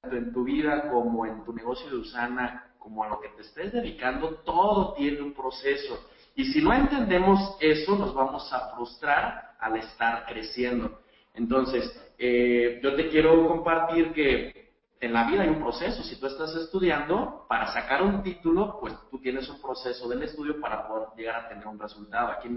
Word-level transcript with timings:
tanto 0.00 0.16
en 0.16 0.32
tu 0.32 0.44
vida 0.44 0.90
como 0.90 1.26
en 1.26 1.44
tu 1.44 1.52
negocio 1.52 1.90
de 1.90 1.96
Usana, 1.96 2.72
como 2.78 3.04
a 3.04 3.08
lo 3.08 3.20
que 3.20 3.28
te 3.28 3.42
estés 3.42 3.72
dedicando, 3.72 4.36
todo 4.44 4.94
tiene 4.94 5.20
un 5.20 5.34
proceso. 5.34 6.08
Y 6.34 6.52
si 6.52 6.62
no 6.62 6.72
entendemos 6.72 7.56
eso, 7.60 7.96
nos 7.96 8.14
vamos 8.14 8.50
a 8.52 8.74
frustrar 8.74 9.56
al 9.58 9.76
estar 9.76 10.24
creciendo. 10.26 11.00
Entonces, 11.34 11.84
eh, 12.18 12.80
yo 12.82 12.94
te 12.94 13.08
quiero 13.08 13.46
compartir 13.46 14.12
que 14.12 14.70
en 15.00 15.12
la 15.12 15.24
vida 15.24 15.42
hay 15.42 15.48
un 15.48 15.60
proceso. 15.60 16.02
Si 16.02 16.18
tú 16.18 16.26
estás 16.26 16.54
estudiando, 16.56 17.44
para 17.48 17.66
sacar 17.72 18.02
un 18.02 18.22
título, 18.22 18.78
pues 18.80 18.94
tú 19.10 19.18
tienes 19.18 19.48
un 19.48 19.60
proceso 19.60 20.08
del 20.08 20.22
estudio 20.22 20.60
para 20.60 20.88
poder 20.88 21.08
llegar 21.16 21.44
a 21.44 21.48
tener 21.48 21.66
un 21.66 21.78
resultado. 21.78 22.28
Aquí, 22.28 22.48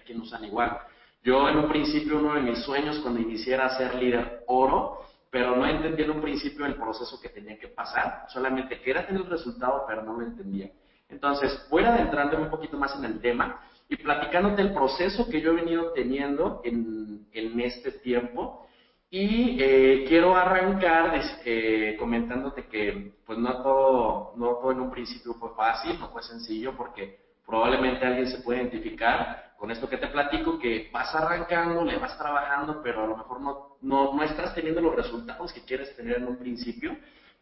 aquí 0.00 0.14
no 0.14 0.22
usan 0.22 0.44
igual. 0.44 0.78
Yo 1.22 1.48
en 1.48 1.58
un 1.58 1.68
principio, 1.68 2.18
uno 2.18 2.34
de 2.34 2.42
mis 2.42 2.58
sueños 2.60 2.98
cuando 3.00 3.20
iniciara 3.20 3.66
a 3.66 3.76
ser 3.76 3.94
líder 3.94 4.44
oro, 4.48 5.00
pero 5.30 5.56
no 5.56 5.66
entendía 5.66 6.06
en 6.06 6.12
un 6.12 6.22
principio 6.22 6.66
el 6.66 6.76
proceso 6.76 7.20
que 7.20 7.28
tenía 7.28 7.58
que 7.58 7.68
pasar, 7.68 8.24
solamente 8.28 8.80
quería 8.80 9.06
tener 9.06 9.22
el 9.22 9.30
resultado, 9.30 9.84
pero 9.86 10.02
no 10.02 10.14
lo 10.14 10.22
entendía. 10.22 10.70
Entonces, 11.08 11.66
voy 11.70 11.84
adentrando 11.84 12.36
un 12.38 12.50
poquito 12.50 12.76
más 12.76 12.94
en 12.96 13.04
el 13.04 13.20
tema 13.20 13.60
y 13.88 13.96
platicándote 13.96 14.62
el 14.62 14.72
proceso 14.72 15.28
que 15.28 15.40
yo 15.40 15.52
he 15.52 15.56
venido 15.56 15.92
teniendo 15.92 16.60
en, 16.64 17.26
en 17.32 17.60
este 17.60 17.92
tiempo. 17.92 18.66
Y 19.10 19.56
eh, 19.58 20.04
quiero 20.06 20.36
arrancar 20.36 21.18
eh, 21.44 21.96
comentándote 21.98 22.66
que 22.66 23.14
pues 23.24 23.38
no 23.38 23.62
todo, 23.62 24.32
no 24.36 24.56
todo 24.56 24.72
en 24.72 24.80
un 24.80 24.90
principio 24.90 25.32
fue 25.34 25.50
fácil, 25.56 25.98
no 25.98 26.10
fue 26.10 26.22
sencillo, 26.22 26.76
porque 26.76 27.18
probablemente 27.46 28.04
alguien 28.04 28.28
se 28.28 28.42
puede 28.42 28.60
identificar 28.60 29.54
con 29.56 29.70
esto 29.70 29.88
que 29.88 29.96
te 29.96 30.08
platico, 30.08 30.58
que 30.58 30.90
vas 30.92 31.14
arrancando, 31.14 31.84
le 31.84 31.96
vas 31.96 32.18
trabajando, 32.18 32.82
pero 32.82 33.04
a 33.04 33.06
lo 33.06 33.16
mejor 33.16 33.40
no, 33.40 33.67
no, 33.80 34.14
no 34.14 34.22
estás 34.22 34.54
teniendo 34.54 34.80
los 34.80 34.94
resultados 34.94 35.52
que 35.52 35.62
quieres 35.62 35.94
tener 35.96 36.18
en 36.18 36.26
un 36.26 36.36
principio. 36.36 36.96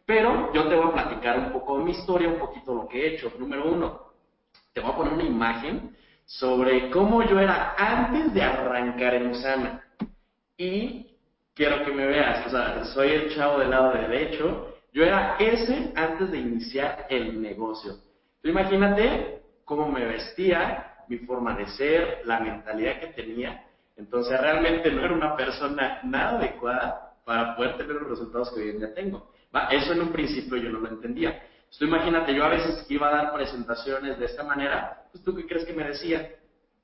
Pero 0.05 0.53
yo 0.53 0.67
te 0.69 0.75
voy 0.75 0.87
a 0.87 0.93
platicar 0.93 1.37
un 1.39 1.51
poco 1.51 1.77
de 1.77 1.83
mi 1.83 1.91
historia, 1.91 2.29
un 2.29 2.39
poquito 2.39 2.73
lo 2.73 2.87
que 2.87 3.01
he 3.01 3.15
hecho. 3.15 3.31
Número 3.37 3.69
uno, 3.69 4.13
te 4.73 4.79
voy 4.79 4.91
a 4.91 4.95
poner 4.95 5.13
una 5.13 5.23
imagen 5.23 5.95
sobre 6.25 6.89
cómo 6.89 7.23
yo 7.23 7.39
era 7.39 7.75
antes 7.77 8.33
de 8.33 8.41
arrancar 8.41 9.15
en 9.15 9.27
Usana. 9.27 9.83
Y 10.57 11.17
quiero 11.53 11.83
que 11.83 11.91
me 11.91 12.05
veas, 12.05 12.45
o 12.47 12.49
sea, 12.49 12.85
soy 12.85 13.09
el 13.09 13.35
chavo 13.35 13.59
del 13.59 13.71
lado 13.71 13.93
derecho, 13.93 14.75
yo 14.93 15.03
era 15.03 15.35
ese 15.39 15.91
antes 15.95 16.31
de 16.31 16.37
iniciar 16.37 17.07
el 17.09 17.41
negocio. 17.41 17.97
Imagínate 18.43 19.41
cómo 19.65 19.91
me 19.91 20.05
vestía, 20.05 21.03
mi 21.07 21.17
forma 21.19 21.53
de 21.55 21.67
ser, 21.67 22.21
la 22.25 22.39
mentalidad 22.39 22.99
que 22.99 23.07
tenía. 23.07 23.66
Entonces 23.97 24.39
realmente 24.39 24.91
no 24.91 25.03
era 25.03 25.13
una 25.13 25.35
persona 25.35 25.99
nada 26.03 26.37
adecuada 26.37 27.13
para 27.25 27.55
poder 27.55 27.77
tener 27.77 27.95
los 27.95 28.09
resultados 28.09 28.51
que 28.51 28.61
hoy 28.61 28.69
en 28.69 28.79
día 28.79 28.93
tengo. 28.93 29.31
Eso 29.71 29.93
en 29.93 30.01
un 30.01 30.11
principio 30.11 30.57
yo 30.57 30.69
no 30.69 30.79
lo 30.79 30.87
entendía. 30.87 31.41
Imagínate, 31.81 32.33
yo 32.33 32.43
a 32.45 32.49
veces 32.49 32.85
iba 32.89 33.09
a 33.09 33.23
dar 33.23 33.33
presentaciones 33.33 34.17
de 34.17 34.25
esta 34.25 34.43
manera, 34.43 35.03
pues 35.11 35.23
tú 35.23 35.35
qué 35.35 35.45
crees 35.45 35.65
que 35.65 35.73
me 35.73 35.83
decía? 35.83 36.31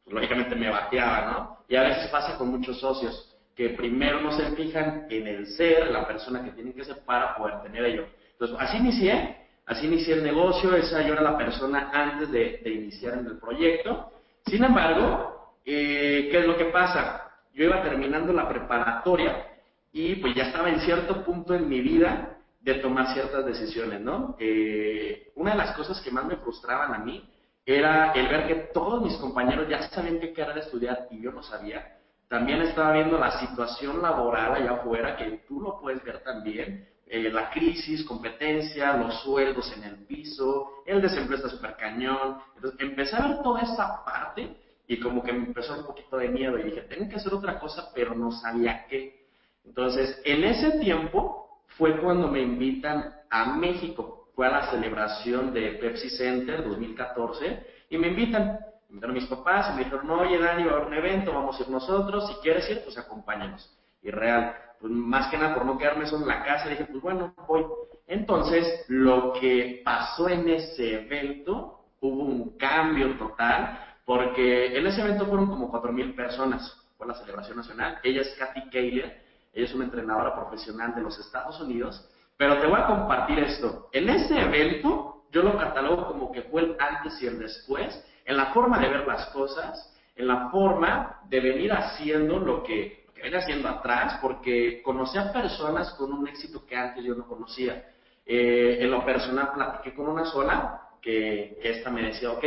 Pues 0.03 0.14
lógicamente 0.14 0.56
me 0.56 0.69
bateaba, 0.69 1.31
¿no? 1.31 1.58
Y 1.67 1.75
a 1.75 1.84
veces 1.84 2.08
pasa 2.09 2.38
con 2.38 2.50
muchos 2.50 2.80
socios, 2.80 3.34
que 3.56 3.69
primero 3.69 4.19
no 4.19 4.31
se 4.31 4.52
fijan 4.56 5.08
en 5.09 5.28
el 5.28 5.47
ser, 5.47 5.89
la 5.91 6.06
persona 6.08 6.44
que 6.44 6.52
tienen 6.52 6.73
que 6.73 6.84
ser 6.84 7.03
para 7.06 7.36
poder 7.36 7.61
tener 7.61 7.86
ello. 7.86 8.08
Entonces, 8.34 8.58
así 8.59 8.78
inicié, 8.78 9.38
así 9.66 9.86
inicié 9.88 10.16
el 10.16 10.23
negocio, 10.23 10.75
esa 10.75 11.02
yo 11.03 11.14
era 11.14 11.22
la 11.22 11.38
persona 11.38 11.89
antes 11.94 12.31
de, 12.31 12.59
de 12.64 12.69
iniciar 12.69 13.17
en 13.17 13.28
el 13.28 13.38
proyecto. 13.38 14.11
Sin 14.45 14.64
embargo, 14.64 15.43
eh, 15.66 16.30
¿qué 16.31 16.39
es 16.39 16.45
lo 16.45 16.58
que 16.58 16.66
pasa? 16.66 17.31
Yo 17.53 17.66
iba 17.66 17.83
terminando 17.83 18.33
la 18.33 18.50
preparatoria 18.50 19.47
y 19.92 20.16
pues 20.16 20.36
ya 20.36 20.44
estaba 20.44 20.69
en 20.69 20.80
cierto 20.81 21.23
punto 21.23 21.53
en 21.53 21.69
mi 21.69 21.81
vida 21.81 22.38
de 22.61 22.75
tomar 22.75 23.14
ciertas 23.14 23.45
decisiones, 23.45 24.02
¿no? 24.02 24.36
Eh, 24.39 25.31
una 25.36 25.52
de 25.52 25.58
las 25.58 25.75
cosas 25.75 26.02
que 26.02 26.11
más 26.11 26.25
me 26.25 26.38
frustraban 26.38 26.94
a 26.95 27.00
mí 27.00 27.30
era 27.66 28.11
el 28.14 28.28
ver 28.28 28.47
que 28.47 28.56
todos 28.73 29.03
mis 29.03 29.16
compañeros 29.17 29.68
ya 29.69 29.81
sabían 29.90 30.19
qué 30.19 30.34
querer 30.34 30.57
estudiar 30.57 31.07
y 31.12 31.22
yo 31.22 31.31
no 31.31 31.44
sabía. 31.44 31.97
También 32.28 32.62
estaba 32.62 32.94
viendo 32.94 33.18
la 33.19 33.40
situación 33.40 34.02
laboral 34.02 34.56
allá 34.56 34.72
afuera, 34.72 35.16
que 35.16 35.44
tú 35.47 35.62
lo 35.62 35.79
puedes 35.79 36.03
ver 36.03 36.23
también, 36.23 36.88
eh, 37.06 37.29
la 37.31 37.52
crisis, 37.52 38.03
competencia, 38.06 38.97
los 38.97 39.22
sueldos 39.22 39.72
en 39.78 39.84
el 39.84 39.97
piso, 40.06 40.84
el 40.85 41.02
desempleo 41.02 41.38
está 41.38 41.50
súper 41.50 41.75
cañón. 41.75 42.40
Entonces 42.56 42.79
empecé 42.79 43.16
a 43.16 43.28
ver 43.28 43.44
toda 43.44 43.62
esa 43.62 44.03
parte 44.03 44.62
y 44.88 45.00
como 45.00 45.24
que 45.24 45.32
me 45.32 45.46
empezó 45.46 45.78
un 45.78 45.86
poquito 45.86 46.18
de 46.18 46.30
miedo 46.30 46.58
y 46.58 46.64
dije, 46.64 46.82
tengo 46.82 47.10
que 47.10 47.16
hacer 47.16 47.34
otra 47.34 47.60
cosa, 47.60 47.92
pero 47.94 48.16
no 48.16 48.32
sabía 48.32 48.86
qué. 48.88 49.28
Entonces, 49.66 50.22
en 50.26 50.44
ese 50.44 50.80
tiempo 50.80 51.62
fue 51.78 52.00
cuando 52.00 52.28
me 52.28 52.42
invitan 52.42 53.14
a 53.30 53.46
México. 53.56 54.30
Fue 54.36 54.48
a 54.48 54.52
la 54.52 54.72
celebración 54.72 55.54
de 55.54 55.74
Pepsi 55.74 56.10
Center 56.10 56.64
2014 56.68 57.66
y 57.90 57.98
me 57.98 58.08
invitan. 58.08 58.60
Me 58.90 58.96
invitaron 58.96 59.16
mis 59.16 59.28
papás 59.28 59.70
y 59.70 59.78
me 59.78 59.84
dijeron, 59.86 60.08
no, 60.08 60.22
oye 60.22 60.38
Dani, 60.38 60.66
va 60.66 60.72
a 60.72 60.76
haber 60.76 60.88
un 60.88 60.94
evento, 60.94 61.34
vamos 61.34 61.60
a 61.60 61.64
ir 61.64 61.70
nosotros, 61.70 62.28
si 62.28 62.34
quieres 62.42 62.70
ir, 62.70 62.82
pues 62.84 62.98
acompáñanos. 62.98 63.76
Y 64.04 64.12
real, 64.12 64.56
pues 64.80 64.92
más 64.92 65.32
que 65.32 65.38
nada 65.38 65.56
por 65.56 65.66
no 65.66 65.78
quedarme 65.78 66.06
solo 66.06 66.24
en 66.24 66.28
la 66.28 66.44
casa, 66.44 66.70
dije, 66.70 66.86
pues 66.86 67.02
bueno, 67.02 67.34
voy. 67.48 67.66
Entonces, 68.06 68.86
lo 68.90 69.34
que 69.34 69.82
pasó 69.84 70.30
en 70.30 70.48
ese 70.50 71.06
evento, 71.06 71.86
hubo 72.02 72.24
un 72.24 72.58
cambio 72.58 73.18
total, 73.18 73.80
porque 74.06 74.78
en 74.78 74.86
ese 74.88 75.02
evento 75.02 75.25
fueron 75.25 75.47
como 75.47 75.72
4.000 75.72 76.16
personas, 76.16 76.78
fue 76.97 77.08
la 77.08 77.14
celebración 77.16 77.58
nacional. 77.58 78.00
Ella 78.03 78.22
es 78.22 78.36
Kathy 78.38 78.69
Kayler, 78.69 79.22
ella 79.53 79.66
es 79.66 79.74
una 79.74 79.86
entrenadora 79.86 80.36
profesional 80.36 80.94
de 80.96 81.02
los 81.02 81.18
Estados 81.19 81.59
Unidos, 81.62 82.09
pero 82.38 82.59
te 82.59 82.68
voy 82.68 82.80
a 82.80 82.88
compartir 82.88 83.40
esto. 83.40 83.90
En 83.91 84.09
ese 84.09 84.40
evento, 84.40 85.24
yo 85.31 85.44
lo 85.44 85.58
catalogo 85.58 86.08
como 86.08 86.31
que 86.31 86.44
fue 86.44 86.62
el 86.62 86.78
antes 86.80 87.22
y 87.22 87.28
el 87.28 87.40
después, 87.40 88.03
en 88.25 88.38
la 88.38 88.47
forma 88.47 88.80
de 88.80 88.90
ver 88.90 89.08
las 89.08 89.28
cosas, 89.28 89.94
en 90.16 90.28
la 90.28 90.50
forma 90.50 91.22
de 91.30 91.40
venir 91.40 91.72
haciendo 91.72 92.40
lo 92.40 92.64
que 92.64 93.03
venía 93.22 93.40
haciendo 93.40 93.70
atrás 93.70 94.20
porque 94.22 94.81
conocí 94.84 95.18
a 95.18 95.31
personas 95.31 95.94
con 95.94 96.12
un 96.12 96.28
éxito 96.28 96.66
que 96.66 96.75
antes 96.75 97.03
yo 97.06 97.16
no 97.16 97.25
conocía. 97.25 97.90
Eh, 98.25 98.78
en 98.81 98.91
lo 98.91 99.03
personal 99.06 99.52
platiqué 99.53 99.94
con 99.96 100.08
una 100.08 100.25
sola 100.25 100.90
que, 101.02 101.58
que 101.62 101.72
esta 101.72 101.90
me 101.90 102.03
decía, 102.03 102.31
ok, 102.31 102.44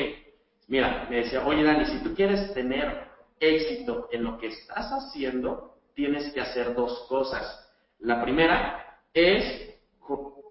mira, 0.66 1.06
me 1.08 1.16
decía, 1.16 1.46
oye 1.46 1.62
Dani, 1.62 1.84
si 1.86 2.02
tú 2.02 2.14
quieres 2.14 2.52
tener 2.54 3.08
éxito 3.38 4.08
en 4.10 4.24
lo 4.24 4.38
que 4.38 4.48
estás 4.48 4.90
haciendo, 4.90 5.78
tienes 5.94 6.32
que 6.32 6.40
hacer 6.40 6.74
dos 6.74 7.06
cosas. 7.08 7.68
La 8.00 8.22
primera 8.22 9.00
es, 9.12 9.74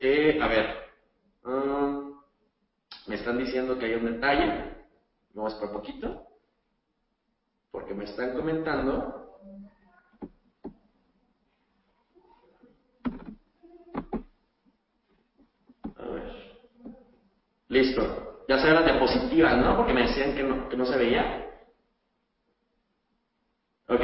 eh, 0.01 0.39
a 0.41 0.47
ver, 0.47 0.75
um, 1.45 2.19
me 3.07 3.15
están 3.15 3.37
diciendo 3.37 3.77
que 3.77 3.85
hay 3.85 3.93
un 3.95 4.05
detalle, 4.05 4.75
vamos 5.33 5.53
por 5.55 5.71
poquito, 5.71 6.27
porque 7.71 7.93
me 7.93 8.05
están 8.05 8.35
comentando 8.35 9.25
Listo. 17.67 18.34
Ya 18.47 18.59
se 18.59 18.69
las 18.71 18.85
diapositivas, 18.85 19.57
¿no? 19.57 19.75
Porque 19.75 19.93
me 19.93 20.03
decían 20.03 20.35
que 20.35 20.43
no, 20.43 20.69
que 20.69 20.77
no 20.77 20.85
se 20.85 20.97
veía. 20.97 21.45
Ok. 23.87 24.01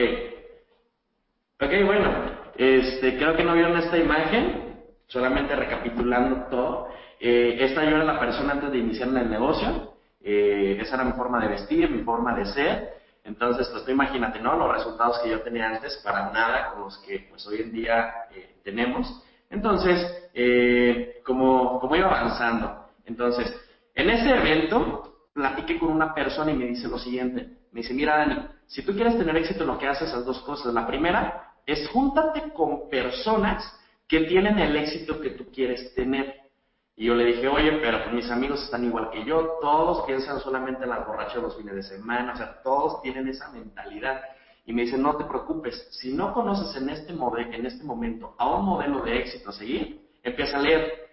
Ok, 1.60 1.86
bueno. 1.86 2.10
Este, 2.58 3.18
creo 3.18 3.36
que 3.36 3.44
no 3.44 3.54
vieron 3.54 3.78
esta 3.78 3.98
imagen. 3.98 4.82
Solamente 5.08 5.56
recapitulando 5.56 6.48
todo. 6.50 6.88
Eh, 7.20 7.58
esta 7.60 7.84
yo 7.84 7.98
era 7.98 8.04
la 8.04 8.20
persona 8.20 8.54
antes 8.54 8.72
de 8.72 8.80
iniciar 8.80 9.10
en 9.10 9.18
el 9.18 9.30
negocio. 9.30 9.94
Eh, 10.22 10.78
esa 10.80 10.96
era 10.96 11.04
mi 11.04 11.14
forma 11.14 11.40
de 11.40 11.50
vestir, 11.50 11.90
mi 11.90 12.04
forma 12.04 12.34
de 12.36 12.46
ser. 12.46 12.90
Entonces, 13.24 13.68
pues 13.70 13.86
tú 13.86 13.92
imagínate, 13.92 14.40
¿no? 14.40 14.56
Los 14.56 14.72
resultados 14.72 15.20
que 15.20 15.30
yo 15.30 15.42
tenía 15.42 15.68
antes 15.68 15.98
para 16.04 16.32
nada 16.32 16.72
con 16.72 16.82
los 16.82 16.98
que 17.00 17.28
pues 17.30 17.46
hoy 17.46 17.62
en 17.62 17.72
día 17.72 18.08
eh, 18.32 18.56
tenemos. 18.64 19.08
Entonces, 19.50 20.08
como, 21.24 21.80
como 21.80 21.96
iba 21.96 22.08
avanzando, 22.08 22.86
entonces, 23.06 23.54
en 23.96 24.10
ese 24.10 24.30
evento, 24.30 25.28
platiqué 25.34 25.80
con 25.80 25.90
una 25.90 26.14
persona 26.14 26.52
y 26.52 26.56
me 26.56 26.66
dice 26.66 26.88
lo 26.88 26.98
siguiente. 26.98 27.48
Me 27.72 27.82
dice, 27.82 27.94
mira 27.94 28.18
Dani, 28.18 28.48
si 28.68 28.84
tú 28.84 28.94
quieres 28.94 29.18
tener 29.18 29.36
éxito 29.38 29.62
en 29.62 29.68
lo 29.68 29.78
que 29.78 29.88
haces, 29.88 30.10
esas 30.10 30.26
dos 30.26 30.40
cosas. 30.42 30.74
La 30.74 30.88
primera 30.88 31.54
es 31.66 31.88
júntate 31.90 32.52
con 32.54 32.90
personas 32.90 33.80
que 34.08 34.22
tienen 34.22 34.60
el 34.60 34.76
éxito 34.76 35.22
que 35.22 35.32
tú 35.32 35.52
quieres 35.52 35.94
tener. 35.96 36.42
Y 36.96 37.06
yo 37.06 37.16
le 37.16 37.26
dije, 37.26 37.48
oye, 37.48 37.80
pero 37.82 38.04
pues 38.04 38.14
mis 38.14 38.30
amigos 38.30 38.64
están 38.64 38.84
igual 38.84 39.10
que 39.10 39.24
yo, 39.24 39.58
todos 39.62 40.06
piensan 40.06 40.40
solamente 40.40 40.84
en 40.84 40.90
las 40.90 41.08
borrachas 41.08 41.42
los 41.42 41.56
fines 41.56 41.76
de 41.76 41.84
semana, 41.84 42.34
o 42.34 42.36
sea, 42.36 42.62
todos 42.62 43.02
tienen 43.02 43.28
esa 43.28 43.50
mentalidad. 43.52 44.22
Y 44.66 44.74
me 44.74 44.84
dice, 44.84 44.98
no 44.98 45.16
te 45.16 45.24
preocupes, 45.24 45.88
si 45.92 46.14
no 46.14 46.34
conoces 46.34 46.80
en 46.80 46.90
este, 46.90 47.14
en 47.14 47.66
este 47.66 47.84
momento 47.84 48.36
a 48.38 48.50
un 48.56 48.66
modelo 48.66 49.02
de 49.02 49.18
éxito 49.18 49.50
a 49.50 49.54
seguir, 49.54 50.02
empieza 50.22 50.58
a 50.58 50.62
leer. 50.62 51.10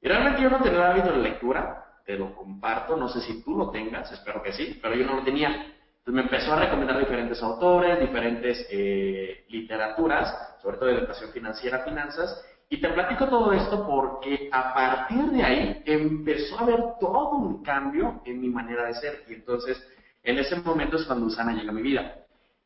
Y 0.00 0.08
realmente 0.08 0.42
yo 0.42 0.50
no 0.50 0.60
tenía 0.62 0.90
hábito 0.90 1.10
de 1.10 1.18
lectura, 1.18 1.91
te 2.04 2.16
lo 2.16 2.34
comparto, 2.34 2.96
no 2.96 3.08
sé 3.08 3.20
si 3.20 3.42
tú 3.42 3.56
lo 3.56 3.70
tengas, 3.70 4.10
espero 4.12 4.42
que 4.42 4.52
sí, 4.52 4.78
pero 4.82 4.94
yo 4.94 5.06
no 5.06 5.16
lo 5.16 5.24
tenía. 5.24 5.48
Entonces 5.48 6.14
me 6.14 6.22
empezó 6.22 6.52
a 6.52 6.60
recomendar 6.60 6.98
diferentes 6.98 7.40
autores, 7.42 8.00
diferentes 8.00 8.66
eh, 8.70 9.44
literaturas, 9.48 10.56
sobre 10.60 10.76
todo 10.76 10.88
de 10.88 10.98
educación 10.98 11.30
financiera, 11.30 11.84
finanzas, 11.84 12.44
Y 12.68 12.80
te 12.80 12.88
platico 12.88 13.28
todo 13.28 13.52
esto 13.52 13.86
porque 13.86 14.48
a 14.50 14.72
partir 14.72 15.26
de 15.26 15.42
ahí 15.42 15.82
empezó 15.84 16.58
a 16.58 16.62
haber 16.62 16.80
todo 16.98 17.36
un 17.36 17.62
cambio 17.62 18.22
en 18.24 18.40
mi 18.40 18.48
manera 18.48 18.86
de 18.86 18.94
ser. 18.94 19.24
Y 19.28 19.34
entonces, 19.34 19.76
en 20.22 20.38
ese 20.38 20.56
momento 20.56 20.96
es 20.96 21.04
cuando 21.04 21.26
Usana 21.26 21.52
llega 21.52 21.70
a 21.70 21.74
mi 21.74 21.82
vida. 21.82 22.16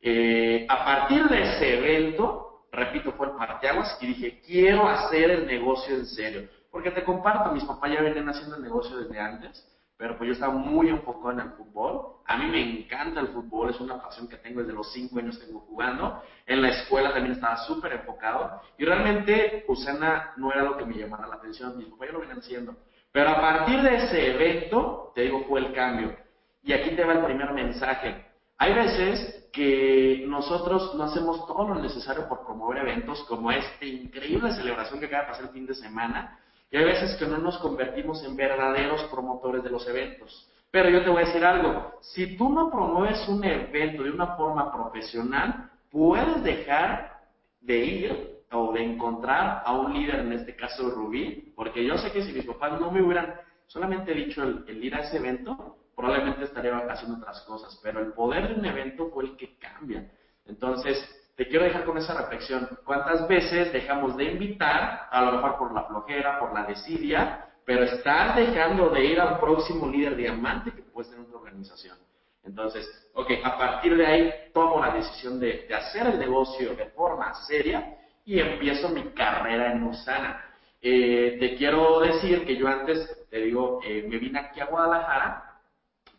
Eh, 0.00 0.64
a 0.68 0.84
partir 0.84 1.24
de 1.24 1.42
ese 1.42 1.78
evento, 1.78 2.66
repito, 2.70 3.12
fue 3.12 3.26
el 3.26 3.32
parteaguas 3.34 3.98
y 4.00 4.06
dije, 4.06 4.40
quiero 4.46 4.88
hacer 4.88 5.30
el 5.30 5.46
negocio 5.46 5.96
en 5.96 6.06
serio. 6.06 6.48
Porque 6.70 6.90
te 6.90 7.04
comparto, 7.04 7.52
mis 7.52 7.64
papás 7.64 7.92
ya 7.92 8.02
venían 8.02 8.28
haciendo 8.28 8.56
el 8.56 8.62
negocio 8.62 8.96
desde 8.98 9.18
antes 9.18 9.76
pero 9.96 10.18
pues 10.18 10.28
yo 10.28 10.34
estaba 10.34 10.52
muy 10.52 10.88
enfocado 10.88 11.32
en 11.32 11.40
el 11.40 11.50
fútbol. 11.52 12.16
A 12.26 12.36
mí 12.36 12.46
me 12.46 12.60
encanta 12.60 13.20
el 13.20 13.28
fútbol, 13.28 13.70
es 13.70 13.80
una 13.80 14.00
pasión 14.00 14.28
que 14.28 14.36
tengo 14.36 14.60
desde 14.60 14.74
los 14.74 14.92
cinco 14.92 15.18
años 15.18 15.38
tengo 15.38 15.60
jugando. 15.60 16.22
En 16.44 16.60
la 16.60 16.68
escuela 16.68 17.12
también 17.12 17.34
estaba 17.34 17.56
súper 17.58 17.92
enfocado 17.92 18.60
y 18.76 18.84
realmente 18.84 19.64
Usana 19.68 20.32
no 20.36 20.52
era 20.52 20.62
lo 20.62 20.76
que 20.76 20.84
me 20.84 20.98
llamara 20.98 21.26
la 21.26 21.36
atención, 21.36 21.78
mis 21.78 21.88
papás 21.88 22.08
ya 22.08 22.12
lo 22.12 22.20
venían 22.20 22.38
haciendo. 22.38 22.76
Pero 23.10 23.30
a 23.30 23.40
partir 23.40 23.80
de 23.80 23.96
ese 23.96 24.34
evento, 24.34 25.12
te 25.14 25.22
digo, 25.22 25.44
fue 25.48 25.60
el 25.60 25.72
cambio. 25.72 26.14
Y 26.62 26.74
aquí 26.74 26.90
te 26.90 27.04
va 27.04 27.14
el 27.14 27.24
primer 27.24 27.52
mensaje. 27.52 28.26
Hay 28.58 28.74
veces 28.74 29.48
que 29.52 30.24
nosotros 30.28 30.94
no 30.94 31.04
hacemos 31.04 31.46
todo 31.46 31.68
lo 31.68 31.76
necesario 31.76 32.28
por 32.28 32.44
promover 32.44 32.78
eventos 32.78 33.22
como 33.24 33.50
esta 33.50 33.84
increíble 33.84 34.52
celebración 34.52 35.00
que 35.00 35.06
acaba 35.06 35.22
de 35.22 35.28
pasar 35.28 35.44
el 35.44 35.50
fin 35.50 35.66
de 35.66 35.74
semana, 35.74 36.38
y 36.70 36.76
hay 36.76 36.84
veces 36.84 37.16
que 37.16 37.26
no 37.26 37.38
nos 37.38 37.58
convertimos 37.58 38.22
en 38.24 38.36
verdaderos 38.36 39.04
promotores 39.04 39.62
de 39.62 39.70
los 39.70 39.86
eventos. 39.86 40.50
Pero 40.70 40.90
yo 40.90 41.02
te 41.02 41.10
voy 41.10 41.22
a 41.22 41.26
decir 41.26 41.44
algo, 41.44 41.98
si 42.00 42.36
tú 42.36 42.48
no 42.48 42.70
promueves 42.70 43.26
un 43.28 43.42
evento 43.44 44.02
de 44.02 44.10
una 44.10 44.36
forma 44.36 44.72
profesional, 44.72 45.70
puedes 45.90 46.42
dejar 46.42 47.20
de 47.60 47.78
ir 47.78 48.36
o 48.50 48.72
de 48.72 48.82
encontrar 48.82 49.62
a 49.64 49.72
un 49.72 49.94
líder, 49.94 50.20
en 50.20 50.32
este 50.32 50.54
caso 50.54 50.90
Rubí, 50.90 51.52
porque 51.54 51.84
yo 51.84 51.96
sé 51.98 52.10
que 52.12 52.22
si 52.22 52.32
mis 52.32 52.44
papás 52.44 52.80
no 52.80 52.90
me 52.90 53.02
hubieran 53.02 53.34
solamente 53.66 54.12
dicho 54.12 54.42
el, 54.42 54.64
el 54.68 54.84
ir 54.84 54.94
a 54.94 55.00
ese 55.00 55.16
evento, 55.16 55.78
probablemente 55.94 56.44
estaría 56.44 56.76
haciendo 56.76 57.18
otras 57.18 57.40
cosas, 57.42 57.80
pero 57.82 58.00
el 58.00 58.12
poder 58.12 58.48
de 58.48 58.60
un 58.60 58.64
evento 58.66 59.08
fue 59.08 59.24
el 59.24 59.36
que 59.36 59.56
cambia. 59.58 60.10
Entonces, 60.44 60.98
te 61.36 61.46
quiero 61.46 61.66
dejar 61.66 61.84
con 61.84 61.98
esa 61.98 62.14
reflexión. 62.14 62.66
¿Cuántas 62.84 63.28
veces 63.28 63.72
dejamos 63.72 64.16
de 64.16 64.24
invitar, 64.24 65.06
a 65.10 65.20
lo 65.20 65.32
mejor 65.32 65.58
por 65.58 65.74
la 65.74 65.84
flojera, 65.84 66.40
por 66.40 66.54
la 66.54 66.64
desidia, 66.64 67.46
pero 67.64 67.84
estás 67.84 68.36
dejando 68.36 68.88
de 68.88 69.04
ir 69.04 69.20
a 69.20 69.32
un 69.32 69.40
próximo 69.40 69.86
líder 69.86 70.16
diamante 70.16 70.72
que 70.72 70.82
puedes 70.82 71.10
tener 71.10 71.26
en 71.26 71.30
tu 71.30 71.36
organización? 71.36 71.98
Entonces, 72.42 72.88
ok, 73.12 73.32
a 73.44 73.58
partir 73.58 73.96
de 73.96 74.06
ahí 74.06 74.32
tomo 74.54 74.80
la 74.80 74.94
decisión 74.94 75.38
de, 75.38 75.68
hacer 75.74 76.06
el 76.06 76.18
negocio 76.18 76.74
de 76.74 76.86
forma 76.86 77.34
seria 77.46 77.98
y 78.24 78.38
empiezo 78.38 78.88
mi 78.88 79.02
carrera 79.10 79.72
en 79.72 79.82
Usana. 79.82 80.42
Eh, 80.80 81.36
te 81.38 81.56
quiero 81.56 82.00
decir 82.00 82.46
que 82.46 82.56
yo 82.56 82.66
antes, 82.66 83.26
te 83.28 83.40
digo, 83.40 83.80
eh, 83.84 84.06
me 84.08 84.16
vine 84.18 84.38
aquí 84.38 84.60
a 84.60 84.66
Guadalajara 84.66 85.60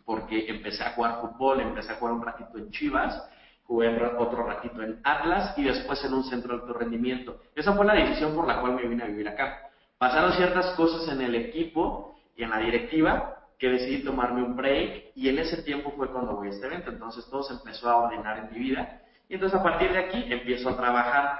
porque 0.05 0.47
empecé 0.47 0.83
a 0.83 0.91
jugar 0.91 1.21
fútbol, 1.21 1.61
empecé 1.61 1.91
a 1.91 1.95
jugar 1.95 2.13
un 2.13 2.23
ratito 2.23 2.57
en 2.57 2.69
Chivas, 2.71 3.29
jugué 3.67 3.89
otro 4.17 4.43
ratito 4.43 4.81
en 4.81 5.01
Atlas 5.03 5.53
y 5.57 5.63
después 5.63 6.03
en 6.05 6.13
un 6.13 6.23
centro 6.23 6.55
de 6.55 6.61
alto 6.61 6.73
rendimiento. 6.73 7.41
Esa 7.53 7.73
fue 7.73 7.85
la 7.85 7.93
decisión 7.93 8.33
por 8.33 8.47
la 8.47 8.61
cual 8.61 8.75
me 8.75 8.87
vine 8.87 9.03
a 9.03 9.07
vivir 9.07 9.27
acá. 9.27 9.69
Pasaron 9.97 10.31
ciertas 10.33 10.67
cosas 10.75 11.07
en 11.13 11.21
el 11.21 11.35
equipo 11.35 12.15
y 12.35 12.43
en 12.43 12.49
la 12.49 12.59
directiva 12.59 13.35
que 13.59 13.69
decidí 13.69 14.03
tomarme 14.03 14.43
un 14.43 14.55
break 14.55 15.11
y 15.15 15.27
en 15.27 15.39
ese 15.39 15.63
tiempo 15.63 15.91
fue 15.97 16.09
cuando 16.11 16.35
voy 16.35 16.47
a 16.47 16.51
este 16.51 16.67
evento. 16.67 16.91
Entonces 16.91 17.25
todo 17.29 17.43
se 17.43 17.53
empezó 17.53 17.89
a 17.89 17.97
ordenar 17.97 18.37
en 18.39 18.51
mi 18.51 18.59
vida 18.59 19.01
y 19.27 19.33
entonces 19.33 19.59
a 19.59 19.63
partir 19.63 19.91
de 19.91 19.99
aquí 19.99 20.25
empiezo 20.29 20.69
a 20.69 20.77
trabajar 20.77 21.39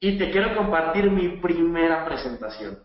y 0.00 0.16
te 0.16 0.30
quiero 0.30 0.56
compartir 0.56 1.10
mi 1.10 1.28
primera 1.40 2.04
presentación. 2.06 2.78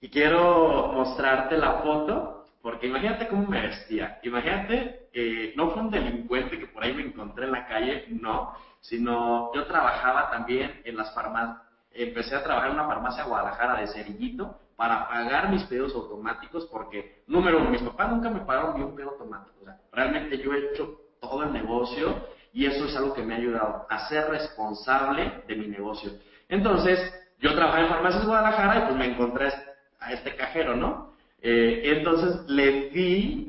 Y 0.00 0.08
quiero 0.08 0.92
mostrarte 0.94 1.56
la 1.56 1.74
foto 1.82 2.37
porque 2.62 2.86
imagínate 2.86 3.28
cómo 3.28 3.46
me 3.46 3.60
vestía. 3.60 4.18
Imagínate, 4.22 5.08
que 5.12 5.54
no 5.56 5.70
fue 5.70 5.82
un 5.82 5.90
delincuente 5.90 6.58
que 6.58 6.66
por 6.66 6.82
ahí 6.82 6.92
me 6.92 7.02
encontré 7.02 7.44
en 7.44 7.52
la 7.52 7.66
calle, 7.66 8.06
no, 8.08 8.54
sino 8.80 9.52
yo 9.54 9.66
trabajaba 9.66 10.30
también 10.30 10.82
en 10.84 10.96
las 10.96 11.14
farmacias. 11.14 11.62
Empecé 11.92 12.36
a 12.36 12.44
trabajar 12.44 12.70
en 12.70 12.74
una 12.74 12.86
farmacia 12.86 13.24
Guadalajara 13.24 13.80
de 13.80 13.88
cerillito 13.88 14.58
para 14.76 15.08
pagar 15.08 15.50
mis 15.50 15.64
pedidos 15.64 15.94
automáticos 15.94 16.66
porque, 16.66 17.22
número 17.26 17.58
uno, 17.58 17.70
mis 17.70 17.82
papás 17.82 18.10
nunca 18.10 18.30
me 18.30 18.40
pagaron 18.40 18.76
ni 18.76 18.84
un 18.84 18.94
pedido 18.94 19.10
automático. 19.12 19.56
O 19.62 19.64
sea, 19.64 19.78
realmente 19.92 20.38
yo 20.38 20.52
he 20.52 20.72
hecho 20.72 21.00
todo 21.20 21.42
el 21.42 21.52
negocio 21.52 22.14
y 22.52 22.66
eso 22.66 22.84
es 22.84 22.96
algo 22.96 23.14
que 23.14 23.22
me 23.22 23.34
ha 23.34 23.38
ayudado 23.38 23.86
a 23.88 24.08
ser 24.08 24.28
responsable 24.28 25.42
de 25.48 25.56
mi 25.56 25.66
negocio. 25.66 26.12
Entonces, 26.48 27.12
yo 27.38 27.54
trabajaba 27.54 27.84
en 27.84 27.88
farmacias 27.88 28.26
Guadalajara 28.26 28.78
y 28.78 28.82
pues 28.82 28.96
me 28.96 29.06
encontré 29.06 29.52
a 29.98 30.12
este 30.12 30.36
cajero, 30.36 30.76
¿no? 30.76 31.14
Eh, 31.40 31.82
entonces 31.84 32.48
le 32.48 32.90
di 32.90 33.48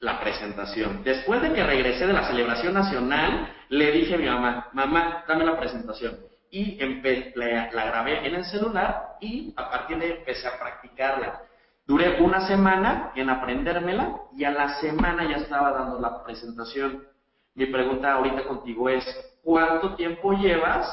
la 0.00 0.20
presentación. 0.20 1.02
Después 1.04 1.42
de 1.42 1.52
que 1.52 1.64
regresé 1.64 2.06
de 2.06 2.12
la 2.12 2.26
celebración 2.26 2.74
nacional, 2.74 3.52
le 3.68 3.92
dije 3.92 4.14
a 4.14 4.18
mi 4.18 4.26
mamá, 4.26 4.68
mamá, 4.72 5.24
dame 5.28 5.44
la 5.44 5.58
presentación. 5.58 6.18
Y 6.50 6.78
la, 7.34 7.70
la, 7.72 7.84
grabé 7.86 8.26
en 8.26 8.34
el 8.34 8.44
celular 8.44 9.16
y 9.20 9.54
a 9.56 9.70
partir 9.70 9.98
de 9.98 10.06
ahí 10.06 10.12
empecé 10.12 10.48
a 10.48 10.58
practicarla. 10.58 11.42
Duré 11.86 12.20
una 12.20 12.46
semana 12.46 13.12
en 13.14 13.30
aprendérmela 13.30 14.16
y 14.36 14.44
a 14.44 14.50
la 14.50 14.80
semana 14.80 15.28
ya 15.28 15.36
estaba 15.36 15.70
dando 15.72 16.00
la 16.00 16.24
presentación. 16.24 17.04
Mi 17.54 17.66
pregunta 17.66 18.14
ahorita 18.14 18.44
contigo 18.44 18.88
es, 18.88 19.04
¿cuánto 19.42 19.94
tiempo 19.94 20.32
llevas 20.32 20.86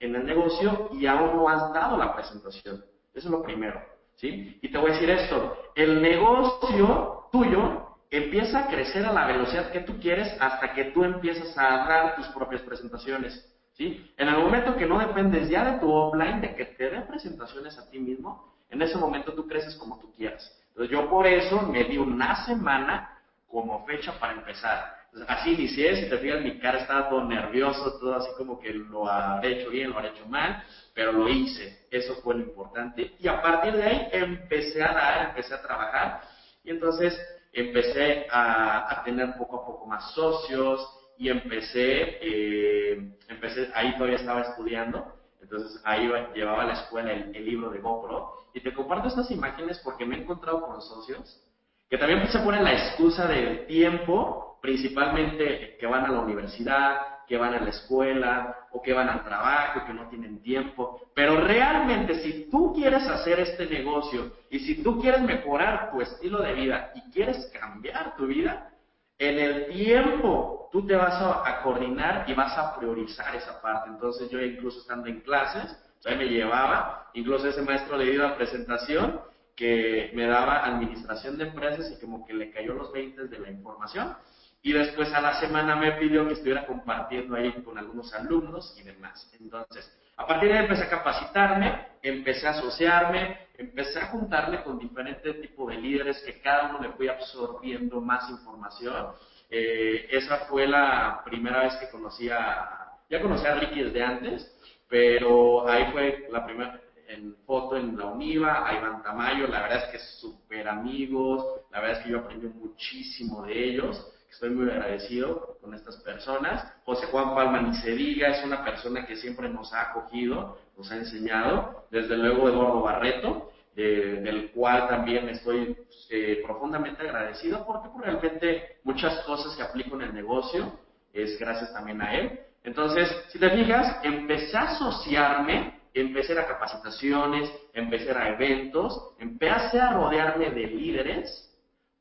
en 0.00 0.14
el 0.16 0.24
negocio 0.24 0.90
y 0.92 1.06
aún 1.06 1.36
no 1.36 1.48
has 1.48 1.72
dado 1.72 1.96
la 1.96 2.14
presentación? 2.14 2.84
Eso 3.14 3.28
es 3.28 3.30
lo 3.30 3.42
primero. 3.42 3.93
Y 4.22 4.68
te 4.70 4.78
voy 4.78 4.90
a 4.90 4.94
decir 4.94 5.10
esto, 5.10 5.56
el 5.74 6.00
negocio 6.00 7.28
tuyo 7.30 7.96
empieza 8.10 8.60
a 8.60 8.66
crecer 8.68 9.04
a 9.04 9.12
la 9.12 9.26
velocidad 9.26 9.70
que 9.70 9.80
tú 9.80 9.98
quieres 10.00 10.34
hasta 10.40 10.72
que 10.72 10.84
tú 10.86 11.04
empiezas 11.04 11.56
a 11.58 11.86
dar 11.86 12.16
tus 12.16 12.26
propias 12.28 12.62
presentaciones, 12.62 13.44
¿sí? 13.74 14.08
En 14.16 14.28
el 14.28 14.38
momento 14.38 14.76
que 14.76 14.86
no 14.86 14.98
dependes 14.98 15.48
ya 15.48 15.72
de 15.72 15.78
tu 15.78 15.92
offline, 15.92 16.40
de 16.40 16.54
que 16.54 16.64
te 16.64 16.90
den 16.90 17.06
presentaciones 17.06 17.76
a 17.78 17.90
ti 17.90 17.98
mismo, 17.98 18.54
en 18.70 18.80
ese 18.82 18.96
momento 18.96 19.32
tú 19.34 19.46
creces 19.46 19.74
como 19.76 19.98
tú 19.98 20.12
quieras. 20.12 20.56
Entonces 20.68 20.90
yo 20.90 21.08
por 21.08 21.26
eso 21.26 21.62
me 21.62 21.84
di 21.84 21.98
una 21.98 22.44
semana 22.46 23.10
como 23.48 23.84
fecha 23.84 24.18
para 24.18 24.34
empezar. 24.34 24.93
Así 25.28 25.52
inicié, 25.52 25.96
si 25.96 26.10
te 26.10 26.18
fijas 26.18 26.42
mi 26.42 26.58
cara 26.58 26.78
estaba 26.78 27.08
todo 27.08 27.24
nervioso, 27.24 27.98
todo 27.98 28.16
así 28.16 28.28
como 28.36 28.58
que 28.58 28.72
lo 28.72 29.08
haré 29.08 29.60
hecho 29.60 29.70
bien, 29.70 29.90
lo 29.90 29.98
haré 29.98 30.08
hecho 30.08 30.26
mal, 30.26 30.62
pero 30.92 31.12
lo 31.12 31.28
hice, 31.28 31.86
eso 31.90 32.16
fue 32.16 32.34
lo 32.34 32.40
importante. 32.40 33.14
Y 33.18 33.28
a 33.28 33.40
partir 33.40 33.74
de 33.74 33.82
ahí 33.82 34.08
empecé 34.12 34.82
a 34.82 34.92
dar, 34.92 35.28
empecé 35.28 35.54
a 35.54 35.62
trabajar. 35.62 36.22
Y 36.64 36.70
entonces 36.70 37.18
empecé 37.52 38.26
a, 38.30 39.02
tener 39.04 39.34
poco 39.36 39.60
a 39.60 39.66
poco 39.66 39.86
más 39.86 40.12
socios 40.12 40.80
y 41.16 41.28
empecé, 41.28 42.18
eh, 42.20 43.16
empecé, 43.28 43.70
ahí 43.74 43.94
todavía 43.94 44.16
estaba 44.16 44.40
estudiando, 44.40 45.14
entonces 45.40 45.80
ahí 45.84 46.10
llevaba 46.34 46.62
a 46.62 46.66
la 46.66 46.72
escuela 46.72 47.12
el, 47.12 47.44
libro 47.44 47.70
de 47.70 47.78
GoPro. 47.78 48.32
Y 48.54 48.60
te 48.60 48.72
comparto 48.72 49.08
estas 49.08 49.30
imágenes 49.30 49.80
porque 49.84 50.06
me 50.06 50.16
he 50.16 50.22
encontrado 50.22 50.62
con 50.62 50.80
socios 50.80 51.40
que 51.88 51.98
también 51.98 52.26
se 52.28 52.38
ponen 52.40 52.64
la 52.64 52.72
excusa 52.72 53.26
del 53.28 53.66
tiempo, 53.66 54.53
principalmente 54.64 55.76
que 55.78 55.86
van 55.86 56.06
a 56.06 56.08
la 56.10 56.20
universidad, 56.20 57.26
que 57.28 57.36
van 57.36 57.52
a 57.52 57.60
la 57.60 57.68
escuela 57.68 58.66
o 58.72 58.80
que 58.80 58.94
van 58.94 59.10
al 59.10 59.22
trabajo, 59.22 59.84
que 59.86 59.92
no 59.92 60.08
tienen 60.08 60.40
tiempo. 60.40 61.02
Pero 61.14 61.38
realmente 61.38 62.14
si 62.22 62.48
tú 62.50 62.72
quieres 62.72 63.06
hacer 63.06 63.40
este 63.40 63.66
negocio 63.66 64.32
y 64.48 64.60
si 64.60 64.82
tú 64.82 64.98
quieres 65.02 65.20
mejorar 65.20 65.90
tu 65.92 66.00
estilo 66.00 66.40
de 66.40 66.54
vida 66.54 66.92
y 66.94 67.10
quieres 67.10 67.52
cambiar 67.60 68.16
tu 68.16 68.26
vida, 68.26 68.70
en 69.18 69.38
el 69.38 69.66
tiempo 69.66 70.70
tú 70.72 70.86
te 70.86 70.96
vas 70.96 71.20
a, 71.20 71.60
coordinar 71.62 72.24
y 72.26 72.32
vas 72.32 72.56
a 72.56 72.74
priorizar 72.78 73.36
esa 73.36 73.60
parte. 73.60 73.90
Entonces 73.90 74.30
yo 74.30 74.40
incluso 74.40 74.80
estando 74.80 75.08
en 75.08 75.20
clases, 75.20 75.76
ahí 76.06 76.16
me 76.16 76.24
llevaba, 76.24 77.10
incluso 77.12 77.48
ese 77.48 77.60
maestro 77.60 77.98
le 77.98 78.10
dio 78.10 78.22
la 78.22 78.34
presentación 78.34 79.20
que 79.54 80.10
me 80.14 80.26
daba 80.26 80.64
administración 80.64 81.36
de 81.36 81.48
empresas 81.48 81.92
y 81.92 82.00
como 82.00 82.24
que 82.24 82.32
le 82.32 82.50
cayó 82.50 82.72
los 82.72 82.90
20 82.92 83.28
de 83.28 83.38
la 83.38 83.50
información 83.50 84.16
y 84.64 84.72
después 84.72 85.12
a 85.12 85.20
la 85.20 85.38
semana 85.40 85.76
me 85.76 85.92
pidió 85.92 86.26
que 86.26 86.32
estuviera 86.32 86.64
compartiendo 86.64 87.36
ahí 87.36 87.52
con 87.62 87.76
algunos 87.76 88.12
alumnos 88.14 88.74
y 88.80 88.82
demás. 88.82 89.30
Entonces, 89.38 89.94
a 90.16 90.26
partir 90.26 90.48
de 90.48 90.56
ahí 90.56 90.64
empecé 90.64 90.84
a 90.84 90.88
capacitarme, 90.88 91.86
empecé 92.02 92.46
a 92.46 92.52
asociarme, 92.52 93.40
empecé 93.58 94.00
a 94.00 94.06
juntarme 94.06 94.62
con 94.62 94.78
diferentes 94.78 95.38
tipos 95.42 95.68
de 95.68 95.76
líderes 95.76 96.22
que 96.22 96.40
cada 96.40 96.70
uno 96.70 96.80
le 96.80 96.92
fui 96.92 97.08
absorbiendo 97.08 98.00
más 98.00 98.30
información. 98.30 99.12
Eh, 99.50 100.08
esa 100.10 100.46
fue 100.46 100.66
la 100.66 101.20
primera 101.26 101.64
vez 101.64 101.76
que 101.76 101.90
conocí 101.90 102.30
a, 102.30 102.88
ya 103.10 103.20
conocí 103.20 103.46
a 103.46 103.56
Ricky 103.56 103.82
desde 103.82 104.02
antes, 104.02 104.50
pero 104.88 105.68
ahí 105.68 105.92
fue 105.92 106.26
la 106.30 106.42
primera 106.42 106.80
en 107.06 107.36
foto 107.44 107.76
en 107.76 107.98
la 107.98 108.06
UNIVA, 108.06 108.66
a 108.66 108.78
Iván 108.78 109.02
Tamayo, 109.02 109.46
la 109.46 109.60
verdad 109.60 109.84
es 109.84 109.90
que 109.90 109.98
súper 109.98 110.66
amigos, 110.66 111.60
la 111.70 111.80
verdad 111.80 111.98
es 111.98 112.04
que 112.04 112.12
yo 112.12 112.20
aprendí 112.20 112.46
muchísimo 112.46 113.42
de 113.42 113.62
ellos 113.62 114.10
Estoy 114.34 114.50
muy 114.50 114.68
agradecido 114.68 115.58
con 115.60 115.74
estas 115.74 115.96
personas. 115.98 116.66
José 116.84 117.06
Juan 117.06 117.36
Palma 117.36 117.62
ni 117.62 117.76
se 117.76 117.92
diga, 117.92 118.30
es 118.30 118.44
una 118.44 118.64
persona 118.64 119.06
que 119.06 119.14
siempre 119.14 119.48
nos 119.48 119.72
ha 119.72 119.90
acogido, 119.90 120.58
nos 120.76 120.90
ha 120.90 120.96
enseñado, 120.96 121.86
desde 121.92 122.16
luego 122.16 122.48
Eduardo 122.48 122.82
Barreto, 122.82 123.52
del 123.76 124.50
cual 124.50 124.88
también 124.88 125.28
estoy 125.28 125.76
eh, 126.10 126.42
profundamente 126.44 127.02
agradecido 127.02 127.64
porque 127.64 127.88
realmente 128.02 128.78
muchas 128.82 129.20
cosas 129.20 129.54
que 129.56 129.62
aplico 129.62 129.94
en 129.94 130.02
el 130.02 130.14
negocio 130.14 130.80
es 131.12 131.38
gracias 131.38 131.72
también 131.72 132.02
a 132.02 132.14
él. 132.14 132.40
Entonces, 132.64 133.08
si 133.28 133.38
te 133.38 133.50
fijas, 133.50 134.00
empecé 134.02 134.56
a 134.56 134.62
asociarme, 134.62 135.80
empecé 135.94 136.36
a 136.36 136.46
capacitaciones, 136.46 137.52
empecé 137.72 138.10
a 138.10 138.30
eventos, 138.30 139.14
empecé 139.20 139.80
a 139.80 139.92
rodearme 139.92 140.50
de 140.50 140.66
líderes 140.66 141.53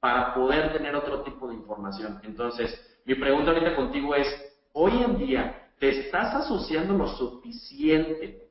para 0.03 0.33
poder 0.33 0.73
tener 0.73 0.93
otro 0.97 1.21
tipo 1.21 1.47
de 1.47 1.53
información. 1.53 2.19
Entonces, 2.23 2.77
mi 3.05 3.15
pregunta 3.15 3.51
ahorita 3.51 3.73
contigo 3.73 4.13
es, 4.13 4.27
hoy 4.73 5.01
en 5.01 5.17
día, 5.17 5.69
¿te 5.79 5.97
estás 5.97 6.35
asociando 6.35 6.93
lo 6.93 7.07
suficiente 7.07 8.41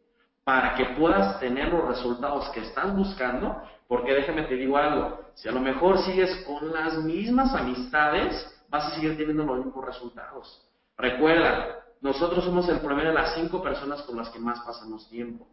para 0.45 0.75
que 0.77 0.87
puedas 0.99 1.39
tener 1.41 1.69
los 1.69 1.87
resultados 1.89 2.49
que 2.55 2.61
estás 2.61 2.97
buscando? 2.97 3.55
Porque 3.87 4.15
déjame 4.15 4.45
te 4.45 4.55
digo 4.55 4.79
algo, 4.79 5.19
si 5.35 5.47
a 5.47 5.53
lo 5.53 5.61
mejor 5.61 5.99
sigues 5.99 6.35
con 6.47 6.73
las 6.73 6.97
mismas 7.05 7.55
amistades, 7.55 8.51
vas 8.71 8.87
a 8.87 8.95
seguir 8.95 9.19
teniendo 9.19 9.45
los 9.45 9.63
mismos 9.63 9.85
resultados. 9.85 10.67
Recuerda, 10.97 11.85
nosotros 12.01 12.47
somos 12.47 12.67
el 12.71 12.81
promedio 12.81 13.11
de 13.11 13.17
las 13.17 13.35
cinco 13.35 13.63
personas 13.63 14.01
con 14.05 14.17
las 14.17 14.31
que 14.31 14.39
más 14.39 14.59
pasamos 14.61 15.07
tiempo. 15.11 15.47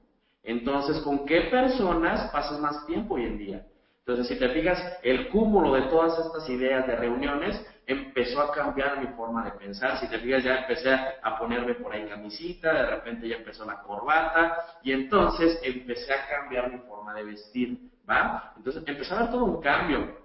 Entonces, 0.43 1.01
¿con 1.01 1.25
qué 1.25 1.49
personas 1.51 2.31
pasas 2.31 2.57
más 2.61 2.85
tiempo 2.85 3.15
hoy 3.15 3.25
en 3.25 3.37
día? 3.37 3.65
Entonces, 4.09 4.35
si 4.35 4.43
te 4.43 4.49
fijas, 4.49 4.97
el 5.03 5.29
cúmulo 5.29 5.75
de 5.75 5.83
todas 5.83 6.17
estas 6.17 6.49
ideas 6.49 6.87
de 6.87 6.95
reuniones 6.95 7.63
empezó 7.85 8.41
a 8.41 8.51
cambiar 8.51 8.99
mi 8.99 9.05
forma 9.13 9.45
de 9.45 9.51
pensar. 9.51 9.99
Si 9.99 10.07
te 10.09 10.17
fijas, 10.17 10.43
ya 10.43 10.61
empecé 10.61 10.91
a 11.21 11.37
ponerme 11.37 11.75
por 11.75 11.93
ahí 11.93 12.07
camisita, 12.07 12.73
de 12.73 12.87
repente 12.87 13.27
ya 13.27 13.35
empezó 13.35 13.65
la 13.65 13.83
corbata, 13.83 14.79
y 14.81 14.93
entonces 14.93 15.59
empecé 15.61 16.11
a 16.11 16.27
cambiar 16.27 16.73
mi 16.73 16.79
forma 16.79 17.13
de 17.13 17.23
vestir, 17.23 17.77
¿va? 18.09 18.51
Entonces, 18.57 18.81
empezó 18.87 19.13
a 19.13 19.19
haber 19.19 19.31
todo 19.31 19.45
un 19.45 19.61
cambio. 19.61 20.17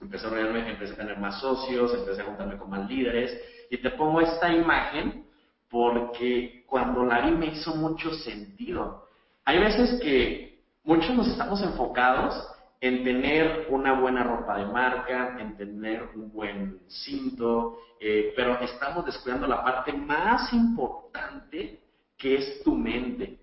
Empecé 0.00 0.28
a, 0.28 0.68
empecé 0.68 0.92
a 0.92 0.96
tener 0.96 1.18
más 1.18 1.40
socios, 1.40 1.92
empecé 1.92 2.22
a 2.22 2.26
juntarme 2.26 2.58
con 2.58 2.70
más 2.70 2.88
líderes, 2.88 3.36
y 3.70 3.78
te 3.78 3.90
pongo 3.90 4.20
esta 4.20 4.52
imagen 4.52 5.26
porque 5.68 6.64
cuando 6.68 7.04
la 7.04 7.22
vi 7.22 7.32
me 7.32 7.46
hizo 7.46 7.74
mucho 7.74 8.12
sentido. 8.14 9.04
Hay 9.44 9.58
veces 9.58 10.00
que 10.00 10.62
muchos 10.84 11.10
nos 11.16 11.26
estamos 11.26 11.60
enfocados 11.60 12.46
en 12.80 13.04
tener 13.04 13.66
una 13.68 14.00
buena 14.00 14.24
ropa 14.24 14.56
de 14.58 14.66
marca, 14.66 15.36
en 15.38 15.56
tener 15.56 16.08
un 16.14 16.32
buen 16.32 16.80
cinto, 16.88 17.78
eh, 18.00 18.32
pero 18.34 18.58
estamos 18.60 19.04
descuidando 19.04 19.46
la 19.46 19.62
parte 19.62 19.92
más 19.92 20.50
importante 20.52 21.80
que 22.16 22.36
es 22.36 22.62
tu 22.62 22.74
mente. 22.74 23.38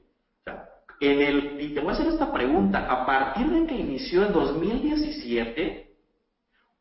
en 1.00 1.22
el, 1.22 1.62
y 1.62 1.76
te 1.76 1.80
voy 1.80 1.92
a 1.92 1.94
hacer 1.94 2.08
esta 2.08 2.34
pregunta, 2.34 2.92
a 2.92 3.06
partir 3.06 3.48
de 3.48 3.68
que 3.68 3.76
inició 3.76 4.26
en 4.26 4.34
2017, 4.34 5.92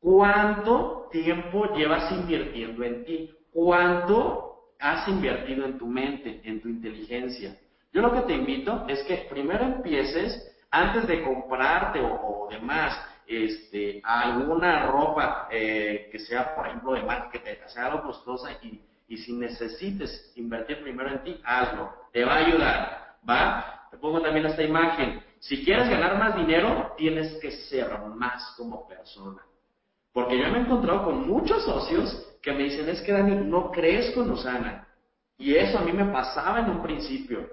¿cuánto 0.01 1.09
tiempo 1.13 1.75
llevas 1.75 2.11
invirtiendo 2.13 2.83
en 2.83 3.05
ti? 3.05 3.31
¿Cuánto 3.53 4.73
has 4.79 5.07
invertido 5.09 5.67
en 5.67 5.77
tu 5.77 5.87
mente, 5.87 6.41
en 6.45 6.63
tu 6.63 6.69
inteligencia? 6.69 7.59
Yo 7.93 8.01
lo 8.01 8.13
que 8.13 8.23
te 8.23 8.35
invito 8.35 8.87
es 8.89 9.03
que 9.05 9.27
primero 9.29 9.65
empieces 9.65 10.56
antes 10.77 11.07
de 11.07 11.23
comprarte 11.23 12.01
o, 12.01 12.49
demás 12.51 12.99
este, 13.27 14.01
alguna 14.05 14.87
ropa 14.87 15.49
eh, 15.51 16.09
que 16.13 16.19
sea, 16.19 16.55
por 16.55 16.67
ejemplo, 16.67 16.93
de 16.93 17.03
marca, 17.03 17.41
que 17.41 17.59
sea 17.67 17.87
algo 17.87 18.03
costosa 18.03 18.51
y, 18.63 18.83
si 19.17 19.33
necesites 19.33 20.33
invertir 20.37 20.83
primero 20.83 21.11
en 21.11 21.23
ti, 21.23 21.41
hazlo. 21.45 21.93
Te 22.13 22.25
va 22.25 22.35
a 22.35 22.47
ayudar, 22.47 23.17
¿va? 23.29 23.89
Te 23.91 23.97
pongo 23.97 24.21
también 24.21 24.47
esta 24.47 24.63
imagen. 24.63 25.23
Si 25.39 25.65
quieres 25.65 25.89
ganar 25.89 26.19
más 26.19 26.37
dinero, 26.37 26.93
tienes 26.97 27.35
que 27.41 27.53
ser 27.53 27.89
más 28.15 28.55
como 28.57 28.87
persona. 28.87 29.43
Porque 30.13 30.39
yo 30.39 30.49
me 30.51 30.59
he 30.59 30.61
encontrado 30.63 31.05
con 31.05 31.29
muchos 31.29 31.65
socios 31.65 32.37
que 32.43 32.53
me 32.53 32.65
dicen, 32.65 32.89
es 32.89 33.01
que 33.03 33.13
Dani, 33.13 33.37
no 33.49 33.71
crees 33.71 34.13
con 34.13 34.31
Usana. 34.31 34.89
Y 35.39 35.55
eso 35.55 35.79
a 35.79 35.83
mí 35.83 35.93
me 35.93 36.07
pasaba 36.07 36.61
en 36.61 36.71
un 36.71 36.83
principio. 36.83 37.49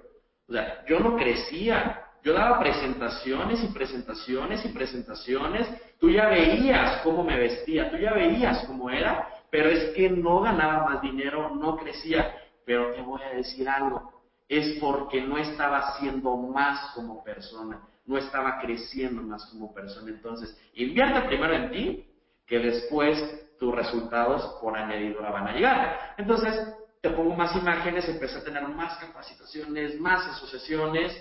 O 0.48 0.52
sea, 0.52 0.84
yo 0.86 0.98
no 1.00 1.16
crecía, 1.16 2.03
yo 2.24 2.32
daba 2.32 2.58
presentaciones 2.58 3.62
y 3.62 3.66
presentaciones 3.66 4.64
y 4.64 4.68
presentaciones. 4.68 5.68
Tú 6.00 6.10
ya 6.10 6.26
veías 6.28 7.02
cómo 7.02 7.22
me 7.22 7.38
vestía, 7.38 7.90
tú 7.90 7.98
ya 7.98 8.14
veías 8.14 8.64
cómo 8.66 8.88
era, 8.88 9.28
pero 9.50 9.68
es 9.68 9.94
que 9.94 10.08
no 10.08 10.40
ganaba 10.40 10.88
más 10.88 11.02
dinero, 11.02 11.54
no 11.54 11.76
crecía. 11.76 12.34
Pero 12.64 12.92
te 12.92 13.02
voy 13.02 13.20
a 13.22 13.36
decir 13.36 13.68
algo, 13.68 14.10
es 14.48 14.78
porque 14.80 15.20
no 15.20 15.36
estaba 15.36 15.80
haciendo 15.80 16.34
más 16.34 16.92
como 16.94 17.22
persona, 17.22 17.82
no 18.06 18.16
estaba 18.16 18.58
creciendo 18.58 19.20
más 19.20 19.44
como 19.46 19.74
persona. 19.74 20.08
Entonces, 20.10 20.58
invierte 20.72 21.28
primero 21.28 21.54
en 21.54 21.70
ti, 21.70 22.10
que 22.46 22.58
después 22.58 23.22
tus 23.58 23.74
resultados 23.74 24.58
por 24.62 24.78
añadidura 24.78 25.30
van 25.30 25.48
a 25.48 25.52
llegar. 25.52 26.14
Entonces, 26.16 26.58
te 27.02 27.10
pongo 27.10 27.34
más 27.36 27.54
imágenes, 27.54 28.08
empecé 28.08 28.38
a 28.38 28.44
tener 28.44 28.66
más 28.66 28.96
capacitaciones, 28.96 30.00
más 30.00 30.26
asociaciones, 30.26 31.14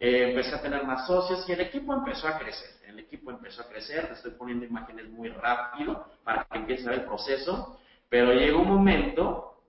eh, 0.00 0.30
empecé 0.30 0.54
a 0.54 0.62
tener 0.62 0.82
más 0.84 1.06
socios 1.06 1.46
y 1.46 1.52
el 1.52 1.60
equipo 1.60 1.92
empezó 1.92 2.26
a 2.26 2.38
crecer. 2.38 2.70
El 2.86 2.98
equipo 2.98 3.30
empezó 3.30 3.60
a 3.60 3.68
crecer, 3.68 4.06
te 4.06 4.14
estoy 4.14 4.30
poniendo 4.32 4.64
imágenes 4.64 5.10
muy 5.10 5.28
rápido 5.28 6.06
para 6.24 6.44
que 6.44 6.58
empiece 6.58 6.86
a 6.86 6.90
ver 6.92 7.00
el 7.00 7.04
proceso, 7.04 7.78
pero 8.08 8.32
llegó 8.32 8.62
un 8.62 8.68
momento 8.68 9.62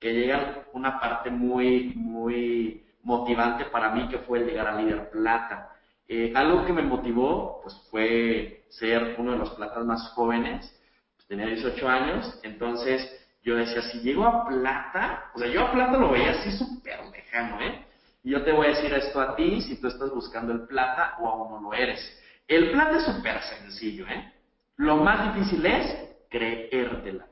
que 0.00 0.14
llega 0.14 0.64
una 0.72 0.98
parte 0.98 1.30
muy, 1.30 1.92
muy 1.96 2.82
motivante 3.02 3.66
para 3.66 3.90
mí 3.90 4.08
que 4.08 4.18
fue 4.20 4.38
el 4.38 4.46
llegar 4.46 4.68
a 4.68 4.80
líder 4.80 5.10
plata. 5.10 5.70
Eh, 6.08 6.32
algo 6.34 6.64
que 6.64 6.72
me 6.72 6.82
motivó 6.82 7.60
pues 7.62 7.74
fue 7.90 8.64
ser 8.70 9.16
uno 9.18 9.32
de 9.32 9.38
los 9.38 9.50
platas 9.50 9.84
más 9.84 10.08
jóvenes, 10.14 10.74
pues, 11.14 11.28
tenía 11.28 11.46
18 11.46 11.88
años, 11.88 12.40
entonces 12.42 13.20
yo 13.42 13.56
decía, 13.56 13.82
si 13.82 14.00
llego 14.00 14.24
a 14.24 14.46
plata, 14.48 15.30
o 15.34 15.38
sea, 15.38 15.48
yo 15.48 15.60
a 15.60 15.72
plata 15.72 15.98
lo 15.98 16.10
veía 16.10 16.30
así 16.30 16.52
súper 16.52 17.04
lejano, 17.12 17.60
¿eh? 17.60 17.83
Y 18.24 18.30
yo 18.30 18.42
te 18.42 18.52
voy 18.52 18.66
a 18.66 18.70
decir 18.70 18.92
esto 18.92 19.20
a 19.20 19.36
ti 19.36 19.60
si 19.60 19.76
tú 19.76 19.86
estás 19.86 20.10
buscando 20.10 20.52
el 20.52 20.66
plata 20.66 21.16
o 21.20 21.28
aún 21.28 21.50
no 21.52 21.70
lo 21.70 21.74
eres. 21.74 22.00
El 22.48 22.70
plata 22.70 22.96
es 22.96 23.04
súper 23.04 23.40
sencillo, 23.42 24.06
¿eh? 24.08 24.32
Lo 24.76 24.96
más 24.96 25.34
difícil 25.34 25.64
es 25.64 25.94
creértela. 26.30 27.28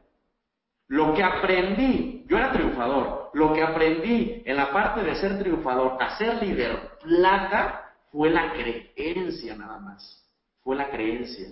Lo 0.89 1.15
que 1.15 1.23
aprendí, 1.23 2.27
yo 2.29 2.37
era 2.37 2.53
triunfador, 2.53 3.31
lo 3.33 3.55
que 3.55 3.63
aprendí 3.63 4.43
en 4.45 4.57
la 4.57 4.71
parte 4.71 5.03
de 5.03 5.15
ser 5.17 5.39
triunfador 5.39 5.97
a 6.01 6.19
ser 6.19 6.43
líder 6.43 6.99
plata 7.03 7.95
fue 8.11 8.29
la 8.29 8.53
creencia 8.53 9.57
nada 9.57 9.79
más. 9.79 10.23
Fue 10.63 10.77
la 10.77 10.91
creencia. 10.91 11.49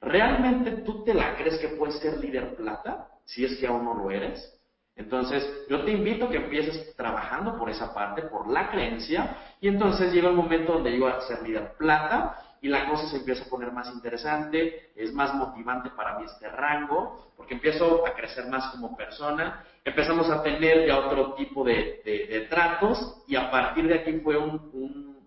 ¿Realmente 0.00 0.72
tú 0.78 1.04
te 1.04 1.14
la 1.14 1.36
crees 1.36 1.58
que 1.58 1.68
puedes 1.68 2.00
ser 2.00 2.18
líder 2.18 2.56
plata 2.56 3.08
si 3.24 3.44
es 3.44 3.56
que 3.58 3.68
aún 3.68 3.84
no 3.84 3.94
lo 3.94 4.10
eres? 4.10 4.60
Entonces, 4.94 5.66
yo 5.70 5.84
te 5.84 5.92
invito 5.92 6.26
a 6.26 6.30
que 6.30 6.36
empieces 6.36 6.94
trabajando 6.96 7.56
por 7.56 7.70
esa 7.70 7.94
parte, 7.94 8.22
por 8.22 8.48
la 8.48 8.70
creencia, 8.70 9.36
y 9.60 9.68
entonces 9.68 10.12
llega 10.12 10.28
el 10.28 10.36
momento 10.36 10.74
donde 10.74 10.96
yo 10.96 11.06
a 11.06 11.20
ser 11.22 11.42
líder 11.42 11.72
plata 11.78 12.38
y 12.60 12.68
la 12.68 12.88
cosa 12.88 13.08
se 13.08 13.16
empieza 13.16 13.44
a 13.44 13.48
poner 13.48 13.72
más 13.72 13.92
interesante, 13.92 14.92
es 14.94 15.12
más 15.12 15.34
motivante 15.34 15.90
para 15.90 16.18
mí 16.18 16.24
este 16.26 16.48
rango, 16.48 17.32
porque 17.36 17.54
empiezo 17.54 18.06
a 18.06 18.14
crecer 18.14 18.46
más 18.46 18.70
como 18.70 18.96
persona, 18.96 19.64
empezamos 19.84 20.30
a 20.30 20.42
tener 20.42 20.86
ya 20.86 20.98
otro 20.98 21.34
tipo 21.34 21.64
de, 21.64 22.46
tratos 22.48 23.24
y 23.26 23.34
a 23.34 23.50
partir 23.50 23.88
de 23.88 23.94
aquí 23.94 24.12
fue 24.20 24.36
un, 24.36 25.18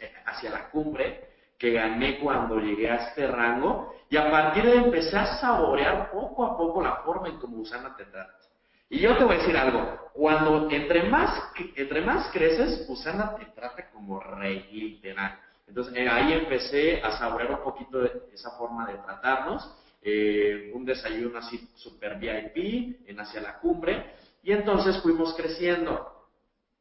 eh, 0.00 0.12
hacia 0.26 0.50
la 0.50 0.68
cumbre 0.68 1.28
que 1.56 1.72
gané 1.72 2.18
cuando 2.18 2.58
llegué 2.58 2.90
a 2.90 2.96
este 2.96 3.28
rango 3.28 3.94
y 4.10 4.16
a 4.16 4.30
partir 4.30 4.64
de 4.64 4.76
empezar 4.76 5.22
a 5.22 5.36
saborear 5.38 6.10
poco 6.10 6.44
a 6.44 6.56
poco 6.56 6.82
la 6.82 6.96
forma 6.96 7.28
en 7.28 7.38
cómo 7.38 7.58
Usana 7.58 7.96
te 7.96 8.04
trata. 8.04 8.43
Y 8.88 9.00
yo 9.00 9.16
te 9.16 9.24
voy 9.24 9.36
a 9.36 9.38
decir 9.38 9.56
algo, 9.56 10.10
cuando 10.12 10.70
entre 10.70 11.08
más, 11.08 11.42
entre 11.74 12.00
más 12.02 12.30
creces, 12.32 12.86
Usana 12.88 13.34
te 13.36 13.46
trata 13.46 13.90
como 13.90 14.20
rey, 14.20 14.68
literal. 14.72 15.38
Entonces 15.66 15.94
eh, 15.96 16.08
ahí 16.08 16.32
empecé 16.34 17.02
a 17.02 17.18
saborear 17.18 17.52
un 17.52 17.62
poquito 17.64 18.00
de 18.00 18.12
esa 18.32 18.50
forma 18.52 18.86
de 18.86 18.98
tratarnos, 18.98 19.68
eh, 20.02 20.70
un 20.74 20.84
desayuno 20.84 21.38
así 21.38 21.68
super 21.74 22.18
VIP, 22.18 23.08
en 23.08 23.18
hacia 23.18 23.40
la 23.40 23.58
cumbre, 23.58 24.14
y 24.42 24.52
entonces 24.52 25.00
fuimos 25.02 25.34
creciendo. 25.34 26.28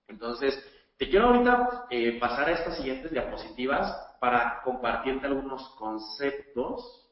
Entonces, 0.08 0.62
te 0.98 1.10
quiero 1.10 1.28
ahorita 1.28 1.88
eh, 1.90 2.20
pasar 2.20 2.50
a 2.50 2.52
estas 2.52 2.78
siguientes 2.78 3.12
diapositivas 3.12 3.96
para 4.20 4.62
compartirte 4.64 5.26
algunos 5.26 5.68
conceptos 5.70 7.10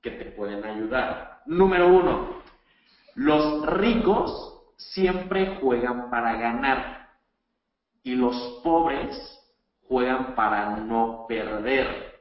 que 0.00 0.10
te 0.10 0.26
pueden 0.26 0.64
ayudar. 0.64 1.40
Número 1.46 1.88
uno, 1.88 2.42
los 3.18 3.66
ricos 3.66 4.62
siempre 4.76 5.58
juegan 5.60 6.08
para 6.08 6.36
ganar 6.36 7.08
y 8.04 8.14
los 8.14 8.60
pobres 8.62 9.18
juegan 9.88 10.36
para 10.36 10.76
no 10.76 11.26
perder. 11.28 12.14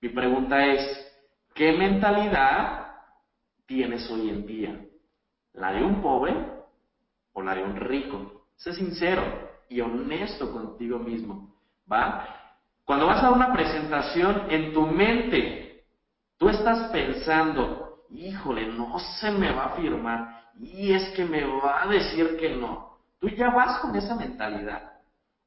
Mi 0.00 0.08
pregunta 0.10 0.64
es, 0.64 1.12
¿qué 1.54 1.72
mentalidad 1.72 2.86
tienes 3.66 4.08
hoy 4.08 4.30
en 4.30 4.46
día? 4.46 4.80
¿La 5.54 5.72
de 5.72 5.82
un 5.82 6.00
pobre 6.00 6.36
o 7.32 7.42
la 7.42 7.56
de 7.56 7.64
un 7.64 7.74
rico? 7.74 8.44
Sé 8.54 8.74
sincero. 8.74 9.44
y 9.68 9.80
honesto 9.80 10.52
contigo 10.52 11.00
mismo, 11.00 11.52
¿va? 11.92 12.24
Cuando 12.84 13.08
vas 13.08 13.24
a 13.24 13.32
una 13.32 13.52
presentación 13.52 14.44
en 14.48 14.72
tu 14.72 14.86
mente, 14.86 15.84
tú 16.38 16.48
estás 16.48 16.92
pensando, 16.92 17.85
híjole, 18.10 18.66
no 18.66 18.98
se 18.98 19.30
me 19.30 19.52
va 19.52 19.66
a 19.66 19.76
firmar, 19.76 20.36
y 20.58 20.92
es 20.92 21.10
que 21.10 21.24
me 21.24 21.44
va 21.44 21.82
a 21.82 21.86
decir 21.86 22.36
que 22.38 22.56
no. 22.56 22.96
Tú 23.18 23.28
ya 23.28 23.50
vas 23.50 23.80
con 23.80 23.94
esa 23.96 24.14
mentalidad. 24.14 24.92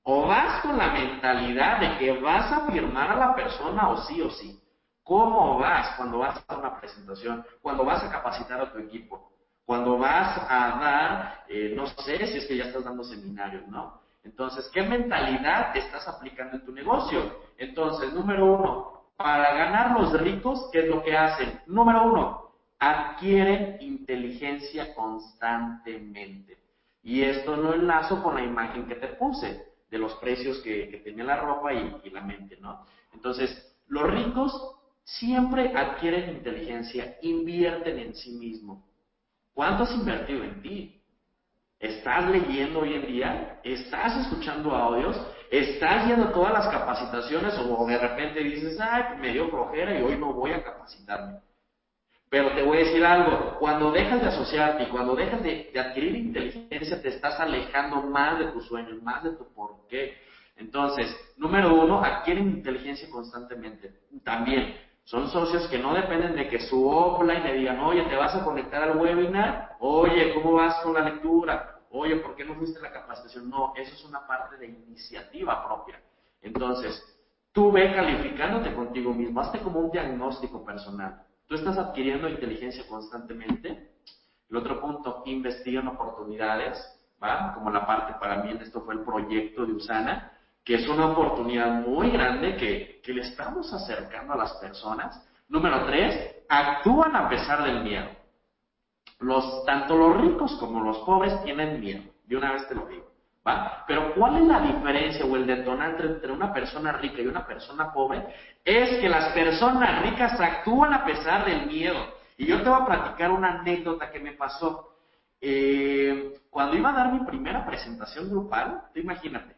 O 0.03 0.27
vas 0.27 0.61
con 0.61 0.77
la 0.77 0.87
mentalidad 0.91 1.79
de 1.79 1.97
que 1.97 2.19
vas 2.19 2.51
a 2.51 2.71
firmar 2.71 3.11
a 3.11 3.15
la 3.15 3.35
persona 3.35 3.89
o 3.89 3.97
sí 4.03 4.21
o 4.21 4.29
sí. 4.29 4.59
¿Cómo 5.03 5.57
vas 5.57 5.95
cuando 5.97 6.19
vas 6.19 6.43
a 6.47 6.57
una 6.57 6.79
presentación? 6.79 7.43
Cuando 7.61 7.83
vas 7.83 8.03
a 8.03 8.11
capacitar 8.11 8.61
a 8.61 8.71
tu 8.71 8.79
equipo. 8.79 9.31
Cuando 9.65 9.97
vas 9.97 10.39
a 10.49 10.79
dar, 10.79 11.43
eh, 11.47 11.73
no 11.75 11.85
sé 11.87 12.25
si 12.27 12.37
es 12.37 12.45
que 12.47 12.57
ya 12.57 12.65
estás 12.65 12.83
dando 12.83 13.03
seminarios, 13.03 13.67
¿no? 13.67 14.01
Entonces, 14.23 14.69
¿qué 14.73 14.81
mentalidad 14.81 15.75
estás 15.75 16.07
aplicando 16.07 16.57
en 16.57 16.65
tu 16.65 16.71
negocio? 16.71 17.39
Entonces, 17.57 18.13
número 18.13 18.45
uno, 18.45 19.03
para 19.15 19.53
ganar 19.53 19.99
los 19.99 20.19
ricos, 20.19 20.69
¿qué 20.71 20.79
es 20.79 20.87
lo 20.87 21.03
que 21.03 21.15
hacen? 21.15 21.61
Número 21.67 22.03
uno, 22.03 22.48
adquieren 22.79 23.77
inteligencia 23.81 24.93
constantemente. 24.95 26.57
Y 27.03 27.21
esto 27.23 27.55
lo 27.55 27.73
enlazo 27.73 28.23
con 28.23 28.35
la 28.35 28.43
imagen 28.43 28.87
que 28.87 28.95
te 28.95 29.07
puse 29.09 29.65
de 29.89 29.97
los 29.97 30.15
precios 30.15 30.59
que, 30.59 31.01
tenía 31.03 31.23
la 31.23 31.37
ropa 31.37 31.73
y, 31.73 32.09
la 32.09 32.21
mente, 32.21 32.57
¿no? 32.61 32.85
Entonces, 33.13 33.75
los 33.87 34.09
ricos 34.09 34.75
siempre 35.03 35.75
adquieren 35.75 36.29
inteligencia, 36.29 37.17
invierten 37.21 37.99
en 37.99 38.15
sí 38.15 38.31
mismo. 38.31 38.85
¿Cuánto 39.53 39.83
has 39.83 39.91
invertido 39.91 40.43
en 40.43 40.61
ti? 40.61 41.01
¿Estás 41.79 42.29
leyendo 42.29 42.79
hoy 42.79 42.93
en 42.93 43.07
día? 43.07 43.59
¿Estás 43.63 44.25
escuchando 44.25 44.75
audios? 44.75 45.19
¿Estás 45.49 46.07
yendo 46.07 46.29
todas 46.31 46.53
las 46.53 46.67
capacitaciones 46.67 47.57
o 47.57 47.85
de 47.87 47.97
repente 47.97 48.43
dices, 48.43 48.77
ay, 48.79 49.03
pues 49.07 49.19
me 49.19 49.31
dio 49.31 49.49
flojera 49.49 49.97
y 49.97 50.03
hoy 50.03 50.17
no 50.17 50.33
voy 50.33 50.51
a 50.51 50.63
capacitarme? 50.63 51.39
Pero 52.29 52.51
te 52.53 52.61
voy 52.61 52.77
a 52.77 52.81
decir 52.81 53.03
algo, 53.03 53.57
cuando 53.57 53.91
dejas 53.91 54.21
de 54.21 54.27
asociarte 54.27 54.83
y 54.83 54.87
cuando 54.87 55.15
dejas 55.15 55.41
de, 55.41 55.71
adquirir 55.79 56.15
inteligencia, 56.15 57.01
te 57.01 57.09
estás 57.09 57.39
alejando 57.39 58.03
más 58.03 58.37
de 58.37 58.45
tus 58.47 58.67
sueños, 58.67 59.01
más 59.01 59.23
de 59.23 59.31
tu 59.31 59.45
porqué. 59.53 60.15
Entonces, 60.55 61.15
número 61.37 61.73
uno, 61.73 62.03
adquieren 62.03 62.49
inteligencia 62.49 63.09
constantemente. 63.09 63.93
También, 64.23 64.75
son 65.05 65.27
socios 65.29 65.67
que 65.69 65.79
no 65.79 65.95
dependen 65.95 66.35
de 66.35 66.47
que 66.47 66.59
su 66.59 66.87
offline 66.87 67.41
le 67.43 67.53
digan, 67.55 67.79
oye, 67.79 68.03
te 68.03 68.15
vas 68.15 68.35
a 68.35 68.43
conectar 68.43 68.83
al 68.83 68.97
webinar, 68.97 69.75
oye, 69.79 70.35
¿cómo 70.35 70.53
vas 70.53 70.75
con 70.83 70.93
la 70.93 71.01
lectura? 71.01 71.79
Oye, 71.89 72.17
¿por 72.17 72.35
qué 72.35 72.45
no 72.45 72.53
fuiste 72.53 72.77
a 72.77 72.83
la 72.83 72.91
capacitación? 72.91 73.49
No, 73.49 73.73
eso 73.75 73.95
es 73.95 74.03
una 74.05 74.27
parte 74.27 74.57
de 74.57 74.67
iniciativa 74.67 75.65
propia. 75.65 75.99
Entonces, 76.43 77.03
tú 77.51 77.71
ve 77.71 77.91
calificándote 77.91 78.71
contigo 78.75 79.11
mismo, 79.13 79.41
hazte 79.41 79.57
como 79.57 79.79
un 79.79 79.91
diagnóstico 79.91 80.63
personal. 80.63 81.17
Tú 81.49 81.55
estás 81.55 81.79
adquiriendo 81.79 82.29
inteligencia 82.29 82.87
constantemente. 82.87 83.89
El 84.51 84.57
otro 84.57 84.79
punto, 84.79 85.23
investigan 85.25 85.87
oportunidades, 85.87 86.77
¿va? 87.21 87.55
Como 87.55 87.71
la 87.71 87.87
parte 87.87 88.13
para 88.19 88.43
mí, 88.43 88.55
esto 88.61 88.81
fue 88.81 88.93
el 88.93 88.99
proyecto 88.99 89.65
de 89.65 89.73
Usana, 89.73 90.31
que 90.63 90.75
es 90.75 90.87
una 90.87 91.07
oportunidad 91.07 91.81
muy 91.87 92.11
grande 92.11 92.55
que, 92.55 93.01
que 93.03 93.13
le 93.13 93.21
estamos 93.21 93.73
acercando 93.73 94.33
a 94.33 94.37
las 94.37 94.53
personas. 94.57 95.27
Número 95.47 95.87
tres, 95.87 96.35
actúan 96.47 97.15
a 97.15 97.27
pesar 97.27 97.63
del 97.63 97.81
miedo. 97.81 98.09
Los, 99.17 99.65
tanto 99.65 99.97
los 99.97 100.21
ricos 100.21 100.55
como 100.59 100.83
los 100.83 100.99
pobres 100.99 101.43
tienen 101.43 101.79
miedo. 101.79 102.03
De 102.25 102.37
una 102.37 102.53
vez 102.53 102.67
te 102.67 102.75
lo 102.75 102.85
digo. 102.85 103.08
Pero 103.87 104.13
¿cuál 104.13 104.37
es 104.37 104.47
la 104.47 104.59
diferencia 104.59 105.25
o 105.25 105.35
el 105.35 105.47
detonante 105.47 106.03
entre 106.03 106.31
una 106.31 106.53
persona 106.53 106.91
rica 106.93 107.21
y 107.21 107.27
una 107.27 107.45
persona 107.45 107.91
pobre? 107.91 108.25
Es 108.63 108.99
que 108.99 109.09
las 109.09 109.33
personas 109.33 110.03
ricas 110.03 110.39
actúan 110.39 110.93
a 110.93 111.05
pesar 111.05 111.45
del 111.45 111.65
miedo. 111.65 111.97
Y 112.37 112.45
yo 112.45 112.61
te 112.61 112.69
voy 112.69 112.81
a 112.81 112.85
platicar 112.85 113.31
una 113.31 113.59
anécdota 113.59 114.11
que 114.11 114.19
me 114.19 114.33
pasó. 114.33 114.93
Eh, 115.41 116.33
cuando 116.49 116.77
iba 116.77 116.89
a 116.89 116.93
dar 116.93 117.11
mi 117.11 117.19
primera 117.25 117.65
presentación 117.65 118.29
grupal, 118.29 118.83
tú 118.93 118.99
imagínate, 118.99 119.55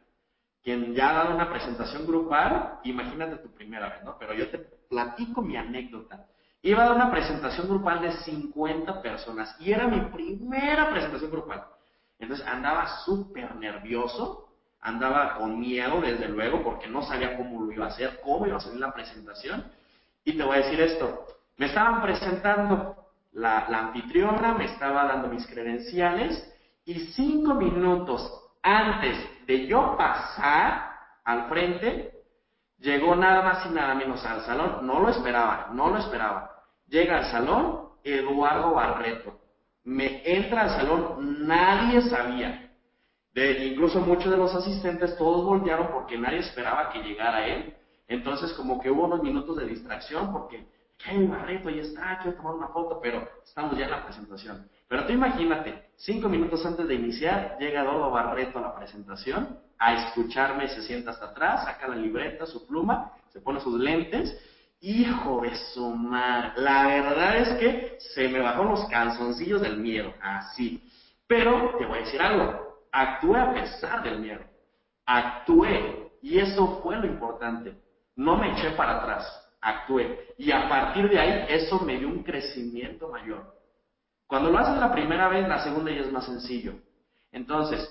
quien 0.63 0.94
ya 0.94 1.10
ha 1.10 1.13
dado 1.13 1.36
una 1.36 1.50
presentación 1.50 2.06
grupal, 2.06 2.80
imagínate 2.84 3.38
tu 3.38 3.52
primera 3.52 3.89
vez, 3.89 4.04
¿no? 4.04 4.15
Pero 4.20 4.34
yo 4.34 4.50
te 4.50 4.60
platico 4.89 5.42
mi 5.42 5.58
anécdota. 5.58 6.26
Iba 6.62 6.84
a 6.84 6.86
dar 6.88 6.96
una 6.96 7.12
presentación 7.12 7.68
grupal 7.68 8.02
de 8.02 8.12
50 8.12 9.02
personas 9.02 9.56
y 9.60 9.72
era 9.72 9.88
mi 9.88 10.00
primera 10.02 10.92
presentación 10.92 11.32
grupal. 11.32 11.63
Entonces 12.22 12.46
andaba 12.48 13.00
súper 13.04 13.56
nervioso, 13.56 14.48
andaba 14.80 15.36
con 15.36 15.60
miedo, 15.60 16.00
desde 16.00 16.30
luego, 16.30 16.64
porque 16.64 16.88
no 16.88 17.02
sabía 17.02 17.36
cómo 17.36 17.66
lo 17.66 17.72
iba 17.72 17.86
a 17.86 17.90
hacer, 17.90 18.20
cómo 18.24 18.46
iba 18.46 18.58
a 18.58 18.62
salir 18.62 18.80
la 18.80 18.94
presentación. 18.94 19.66
Y 20.24 20.38
te 20.38 20.44
voy 20.44 20.58
a 20.58 20.62
decir 20.62 20.80
esto, 20.80 21.26
me 21.58 21.66
estaban 21.66 22.02
presentando 22.04 22.96
la, 23.34 23.66
anfitriona, 23.66 24.54
me 24.54 24.66
estaba 24.66 25.06
dando 25.06 25.30
mis 25.30 25.48
credenciales 25.48 26.48
y 26.86 27.08
cinco 27.08 27.56
minutos 27.56 28.32
antes 28.62 29.18
de 29.48 29.66
yo 29.66 29.98
pasar 29.98 30.92
al 31.24 31.50
frente, 31.50 32.12
llegó 32.78 33.16
nada 33.16 33.42
más 33.42 33.66
y 33.66 33.70
nada 33.70 33.96
menos 33.96 34.24
al 34.26 34.46
salón, 34.46 34.86
no 34.86 35.00
lo 35.00 35.10
esperaba, 35.10 35.70
no 35.74 35.90
lo 35.90 35.98
esperaba. 35.98 36.52
Llega 36.88 37.18
al 37.18 37.32
salón 37.32 37.90
Eduardo 38.04 38.76
Barreto 38.76 39.40
me 39.84 40.22
entra 40.26 40.63
al 40.63 40.70
salón, 40.70 41.48
nadie 41.48 42.02
sabía. 42.04 42.72
De, 43.34 43.65
incluso 43.65 44.02
muchos 44.02 44.30
de 44.30 44.38
los 44.38 44.54
asistentes, 44.54 45.17
todos 45.17 45.46
voltearon 45.46 45.88
porque 45.91 46.17
nadie 46.17 46.39
esperaba 46.39 46.91
que 46.91 47.02
llegara 47.02 47.48
él. 47.48 47.74
Entonces, 48.08 48.52
como 48.54 48.82
que 48.82 48.91
hubo 48.91 49.06
unos 49.06 49.24
minutos 49.24 49.56
de 49.58 49.65
distracción 49.65 50.34
porque, 50.34 50.67
¿qué 50.98 51.26
Barreto? 51.26 51.70
Ya 51.70 51.82
está, 51.82 52.20
quiero 52.22 52.38
tomar 52.38 52.56
una 52.56 52.67
foto, 52.67 53.00
pero 53.02 53.26
estamos 53.44 53.78
ya 53.78 53.86
en 53.86 53.91
la 53.91 54.04
presentación. 54.04 54.70
Pero 54.89 55.06
tú 55.06 55.13
imagínate, 55.13 55.86
cinco 55.96 56.28
minutos 56.28 56.65
antes 56.65 56.86
de 56.88 56.96
iniciar, 56.96 57.56
llega 57.58 57.82
Eduardo 57.82 58.12
Barreto 58.12 58.60
a 58.60 58.63
la 58.63 58.76
presentación, 58.76 59.58
a 59.80 59.94
escucharme, 59.94 60.67
se 60.67 60.82
sienta 60.82 61.12
hasta 61.12 61.28
atrás, 61.28 61.63
saca 61.63 61.88
la 61.88 61.96
libreta, 61.96 62.46
su 62.46 62.67
pluma, 62.67 63.13
se 63.30 63.39
pone 63.39 63.62
sus 63.62 63.80
lentes 63.80 64.38
Hijo 64.82 65.41
de 65.41 65.56
su 65.56 65.89
madre. 65.91 66.54
La 66.58 66.88
verdad 66.88 67.38
es 67.38 67.50
que 67.60 67.98
se 68.00 68.28
me 68.28 68.39
bajó 68.39 68.63
los 68.63 68.86
calzoncillos 68.88 69.62
del 69.62 69.78
miedo, 69.78 70.12
así. 70.20 70.82
Pero 71.28 71.76
te 71.78 71.86
voy 71.86 72.00
a 72.00 72.02
decir 72.02 72.22
algo, 72.22 72.80
actué 72.91 73.39
a 73.39 73.54
pesar 73.54 74.04
del 74.04 74.20
miedo. 74.20 74.41
Actué. 75.06 76.12
Y 76.24 76.39
eso 76.39 76.80
fue 76.82 76.98
lo 76.98 77.06
importante. 77.06 77.76
No 78.15 78.38
me 78.38 78.52
eché 78.54 78.72
para 78.72 79.02
atrás, 79.02 79.50
actué. 79.62 80.28
Y 80.38 80.52
a 80.52 80.67
partir 80.67 81.10
de 81.10 81.20
ahí, 81.20 81.46
eso 81.50 81.80
me 81.80 81.98
dio 81.98 82.08
un 82.08 82.24
crecimiento 82.24 83.08
mayor. 83.08 83.56
Cuando 84.26 84.50
lo 84.50 84.58
haces 84.58 84.80
la 84.80 84.91
primera 84.91 85.28
vez, 85.30 85.48
la 85.48 85.63
segunda 85.63 85.91
ya 85.91 86.02
es 86.02 86.12
más 86.12 86.26
sencillo. 86.26 86.74
Entonces, 87.32 87.88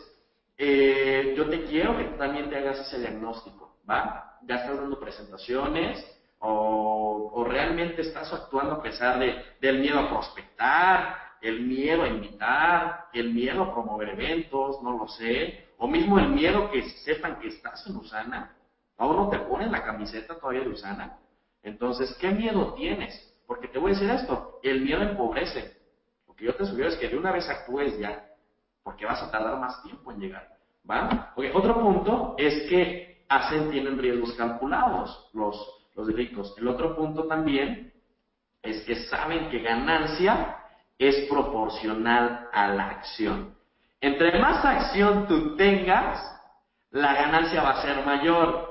eh, 0.57 1.35
yo 1.37 1.49
te 1.49 1.65
quiero 1.65 1.97
que 1.97 2.05
también 2.19 2.51
te 2.51 2.57
hagas 2.57 2.81
ese 2.81 2.99
diagnóstico, 2.99 3.77
¿va? 3.89 4.39
Ya 4.43 4.57
estás 4.57 4.77
dando 4.77 4.99
presentaciones, 4.99 6.05
o, 6.41 7.45
realmente 7.49 8.03
estás 8.03 8.33
actuando 8.33 8.75
a 8.75 8.83
pesar 8.83 9.19
de, 9.19 9.43
del 9.61 9.81
miedo 9.81 9.99
a 9.99 10.09
prospectar, 10.09 11.17
el 11.41 11.63
miedo 11.63 12.03
a 12.03 12.09
invitar, 12.09 13.07
el 13.13 13.33
miedo 13.33 13.63
a 13.63 13.73
promover 13.73 14.11
eventos, 14.11 14.81
no 14.83 14.93
lo 14.97 15.09
sé, 15.09 15.69
o 15.79 15.89
mismo 15.89 16.19
el 16.19 16.29
miedo 16.29 16.71
que 16.71 16.83
sepan 17.05 17.41
que 17.41 17.49
estás 17.49 17.87
en 17.87 17.97
Usana, 17.97 18.55
aún 18.99 19.17
no 19.17 19.29
te 19.29 19.39
pones 19.39 19.71
la 19.71 19.83
camiseta 19.83 20.39
todavía 20.39 20.63
de 20.63 20.69
Usana. 20.69 21.17
Entonces, 21.63 22.15
¿qué 22.21 22.31
miedo 22.31 22.75
tienes? 22.75 23.35
Porque 23.47 23.69
te 23.69 23.79
voy 23.79 23.93
a 23.93 23.95
decir 23.95 24.11
esto, 24.11 24.61
el 24.63 24.83
miedo 24.83 25.03
empobrece. 25.03 25.77
Lo 26.29 26.35
que 26.35 26.45
yo 26.45 26.55
te 26.55 26.65
sugiero 26.67 26.91
es 26.91 26.97
que 26.97 27.09
de 27.09 27.17
una 27.17 27.33
vez 27.33 27.49
actúes 27.49 27.99
ya, 27.99 28.23
porque 28.83 29.07
vas 29.07 29.23
a 29.23 29.31
tardar 29.31 29.59
más 29.59 29.83
tiempo 29.83 30.13
en 30.13 30.21
llegar. 30.21 30.49
¿Va? 30.89 31.33
otro 31.55 31.75
punto 31.75 32.35
es 32.39 32.69
que 32.69 33.25
hacen, 33.29 33.71
tienen 33.71 33.99
riesgos 33.99 34.33
calculados 34.33 35.31
los, 35.35 35.80
los 36.07 36.15
ricos. 36.15 36.55
El 36.59 36.69
otro 36.69 36.97
punto 36.97 37.25
también 37.25 37.93
es 38.63 38.83
que 38.85 38.97
saben 39.07 39.49
que 39.51 39.61
ganancia 39.61 40.57
es 40.99 41.29
proporcional 41.29 42.49
a 42.53 42.69
la 42.69 42.89
acción. 42.89 43.55
Entre 44.01 44.39
más 44.39 44.65
acción 44.65 45.27
tú 45.27 45.57
tengas, 45.57 46.21
la 46.91 47.15
ganancia 47.15 47.63
va 47.63 47.71
a 47.71 47.83
ser 47.83 48.05
mayor. 48.05 48.69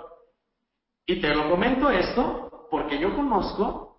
Y 1.05 1.19
te 1.19 1.33
lo 1.33 1.49
comento 1.49 1.89
esto 1.89 2.67
porque 2.69 2.99
yo 2.99 3.15
conozco 3.15 3.97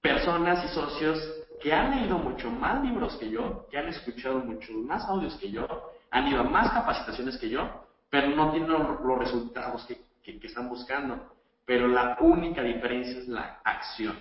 personas 0.00 0.64
y 0.64 0.68
socios 0.68 1.20
que 1.60 1.72
han 1.72 1.90
leído 1.90 2.18
mucho 2.18 2.50
más 2.50 2.82
libros 2.82 3.16
que 3.16 3.28
yo, 3.30 3.66
que 3.68 3.78
han 3.78 3.88
escuchado 3.88 4.38
muchos 4.38 4.76
más 4.76 5.04
audios 5.06 5.34
que 5.36 5.50
yo, 5.50 5.66
han 6.10 6.28
ido 6.28 6.40
a 6.40 6.44
más 6.44 6.70
capacitaciones 6.70 7.36
que 7.38 7.48
yo, 7.48 7.68
pero 8.08 8.28
no 8.28 8.52
tienen 8.52 8.70
los, 8.70 9.18
resultados 9.18 9.84
que 9.86 10.46
están 10.46 10.68
buscando 10.68 11.37
pero 11.68 11.86
la 11.86 12.16
única 12.20 12.62
diferencia 12.62 13.18
es 13.18 13.28
la 13.28 13.60
acción, 13.62 14.18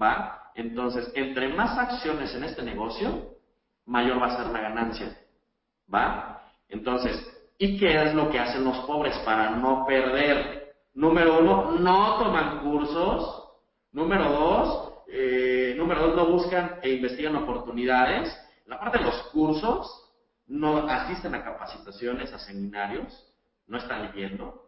¿va? 0.00 0.52
Entonces, 0.54 1.10
entre 1.16 1.48
más 1.48 1.76
acciones 1.76 2.32
en 2.36 2.44
este 2.44 2.62
negocio, 2.62 3.34
mayor 3.86 4.22
va 4.22 4.26
a 4.26 4.36
ser 4.36 4.46
la 4.52 4.60
ganancia, 4.60 5.18
¿va? 5.92 6.42
Entonces, 6.68 7.34
¿Y 7.58 7.78
qué 7.78 8.02
es 8.02 8.14
lo 8.14 8.30
que 8.30 8.38
hacen 8.38 8.64
los 8.64 8.78
pobres 8.80 9.16
para 9.18 9.50
no 9.50 9.86
perder? 9.86 10.74
Número 10.94 11.38
uno, 11.40 11.72
no 11.78 12.18
toman 12.18 12.60
cursos. 12.60 13.42
Número 13.92 14.28
dos, 14.28 14.92
eh, 15.08 15.74
número 15.76 16.08
dos, 16.08 16.16
no 16.16 16.26
buscan 16.26 16.78
e 16.82 16.90
investigan 16.90 17.36
oportunidades. 17.36 18.36
La 18.66 18.80
parte 18.80 18.98
de 18.98 19.04
los 19.04 19.22
cursos, 19.28 19.88
no 20.46 20.88
asisten 20.88 21.34
a 21.34 21.44
capacitaciones, 21.44 22.32
a 22.32 22.38
seminarios, 22.38 23.32
no 23.66 23.78
están 23.78 24.02
leyendo. 24.02 24.63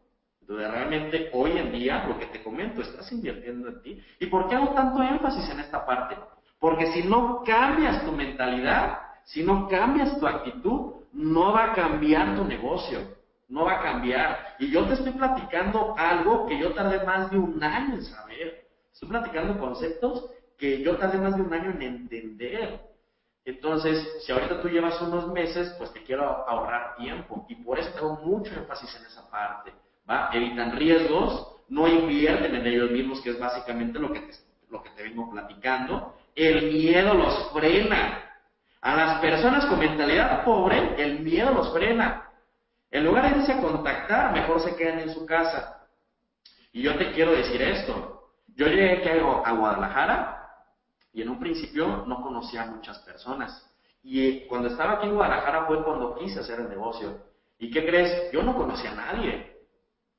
Entonces, 0.46 0.70
realmente 0.70 1.30
hoy 1.32 1.58
en 1.58 1.72
día, 1.72 2.04
lo 2.06 2.20
que 2.20 2.26
te 2.26 2.40
comento, 2.40 2.80
estás 2.80 3.10
invirtiendo 3.10 3.66
en 3.66 3.82
ti. 3.82 4.00
¿Y 4.20 4.26
por 4.26 4.48
qué 4.48 4.54
hago 4.54 4.68
tanto 4.74 5.02
énfasis 5.02 5.50
en 5.50 5.58
esta 5.58 5.84
parte? 5.84 6.16
Porque 6.60 6.92
si 6.92 7.02
no 7.02 7.42
cambias 7.44 8.04
tu 8.04 8.12
mentalidad, 8.12 8.98
si 9.24 9.42
no 9.42 9.66
cambias 9.66 10.20
tu 10.20 10.24
actitud, 10.24 10.92
no 11.12 11.52
va 11.52 11.64
a 11.64 11.72
cambiar 11.74 12.36
tu 12.36 12.44
negocio, 12.44 13.16
no 13.48 13.64
va 13.64 13.80
a 13.80 13.82
cambiar. 13.82 14.54
Y 14.60 14.70
yo 14.70 14.86
te 14.86 14.94
estoy 14.94 15.10
platicando 15.14 15.96
algo 15.98 16.46
que 16.46 16.56
yo 16.60 16.72
tardé 16.74 17.04
más 17.04 17.28
de 17.32 17.38
un 17.38 17.60
año 17.60 17.94
en 17.94 18.04
saber. 18.04 18.68
Estoy 18.92 19.08
platicando 19.08 19.58
conceptos 19.58 20.30
que 20.56 20.80
yo 20.80 20.96
tardé 20.96 21.18
más 21.18 21.34
de 21.34 21.42
un 21.42 21.52
año 21.52 21.72
en 21.72 21.82
entender. 21.82 22.80
Entonces, 23.44 24.22
si 24.24 24.30
ahorita 24.30 24.62
tú 24.62 24.68
llevas 24.68 25.00
unos 25.02 25.26
meses, 25.32 25.74
pues 25.76 25.92
te 25.92 26.04
quiero 26.04 26.48
ahorrar 26.48 26.94
tiempo. 26.94 27.44
Y 27.48 27.56
por 27.56 27.80
eso 27.80 27.90
tengo 27.94 28.14
mucho 28.24 28.54
énfasis 28.54 28.94
en 28.94 29.06
esa 29.06 29.28
parte. 29.28 29.72
¿Va? 30.08 30.30
Evitan 30.32 30.76
riesgos, 30.76 31.56
no 31.68 31.88
invierten 31.88 32.54
en 32.54 32.66
ellos 32.66 32.90
mismos, 32.90 33.20
que 33.20 33.30
es 33.30 33.38
básicamente 33.38 33.98
lo 33.98 34.12
que 34.12 34.20
te, 34.20 34.32
lo 34.70 34.82
que 34.82 34.90
te 34.90 35.02
vengo 35.02 35.30
platicando. 35.30 36.14
El 36.34 36.72
miedo 36.72 37.14
los 37.14 37.50
frena. 37.52 38.22
A 38.80 38.94
las 38.94 39.20
personas 39.20 39.66
con 39.66 39.78
mentalidad 39.78 40.44
pobre, 40.44 41.02
el 41.02 41.20
miedo 41.20 41.50
los 41.52 41.72
frena. 41.72 42.30
En 42.90 43.04
lugar 43.04 43.32
de 43.32 43.40
irse 43.40 43.52
a 43.52 43.60
contactar, 43.60 44.32
mejor 44.32 44.60
se 44.60 44.76
quedan 44.76 45.00
en 45.00 45.12
su 45.12 45.26
casa. 45.26 45.86
Y 46.72 46.82
yo 46.82 46.96
te 46.96 47.12
quiero 47.12 47.32
decir 47.32 47.60
esto. 47.62 48.30
Yo 48.54 48.66
llegué 48.68 48.98
aquí 48.98 49.08
a 49.08 49.52
Guadalajara 49.52 50.36
y 51.12 51.22
en 51.22 51.30
un 51.30 51.38
principio 51.38 52.04
no 52.06 52.22
conocía 52.22 52.62
a 52.62 52.66
muchas 52.66 52.98
personas. 53.00 53.70
Y 54.02 54.46
cuando 54.46 54.68
estaba 54.68 54.92
aquí 54.92 55.06
en 55.06 55.14
Guadalajara 55.14 55.66
fue 55.66 55.82
cuando 55.82 56.14
quise 56.14 56.40
hacer 56.40 56.60
el 56.60 56.68
negocio. 56.68 57.18
¿Y 57.58 57.70
qué 57.70 57.84
crees? 57.84 58.30
Yo 58.32 58.42
no 58.42 58.54
conocía 58.54 58.92
a 58.92 58.94
nadie. 58.94 59.55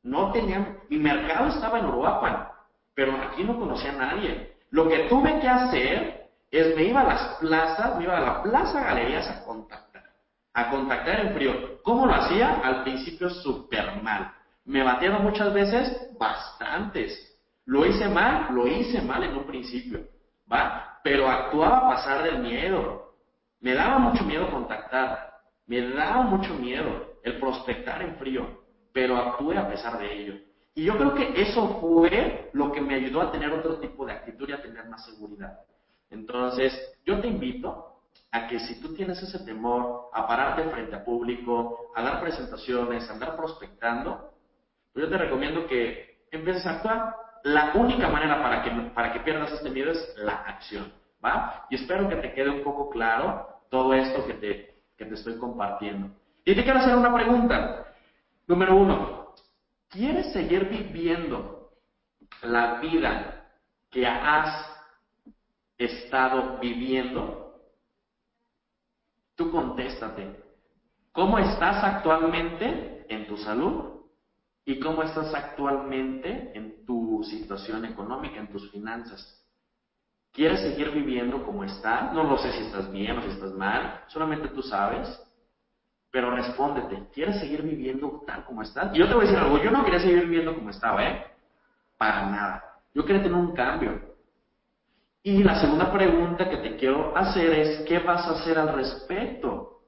No 0.07 0.31
tenía, 0.31 0.77
mi 0.89 0.99
mercado 0.99 1.49
estaba 1.49 1.79
en 1.79 1.85
Uruapan, 1.87 2.47
pero 2.95 3.11
aquí 3.21 3.43
no 3.43 3.59
conocía 3.59 3.91
a 3.91 3.97
nadie. 3.97 4.55
Lo 4.69 4.87
que 4.87 4.99
tuve 5.09 5.37
que 5.41 5.49
hacer 5.49 6.29
es 6.49 6.77
me 6.77 6.85
iba 6.85 7.01
a 7.01 7.07
las 7.07 7.21
plazas, 7.39 7.97
me 7.97 8.05
iba 8.05 8.17
a 8.17 8.21
la 8.21 8.41
plaza 8.41 8.85
galerías 8.85 9.29
a 9.29 9.43
contactar, 9.43 10.03
a 10.53 10.69
contactar 10.69 11.19
en 11.19 11.33
frío. 11.33 11.83
¿Cómo 11.83 12.05
lo 12.05 12.13
hacía? 12.13 12.61
Al 12.63 12.83
principio 12.83 13.29
súper 13.29 14.01
mal. 14.01 14.31
Me 14.63 14.81
batearon 14.81 15.23
muchas 15.23 15.53
veces, 15.53 16.17
bastantes. 16.17 17.37
Lo 17.65 17.85
hice 17.85 18.07
mal, 18.07 18.47
lo 18.55 18.65
hice 18.65 19.01
mal 19.01 19.23
en 19.23 19.35
un 19.35 19.43
principio, 19.43 20.05
¿va? 20.49 20.99
Pero 21.03 21.29
actuaba 21.29 21.79
a 21.79 21.89
pasar 21.89 22.23
del 22.23 22.39
miedo. 22.39 23.11
Me 23.59 23.73
daba 23.73 23.97
mucho 23.99 24.23
miedo 24.23 24.49
contactar, 24.49 25.33
me 25.65 25.81
daba 25.81 26.21
mucho 26.21 26.53
miedo 26.53 27.17
el 27.23 27.37
prospectar 27.41 28.01
en 28.01 28.15
frío, 28.15 28.66
pero 28.97 29.15
actué 29.15 29.55
a 29.55 29.69
pesar 29.69 29.99
de 29.99 30.11
ello. 30.11 30.33
Y 30.73 30.85
yo 30.85 30.97
creo 30.97 31.13
que 31.13 31.39
eso 31.39 31.79
fue 31.79 32.49
lo 32.53 32.71
que 32.71 32.81
me 32.81 32.95
ayudó 32.95 33.21
a 33.21 33.31
tener 33.31 33.51
otro 33.51 33.77
tipo 33.77 34.07
de 34.07 34.13
actitud 34.13 34.49
y 34.49 34.53
a 34.53 34.61
tener 34.63 34.89
más 34.89 35.05
seguridad. 35.05 35.59
Entonces, 36.09 36.73
yo 37.05 37.21
te 37.21 37.27
invito 37.27 38.01
a 38.31 38.47
que 38.47 38.59
si 38.59 38.81
tú 38.81 38.95
tienes 38.95 39.21
ese 39.21 39.37
temor 39.45 40.09
a 40.11 40.25
pararte 40.25 40.63
frente 40.71 40.95
a 40.95 41.05
público, 41.05 41.91
a 41.95 42.01
dar 42.01 42.21
presentaciones, 42.21 43.07
a 43.07 43.13
andar 43.13 43.35
prospectando, 43.35 44.31
pues 44.91 45.05
yo 45.05 45.11
te 45.11 45.17
recomiendo 45.19 45.67
que 45.67 46.23
empieces 46.31 46.65
a 46.65 46.77
actuar. 46.77 47.15
La 47.43 47.73
única 47.75 48.07
manera 48.07 48.41
para 48.41 48.63
que, 48.63 48.71
para 48.95 49.13
que 49.13 49.19
pierdas 49.19 49.51
este 49.51 49.69
miedo 49.69 49.91
es 49.91 50.15
la 50.17 50.37
acción, 50.37 50.91
¿va? 51.23 51.67
Y 51.69 51.75
espero 51.75 52.09
que 52.09 52.15
te 52.15 52.33
quede 52.33 52.49
un 52.49 52.63
poco 52.63 52.89
claro 52.89 53.61
todo 53.69 53.93
esto 53.93 54.25
que 54.25 54.33
te, 54.33 54.75
que 54.97 55.05
te 55.05 55.13
estoy 55.13 55.37
compartiendo. 55.37 56.09
Y 56.43 56.55
te 56.55 56.63
quiero 56.63 56.79
hacer 56.79 56.95
una 56.95 57.13
pregunta. 57.13 57.83
Número 58.47 58.77
uno, 58.77 59.33
¿quieres 59.89 60.31
seguir 60.31 60.69
viviendo 60.69 61.69
la 62.41 62.79
vida 62.79 63.45
que 63.89 64.07
has 64.07 64.65
estado 65.77 66.57
viviendo? 66.57 67.61
Tú 69.35 69.51
contéstate. 69.51 70.41
¿Cómo 71.11 71.37
estás 71.37 71.83
actualmente 71.83 73.05
en 73.09 73.27
tu 73.27 73.35
salud? 73.37 74.01
¿Y 74.63 74.79
cómo 74.79 75.03
estás 75.03 75.33
actualmente 75.33 76.57
en 76.57 76.85
tu 76.85 77.23
situación 77.23 77.83
económica, 77.83 78.39
en 78.39 78.49
tus 78.49 78.71
finanzas? 78.71 79.43
¿Quieres 80.31 80.61
seguir 80.61 80.91
viviendo 80.91 81.45
como 81.45 81.65
estás? 81.65 82.13
No 82.13 82.23
lo 82.23 82.37
sé 82.37 82.53
si 82.53 82.61
estás 82.63 82.89
bien 82.91 83.17
o 83.17 83.21
si 83.23 83.29
estás 83.29 83.51
mal, 83.53 84.03
solamente 84.07 84.47
tú 84.49 84.61
sabes. 84.61 85.26
Pero 86.11 86.31
respóndete, 86.31 87.03
¿quieres 87.13 87.39
seguir 87.39 87.61
viviendo 87.61 88.23
tal 88.25 88.45
como 88.45 88.61
estás? 88.61 88.95
Y 88.95 88.99
yo 88.99 89.07
te 89.07 89.13
voy 89.13 89.25
a 89.25 89.27
decir 89.27 89.39
algo, 89.39 89.61
yo 89.61 89.71
no 89.71 89.83
quería 89.83 89.99
seguir 89.99 90.21
viviendo 90.21 90.55
como 90.55 90.69
estaba, 90.69 91.03
¿eh? 91.03 91.25
Para 91.97 92.29
nada. 92.29 92.63
Yo 92.93 93.05
quería 93.05 93.21
tener 93.21 93.37
un 93.37 93.53
cambio. 93.53 94.15
Y 95.23 95.43
la 95.43 95.59
segunda 95.59 95.91
pregunta 95.91 96.49
que 96.49 96.57
te 96.57 96.77
quiero 96.77 97.15
hacer 97.17 97.51
es, 97.51 97.79
¿qué 97.85 97.99
vas 97.99 98.25
a 98.27 98.31
hacer 98.31 98.57
al 98.57 98.73
respecto? 98.73 99.81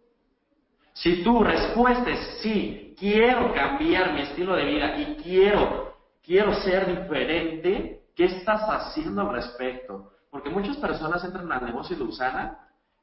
Si 0.93 1.23
tu 1.23 1.41
respuesta 1.41 2.10
es 2.10 2.39
sí, 2.41 2.93
quiero 2.99 3.53
cambiar 3.53 4.13
mi 4.13 4.21
estilo 4.21 4.55
de 4.55 4.65
vida 4.65 4.99
y 4.99 5.15
quiero, 5.23 5.93
quiero 6.21 6.53
ser 6.55 6.88
diferente, 6.88 8.01
¿qué 8.13 8.25
estás 8.25 8.63
haciendo 8.63 9.21
al 9.21 9.32
respecto? 9.34 10.12
Porque 10.29 10.49
muchas 10.49 10.75
personas 10.75 11.23
entran 11.23 11.49
al 11.51 11.65
negocio 11.65 11.95
de 11.95 12.03
Usana 12.03 12.60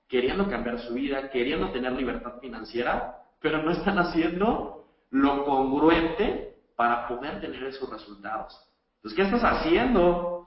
queriendo 0.09 0.49
cambiar 0.49 0.79
su 0.81 0.95
vida, 0.95 1.29
queriendo 1.31 1.71
tener 1.71 1.93
libertad 1.93 2.39
financiera, 2.41 3.17
pero 3.41 3.63
no 3.63 3.71
están 3.73 3.99
haciendo 3.99 4.85
lo 5.11 5.45
congruente 5.45 6.55
para 6.77 7.09
poder 7.09 7.41
tener 7.41 7.63
esos 7.65 7.89
resultados. 7.89 8.59
Entonces, 8.97 9.17
¿qué 9.17 9.23
estás 9.23 9.45
haciendo? 9.45 10.47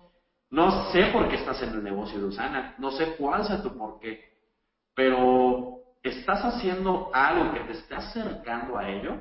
No 0.50 0.92
sé 0.92 1.08
por 1.14 1.28
qué 1.30 1.36
estás 1.36 1.62
en 1.62 1.70
el 1.70 1.84
negocio 1.84 2.20
de 2.20 2.26
Usana, 2.26 2.76
no 2.78 2.92
sé 2.92 3.16
cuál 3.16 3.46
sea 3.46 3.62
tu 3.62 3.78
por 3.78 4.00
qué, 4.00 4.32
pero 4.96 5.78
¿estás 6.02 6.44
haciendo 6.44 7.12
algo 7.14 7.54
que 7.54 7.60
te 7.62 7.74
esté 7.74 7.96
acercando 7.96 8.78
a 8.78 8.90
ello? 8.90 9.20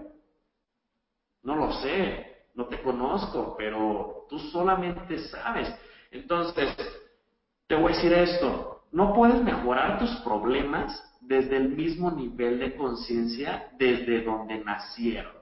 No 1.43 1.55
lo 1.55 1.73
sé, 1.73 2.47
no 2.55 2.67
te 2.67 2.81
conozco, 2.83 3.55
pero 3.57 4.27
tú 4.29 4.39
solamente 4.39 5.19
sabes. 5.29 5.73
Entonces, 6.11 6.75
te 7.67 7.75
voy 7.75 7.93
a 7.93 7.95
decir 7.97 8.13
esto, 8.13 8.78
no 8.93 9.15
puedes 9.15 9.43
mejorar 9.43 9.99
tus 9.99 10.11
problemas 10.21 11.05
desde 11.21 11.57
el 11.57 11.71
mismo 11.71 12.11
nivel 12.11 12.59
de 12.59 12.75
conciencia 12.77 13.69
desde 13.79 14.23
donde 14.23 14.65
nacieron. 14.65 15.33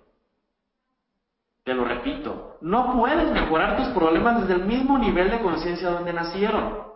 Te 1.65 1.75
lo 1.75 1.85
repito, 1.85 2.59
no 2.61 2.97
puedes 2.97 3.31
mejorar 3.33 3.77
tus 3.77 3.89
problemas 3.89 4.41
desde 4.41 4.55
el 4.55 4.67
mismo 4.67 4.99
nivel 4.99 5.31
de 5.31 5.41
conciencia 5.41 5.91
donde 5.91 6.13
nacieron. 6.13 6.87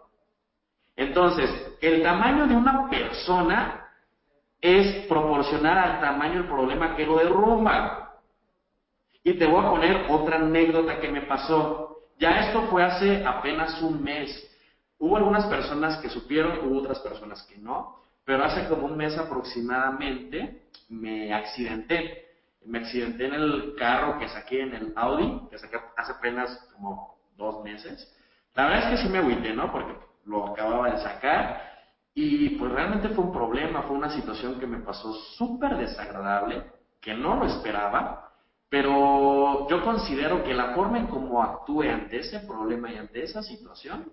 Entonces, 0.97 1.51
el 1.81 2.03
tamaño 2.03 2.47
de 2.47 2.55
una 2.55 2.89
persona 2.89 3.89
es 4.61 5.07
proporcional 5.07 5.79
al 5.79 6.01
tamaño 6.01 6.35
del 6.35 6.49
problema 6.49 6.95
que 6.95 7.07
lo 7.07 7.17
derrumba. 7.17 8.19
Y 9.25 9.35
te 9.35 9.47
voy 9.47 9.65
a 9.65 9.71
poner 9.71 10.07
otra 10.09 10.37
anécdota 10.37 11.01
que 11.01 11.11
me 11.11 11.23
pasó. 11.23 11.97
Ya 12.19 12.41
esto 12.41 12.63
fue 12.71 12.83
hace 12.83 13.25
apenas 13.25 13.81
un 13.83 14.03
mes. 14.03 14.50
Hubo 15.01 15.17
algunas 15.17 15.47
personas 15.47 15.99
que 16.01 16.09
supieron, 16.09 16.61
hubo 16.69 16.79
otras 16.79 17.01
personas 17.01 17.43
que 17.43 17.59
no, 17.59 17.97
pero 18.25 18.45
hace 18.45 18.69
como 18.69 18.87
un 18.87 18.97
mes 18.97 19.19
aproximadamente 19.19 20.69
me 20.89 21.35
accidenté 21.35 22.31
me 22.67 22.79
accidenté 22.79 23.27
en 23.27 23.35
el 23.35 23.75
carro 23.77 24.19
que 24.19 24.29
saqué 24.29 24.63
en 24.63 24.75
el 24.75 24.93
Audi, 24.97 25.49
que 25.51 25.59
saqué 25.59 25.79
hace 25.97 26.13
apenas 26.13 26.69
como 26.75 27.17
dos 27.37 27.65
meses. 27.65 28.15
La 28.55 28.65
verdad 28.65 28.85
es 28.85 28.91
que 28.91 29.07
sí 29.07 29.09
me 29.09 29.19
agüité, 29.19 29.55
¿no? 29.55 29.73
Porque 29.73 29.95
lo 30.27 30.49
acababa 30.49 30.91
de 30.91 30.99
sacar 30.99 31.63
y 32.15 32.51
pues 32.51 32.71
realmente 32.71 33.09
fue 33.11 33.25
un 33.25 33.33
problema, 33.33 33.83
fue 33.83 33.97
una 33.97 34.11
situación 34.11 34.59
que 34.61 34.67
me 34.67 34.81
pasó 34.81 35.15
súper 35.39 35.77
desagradable, 35.77 36.65
que 37.01 37.15
no 37.15 37.37
lo 37.37 37.47
esperaba, 37.47 38.31
pero 38.69 39.69
yo 39.69 39.83
considero 39.83 40.45
que 40.45 40.53
la 40.53 40.75
forma 40.75 40.99
en 40.99 41.07
cómo 41.07 41.43
actué 41.43 41.91
ante 41.91 42.19
ese 42.19 42.41
problema 42.41 42.93
y 42.93 42.99
ante 42.99 43.25
esa 43.25 43.43
situación 43.43 44.13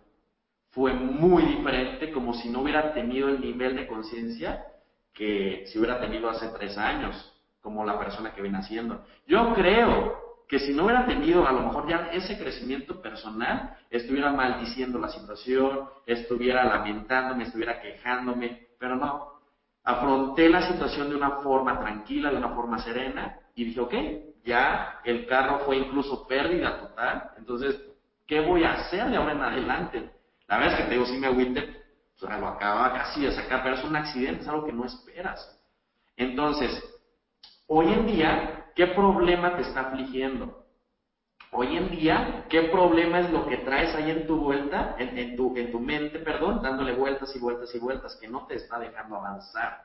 fue 0.71 0.93
muy 0.93 1.43
diferente, 1.43 2.12
como 2.12 2.34
si 2.34 2.49
no 2.49 2.62
hubiera 2.62 2.93
tenido 2.93 3.30
el 3.30 3.41
nivel 3.41 3.75
de 3.75 3.88
conciencia 3.88 4.63
que 5.13 5.65
si 5.67 5.80
hubiera 5.80 5.99
tenido 5.99 6.30
hace 6.30 6.47
tres 6.49 6.77
años 6.77 7.34
como 7.62 7.84
la 7.84 7.97
persona 7.97 8.34
que 8.34 8.41
viene 8.41 8.60
haciendo. 8.60 9.03
Yo 9.25 9.53
creo 9.53 10.27
que 10.47 10.60
si 10.60 10.73
no 10.73 10.86
hubiera 10.86 11.06
tenido 11.06 11.45
a 11.45 11.51
lo 11.51 11.62
mejor 11.62 11.89
ya 11.89 12.10
ese 12.13 12.38
crecimiento 12.38 13.01
personal, 13.01 13.77
estuviera 13.89 14.32
maldiciendo 14.32 14.97
la 14.99 15.10
situación, 15.10 15.89
estuviera 16.06 16.63
lamentándome, 16.63 17.43
estuviera 17.43 17.82
quejándome, 17.82 18.67
pero 18.80 18.95
no. 18.95 19.34
afronté 19.84 20.49
la 20.49 20.67
situación 20.69 21.10
de 21.10 21.15
una 21.15 21.32
forma 21.41 21.80
tranquila, 21.80 22.30
de 22.30 22.38
una 22.38 22.49
forma 22.49 22.80
serena, 22.80 23.39
y 23.56 23.65
dije, 23.65 23.82
ok, 23.82 23.93
ya 24.45 25.01
el 25.03 25.25
carro 25.25 25.60
fue 25.65 25.77
incluso 25.77 26.27
pérdida 26.27 26.80
total, 26.80 27.32
entonces, 27.38 27.82
¿qué 28.25 28.39
voy 28.39 28.63
a 28.63 28.73
hacer 28.73 29.10
de 29.10 29.17
ahora 29.17 29.34
en 29.34 29.41
adelante? 29.41 30.12
La 30.47 30.57
verdad 30.57 30.73
es 30.73 30.79
que 30.79 30.88
te 30.88 30.93
digo, 30.95 31.05
sí 31.05 31.17
me 31.17 31.27
agüite, 31.27 31.73
o 32.21 32.27
lo 32.27 32.47
acababa 32.47 32.93
casi 32.93 33.21
de 33.21 33.31
sacar, 33.31 33.63
pero 33.63 33.75
es 33.75 33.83
un 33.83 33.95
accidente, 33.95 34.41
es 34.41 34.47
algo 34.47 34.65
que 34.65 34.71
no 34.71 34.86
esperas. 34.86 35.53
Entonces, 36.15 36.81
hoy 37.67 37.91
en 37.91 38.05
día, 38.05 38.65
¿qué 38.75 38.88
problema 38.88 39.55
te 39.55 39.62
está 39.63 39.81
afligiendo? 39.81 40.63
Hoy 41.51 41.77
en 41.77 41.89
día, 41.89 42.45
¿qué 42.49 42.63
problema 42.63 43.19
es 43.19 43.29
lo 43.31 43.45
que 43.47 43.57
traes 43.57 43.95
ahí 43.95 44.12
en 44.12 44.27
tu 44.27 44.38
vuelta, 44.38 44.95
en, 44.97 45.36
tu, 45.36 45.55
en 45.55 45.71
tu 45.71 45.79
mente, 45.79 46.19
perdón, 46.19 46.62
dándole 46.62 46.93
vueltas 46.93 47.33
y 47.36 47.39
vueltas 47.39 47.73
y 47.73 47.79
vueltas, 47.79 48.17
que 48.19 48.27
no 48.27 48.45
te 48.45 48.55
está 48.55 48.77
dejando 48.79 49.15
avanzar? 49.15 49.77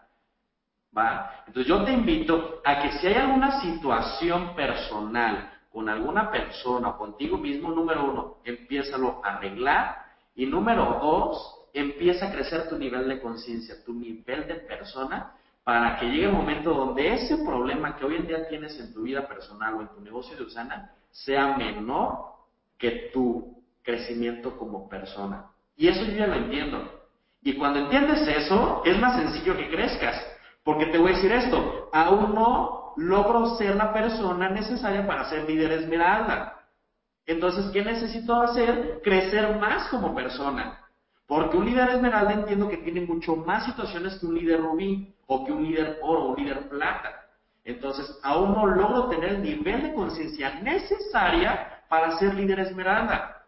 ¿Va? 0.97 1.31
Entonces 1.47 1.67
yo 1.67 1.85
te 1.85 1.93
invito 1.93 2.61
a 2.65 2.83
que 2.83 2.93
si 2.93 3.07
hay 3.07 3.15
alguna 3.15 3.61
situación 3.61 4.55
personal 4.55 5.49
con 5.71 5.89
alguna 5.89 6.31
persona 6.31 6.89
o 6.89 6.97
contigo 6.97 7.39
mismo, 7.39 7.71
número 7.71 8.05
uno, 8.05 8.35
empiézalo 8.45 9.21
a 9.25 9.37
arreglar. 9.37 10.02
Y 10.35 10.47
número 10.47 10.99
dos, 11.03 11.67
empieza 11.73 12.29
a 12.29 12.33
crecer 12.33 12.69
tu 12.69 12.79
nivel 12.79 13.09
de 13.09 13.21
conciencia, 13.21 13.77
tu 13.85 13.93
nivel 13.93 14.47
de 14.47 14.55
persona, 14.55 15.35
para 15.65 15.99
que 15.99 16.07
llegue 16.07 16.27
el 16.27 16.33
momento 16.33 16.75
donde 16.75 17.15
ese 17.15 17.39
problema 17.45 17.97
que 17.97 18.05
hoy 18.05 18.17
en 18.17 18.27
día 18.27 18.49
tienes 18.49 18.79
en 18.81 18.93
tu 18.93 19.03
vida 19.03 19.27
personal 19.29 19.75
o 19.75 19.81
en 19.83 19.89
tu 19.89 20.01
negocio 20.01 20.37
de 20.37 20.43
Usana 20.43 20.91
sea 21.11 21.57
menor 21.57 22.33
que 22.79 23.11
tu 23.13 23.63
crecimiento 23.83 24.57
como 24.59 24.89
persona. 24.89 25.47
Y 25.77 25.89
eso 25.89 26.05
yo 26.05 26.13
ya 26.13 26.27
lo 26.27 26.35
entiendo. 26.35 27.03
Y 27.43 27.55
cuando 27.55 27.81
entiendes 27.81 28.27
eso, 28.27 28.83
es 28.85 28.99
más 28.99 29.17
sencillo 29.21 29.57
que 29.57 29.71
crezcas. 29.71 30.21
Porque 30.65 30.87
te 30.87 30.99
voy 30.99 31.13
a 31.13 31.15
decir 31.17 31.33
esto, 31.33 31.91
aún 31.93 32.35
no 32.35 32.95
logro 32.97 33.57
ser 33.57 33.77
la 33.77 33.93
persona 33.93 34.49
necesaria 34.49 35.07
para 35.07 35.29
ser 35.29 35.49
líder 35.49 35.73
esmeralda. 35.73 36.62
Entonces, 37.27 37.71
¿qué 37.73 37.85
necesito 37.85 38.41
hacer? 38.41 39.01
Crecer 39.03 39.57
más 39.59 39.89
como 39.89 40.15
persona. 40.15 40.79
Porque 41.27 41.57
un 41.57 41.67
líder 41.67 41.91
esmeralda 41.91 42.33
entiendo 42.33 42.69
que 42.69 42.79
tiene 42.79 43.03
mucho 43.03 43.37
más 43.37 43.65
situaciones 43.65 44.19
que 44.19 44.27
un 44.27 44.35
líder 44.35 44.61
rubí, 44.61 45.13
o 45.27 45.45
que 45.45 45.53
un 45.53 45.63
líder 45.63 45.99
oro, 46.03 46.27
un 46.27 46.37
líder 46.37 46.69
plata. 46.69 47.23
Entonces, 47.65 48.19
aún 48.23 48.53
no 48.53 48.67
logro 48.67 49.09
tener 49.09 49.31
el 49.31 49.43
nivel 49.43 49.83
de 49.83 49.95
conciencia 49.95 50.61
necesaria 50.61 51.85
para 51.89 52.19
ser 52.19 52.35
líder 52.35 52.61
esmeralda. 52.61 53.45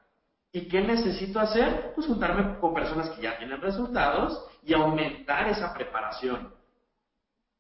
¿Y 0.53 0.69
qué 0.69 0.81
necesito 0.81 1.41
hacer? 1.41 1.93
Pues 1.95 2.07
juntarme 2.07 2.59
con 2.61 2.73
personas 2.73 3.11
que 3.11 3.23
ya 3.23 3.37
tienen 3.39 3.61
resultados 3.61 4.47
y 4.63 4.73
aumentar 4.73 5.49
esa 5.49 5.75
preparación. 5.75 6.55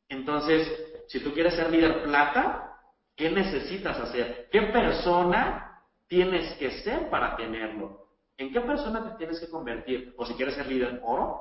Entonces, 0.09 0.71
si 1.09 1.19
tú 1.21 1.33
quieres 1.33 1.55
ser 1.55 1.71
líder 1.71 2.05
plata, 2.05 2.79
¿qué 3.17 3.31
necesitas 3.31 3.99
hacer? 3.99 4.49
¿Qué 4.53 4.63
persona 4.63 5.64
tienes 6.09 6.55
que 6.57 6.71
ser 6.83 7.09
para 7.11 7.37
tenerlo? 7.37 8.09
¿En 8.37 8.53
qué 8.53 8.61
persona 8.61 9.11
te 9.11 9.17
tienes 9.17 9.41
que 9.41 9.49
convertir? 9.49 10.15
O 10.17 10.27
si 10.27 10.35
quieres 10.35 10.55
ser 10.55 10.67
líder 10.67 11.01
oro, 11.05 11.41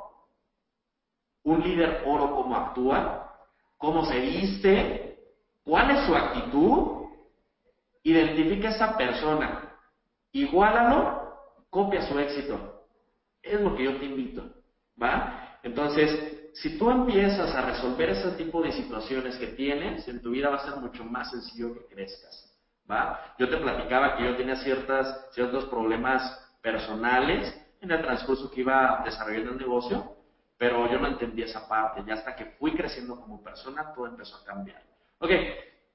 un 1.43 1.62
líder 1.62 2.04
oro 2.06 2.36
cómo 2.36 2.56
actúa, 2.56 3.36
cómo 3.78 4.06
se 4.06 4.19
viste, 4.19 5.17
cuál 5.63 5.91
es 5.91 6.06
su 6.06 6.15
actitud, 6.15 7.08
identifica 8.04 8.69
a 8.69 8.71
esa 8.71 8.97
persona, 8.97 9.78
igualalo, 10.32 11.34
copia 11.69 12.02
su 12.08 12.17
éxito. 12.19 12.86
Es 13.41 13.60
lo 13.60 13.76
que 13.76 13.84
yo 13.84 13.97
te 13.97 14.06
invito, 14.06 14.43
¿va? 15.02 15.60
Entonces, 15.63 16.52
si 16.54 16.78
tú 16.78 16.89
empiezas 16.89 17.54
a 17.56 17.62
resolver 17.62 18.12
ese 18.12 18.32
tipo 18.34 18.62
de 18.62 18.71
situaciones 18.71 19.36
que 19.38 19.47
tienes, 19.47 20.08
en 20.08 20.21
tu 20.21 20.32
vida 20.32 20.49
va 20.49 20.58
a 20.58 20.65
ser 20.65 20.80
mucho 20.80 21.04
más 21.04 21.32
sencillo 21.32 21.73
que 21.73 21.86
crezcas, 21.88 22.53
Yo 23.38 23.50
te 23.50 23.58
platicaba 23.58 24.15
que 24.15 24.26
yo 24.26 24.36
tenía 24.36 24.56
ciertas, 24.58 25.28
ciertos 25.32 25.65
problemas 25.65 26.39
personales 26.62 27.54
en 27.82 27.91
el 27.91 28.02
transcurso 28.02 28.50
que 28.52 28.62
iba 28.62 29.02
desarrollando 29.04 29.52
el 29.52 29.58
negocio, 29.58 30.15
pero 30.58 30.89
yo 30.91 31.00
no 31.00 31.08
entendía 31.08 31.46
esa 31.46 31.67
parte. 31.67 32.04
Ya 32.06 32.15
hasta 32.15 32.36
que 32.36 32.46
fui 32.46 32.74
creciendo 32.74 33.19
como 33.19 33.41
persona, 33.41 33.93
todo 33.93 34.08
empezó 34.08 34.38
a 34.38 34.43
cambiar. 34.43 34.82
Ok, 35.19 35.30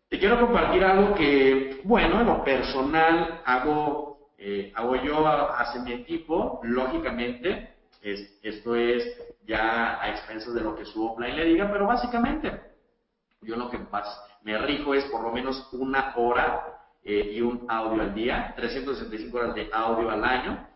te 0.09 0.19
quiero 0.19 0.41
compartir 0.41 0.83
algo 0.85 1.15
que, 1.15 1.81
bueno, 1.85 2.21
en 2.21 2.27
lo 2.27 2.43
personal 2.43 3.43
hago, 3.45 4.31
eh, 4.37 4.73
hago 4.75 4.97
yo 4.97 5.27
hacia 5.27 5.83
mi 5.83 5.93
equipo, 5.93 6.61
lógicamente, 6.65 7.75
es, 8.03 8.39
esto 8.43 8.75
es 8.75 9.05
ya 9.45 10.01
a 10.01 10.11
expensas 10.11 10.55
de 10.55 10.63
lo 10.63 10.75
que 10.75 10.85
su 10.85 11.05
offline 11.05 11.37
le 11.37 11.45
diga, 11.45 11.71
pero 11.71 11.87
básicamente, 11.87 12.61
yo 13.43 13.57
lo 13.57 13.71
que 13.71 13.79
me 14.43 14.59
rijo 14.59 14.95
es 14.95 15.05
por 15.07 15.23
lo 15.23 15.33
menos 15.33 15.69
una 15.73 16.13
hora 16.17 16.78
eh, 17.09 17.33
y 17.33 17.41
un 17.41 17.65
audio 17.69 18.03
al 18.03 18.15
día, 18.15 18.53
365 18.55 19.39
horas 19.39 19.55
de 19.55 19.71
audio 19.73 20.11
al 20.11 20.23
año, 20.23 20.69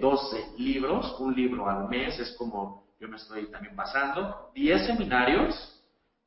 12 0.00 0.38
eh, 0.38 0.44
libros, 0.56 1.16
un 1.18 1.34
libro 1.34 1.68
al 1.68 1.88
mes, 1.88 2.16
es 2.20 2.30
como 2.38 2.84
yo 3.00 3.08
me 3.08 3.16
estoy 3.16 3.50
también 3.50 3.74
basando, 3.74 4.50
10 4.54 4.86
seminarios, 4.86 5.74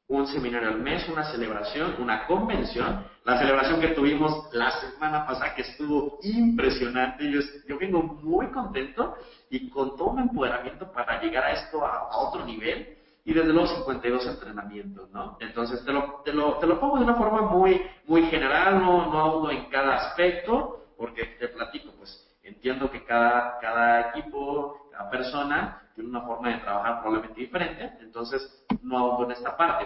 un 0.10 0.28
seminario 0.28 0.68
al 0.68 0.80
mes, 0.80 1.08
una 1.08 1.24
celebración, 1.32 1.96
una 2.00 2.28
convención. 2.28 3.06
La 3.24 3.40
celebración 3.40 3.80
que 3.80 3.90
tuvimos 3.90 4.50
la 4.54 4.72
semana 4.82 5.26
pasada, 5.26 5.56
que 5.56 5.62
estuvo 5.62 6.20
impresionante, 6.24 7.30
yo, 7.32 7.40
yo 7.68 7.78
vengo 7.78 8.04
muy 8.04 8.48
contento 8.48 9.16
y 9.50 9.70
con 9.70 9.96
todo 9.96 10.10
un 10.10 10.20
empoderamiento 10.20 10.92
para 10.92 11.22
llegar 11.22 11.46
a 11.46 11.52
esto 11.54 11.86
a, 11.86 12.18
otro 12.18 12.46
nivel. 12.46 12.98
Y 13.28 13.34
desde 13.34 13.52
los 13.52 13.70
52 13.76 14.26
entrenamientos, 14.26 15.10
¿no? 15.10 15.36
Entonces 15.42 15.84
te 15.84 15.92
lo, 15.92 16.22
te 16.24 16.32
lo, 16.32 16.60
te 16.60 16.66
lo 16.66 16.80
pongo 16.80 16.98
de 16.98 17.04
una 17.04 17.16
forma 17.16 17.42
muy, 17.42 17.86
muy 18.06 18.22
general, 18.28 18.80
no, 18.82 19.12
no 19.12 19.52
en 19.52 19.66
cada 19.66 19.96
aspecto, 19.96 20.94
porque 20.96 21.26
te 21.38 21.50
platico, 21.50 21.92
pues 21.98 22.26
entiendo 22.42 22.90
que 22.90 23.04
cada, 23.04 23.60
cada 23.60 24.12
equipo, 24.12 24.88
cada 24.90 25.10
persona 25.10 25.90
tiene 25.94 26.10
una 26.10 26.22
forma 26.22 26.52
de 26.52 26.60
trabajar 26.60 27.02
probablemente 27.02 27.42
diferente, 27.42 27.98
entonces 28.00 28.66
no 28.82 28.98
hago 28.98 29.26
en 29.26 29.32
esta 29.32 29.58
parte. 29.58 29.86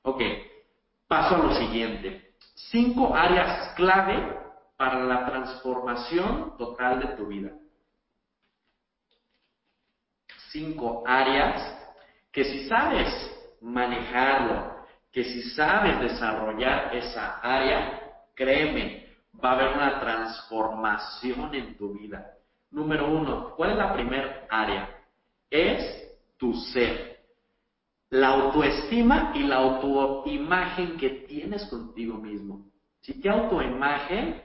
Ok, 0.00 0.22
paso 1.06 1.34
a 1.34 1.38
lo 1.40 1.54
siguiente. 1.56 2.36
Cinco 2.54 3.14
áreas 3.14 3.74
clave 3.74 4.34
para 4.78 5.04
la 5.04 5.26
transformación 5.26 6.56
total 6.56 7.00
de 7.00 7.06
tu 7.08 7.26
vida. 7.26 7.50
Cinco 10.50 11.04
áreas 11.06 11.77
que 12.38 12.44
si 12.44 12.68
sabes 12.68 13.10
manejarlo, 13.60 14.84
que 15.10 15.24
si 15.24 15.42
sabes 15.50 15.98
desarrollar 15.98 16.94
esa 16.94 17.40
área, 17.40 18.00
créeme, 18.32 19.08
va 19.44 19.50
a 19.50 19.54
haber 19.54 19.68
una 19.76 19.98
transformación 19.98 21.52
en 21.52 21.76
tu 21.76 21.98
vida. 21.98 22.24
Número 22.70 23.10
uno, 23.10 23.54
¿cuál 23.56 23.70
es 23.72 23.76
la 23.76 23.92
primera 23.92 24.46
área? 24.48 24.88
es 25.50 26.16
tu 26.36 26.54
ser. 26.54 27.18
La 28.10 28.28
autoestima 28.28 29.32
y 29.34 29.42
la 29.42 29.56
autoimagen 29.56 30.96
que 30.96 31.10
tienes 31.26 31.66
contigo 31.66 32.18
mismo. 32.18 32.70
Si 33.00 33.20
¿Qué 33.20 33.28
autoimagen 33.28 34.40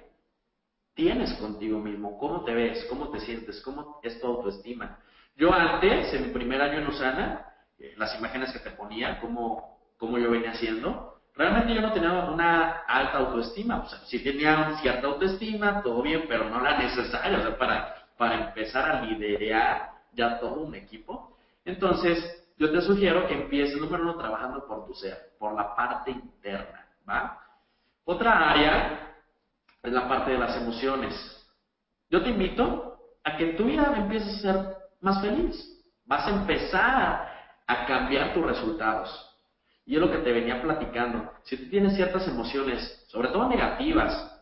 tienes 0.95 1.32
contigo 1.36 1.77
mismo? 1.77 2.17
¿Cómo 2.17 2.43
te 2.43 2.56
ves? 2.56 2.88
¿Cómo 2.89 3.10
te 3.10 3.19
sientes? 3.19 3.62
¿Cómo 3.62 3.99
es 4.01 4.19
tu 4.19 4.25
autoestima? 4.25 4.97
Yo 5.36 5.53
antes, 5.53 6.12
en 6.15 6.23
mi 6.23 6.34
primer 6.34 6.60
año 6.60 6.79
en 6.79 6.88
Usana, 6.88 7.52
eh, 7.84 7.93
las 7.98 8.17
imágenes 8.17 8.54
que 8.54 8.60
te 8.60 8.72
ponía, 8.72 9.19
cómo, 9.19 9.78
cómo 9.98 10.17
yo 10.17 10.32
venía 10.32 10.52
haciendo, 10.52 11.19
realmente 11.36 11.76
yo 11.76 11.82
no 11.82 11.91
tenía 11.91 12.13
una 12.13 12.84
alta 12.88 13.17
autoestima. 13.17 13.84
O 13.84 13.89
sea, 13.89 14.00
sí 14.06 14.24
tenía 14.24 14.78
cierta 14.78 15.08
autoestima, 15.08 15.82
todo 15.84 16.02
bien, 16.02 16.24
pero 16.30 16.50
no 16.50 16.62
la 16.62 16.78
necesaria. 16.78 17.39
O 17.39 17.41
sea, 17.41 17.58
para, 17.58 18.08
para 18.17 18.48
empezar 18.48 18.89
a 18.89 19.02
liderar 19.02 19.89
ya 20.13 20.39
todo 20.39 20.62
un 20.62 20.74
equipo. 20.76 21.36
Entonces, 21.65 22.46
yo 22.58 22.72
te 22.72 22.82
sugiero 22.82 23.28
que 23.28 23.34
empieces, 23.34 23.76
número 23.76 24.04
uno, 24.04 24.15
trabajando 24.15 24.65
por 24.65 24.86
tu 24.86 24.93
ser, 24.93 25.34
por 25.38 25.54
la 25.54 25.76
parte 25.76 26.12
interna, 26.12 26.88
¿va? 27.08 27.38
Otra 28.06 28.50
área 28.50 29.13
es 29.82 29.91
la 29.91 30.08
parte 30.08 30.32
de 30.32 30.38
las 30.38 30.56
emociones. 30.56 31.13
Yo 32.10 32.24
te 32.24 32.30
invito 32.30 32.98
a 33.26 33.36
que 33.36 33.50
en 33.50 33.58
tu 33.58 33.65
vida 33.65 33.93
empieces 33.98 34.38
a 34.38 34.39
ser 34.54 34.78
más 35.02 35.22
feliz. 35.22 35.84
Vas 36.06 36.28
a 36.28 36.30
empezar 36.30 37.33
a 37.67 37.86
cambiar 37.86 38.34
tus 38.34 38.45
resultados. 38.45 39.30
Y 39.86 39.95
es 39.95 40.02
lo 40.02 40.12
que 40.12 40.19
te 40.19 40.32
venía 40.32 40.62
platicando. 40.62 41.32
Si 41.43 41.58
tú 41.58 41.69
tienes 41.69 41.95
ciertas 41.95 42.28
emociones, 42.28 43.06
sobre 43.08 43.30
todo 43.30 43.47
negativas, 43.47 44.34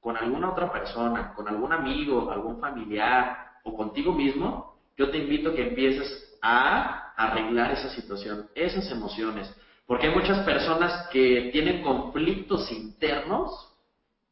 con 0.00 0.16
alguna 0.16 0.50
otra 0.50 0.72
persona, 0.72 1.34
con 1.34 1.48
algún 1.48 1.72
amigo, 1.72 2.30
algún 2.30 2.60
familiar 2.60 3.36
o 3.64 3.76
contigo 3.76 4.12
mismo, 4.12 4.76
yo 4.96 5.10
te 5.10 5.18
invito 5.18 5.50
a 5.50 5.54
que 5.54 5.68
empieces 5.68 6.38
a 6.42 7.12
arreglar 7.16 7.72
esa 7.72 7.90
situación, 7.90 8.48
esas 8.54 8.90
emociones. 8.90 9.52
Porque 9.86 10.08
hay 10.08 10.14
muchas 10.14 10.44
personas 10.44 11.08
que 11.08 11.50
tienen 11.52 11.82
conflictos 11.82 12.70
internos 12.70 13.74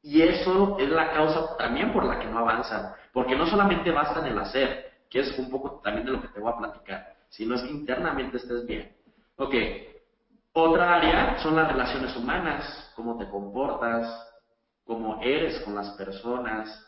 y 0.02 0.22
eso 0.22 0.76
es 0.78 0.88
la 0.88 1.12
causa 1.12 1.56
también 1.56 1.92
por 1.92 2.04
la 2.04 2.18
que 2.18 2.26
no 2.26 2.38
avanzan. 2.38 2.92
Porque 3.12 3.34
no 3.34 3.46
solamente 3.46 3.90
basta 3.90 4.20
en 4.20 4.26
el 4.26 4.38
hacer, 4.38 4.92
que 5.10 5.20
es 5.20 5.38
un 5.38 5.50
poco 5.50 5.80
también 5.82 6.06
de 6.06 6.12
lo 6.12 6.20
que 6.20 6.28
te 6.28 6.40
voy 6.40 6.52
a 6.52 6.58
platicar, 6.58 7.15
sino 7.36 7.54
es 7.54 7.62
que 7.62 7.70
internamente 7.70 8.38
estés 8.38 8.66
bien. 8.66 8.96
Ok. 9.36 9.54
Otra 10.52 10.94
área 10.94 11.38
son 11.42 11.54
las 11.54 11.70
relaciones 11.70 12.16
humanas, 12.16 12.92
cómo 12.96 13.18
te 13.18 13.28
comportas, 13.28 14.10
cómo 14.84 15.20
eres 15.22 15.60
con 15.60 15.74
las 15.74 15.90
personas, 15.90 16.82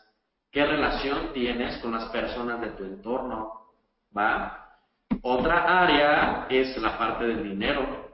qué 0.51 0.65
relación 0.65 1.33
tienes 1.33 1.77
con 1.77 1.91
las 1.91 2.05
personas 2.05 2.61
de 2.61 2.69
tu 2.71 2.83
entorno, 2.83 3.67
¿va? 4.17 4.65
Otra 5.21 5.83
área 5.83 6.47
es 6.49 6.75
la 6.77 6.97
parte 6.97 7.27
del 7.27 7.43
dinero. 7.43 8.09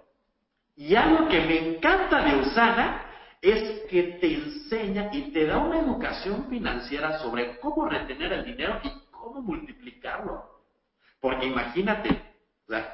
Y 0.76 0.94
algo 0.94 1.30
que 1.30 1.40
me 1.40 1.76
encanta 1.76 2.22
de 2.22 2.36
Usana 2.42 3.06
es 3.42 3.84
que 3.90 4.04
te 4.20 4.34
enseña 4.34 5.10
y 5.14 5.32
te 5.32 5.46
da 5.46 5.60
una 5.60 5.80
educación 5.80 6.48
financiera 6.50 7.20
sobre 7.20 7.58
cómo 7.60 7.88
retener 7.88 8.34
el 8.34 8.44
dinero 8.44 8.82
y 8.84 8.90
cómo 9.10 9.42
multiplicarlo. 9.42 10.55
Porque 11.26 11.48
imagínate, 11.48 12.22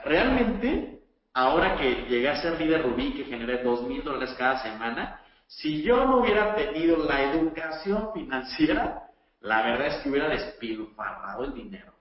realmente, 0.06 1.02
ahora 1.34 1.76
que 1.76 2.06
llegué 2.08 2.30
a 2.30 2.41
ser 2.41 2.58
líder 2.58 2.82
Rubí, 2.82 3.12
que 3.12 3.26
generé 3.26 3.62
dos 3.62 3.84
mil 3.84 4.02
dólares 4.06 4.34
cada 4.38 4.63
semana, 4.63 5.20
si 5.48 5.84
yo 5.84 6.06
no 6.06 6.20
hubiera 6.20 6.56
tenido 6.56 6.96
la 7.04 7.24
educación 7.24 8.13
financiera, 8.13 9.04
la 9.41 9.63
verdad 9.63 9.88
es 9.88 9.96
que 9.96 10.10
hubiera 10.10 10.30
despilfarrado 10.30 11.44
el 11.44 11.54
dinero. 11.56 11.94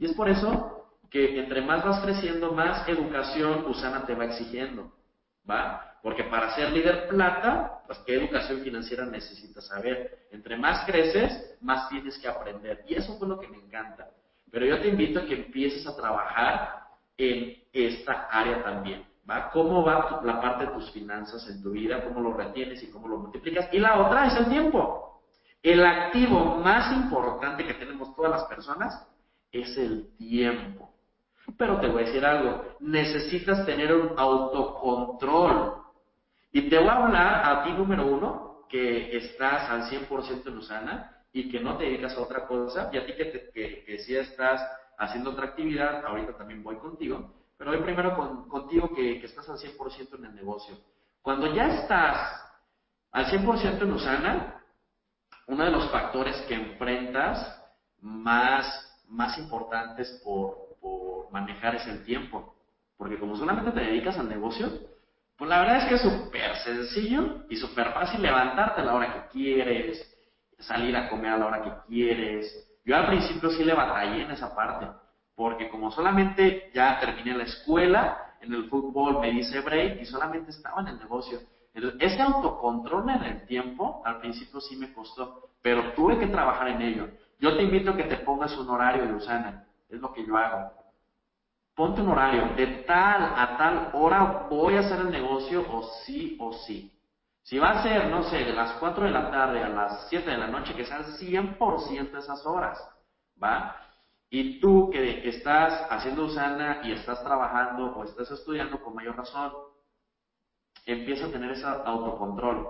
Y 0.00 0.06
es 0.06 0.14
por 0.14 0.28
eso 0.28 0.88
que 1.10 1.38
entre 1.38 1.60
más 1.60 1.84
vas 1.84 2.00
creciendo, 2.00 2.50
más 2.50 2.88
educación 2.88 3.66
Usana 3.68 4.04
te 4.04 4.16
va 4.16 4.24
exigiendo, 4.24 4.92
¿va? 5.48 5.96
Porque 6.02 6.24
para 6.24 6.56
ser 6.56 6.72
líder 6.72 7.06
plata, 7.06 7.82
pues 7.86 8.00
qué 8.00 8.14
educación 8.16 8.62
financiera 8.62 9.06
necesitas 9.06 9.64
saber. 9.68 10.26
Entre 10.32 10.56
más 10.56 10.84
creces, 10.86 11.56
más 11.60 11.88
tienes 11.88 12.18
que 12.18 12.26
aprender. 12.26 12.84
Y 12.88 12.96
eso 12.96 13.16
fue 13.16 13.28
lo 13.28 13.38
que 13.38 13.46
me 13.46 13.58
encanta. 13.58 14.10
Pero 14.50 14.66
yo 14.66 14.80
te 14.80 14.88
invito 14.88 15.20
a 15.20 15.24
que 15.24 15.34
empieces 15.34 15.86
a 15.86 15.96
trabajar 15.96 16.86
en 17.16 17.56
esta 17.72 18.28
área 18.30 18.62
también. 18.62 19.04
¿va? 19.28 19.50
¿Cómo 19.50 19.84
va 19.84 20.20
la 20.24 20.40
parte 20.40 20.66
de 20.66 20.72
tus 20.72 20.90
finanzas 20.92 21.48
en 21.48 21.62
tu 21.62 21.72
vida? 21.72 22.04
¿Cómo 22.04 22.20
lo 22.20 22.32
retienes 22.32 22.82
y 22.82 22.90
cómo 22.90 23.08
lo 23.08 23.18
multiplicas? 23.18 23.68
Y 23.72 23.78
la 23.78 24.00
otra 24.00 24.26
es 24.26 24.36
el 24.36 24.48
tiempo. 24.48 25.20
El 25.62 25.84
activo 25.84 26.56
más 26.56 26.92
importante 26.96 27.66
que 27.66 27.74
tenemos 27.74 28.14
todas 28.14 28.30
las 28.30 28.44
personas 28.44 29.06
es 29.50 29.76
el 29.76 30.16
tiempo. 30.16 30.90
Pero 31.56 31.80
te 31.80 31.88
voy 31.88 32.02
a 32.02 32.06
decir 32.06 32.24
algo, 32.24 32.76
necesitas 32.80 33.64
tener 33.66 33.94
un 33.94 34.18
autocontrol. 34.18 35.74
Y 36.52 36.68
te 36.68 36.78
voy 36.78 36.88
a 36.88 37.04
hablar 37.04 37.42
a 37.44 37.64
ti 37.64 37.72
número 37.72 38.06
uno, 38.06 38.64
que 38.68 39.16
estás 39.16 39.70
al 39.70 39.88
100% 39.90 40.46
en 40.46 40.56
Usana, 40.56 41.15
y 41.36 41.50
que 41.50 41.60
no 41.60 41.76
te 41.76 41.84
dedicas 41.84 42.16
a 42.16 42.22
otra 42.22 42.46
cosa, 42.46 42.88
y 42.90 42.96
a 42.96 43.04
ti 43.04 43.12
que, 43.12 43.26
te, 43.26 43.50
que, 43.84 43.98
sí 43.98 44.16
estás 44.16 44.66
haciendo 44.96 45.32
otra 45.32 45.48
actividad, 45.48 46.02
ahorita 46.02 46.34
también 46.34 46.62
voy 46.62 46.76
contigo, 46.76 47.30
pero 47.58 47.72
voy 47.72 47.82
primero 47.82 48.16
con, 48.16 48.48
contigo 48.48 48.88
que, 48.94 49.20
que, 49.20 49.26
estás 49.26 49.46
al 49.50 49.58
100% 49.58 50.18
en 50.18 50.24
el 50.24 50.34
negocio. 50.34 50.78
Cuando 51.20 51.54
ya 51.54 51.68
estás 51.68 52.42
al 53.12 53.26
100% 53.26 53.82
en 53.82 53.92
Usana, 53.92 54.62
uno 55.46 55.62
de 55.62 55.70
los 55.70 55.90
factores 55.90 56.36
que 56.48 56.54
enfrentas 56.54 57.62
más, 58.00 58.98
más 59.08 59.36
importantes 59.36 60.18
por, 60.24 60.76
por 60.80 61.30
manejar 61.32 61.74
es 61.74 61.86
el 61.86 62.02
tiempo. 62.02 62.54
Porque 62.96 63.18
como 63.18 63.36
solamente 63.36 63.72
te 63.72 63.80
dedicas 63.80 64.18
al 64.18 64.30
negocio, 64.30 64.70
pues 65.36 65.50
la 65.50 65.60
verdad 65.60 65.82
es 65.82 65.84
que 65.84 65.94
es 65.96 66.02
súper 66.02 66.56
sencillo 66.56 67.44
y 67.50 67.56
súper 67.56 67.92
fácil 67.92 68.22
levantarte 68.22 68.80
a 68.80 68.84
la 68.84 68.94
hora 68.94 69.12
que 69.12 69.38
quieres, 69.38 70.15
salir 70.58 70.96
a 70.96 71.08
comer 71.08 71.32
a 71.32 71.38
la 71.38 71.46
hora 71.46 71.62
que 71.62 71.72
quieres. 71.88 72.68
Yo 72.84 72.96
al 72.96 73.06
principio 73.06 73.50
sí 73.50 73.64
le 73.64 73.74
batallé 73.74 74.22
en 74.22 74.30
esa 74.30 74.54
parte, 74.54 74.86
porque 75.34 75.68
como 75.68 75.90
solamente 75.90 76.70
ya 76.74 76.98
terminé 77.00 77.34
la 77.34 77.44
escuela, 77.44 78.34
en 78.40 78.52
el 78.52 78.68
fútbol 78.68 79.20
me 79.20 79.30
hice 79.30 79.60
break 79.60 80.00
y 80.00 80.04
solamente 80.06 80.50
estaba 80.50 80.80
en 80.82 80.88
el 80.88 80.98
negocio. 80.98 81.40
Entonces, 81.74 82.12
ese 82.12 82.22
autocontrol 82.22 83.08
en 83.10 83.22
el 83.22 83.46
tiempo, 83.46 84.02
al 84.04 84.18
principio 84.18 84.60
sí 84.60 84.76
me 84.76 84.92
costó, 84.92 85.50
pero 85.60 85.92
tuve 85.92 86.18
que 86.18 86.26
trabajar 86.26 86.68
en 86.68 86.80
ello. 86.80 87.08
Yo 87.38 87.54
te 87.56 87.62
invito 87.62 87.90
a 87.90 87.96
que 87.96 88.04
te 88.04 88.16
pongas 88.18 88.56
un 88.56 88.70
horario, 88.70 89.06
de 89.06 89.14
Usana, 89.14 89.66
es 89.88 90.00
lo 90.00 90.12
que 90.12 90.24
yo 90.24 90.36
hago. 90.36 90.72
Ponte 91.74 92.00
un 92.00 92.08
horario, 92.08 92.54
de 92.56 92.66
tal 92.86 93.22
a 93.22 93.56
tal 93.58 93.90
hora 93.92 94.46
voy 94.48 94.76
a 94.76 94.80
hacer 94.80 95.00
el 95.00 95.10
negocio 95.10 95.66
o 95.70 95.82
sí 96.04 96.36
o 96.40 96.52
sí. 96.52 96.95
Si 97.46 97.60
va 97.60 97.70
a 97.70 97.82
ser, 97.84 98.08
no 98.10 98.24
sé, 98.24 98.38
de 98.38 98.52
las 98.52 98.72
4 98.80 99.04
de 99.04 99.12
la 99.12 99.30
tarde 99.30 99.62
a 99.62 99.68
las 99.68 100.08
7 100.08 100.28
de 100.28 100.36
la 100.36 100.48
noche, 100.48 100.74
que 100.74 100.84
sean 100.84 101.04
100% 101.04 102.18
esas 102.18 102.44
horas, 102.44 102.76
¿va? 103.40 103.76
Y 104.28 104.58
tú 104.58 104.90
que 104.90 105.28
estás 105.28 105.86
haciendo 105.88 106.24
Usana 106.24 106.80
y 106.82 106.90
estás 106.90 107.22
trabajando 107.22 107.94
o 107.94 108.02
estás 108.02 108.28
estudiando 108.32 108.82
con 108.82 108.96
mayor 108.96 109.16
razón, 109.16 109.52
empieza 110.86 111.26
a 111.26 111.30
tener 111.30 111.52
ese 111.52 111.64
autocontrol. 111.64 112.66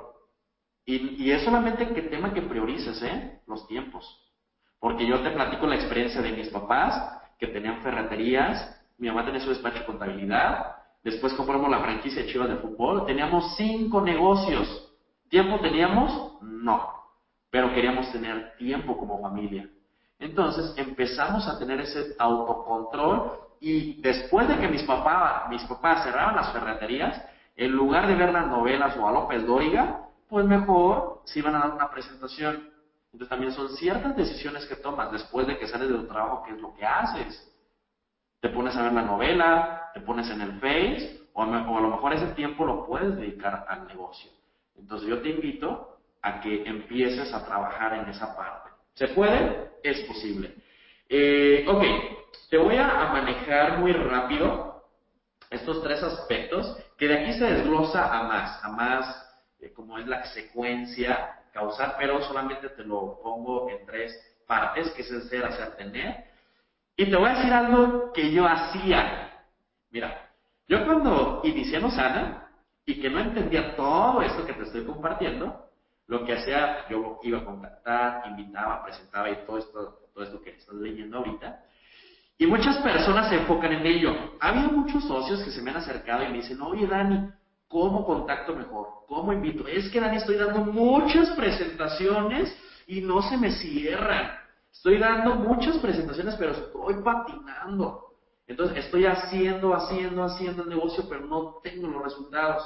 Y, 0.85 1.25
y 1.25 1.31
es 1.33 1.43
solamente 1.43 1.95
que 1.95 2.03
tema 2.03 2.35
que 2.35 2.43
priorices, 2.43 3.03
¿eh? 3.03 3.41
Los 3.47 3.67
tiempos. 3.67 4.31
Porque 4.79 5.07
yo 5.07 5.23
te 5.23 5.31
platico 5.31 5.67
la 5.67 5.77
experiencia 5.77 6.21
de 6.21 6.33
mis 6.33 6.51
papás, 6.51 7.23
que 7.39 7.47
tenían 7.47 7.83
ferreterías, 7.83 8.79
mi 8.99 9.09
mamá 9.09 9.25
tenía 9.25 9.41
su 9.41 9.49
despacho 9.49 9.79
de 9.79 9.87
contabilidad, 9.87 10.76
Después 11.07 11.35
compramos 11.35 11.71
la 11.71 11.79
franquicia 11.79 12.27
Chivas 12.27 12.49
de 12.49 12.57
fútbol. 12.57 13.07
Teníamos 13.07 13.55
cinco 13.57 14.01
negocios. 14.01 14.93
¿Tiempo 15.29 15.61
teníamos? 15.61 16.43
No. 16.43 16.95
Pero 17.49 17.73
queríamos 17.73 18.11
tener 18.11 18.57
tiempo 18.57 18.99
como 18.99 19.23
familia. 19.23 19.71
Entonces 20.19 20.75
empezamos 20.77 21.47
a 21.47 21.61
tener 21.61 21.81
ese 21.81 22.17
autocontrol 22.19 23.39
y 23.61 24.01
después 24.01 24.49
de 24.49 24.59
que 24.59 24.67
mis 24.67 24.83
papás, 24.83 25.49
mis 25.49 25.63
papás 25.63 26.03
cerraban 26.03 26.35
las 26.35 26.51
ferreterías, 26.53 27.23
en 27.55 27.71
lugar 27.71 28.09
de 28.09 28.17
ver 28.17 28.33
las 28.33 28.49
novelas 28.49 28.97
o 28.97 29.07
a 29.07 29.13
López 29.13 29.47
Dóriga, 29.47 30.09
pues 30.29 30.45
mejor 30.45 31.21
se 31.25 31.39
iban 31.39 31.55
a 31.55 31.61
dar 31.61 31.71
una 31.71 31.89
presentación. 31.89 32.69
Entonces 33.13 33.29
también 33.29 33.53
son 33.53 33.69
ciertas 33.77 34.17
decisiones 34.17 34.67
que 34.67 34.75
tomas 34.75 35.13
después 35.13 35.47
de 35.47 35.57
que 35.57 35.69
sales 35.69 35.89
de 35.89 35.95
tu 35.95 36.07
trabajo, 36.09 36.43
qué 36.45 36.53
es 36.53 36.61
lo 36.61 36.75
que 36.75 36.85
haces. 36.85 37.56
Te 38.47 38.53
pones 38.53 38.77
a 38.77 38.83
ver 38.83 38.93
la 38.93 39.03
novela, 39.03 39.91
te 39.93 40.01
pones 40.03 40.31
en 40.31 40.41
el 40.41 40.61
Face, 40.61 41.19
o 41.33 41.43
a, 41.43 41.47
lo 41.47 41.91
mejor 41.91 42.13
ese 42.13 42.29
tiempo 42.29 42.65
lo 42.65 42.87
puedes 42.87 43.17
dedicar 43.17 43.67
al 43.69 43.89
negocio. 43.89 44.31
Entonces 44.79 45.09
yo 45.09 45.21
te 45.21 45.31
invito 45.31 45.97
a 46.23 46.39
que 46.39 46.63
empieces 46.65 47.35
a 47.35 47.45
trabajar 47.45 47.95
en 47.95 48.09
esa 48.09 48.37
parte. 48.37 48.71
¿Se 48.95 49.09
puede? 49.09 49.73
Es 49.83 49.99
posible. 50.03 50.55
Eh, 51.09 51.67
ok, 51.67 51.83
te 52.49 52.57
voy 52.57 52.77
a, 52.77 53.11
manejar 53.13 53.79
muy 53.79 53.93
rápido 53.93 54.85
estos 55.51 55.83
tres 55.83 56.01
aspectos, 56.05 56.77
que 56.97 57.09
de 57.09 57.19
aquí 57.19 57.33
se 57.33 57.53
desglosa 57.53 58.17
a 58.17 58.29
más, 58.29 58.65
a 58.65 58.69
más 58.69 59.29
eh, 59.59 59.73
como 59.73 59.99
es 59.99 60.07
la 60.07 60.25
secuencia 60.27 61.35
causal, 61.51 61.97
pero 61.99 62.23
solamente 62.23 62.69
te 62.69 62.85
lo 62.85 63.19
pongo 63.21 63.69
en 63.71 63.85
tres 63.87 64.17
partes, 64.47 64.89
que 64.93 65.03
es 65.03 65.11
el 65.11 65.23
ser, 65.23 65.45
hacer, 65.47 65.75
tener, 65.75 66.26
y 66.97 67.11
te 67.11 67.17
voy 67.17 67.29
a 67.29 67.35
decir 67.35 67.53
algo 67.53 68.13
que 68.13 68.33
yo 68.33 68.47
hacía. 68.47 69.31
Mira, 69.91 70.31
yo 70.67 70.85
cuando 70.85 71.43
inicié 71.45 71.79
en 71.79 71.85
Osana 71.85 72.49
y 72.85 73.01
que 73.01 73.11
no 73.11 73.21
entendía 73.21 73.77
todo 73.77 74.23
esto 74.23 74.47
que 74.47 74.55
te 74.55 74.63
estoy 74.63 74.85
compartiendo, 74.85 75.67
lo 76.07 76.25
que 76.25 76.35
hacía, 76.35 76.89
yo 76.89 77.19
iba 77.23 77.39
a 77.39 77.45
contactar, 77.45 78.29
invitaba, 78.29 78.83
presentaba 78.85 79.31
y 79.31 79.37
todo 79.45 79.59
esto, 79.59 79.99
todo 80.15 80.25
esto 80.25 80.41
que 80.41 80.51
estás 80.51 80.75
leyendo 80.77 81.19
ahorita. 81.19 81.61
Y 82.39 82.47
muchas 82.47 82.79
personas 82.79 83.29
se 83.29 83.37
enfocan 83.37 83.73
en 83.73 83.87
ello. 83.87 84.15
Ha 84.41 84.49
habido 84.49 84.71
muchos 84.71 85.05
socios 85.05 85.43
que 85.43 85.51
se 85.51 85.63
me 85.63 85.71
han 85.71 85.79
acercado 85.79 86.25
y 86.25 86.29
me 86.29 86.39
dicen, 86.39 86.61
oye 86.61 86.87
Dani, 86.87 87.29
¿cómo 87.69 88.07
contacto 88.07 88.55
mejor? 88.55 88.89
¿Cómo 89.09 89.33
invito? 89.33 89.67
Es 89.67 89.91
que 89.91 90.01
Dani, 90.01 90.17
estoy 90.17 90.37
dando 90.37 90.61
muchas 90.61 91.31
presentaciones 91.31 92.57
y 92.87 93.01
no 93.01 93.21
se 93.23 93.37
me 93.37 93.51
cierran. 93.51 94.46
Estoy 94.77 94.99
dando 94.99 95.35
muchas 95.35 95.79
presentaciones, 95.79 96.35
pero 96.37 96.53
estoy 96.53 97.03
patinando. 97.03 98.13
Entonces, 98.47 98.85
estoy 98.85 99.07
haciendo, 99.07 99.75
haciendo, 99.75 100.23
haciendo 100.23 100.63
el 100.63 100.69
negocio, 100.69 101.05
pero 101.09 101.27
no 101.27 101.57
tengo 101.63 101.89
los 101.89 102.05
resultados. 102.05 102.63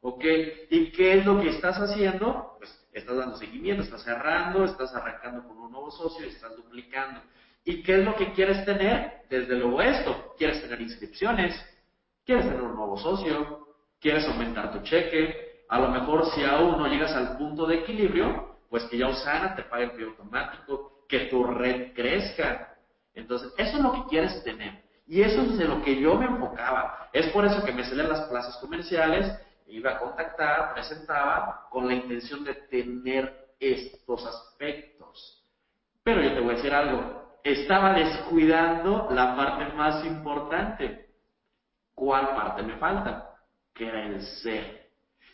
¿Ok? 0.00 0.24
¿Y 0.70 0.90
qué 0.90 1.18
es 1.18 1.24
lo 1.24 1.40
que 1.40 1.50
estás 1.50 1.78
haciendo? 1.78 2.56
Pues 2.58 2.88
estás 2.92 3.16
dando 3.16 3.36
seguimiento, 3.36 3.84
estás 3.84 4.02
cerrando, 4.02 4.64
estás 4.64 4.94
arrancando 4.94 5.46
con 5.46 5.56
un 5.56 5.70
nuevo 5.70 5.90
socio, 5.92 6.26
estás 6.26 6.56
duplicando. 6.56 7.20
¿Y 7.64 7.82
qué 7.82 8.00
es 8.00 8.04
lo 8.04 8.16
que 8.16 8.32
quieres 8.32 8.64
tener? 8.64 9.22
Desde 9.30 9.56
luego 9.56 9.80
esto. 9.80 10.34
¿Quieres 10.36 10.60
tener 10.60 10.80
inscripciones? 10.80 11.54
¿Quieres 12.26 12.44
tener 12.44 12.60
un 12.60 12.74
nuevo 12.74 12.98
socio? 12.98 13.68
¿Quieres 14.00 14.26
aumentar 14.26 14.72
tu 14.72 14.80
cheque? 14.82 15.64
A 15.68 15.78
lo 15.78 15.88
mejor 15.88 16.26
si 16.34 16.42
aún 16.42 16.76
no 16.76 16.88
llegas 16.88 17.12
al 17.12 17.38
punto 17.38 17.66
de 17.66 17.76
equilibrio, 17.76 18.56
pues 18.68 18.84
que 18.84 18.98
ya 18.98 19.08
Usana 19.08 19.54
te 19.54 19.62
pague 19.62 19.84
el 19.84 19.92
pie 19.92 20.04
automático, 20.06 20.91
que 21.12 21.26
tu 21.26 21.44
red 21.44 21.92
crezca. 21.92 22.74
Entonces, 23.12 23.52
eso 23.58 23.76
es 23.76 23.82
lo 23.82 23.92
que 23.92 24.08
quieres 24.08 24.42
tener. 24.44 24.82
Y 25.06 25.20
eso 25.20 25.42
es 25.42 25.58
de 25.58 25.66
lo 25.66 25.82
que 25.82 26.00
yo 26.00 26.14
me 26.14 26.24
enfocaba. 26.24 27.10
Es 27.12 27.26
por 27.32 27.44
eso 27.44 27.62
que 27.62 27.72
me 27.72 27.84
salí 27.84 28.00
a 28.00 28.08
las 28.08 28.28
plazas 28.30 28.56
comerciales, 28.56 29.30
iba 29.66 29.90
a 29.90 29.98
contactar, 29.98 30.72
presentaba 30.72 31.66
con 31.68 31.86
la 31.86 31.92
intención 31.92 32.42
de 32.44 32.54
tener 32.54 33.50
estos 33.60 34.24
aspectos. 34.24 35.44
Pero 36.02 36.22
yo 36.22 36.32
te 36.32 36.40
voy 36.40 36.54
a 36.54 36.56
decir 36.56 36.72
algo, 36.72 37.36
estaba 37.44 37.92
descuidando 37.92 39.08
la 39.10 39.36
parte 39.36 39.70
más 39.74 40.02
importante, 40.06 41.10
¿Cuál 41.94 42.34
parte 42.34 42.62
me 42.62 42.78
falta? 42.78 43.36
Que 43.74 43.86
era 43.86 44.06
el 44.06 44.22
ser. 44.22 44.88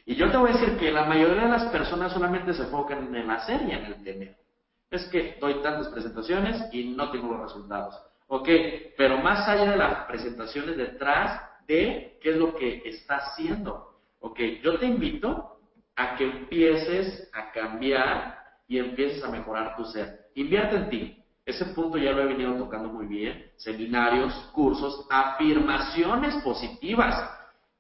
Y 0.05 0.16
yo 0.16 0.29
te 0.29 0.37
voy 0.37 0.51
a 0.51 0.55
decir 0.55 0.76
que 0.76 0.91
la 0.91 1.05
mayoría 1.05 1.45
de 1.45 1.49
las 1.51 1.66
personas 1.66 2.12
solamente 2.12 2.53
se 2.53 2.62
enfocan 2.62 3.07
en 3.07 3.14
el 3.14 3.31
hacer 3.31 3.62
y 3.62 3.70
en 3.70 3.85
el 3.85 4.03
tener. 4.03 4.47
Es 4.91 5.07
que 5.09 5.36
doy 5.41 5.62
tantas 5.62 5.89
presentaciones 5.89 6.62
y 6.72 6.84
no 6.84 7.11
tengo 7.11 7.32
los 7.32 7.43
resultados. 7.43 7.95
Ok, 8.28 8.49
pero 8.97 9.18
más 9.18 9.49
allá 9.49 9.70
de 9.70 9.76
las 9.76 10.05
presentaciones 10.07 10.76
detrás 10.76 11.41
de 11.66 12.18
qué 12.20 12.30
es 12.30 12.36
lo 12.36 12.55
que 12.55 12.82
está 12.84 13.16
haciendo. 13.16 13.97
Ok, 14.20 14.41
yo 14.62 14.78
te 14.78 14.86
invito 14.86 15.59
a 15.97 16.16
que 16.16 16.24
empieces 16.24 17.28
a 17.32 17.51
cambiar 17.51 18.39
y 18.66 18.78
empieces 18.78 19.22
a 19.24 19.30
mejorar 19.30 19.76
tu 19.76 19.84
ser. 19.84 20.26
Invierte 20.34 20.76
en 20.76 20.91
ti. 20.91 21.24
Ese 21.45 21.64
punto 21.66 21.97
ya 21.97 22.12
lo 22.12 22.22
he 22.22 22.26
venido 22.26 22.55
tocando 22.57 22.91
muy 22.91 23.07
bien. 23.07 23.51
Seminarios, 23.57 24.34
cursos, 24.53 25.07
afirmaciones 25.09 26.34
positivas. 26.43 27.30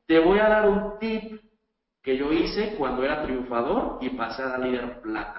Te 0.06 0.18
voy 0.18 0.38
a 0.38 0.48
dar 0.48 0.68
un 0.68 0.98
tip 0.98 1.40
que 2.02 2.16
yo 2.16 2.32
hice 2.32 2.74
cuando 2.78 3.04
era 3.04 3.22
triunfador 3.22 3.98
y 4.00 4.08
pasé 4.10 4.42
a 4.42 4.56
líder 4.56 5.02
plata. 5.02 5.37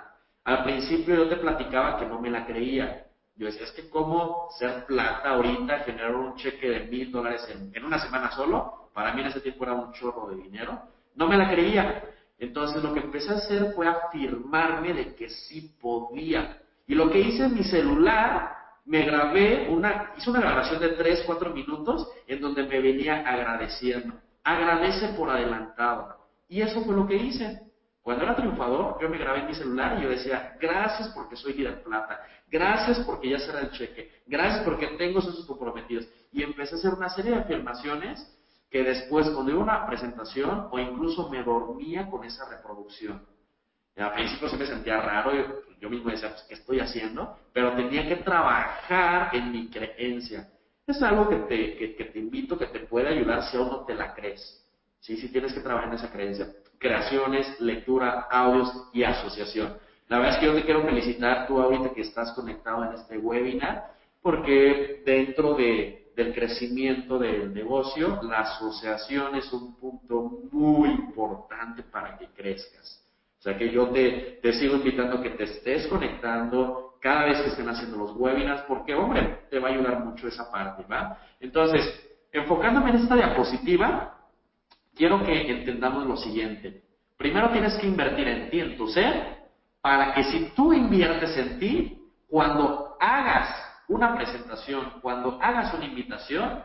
Al 0.50 0.64
principio 0.64 1.14
yo 1.14 1.30
te 1.30 1.36
platicaba 1.36 2.00
que 2.00 2.08
no 2.08 2.20
me 2.20 2.32
la 2.32 2.43
creía. 2.43 3.06
Yo 3.36 3.45
decía, 3.45 3.66
es 3.66 3.72
que 3.72 3.88
cómo 3.88 4.47
ser 4.58 4.84
plata 4.88 5.30
ahorita, 5.30 5.82
generar 5.82 6.16
un 6.16 6.36
cheque 6.38 6.68
de 6.68 6.80
mil 6.88 7.12
dólares 7.12 7.47
en, 7.54 7.72
en, 7.72 7.86
una 7.86 8.00
semana 8.00 8.32
solo, 8.32 8.89
para 8.91 9.14
mí 9.14 9.22
en 9.22 9.28
ese 9.28 9.41
tiempo 9.41 9.64
era 9.64 9.76
un 9.76 9.93
chorro 9.93 10.28
de 10.30 10.41
dinero. 10.41 10.82
No 11.14 11.28
me 11.28 11.38
la 11.38 11.52
creía. 11.52 12.02
Entonces 12.39 12.82
lo 12.82 12.95
que 12.95 13.00
empecé 13.00 13.32
a 13.32 13.36
hacer 13.36 13.74
fue 13.76 13.88
afirmarme 13.88 14.91
de 14.91 15.14
que 15.14 15.30
sí 15.30 15.72
podía. 15.80 16.58
Y 16.88 16.95
lo 16.95 17.12
que 17.12 17.20
hice 17.20 17.43
en 17.45 17.54
mi 17.54 17.64
celular, 17.64 18.56
me 18.86 19.04
grabé 19.04 19.70
una, 19.70 20.14
hice 20.18 20.32
una 20.32 20.39
grabación 20.41 20.82
de 20.82 20.89
3, 20.89 21.26
4 21.28 21.54
minutos 21.54 22.08
en 22.26 22.41
donde 22.41 22.64
me 22.64 22.80
venía 22.80 23.18
agradeciendo. 23.20 24.16
Agradece 24.43 25.10
por 25.10 25.30
adelantado. 25.30 26.18
Y 26.47 26.62
eso 26.62 26.82
fue 26.82 26.95
lo 26.95 27.06
que 27.06 27.18
hice. 27.18 27.68
Cuando 28.02 28.24
era 28.24 28.36
triunfador, 28.36 28.97
yo 29.02 29.10
me 29.10 29.18
grabé 29.18 29.41
en 29.41 29.47
mi 29.47 29.56
celular 29.56 30.00
y 30.00 30.04
yo 30.04 30.10
decía, 30.10 30.56
gracias 30.60 31.10
porque 31.10 31.36
soy 31.36 31.54
líder 31.54 31.84
plata, 31.84 32.20
gracias 32.47 33.00
porque 33.00 33.30
ya 33.30 33.39
será 33.39 33.60
el 33.62 33.72
cheque, 33.72 34.10
gracias 34.26 34.64
porque 34.64 34.88
tengo 34.97 35.20
esos 35.20 35.45
comprometidos. 35.45 36.08
Y 36.32 36.41
empecé 36.41 36.76
a 36.76 36.78
hacer 36.78 36.93
una 36.93 37.10
serie 37.10 37.32
de 37.32 37.39
afirmaciones 37.39 38.26
que 38.70 38.84
después, 38.84 39.30
cuando 39.32 39.52
iba 39.52 39.62
a 39.62 39.64
una 39.64 39.88
presentación, 39.88 40.68
o 40.72 40.80
incluso 40.80 41.30
me 41.30 41.43
dormía 41.43 42.08
con 42.08 42.24
esa 42.24 42.47
reproducción. 42.47 43.22
Y 43.95 44.02
al 44.02 44.14
principio 44.14 44.47
se 44.47 44.58
me 44.58 44.66
sentía 44.66 45.02
raro, 45.02 45.34
yo, 45.34 45.43
yo 45.80 45.89
mismo 45.89 46.10
decía, 46.10 46.30
pues, 46.30 46.43
¿qué 46.47 46.54
estoy 46.54 46.80
haciendo? 46.80 47.36
Pero 47.52 47.76
tenía 47.76 48.08
que 48.08 48.18
trabajar 48.18 49.36
en 49.36 49.52
mi 49.52 49.70
creencia. 49.70 50.47
Es 50.86 51.02
algo 51.04 51.30
que 51.30 51.36
te, 51.36 51.95
que, 51.95 52.06
te 52.06 52.20
invito, 52.20 52.58
que 52.58 52.68
te 52.68 52.80
puede 52.80 53.10
ayudar 53.10 53.43
si 53.43 53.58
aún 53.58 53.70
no 53.70 53.84
te 53.86 53.93
la 53.93 54.14
crees. 54.14 54.64
Sí, 55.00 55.18
sí 55.18 55.32
tienes 55.32 55.54
que 55.54 55.60
trabajar 55.60 55.89
en 55.89 55.95
esa 55.95 56.10
creencia. 56.10 56.50
Creaciones, 56.80 57.59
lectura, 57.59 58.27
audios 58.32 58.89
y 58.93 59.03
asociación. 59.03 59.77
La 60.07 60.17
verdad 60.17 60.36
es 60.36 60.39
que 60.39 60.45
yo 60.47 60.55
te 60.55 60.63
quiero 60.63 60.84
felicitar 60.84 61.45
tú 61.47 61.59
ahorita 61.59 61.93
que 61.93 62.01
estás 62.01 62.32
conectado 62.32 62.84
en 62.86 62.93
este 62.93 63.17
webinar, 63.17 63.91
porque 64.21 65.03
dentro 65.05 65.53
de, 65.53 66.11
del 66.15 66.34
crecimiento 66.34 67.19
del 67.19 67.53
negocio, 67.53 68.19
la 68.23 68.39
asociación 68.39 69.36
es 69.36 69.51
un 69.53 69.75
punto 69.77 70.47
muy 70.51 70.89
importante 70.89 71.84
para 71.84 72.17
que 72.17 72.27
crezcas. 72.27 73.05
O 73.39 73.41
sea 73.41 73.57
que 73.57 73.69
yo 73.69 73.88
te, 73.89 74.39
te 74.41 74.53
sigo 74.53 74.75
invitando 74.75 75.17
a 75.17 75.21
que 75.21 75.30
te 75.30 75.43
estés 75.43 75.88
conectando 75.88 76.89
cada 76.99 77.25
vez 77.25 77.41
que 77.41 77.49
estén 77.49 77.69
haciendo 77.69 77.97
los 77.97 78.15
webinars, 78.15 78.63
porque, 78.63 78.93
hombre, 78.93 79.45
te 79.49 79.59
va 79.59 79.69
a 79.69 79.71
ayudar 79.71 80.03
mucho 80.03 80.27
esa 80.27 80.51
parte, 80.51 80.84
¿va? 80.91 81.17
Entonces, 81.39 81.82
enfocándome 82.32 82.89
en 82.89 82.97
esta 82.97 83.15
diapositiva, 83.15 84.18
quiero 85.00 85.24
que 85.24 85.50
entendamos 85.50 86.06
lo 86.06 86.18
siguiente. 86.18 86.84
Primero 87.18 87.50
tienes 87.52 87.74
que 87.78 87.88
invertir 87.88 88.28
en 88.28 88.50
ti, 88.50 88.60
en 88.60 88.78
tu 88.78 88.86
ser, 88.89 89.38
para 89.80 90.14
que 90.14 90.26
si 90.26 90.52
tú 90.54 90.74
inviertes 90.74 91.38
en 91.38 91.58
ti, 91.58 92.04
cuando 92.28 92.97
hagas 93.00 93.50
una 93.88 94.14
presentación, 94.14 95.00
cuando 95.02 95.39
hagas 95.41 95.74
una 95.74 95.86
invitación, 95.86 96.62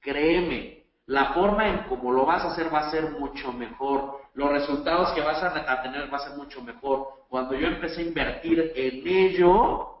créeme, 0.00 0.84
la 1.06 1.32
forma 1.32 1.66
en 1.66 1.78
cómo 1.88 2.12
lo 2.12 2.26
vas 2.26 2.44
a 2.44 2.52
hacer 2.52 2.72
va 2.72 2.80
a 2.80 2.90
ser 2.90 3.10
mucho 3.12 3.54
mejor. 3.54 4.20
Los 4.34 4.50
resultados 4.50 5.10
que 5.12 5.22
vas 5.22 5.42
a, 5.42 5.82
tener 5.82 6.12
va 6.12 6.18
a 6.18 6.28
ser 6.28 6.36
mucho 6.36 6.62
mejor. 6.62 7.08
Cuando 7.30 7.54
yo 7.54 7.68
empecé 7.68 8.02
a 8.02 8.04
invertir 8.04 8.72
en 8.76 9.08
ello, 9.08 9.94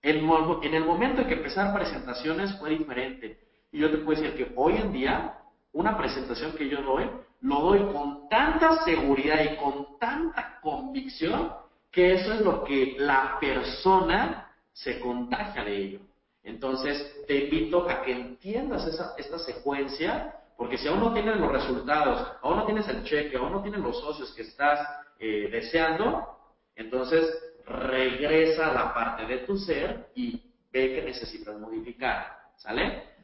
en, 0.00 0.16
el 0.16 0.84
momento 0.84 1.20
en 1.20 1.28
que 1.28 1.34
empezar 1.34 1.74
presentaciones 1.74 2.58
fue 2.58 2.70
diferente. 2.70 3.38
Y 3.72 3.80
yo 3.80 3.90
te 3.90 3.98
puedo 3.98 4.18
decir 4.18 4.34
que 4.38 4.54
hoy 4.56 4.76
en 4.76 4.90
día, 4.94 5.34
una 5.76 5.96
presentación 5.96 6.52
que 6.52 6.68
yo 6.70 6.80
doy, 6.80 7.08
lo 7.42 7.60
doy 7.60 7.80
con 7.92 8.30
tanta 8.30 8.82
seguridad 8.82 9.44
y 9.44 9.56
con 9.56 9.98
tanta 9.98 10.58
convicción 10.62 11.52
que 11.92 12.14
eso 12.14 12.32
es 12.32 12.40
lo 12.40 12.64
que 12.64 12.96
la 12.98 13.36
persona 13.38 14.50
se 14.72 14.98
contagia 15.00 15.64
de 15.64 15.76
ello. 15.76 16.00
Entonces, 16.42 17.24
te 17.26 17.44
invito 17.44 17.88
a 17.88 18.02
que 18.02 18.12
entiendas 18.12 18.86
esa, 18.86 19.14
esta 19.18 19.38
secuencia, 19.38 20.34
porque 20.56 20.78
si 20.78 20.88
aún 20.88 21.00
no 21.00 21.12
tienes 21.12 21.36
los 21.36 21.52
resultados, 21.52 22.26
aún 22.40 22.56
no 22.56 22.64
tienes 22.64 22.88
el 22.88 23.04
cheque, 23.04 23.36
aún 23.36 23.52
no 23.52 23.62
tienes 23.62 23.80
los 23.80 24.00
socios 24.00 24.32
que 24.32 24.42
estás 24.42 24.80
eh, 25.18 25.50
deseando, 25.52 26.38
entonces 26.74 27.38
regresa 27.66 28.70
a 28.70 28.74
la 28.74 28.94
parte 28.94 29.26
de 29.26 29.38
tu 29.38 29.58
ser 29.58 30.08
y 30.14 30.42
ve 30.72 30.94
que 30.94 31.02
necesitas 31.02 31.58
modificar. 31.58 32.34
¿Sale? 32.56 33.16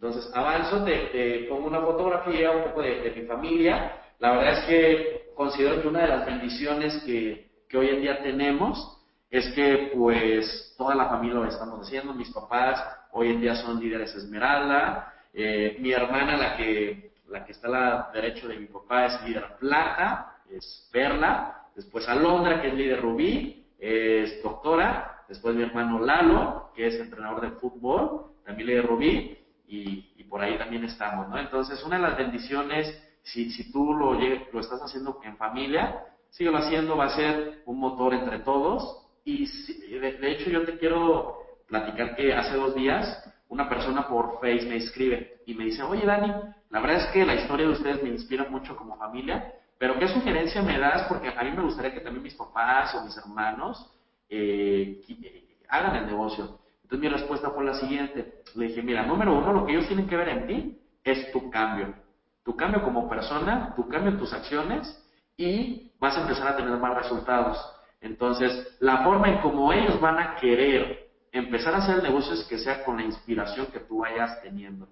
Entonces, 0.00 0.30
avanzo, 0.34 0.82
te, 0.82 1.44
pongo 1.46 1.66
una 1.66 1.82
fotografía 1.82 2.50
un 2.52 2.64
poco 2.64 2.80
de, 2.80 3.02
de, 3.02 3.10
mi 3.10 3.26
familia. 3.26 4.00
La 4.18 4.32
verdad 4.32 4.58
es 4.60 4.64
que 4.64 5.32
considero 5.34 5.82
que 5.82 5.88
una 5.88 6.00
de 6.00 6.08
las 6.08 6.24
bendiciones 6.24 7.02
que, 7.04 7.50
que 7.68 7.76
hoy 7.76 7.90
en 7.90 8.00
día 8.00 8.22
tenemos 8.22 8.98
es 9.30 9.52
que 9.54 9.92
pues 9.94 10.74
toda 10.78 10.94
la 10.94 11.10
familia 11.10 11.34
lo 11.34 11.44
estamos 11.44 11.86
haciendo. 11.86 12.14
Mis 12.14 12.30
papás 12.30 12.82
hoy 13.12 13.28
en 13.28 13.42
día 13.42 13.54
son 13.56 13.78
líderes 13.78 14.14
esmeralda. 14.14 15.12
Eh, 15.34 15.76
mi 15.80 15.92
hermana, 15.92 16.34
la 16.38 16.56
que, 16.56 17.12
la 17.28 17.44
que 17.44 17.52
está 17.52 17.68
a 17.68 17.70
la 17.70 18.10
derecha 18.14 18.48
de 18.48 18.56
mi 18.56 18.66
papá, 18.68 19.04
es 19.04 19.22
líder 19.24 19.58
plata, 19.58 20.38
es 20.50 20.88
perla. 20.90 21.66
Después 21.76 22.08
Alondra, 22.08 22.62
que 22.62 22.68
es 22.68 22.74
líder 22.74 23.02
rubí, 23.02 23.66
es 23.78 24.42
doctora. 24.42 25.24
Después 25.28 25.54
mi 25.54 25.62
hermano 25.62 25.98
Lalo, 25.98 26.70
que 26.74 26.86
es 26.86 26.94
entrenador 26.94 27.42
de 27.42 27.50
fútbol, 27.58 28.32
también 28.46 28.66
líder 28.66 28.86
rubí 28.86 29.36
y, 29.70 30.14
y, 30.16 30.24
por 30.24 30.40
ahí 30.40 30.58
también 30.58 30.84
estamos, 30.84 31.28
¿no? 31.28 31.38
Entonces, 31.38 31.82
una 31.84 31.96
de 31.96 32.02
las 32.02 32.18
bendiciones, 32.18 33.00
si, 33.22 33.50
si 33.50 33.70
tú 33.70 33.94
lo, 33.94 34.14
lo 34.14 34.60
estás 34.60 34.82
haciendo 34.82 35.20
en 35.22 35.36
familia, 35.36 36.04
síguelo 36.30 36.58
haciendo, 36.58 36.96
va 36.96 37.06
a 37.06 37.16
ser 37.16 37.62
un 37.66 37.78
motor 37.78 38.14
entre 38.14 38.40
todos. 38.40 39.06
Y 39.24 39.46
de, 39.98 40.12
de 40.18 40.32
hecho, 40.32 40.50
yo 40.50 40.64
te 40.64 40.76
quiero 40.78 41.38
platicar 41.68 42.16
que 42.16 42.34
hace 42.34 42.56
dos 42.56 42.74
días 42.74 43.22
una 43.50 43.68
persona 43.68 44.06
por 44.08 44.40
Face 44.40 44.66
me 44.66 44.76
escribe 44.76 45.40
y 45.44 45.54
me 45.54 45.64
dice, 45.64 45.82
oye 45.82 46.06
Dani, 46.06 46.32
la 46.70 46.80
verdad 46.80 47.04
es 47.04 47.06
que 47.12 47.26
la 47.26 47.34
historia 47.34 47.66
de 47.66 47.72
ustedes 47.72 48.02
me 48.02 48.08
inspira 48.08 48.48
mucho 48.48 48.76
como 48.76 48.96
familia, 48.96 49.54
pero 49.76 49.98
¿qué 49.98 50.06
sugerencia 50.08 50.62
me 50.62 50.78
das? 50.78 51.02
Porque 51.08 51.28
a 51.28 51.42
mí 51.42 51.50
me 51.50 51.62
gustaría 51.62 51.92
que 51.92 52.00
también 52.00 52.22
mis 52.22 52.34
papás 52.34 52.94
o 52.94 53.04
mis 53.04 53.16
hermanos 53.16 53.90
eh, 54.28 55.00
hagan 55.68 55.96
el 55.96 56.06
negocio. 56.06 56.59
Entonces 56.90 57.08
mi 57.08 57.16
respuesta 57.16 57.50
fue 57.50 57.64
la 57.64 57.74
siguiente. 57.74 58.42
Le 58.56 58.66
dije, 58.66 58.82
mira, 58.82 59.06
número 59.06 59.38
uno, 59.38 59.52
lo 59.52 59.64
que 59.64 59.70
ellos 59.70 59.86
tienen 59.86 60.08
que 60.08 60.16
ver 60.16 60.28
en 60.28 60.46
ti 60.48 60.78
es 61.04 61.30
tu 61.30 61.48
cambio. 61.48 61.94
Tu 62.42 62.56
cambio 62.56 62.82
como 62.82 63.08
persona, 63.08 63.72
tu 63.76 63.86
cambio 63.86 64.10
en 64.10 64.18
tus 64.18 64.32
acciones 64.32 65.00
y 65.36 65.92
vas 66.00 66.16
a 66.16 66.22
empezar 66.22 66.48
a 66.48 66.56
tener 66.56 66.76
más 66.78 66.96
resultados. 66.96 67.64
Entonces, 68.00 68.76
la 68.80 69.04
forma 69.04 69.28
en 69.28 69.38
cómo 69.38 69.72
ellos 69.72 70.00
van 70.00 70.18
a 70.18 70.34
querer 70.34 71.06
empezar 71.30 71.74
a 71.74 71.76
hacer 71.76 71.98
el 71.98 72.02
negocio 72.02 72.34
es 72.34 72.42
que 72.46 72.58
sea 72.58 72.82
con 72.82 72.96
la 72.96 73.04
inspiración 73.04 73.66
que 73.66 73.78
tú 73.78 73.98
vayas 73.98 74.42
teniendo. 74.42 74.88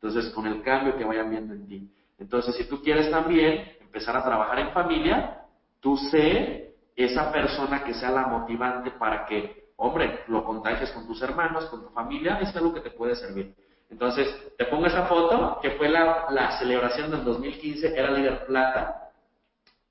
Entonces, 0.00 0.32
con 0.32 0.46
el 0.46 0.62
cambio 0.62 0.96
que 0.96 1.04
vayan 1.04 1.28
viendo 1.28 1.52
en 1.52 1.66
ti. 1.66 1.90
Entonces, 2.18 2.56
si 2.56 2.64
tú 2.64 2.80
quieres 2.80 3.10
también 3.10 3.72
empezar 3.78 4.16
a 4.16 4.24
trabajar 4.24 4.58
en 4.58 4.70
familia, 4.70 5.42
tú 5.80 5.98
sé 5.98 6.76
esa 6.96 7.30
persona 7.30 7.84
que 7.84 7.92
sea 7.92 8.10
la 8.10 8.26
motivante 8.28 8.90
para 8.92 9.26
que 9.26 9.61
hombre, 9.76 10.20
lo 10.28 10.44
contagies 10.44 10.90
con 10.90 11.06
tus 11.06 11.20
hermanos, 11.22 11.66
con 11.66 11.82
tu 11.82 11.88
familia, 11.90 12.38
es 12.40 12.54
algo 12.56 12.72
que 12.72 12.80
te 12.80 12.90
puede 12.90 13.14
servir. 13.14 13.54
Entonces, 13.90 14.26
te 14.56 14.64
pongo 14.64 14.86
esa 14.86 15.04
foto, 15.06 15.58
que 15.60 15.72
fue 15.72 15.88
la, 15.88 16.56
celebración 16.58 17.10
del 17.10 17.24
2015, 17.24 17.94
era 17.94 18.10
líder 18.10 18.46
plata, 18.46 19.10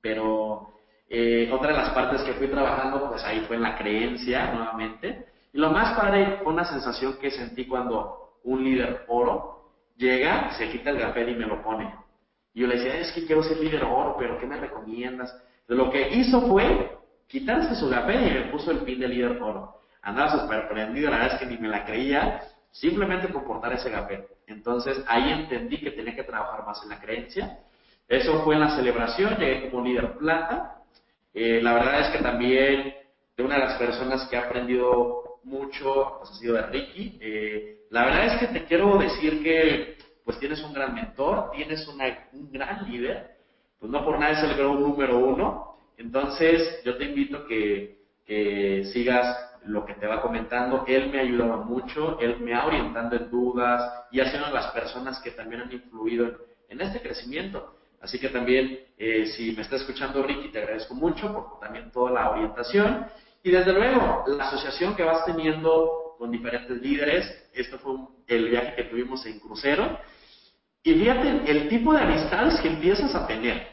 pero 0.01 0.73
eh, 1.07 1.49
otra 1.53 1.71
de 1.71 1.77
las 1.77 1.89
partes 1.91 2.23
que 2.23 2.33
fui 2.33 2.47
trabajando, 2.47 3.09
pues 3.09 3.23
ahí 3.23 3.41
fue 3.41 3.57
en 3.57 3.61
la 3.61 3.77
creencia 3.77 4.51
nuevamente. 4.53 5.27
Y 5.53 5.59
lo 5.59 5.69
más 5.69 5.95
padre 5.97 6.39
fue 6.43 6.51
una 6.51 6.65
sensación 6.65 7.17
que 7.19 7.29
sentí 7.29 7.67
cuando 7.67 8.37
un 8.43 8.63
líder 8.63 9.05
oro 9.07 9.69
llega, 9.97 10.51
se 10.53 10.69
quita 10.69 10.89
el 10.89 10.97
gafet 10.97 11.29
y 11.29 11.35
me 11.35 11.45
lo 11.45 11.61
pone. 11.61 11.93
Y 12.53 12.61
yo 12.61 12.67
le 12.67 12.77
decía, 12.77 12.97
es 12.97 13.11
que 13.11 13.25
quiero 13.25 13.43
ser 13.43 13.57
líder 13.57 13.83
oro, 13.83 14.15
pero 14.17 14.39
¿qué 14.39 14.47
me 14.47 14.57
recomiendas? 14.57 15.31
Lo 15.67 15.91
que 15.91 16.09
hizo 16.09 16.41
fue 16.47 16.97
quitarse 17.31 17.75
su 17.75 17.89
gafet 17.89 18.27
y 18.27 18.33
me 18.33 18.51
puso 18.51 18.71
el 18.71 18.79
pin 18.79 18.99
de 18.99 19.07
líder 19.07 19.41
oro 19.41 19.81
andaba 20.01 20.31
súper 20.31 20.67
prendido, 20.67 21.09
la 21.09 21.17
verdad 21.17 21.33
es 21.35 21.39
que 21.39 21.45
ni 21.45 21.57
me 21.57 21.67
la 21.67 21.85
creía. 21.85 22.41
simplemente 22.73 23.27
comportar 23.33 23.73
ese 23.73 23.91
café. 23.91 24.25
Entonces 24.47 25.03
ahí 25.05 25.29
entendí 25.29 25.77
que 25.77 25.91
tenía 25.91 26.15
que 26.15 26.23
trabajar 26.23 26.65
más 26.65 26.81
en 26.83 26.89
la 26.89 27.01
creencia. 27.01 27.59
Eso 28.07 28.43
fue 28.43 28.55
en 28.55 28.61
la 28.61 28.75
celebración, 28.77 29.35
llegué 29.35 29.69
como 29.69 29.83
líder 29.83 30.17
plata. 30.17 30.77
Eh, 31.33 31.59
la 31.61 31.73
verdad 31.73 31.99
es 31.99 32.09
que 32.15 32.23
también 32.23 32.93
de 33.35 33.43
una 33.43 33.55
de 33.55 33.65
las 33.65 33.77
personas 33.77 34.25
que 34.29 34.37
ha 34.37 34.43
aprendido 34.43 35.39
mucho 35.43 36.17
pues, 36.19 36.31
ha 36.31 36.33
sido 36.35 36.55
de 36.55 36.61
Ricky. 36.67 37.17
Eh, 37.19 37.87
la 37.89 38.05
verdad 38.05 38.25
es 38.27 38.39
que 38.39 38.47
te 38.47 38.63
quiero 38.63 38.97
decir 38.97 39.43
que 39.43 39.97
pues 40.23 40.39
tienes 40.39 40.63
un 40.63 40.73
gran 40.73 40.93
mentor, 40.95 41.51
tienes 41.51 41.85
un 41.89 41.97
gran 42.53 42.89
líder, 42.89 43.35
pues 43.79 43.91
no 43.91 44.05
por 44.05 44.17
nada 44.17 44.31
es 44.31 44.49
el 44.49 44.55
gran 44.55 44.79
número 44.79 45.17
uno. 45.17 45.70
Entonces 46.01 46.81
yo 46.83 46.97
te 46.97 47.05
invito 47.05 47.45
que, 47.45 47.99
que 48.25 48.85
sigas 48.91 49.37
lo 49.65 49.85
que 49.85 49.93
te 49.93 50.07
va 50.07 50.21
comentando, 50.21 50.83
él 50.87 51.09
me 51.11 51.19
ha 51.19 51.21
ayudado 51.21 51.63
mucho, 51.63 52.19
él 52.19 52.39
me 52.39 52.55
ha 52.55 52.65
orientado 52.65 53.15
en 53.15 53.29
dudas 53.29 54.07
y 54.11 54.19
ha 54.19 54.31
sido 54.31 54.49
las 54.49 54.71
personas 54.71 55.19
que 55.21 55.31
también 55.31 55.61
han 55.61 55.71
influido 55.71 56.39
en, 56.67 56.81
este 56.81 57.01
crecimiento. 57.01 57.75
Así 58.01 58.17
que 58.17 58.29
también, 58.29 58.79
eh, 58.97 59.27
si 59.27 59.51
me 59.51 59.61
está 59.61 59.75
escuchando 59.75 60.23
Ricky, 60.23 60.49
te 60.49 60.59
agradezco 60.59 60.95
mucho 60.95 61.31
por 61.31 61.59
también 61.59 61.91
toda 61.91 62.11
la 62.11 62.31
orientación. 62.31 63.05
Y 63.43 63.51
desde 63.51 63.73
luego, 63.73 64.23
la 64.25 64.47
asociación 64.47 64.95
que 64.95 65.03
vas 65.03 65.23
teniendo 65.25 66.15
con 66.17 66.31
diferentes 66.31 66.81
líderes, 66.81 67.49
esto 67.53 67.77
fue 67.77 67.93
el 68.27 68.49
viaje 68.49 68.73
que 68.75 68.83
tuvimos 68.85 69.23
en 69.27 69.39
crucero. 69.39 69.99
Y 70.81 70.95
fíjate 70.95 71.51
el 71.51 71.69
tipo 71.69 71.93
de 71.93 72.01
amistades 72.01 72.59
que 72.59 72.69
empiezas 72.69 73.13
a 73.13 73.27
tener. 73.27 73.70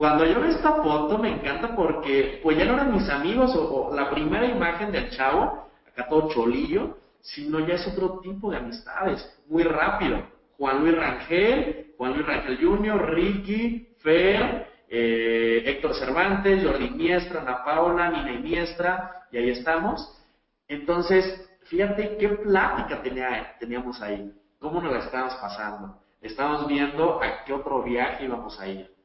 Cuando 0.00 0.24
yo 0.24 0.40
veo 0.40 0.48
esta 0.48 0.76
foto 0.76 1.18
me 1.18 1.30
encanta 1.30 1.76
porque 1.76 2.40
pues 2.42 2.56
ya 2.56 2.64
no 2.64 2.72
eran 2.72 2.94
mis 2.94 3.06
amigos 3.10 3.54
o, 3.54 3.94
la 3.94 4.08
primera 4.08 4.46
imagen 4.46 4.90
del 4.90 5.10
chavo, 5.10 5.68
acá 5.86 6.08
todo 6.08 6.30
cholillo, 6.30 6.96
sino 7.20 7.60
ya 7.60 7.74
es 7.74 7.86
otro 7.86 8.18
tipo 8.20 8.50
de 8.50 8.56
amistades, 8.56 9.30
muy 9.46 9.62
rápido. 9.62 10.22
Juan 10.56 10.80
Luis 10.80 10.96
Rangel, 10.96 11.92
Juan 11.98 12.14
Luis 12.14 12.26
Rangel 12.26 12.58
Jr., 12.62 13.10
Ricky, 13.10 13.88
Fer, 13.98 14.68
eh, 14.88 15.64
Héctor 15.66 15.94
Cervantes, 15.94 16.64
Jordi 16.64 16.88
Miestra, 16.88 17.42
Ana 17.42 17.62
Paula, 17.62 18.08
Nina 18.08 18.40
Miestra, 18.40 19.26
y 19.30 19.36
ahí 19.36 19.50
estamos. 19.50 20.18
Entonces, 20.66 21.46
fíjate 21.64 22.16
qué 22.16 22.30
plática 22.30 23.02
tenía, 23.02 23.54
teníamos 23.60 24.00
ahí, 24.00 24.32
cómo 24.60 24.80
nos 24.80 24.94
la 24.94 25.00
estábamos 25.00 25.34
pasando. 25.34 26.00
Estábamos 26.22 26.66
viendo 26.68 27.22
a 27.22 27.44
qué 27.44 27.52
otro 27.52 27.82
viaje 27.82 28.24
íbamos 28.24 28.58
a 28.58 28.66
ir. 28.66 28.99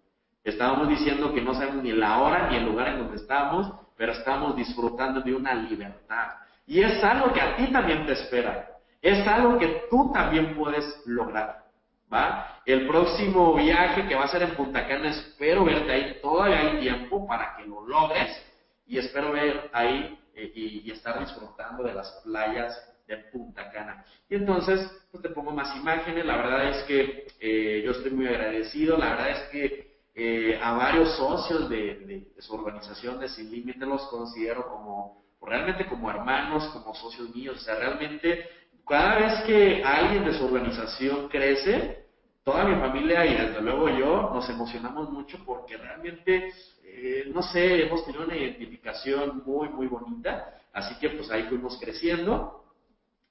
Estábamos 0.45 0.87
diciendo 0.89 1.33
que 1.33 1.41
no 1.41 1.55
sabemos 1.55 1.83
ni 1.83 1.91
la 1.91 2.19
hora 2.19 2.47
ni 2.49 2.57
el 2.57 2.65
lugar 2.65 2.89
en 2.89 2.99
donde 2.99 3.15
estamos, 3.15 3.67
pero 3.97 4.11
estamos 4.11 4.55
disfrutando 4.55 5.19
de 5.21 5.33
una 5.33 5.55
libertad. 5.55 6.33
Y 6.67 6.81
es 6.81 7.03
algo 7.03 7.33
que 7.33 7.41
a 7.41 7.55
ti 7.55 7.71
también 7.71 8.05
te 8.05 8.13
espera. 8.13 8.69
Es 9.01 9.27
algo 9.27 9.57
que 9.57 9.87
tú 9.89 10.11
también 10.13 10.55
puedes 10.55 11.01
lograr. 11.07 11.63
¿Va? 12.13 12.61
El 12.63 12.87
próximo 12.87 13.55
viaje 13.55 14.07
que 14.07 14.13
va 14.13 14.25
a 14.25 14.27
ser 14.27 14.43
en 14.43 14.51
Punta 14.51 14.87
Cana, 14.87 15.09
espero 15.09 15.65
verte 15.65 15.91
ahí. 15.91 16.19
Todavía 16.21 16.59
hay 16.59 16.79
tiempo 16.79 17.25
para 17.25 17.55
que 17.57 17.65
lo 17.65 17.83
logres. 17.87 18.29
Y 18.85 18.99
espero 18.99 19.31
ver 19.31 19.71
ahí 19.73 20.19
eh, 20.35 20.51
y, 20.53 20.91
estar 20.91 21.19
disfrutando 21.19 21.83
de 21.83 21.93
las 21.95 22.21
playas 22.23 22.79
de 23.07 23.17
Punta 23.17 23.71
Cana. 23.71 24.05
Y 24.29 24.35
entonces, 24.35 24.91
pues 25.11 25.23
te 25.23 25.29
pongo 25.29 25.51
más 25.51 25.75
imágenes. 25.75 26.23
La 26.23 26.37
verdad 26.37 26.69
es 26.69 26.83
que 26.83 27.27
eh, 27.39 27.81
yo 27.83 27.93
estoy 27.93 28.11
muy 28.11 28.27
agradecido. 28.27 28.95
La 28.95 29.09
verdad 29.09 29.29
es 29.31 29.49
que 29.49 29.84
eh, 30.17 30.57
a 30.63 30.71
varios 30.71 31.17
socios 31.17 31.69
de, 31.69 32.25
su 32.39 32.55
organización 32.55 33.19
de 33.19 33.27
Sin 33.27 33.51
Límite 33.51 33.85
los 33.85 34.03
considero 34.07 34.69
como 34.69 35.25
realmente 35.41 35.85
como 35.87 36.09
hermanos, 36.09 36.67
como 36.67 36.95
socios 36.95 37.35
míos. 37.35 37.57
O 37.57 37.59
sea, 37.59 37.75
realmente 37.75 38.47
cada 38.87 39.19
vez 39.19 39.43
que 39.43 39.83
alguien 39.83 40.23
de 40.23 40.33
su 40.33 40.45
organización 40.45 41.27
crece, 41.27 42.05
toda 42.45 42.63
mi 42.63 42.79
familia 42.79 43.25
y 43.25 43.35
desde 43.35 43.61
luego 43.61 43.89
yo 43.89 44.31
nos 44.33 44.49
emocionamos 44.49 45.09
mucho 45.11 45.37
porque 45.45 45.75
realmente, 45.75 46.49
eh, 46.85 47.29
no 47.33 47.43
sé, 47.43 47.85
hemos 47.85 48.05
tenido 48.05 48.23
una 48.23 48.37
identificación 48.37 49.43
muy, 49.45 49.67
muy 49.67 49.87
bonita. 49.87 50.61
Así 50.71 50.95
que 50.95 51.09
pues 51.09 51.29
ahí 51.29 51.43
fuimos 51.43 51.77
creciendo. 51.77 52.63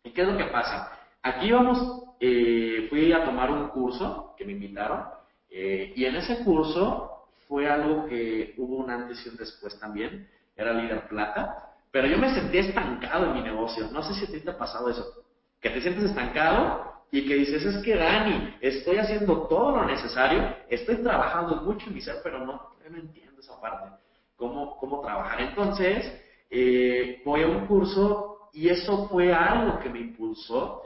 ¿Y 0.02 0.10
qué 0.10 0.20
es 0.20 0.28
lo 0.28 0.36
que 0.36 0.44
pasa? 0.44 0.92
Aquí 1.22 1.50
vamos, 1.50 2.04
eh, 2.20 2.88
fui 2.90 3.10
a 3.10 3.24
tomar 3.24 3.50
un 3.50 3.68
curso 3.68 4.34
que 4.36 4.44
me 4.44 4.52
invitaron 4.52 5.13
eh, 5.56 5.92
y 5.94 6.04
en 6.04 6.16
ese 6.16 6.38
curso 6.42 7.28
fue 7.46 7.70
algo 7.70 8.06
que 8.06 8.54
hubo 8.56 8.78
un 8.78 8.90
antes 8.90 9.24
y 9.24 9.28
un 9.28 9.36
después 9.36 9.78
también, 9.78 10.28
era 10.56 10.72
líder 10.72 11.06
plata, 11.06 11.76
pero 11.92 12.08
yo 12.08 12.18
me 12.18 12.34
sentí 12.34 12.58
estancado 12.58 13.26
en 13.26 13.34
mi 13.34 13.40
negocio. 13.42 13.88
No 13.92 14.02
sé 14.02 14.14
si 14.14 14.24
a 14.24 14.26
ti 14.26 14.40
te 14.40 14.50
ha 14.50 14.58
pasado 14.58 14.90
eso, 14.90 15.22
que 15.60 15.70
te 15.70 15.80
sientes 15.80 16.06
estancado 16.06 16.92
y 17.12 17.24
que 17.28 17.36
dices, 17.36 17.64
es 17.64 17.84
que 17.84 17.94
Dani, 17.94 18.56
estoy 18.60 18.96
haciendo 18.98 19.46
todo 19.46 19.76
lo 19.76 19.84
necesario, 19.84 20.56
estoy 20.68 20.96
trabajando 20.96 21.62
mucho 21.62 21.86
en 21.86 21.94
mi 21.94 22.00
ser, 22.00 22.16
pero 22.24 22.40
no, 22.40 22.70
no 22.90 22.98
entiendo 22.98 23.40
esa 23.40 23.60
parte, 23.60 23.96
cómo, 24.34 24.76
cómo 24.78 25.02
trabajar. 25.02 25.40
Entonces, 25.40 26.20
eh, 26.50 27.22
voy 27.24 27.42
a 27.42 27.46
un 27.46 27.68
curso 27.68 28.48
y 28.52 28.70
eso 28.70 29.06
fue 29.06 29.32
algo 29.32 29.78
que 29.78 29.88
me 29.88 30.00
impulsó. 30.00 30.82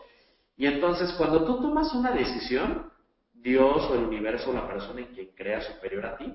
Y 0.59 0.67
entonces, 0.67 1.11
cuando 1.13 1.47
tú 1.47 1.63
tomas 1.63 1.95
una 1.95 2.11
decisión, 2.11 2.88
Dios 3.43 3.89
o 3.91 3.95
el 3.95 4.05
universo, 4.05 4.53
la 4.53 4.67
persona 4.67 5.01
en 5.01 5.15
quien 5.15 5.29
crea 5.35 5.61
superior 5.61 6.07
a 6.07 6.17
ti, 6.17 6.35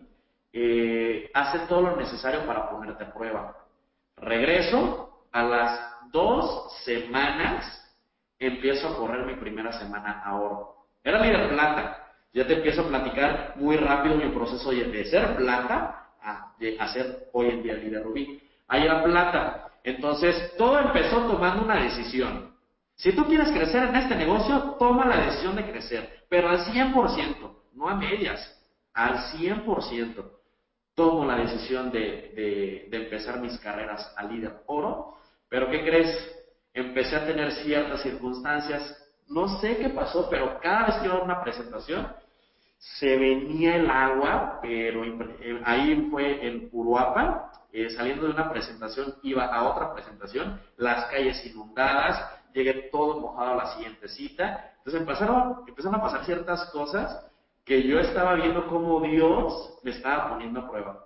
eh, 0.51 1.29
hace 1.33 1.59
todo 1.67 1.81
lo 1.81 1.95
necesario 1.95 2.45
para 2.45 2.69
ponerte 2.69 3.03
a 3.03 3.13
prueba. 3.13 3.57
Regreso, 4.17 5.27
a 5.31 5.43
las 5.43 6.11
dos 6.11 6.71
semanas 6.85 7.79
empiezo 8.39 8.87
a 8.87 8.95
correr 8.95 9.25
mi 9.25 9.35
primera 9.35 9.71
semana 9.73 10.21
a 10.23 10.35
oro. 10.35 10.75
Era 11.03 11.19
líder 11.19 11.49
plata. 11.49 11.99
Ya 12.33 12.47
te 12.47 12.53
empiezo 12.53 12.81
a 12.81 12.87
platicar 12.87 13.53
muy 13.57 13.77
rápido 13.77 14.15
mi 14.15 14.29
proceso 14.29 14.71
de 14.71 15.05
ser 15.05 15.35
plata 15.35 16.13
a, 16.21 16.53
de, 16.59 16.77
ser 16.93 17.29
hoy 17.33 17.49
en 17.49 17.63
día 17.63 17.73
líder 17.73 18.03
rubí. 18.03 18.41
Ahí 18.67 18.85
era 18.85 19.03
plata. 19.03 19.71
Entonces, 19.83 20.53
todo 20.57 20.79
empezó 20.79 21.27
tomando 21.27 21.63
una 21.63 21.83
decisión. 21.83 22.52
Si 23.03 23.11
tú 23.11 23.25
quieres 23.25 23.51
crecer 23.51 23.83
en 23.83 23.97
este 23.97 24.15
negocio, 24.15 24.77
toma 24.79 25.05
la 25.05 25.25
decisión 25.25 25.57
de 25.57 25.69
crecer, 25.69 26.23
pero 26.29 26.47
al 26.47 26.59
100%, 26.59 27.53
no 27.73 27.89
a 27.89 27.95
medias, 27.95 28.39
al 28.93 29.17
100%. 29.37 30.23
Tomo 30.95 31.25
la 31.25 31.35
decisión 31.35 31.91
de, 31.91 32.87
empezar 32.89 33.41
mis 33.41 33.59
carreras 33.59 34.13
a 34.15 34.23
líder 34.23 34.61
oro, 34.67 35.17
pero 35.49 35.69
¿qué 35.69 35.83
crees? 35.83 36.33
Empecé 36.73 37.17
a 37.17 37.25
tener 37.25 37.51
ciertas 37.51 38.03
circunstancias, 38.03 38.97
no 39.27 39.59
sé 39.59 39.75
qué 39.75 39.89
pasó, 39.89 40.29
pero 40.29 40.57
cada 40.61 40.85
vez 40.85 40.95
que 40.99 41.07
iba 41.07 41.15
a 41.15 41.23
una 41.23 41.43
presentación, 41.43 42.07
se 42.77 43.17
venía 43.17 43.75
el 43.75 43.89
agua, 43.89 44.59
pero 44.61 45.03
eh, 45.03 45.61
ahí 45.65 46.07
fue 46.09 46.47
en 46.47 46.69
Uruapan, 46.71 47.41
eh, 47.73 47.89
saliendo 47.89 48.27
de 48.27 48.31
una 48.31 48.49
presentación, 48.49 49.15
iba 49.23 49.43
a 49.45 49.69
otra 49.69 49.93
presentación, 49.93 50.57
las 50.77 51.05
calles 51.07 51.45
inundadas, 51.45 52.42
llegué 52.53 52.89
todo 52.91 53.19
mojado 53.19 53.53
a 53.53 53.63
la 53.63 53.73
siguiente 53.73 54.07
cita. 54.07 54.73
Entonces 54.77 55.01
empezaron, 55.01 55.63
empezaron 55.67 55.99
a 55.99 56.01
pasar 56.01 56.25
ciertas 56.25 56.69
cosas 56.71 57.25
que 57.65 57.83
yo 57.83 57.99
estaba 57.99 58.35
viendo 58.35 58.67
cómo 58.67 59.01
Dios 59.01 59.79
me 59.83 59.91
estaba 59.91 60.29
poniendo 60.29 60.59
a 60.59 60.69
prueba. 60.69 61.05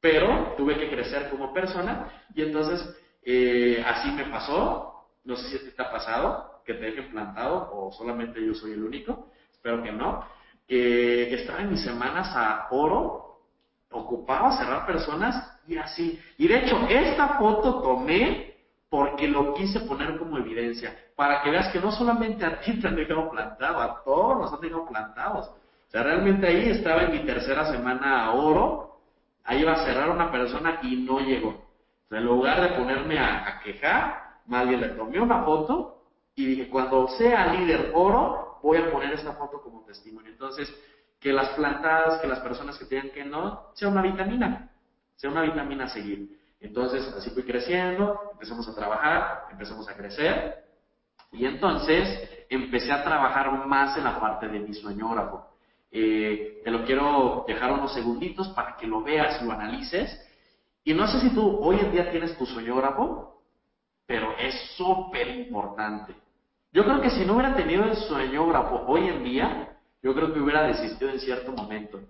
Pero 0.00 0.54
tuve 0.56 0.76
que 0.76 0.90
crecer 0.90 1.30
como 1.30 1.52
persona 1.52 2.10
y 2.34 2.42
entonces 2.42 2.96
eh, 3.24 3.82
así 3.86 4.10
me 4.10 4.24
pasó. 4.24 4.88
No 5.24 5.36
sé 5.36 5.58
si 5.58 5.70
te 5.70 5.82
ha 5.82 5.90
pasado 5.90 6.62
que 6.64 6.74
te 6.74 6.86
dejen 6.86 7.10
plantado 7.10 7.70
o 7.72 7.92
solamente 7.92 8.44
yo 8.44 8.54
soy 8.54 8.72
el 8.72 8.82
único. 8.82 9.30
Espero 9.52 9.82
que 9.82 9.92
no. 9.92 10.26
Que 10.66 11.34
estaba 11.34 11.60
en 11.60 11.70
mis 11.70 11.82
semanas 11.82 12.32
a 12.34 12.68
oro, 12.70 13.38
ocupaba 13.90 14.56
cerrar 14.56 14.86
personas 14.86 15.60
y 15.66 15.76
así. 15.76 16.20
Y 16.38 16.48
de 16.48 16.58
hecho, 16.58 16.76
esta 16.88 17.38
foto 17.38 17.80
tomé 17.82 18.51
porque 18.92 19.26
lo 19.26 19.54
quise 19.54 19.80
poner 19.80 20.18
como 20.18 20.36
evidencia, 20.36 20.94
para 21.16 21.40
que 21.40 21.48
veas 21.48 21.72
que 21.72 21.80
no 21.80 21.90
solamente 21.90 22.44
a 22.44 22.60
ti 22.60 22.78
te 22.78 22.88
han 22.88 22.94
dejado 22.94 23.30
plantado, 23.30 23.80
a 23.80 24.04
todos 24.04 24.38
nos 24.38 24.52
han 24.52 24.60
dejado 24.60 24.86
plantados. 24.86 25.46
O 25.48 25.90
sea, 25.90 26.02
realmente 26.02 26.46
ahí 26.46 26.68
estaba 26.68 27.04
en 27.04 27.12
mi 27.12 27.20
tercera 27.20 27.64
semana 27.72 28.26
a 28.26 28.34
oro, 28.34 28.98
ahí 29.44 29.62
iba 29.62 29.72
a 29.72 29.86
cerrar 29.86 30.10
una 30.10 30.30
persona 30.30 30.78
y 30.82 30.96
no 30.96 31.20
llegó. 31.20 31.48
O 31.48 32.08
sea, 32.10 32.18
en 32.18 32.26
lugar 32.26 32.60
de 32.60 32.76
ponerme 32.76 33.18
a, 33.18 33.60
quejar, 33.64 34.40
más 34.44 34.68
bien 34.68 34.82
le 34.82 34.88
tomé 34.90 35.18
una 35.18 35.42
foto 35.42 36.02
y 36.34 36.44
dije, 36.44 36.68
cuando 36.68 37.08
sea 37.08 37.46
líder 37.46 37.92
oro, 37.94 38.58
voy 38.62 38.76
a 38.76 38.90
poner 38.90 39.14
esta 39.14 39.32
foto 39.32 39.62
como 39.62 39.86
testimonio. 39.86 40.32
Entonces, 40.32 40.70
que 41.18 41.32
las 41.32 41.48
plantadas, 41.54 42.20
que 42.20 42.28
las 42.28 42.40
personas 42.40 42.76
que 42.76 42.84
tienen 42.84 43.10
que 43.10 43.24
no, 43.24 43.70
sea 43.72 43.88
una 43.88 44.02
vitamina, 44.02 44.70
sea 45.16 45.30
una 45.30 45.40
vitamina 45.40 45.84
a 45.84 45.88
seguir. 45.88 46.41
Entonces, 46.62 47.06
así 47.16 47.30
fui 47.30 47.42
creciendo, 47.42 48.30
empezamos 48.32 48.66
a 48.68 48.74
trabajar, 48.74 49.46
empezamos 49.50 49.88
a 49.88 49.94
crecer, 49.94 50.64
y 51.32 51.44
entonces 51.44 52.46
empecé 52.48 52.92
a 52.92 53.02
trabajar 53.02 53.66
más 53.66 53.96
en 53.96 54.04
la 54.04 54.20
parte 54.20 54.46
de 54.48 54.60
mi 54.60 54.72
sueñógrafo. 54.72 55.46
Eh, 55.90 56.60
te 56.64 56.70
lo 56.70 56.84
quiero 56.84 57.44
dejar 57.48 57.72
unos 57.72 57.92
segunditos 57.92 58.48
para 58.50 58.76
que 58.76 58.86
lo 58.86 59.02
veas 59.02 59.42
lo 59.42 59.52
analices. 59.52 60.18
Y 60.84 60.94
no 60.94 61.06
sé 61.06 61.20
si 61.20 61.34
tú 61.34 61.58
hoy 61.60 61.80
en 61.80 61.90
día 61.90 62.10
tienes 62.10 62.36
tu 62.36 62.46
sueñógrafo, 62.46 63.42
pero 64.06 64.36
es 64.38 64.54
súper 64.76 65.28
importante. 65.28 66.14
Yo 66.72 66.84
creo 66.84 67.00
que 67.00 67.10
si 67.10 67.24
no 67.24 67.34
hubiera 67.34 67.54
tenido 67.54 67.84
el 67.84 67.96
sueñógrafo 67.96 68.84
hoy 68.86 69.08
en 69.08 69.24
día, 69.24 69.76
yo 70.02 70.14
creo 70.14 70.32
que 70.32 70.40
hubiera 70.40 70.62
desistido 70.66 71.10
en 71.10 71.20
cierto 71.20 71.52
momento. 71.52 72.00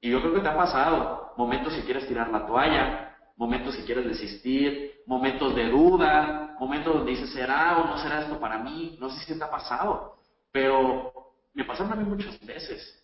Y 0.00 0.10
yo 0.10 0.20
creo 0.20 0.34
que 0.34 0.40
te 0.40 0.48
ha 0.48 0.56
pasado 0.56 1.32
momentos 1.36 1.74
que 1.74 1.84
quieres 1.84 2.06
tirar 2.08 2.28
la 2.30 2.46
toalla, 2.46 3.11
momentos 3.36 3.76
que 3.76 3.84
quieres 3.84 4.06
desistir, 4.06 5.02
momentos 5.06 5.54
de 5.54 5.68
duda, 5.68 6.56
momentos 6.58 6.94
donde 6.94 7.12
dices, 7.12 7.32
¿será 7.32 7.78
o 7.78 7.86
no 7.86 7.98
será 7.98 8.20
esto 8.20 8.38
para 8.38 8.58
mí? 8.58 8.96
No 9.00 9.10
sé 9.10 9.20
si 9.20 9.38
te 9.38 9.46
pasado, 9.46 10.16
pero 10.50 11.12
me 11.54 11.64
pasaron 11.64 11.92
a 11.92 11.96
mí 11.96 12.04
muchas 12.04 12.38
veces. 12.44 12.98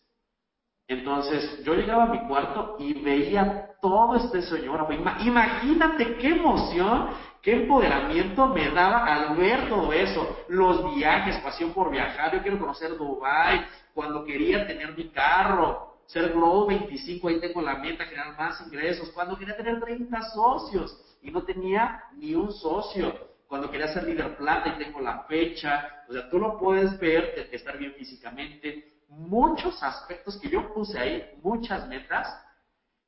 Entonces, 0.86 1.62
yo 1.64 1.74
llegaba 1.74 2.04
a 2.04 2.06
mi 2.06 2.26
cuarto 2.26 2.76
y 2.78 2.94
veía 2.94 3.72
todo 3.82 4.16
este 4.16 4.40
señor. 4.42 4.88
Imagínate 5.20 6.16
qué 6.16 6.28
emoción, 6.28 7.08
qué 7.42 7.62
empoderamiento 7.62 8.46
me 8.48 8.70
daba 8.70 9.04
al 9.04 9.36
ver 9.36 9.68
todo 9.68 9.92
eso. 9.92 10.44
Los 10.48 10.94
viajes, 10.94 11.36
pasión 11.38 11.72
por 11.72 11.90
viajar. 11.90 12.32
Yo 12.32 12.42
quiero 12.42 12.58
conocer 12.58 12.96
Dubai 12.96 13.66
cuando 13.92 14.24
quería 14.24 14.66
tener 14.66 14.96
mi 14.96 15.10
carro, 15.10 15.87
ser 16.08 16.32
Globo 16.32 16.66
25, 16.66 17.28
ahí 17.28 17.38
tengo 17.38 17.60
la 17.60 17.76
meta, 17.76 18.04
generar 18.04 18.36
más 18.36 18.60
ingresos. 18.62 19.10
Cuando 19.10 19.36
quería 19.36 19.56
tener 19.56 19.78
30 19.78 20.22
socios 20.30 20.98
y 21.22 21.30
no 21.30 21.42
tenía 21.42 22.02
ni 22.14 22.34
un 22.34 22.50
socio. 22.50 23.14
Cuando 23.46 23.70
quería 23.70 23.92
ser 23.92 24.04
líder 24.04 24.36
plata 24.36 24.70
y 24.70 24.84
tengo 24.84 25.00
la 25.00 25.24
fecha. 25.24 26.04
O 26.08 26.12
sea, 26.12 26.30
tú 26.30 26.38
lo 26.38 26.58
puedes 26.58 26.98
ver, 26.98 27.48
estar 27.52 27.76
bien 27.76 27.92
físicamente, 27.92 29.02
muchos 29.08 29.82
aspectos 29.82 30.38
que 30.38 30.48
yo 30.48 30.72
puse 30.72 30.98
ahí, 30.98 31.24
muchas 31.42 31.86
metas, 31.88 32.26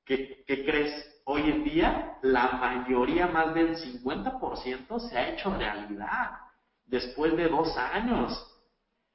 que, 0.05 0.45
crees, 0.47 1.23
hoy 1.25 1.43
en 1.43 1.65
día 1.65 2.19
la 2.21 2.53
mayoría, 2.53 3.29
más 3.29 3.55
del 3.55 3.77
50%, 3.77 5.09
se 5.09 5.17
ha 5.17 5.31
hecho 5.31 5.55
realidad 5.55 6.33
después 6.85 7.35
de 7.35 7.49
dos 7.49 7.75
años. 7.79 8.47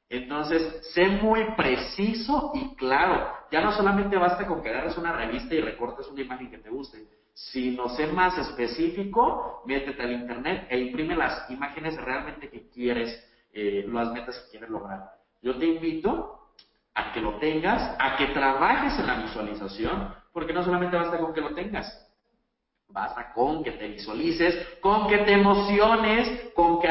Entonces, 0.10 0.88
sé 0.94 1.08
muy 1.08 1.44
preciso 1.56 2.52
y 2.56 2.76
claro. 2.76 3.45
Ya 3.56 3.62
no 3.62 3.72
solamente 3.72 4.18
basta 4.18 4.46
con 4.46 4.62
que 4.62 4.68
agarres 4.68 4.98
una 4.98 5.14
revista 5.14 5.56
y 5.56 5.62
recortes 5.62 6.10
una 6.10 6.20
imagen 6.20 6.52
que 6.52 6.58
te 6.58 6.70
guste, 6.70 7.08
sino 7.34 7.88
sé 7.88 8.06
más 8.08 8.38
específico, 8.38 9.64
métete 9.66 10.04
al 10.04 10.12
internet 10.12 10.68
e 10.70 10.78
imprime 10.78 11.16
las 11.16 11.50
imágenes 11.50 11.96
realmente 11.96 12.50
que 12.50 12.68
quieres, 12.68 13.18
eh, 13.54 13.86
las 13.88 14.12
metas 14.12 14.38
que 14.40 14.50
quieres 14.50 14.70
lograr. 14.70 15.10
Yo 15.42 15.56
te 15.58 15.68
invito 15.68 16.50
a 16.96 17.14
que 17.14 17.22
lo 17.22 17.36
tengas, 17.40 17.96
a 17.98 18.18
que 18.18 18.28
trabajes 18.34 19.00
en 19.00 19.08
la 19.08 19.22
visualización, 19.22 20.14
porque 20.34 20.52
no 20.52 20.62
solamente 20.62 20.98
basta 20.98 21.18
con 21.18 21.34
que 21.34 21.40
lo 21.40 21.54
tengas, 21.54 21.88
basta 22.90 23.32
con 23.32 23.64
que 23.64 23.72
te 23.72 23.88
visualices, 23.88 24.68
con 24.82 25.08
que 25.08 25.20
te 25.20 25.32
emociones, 25.32 26.52
con 26.54 26.82
que, 26.82 26.90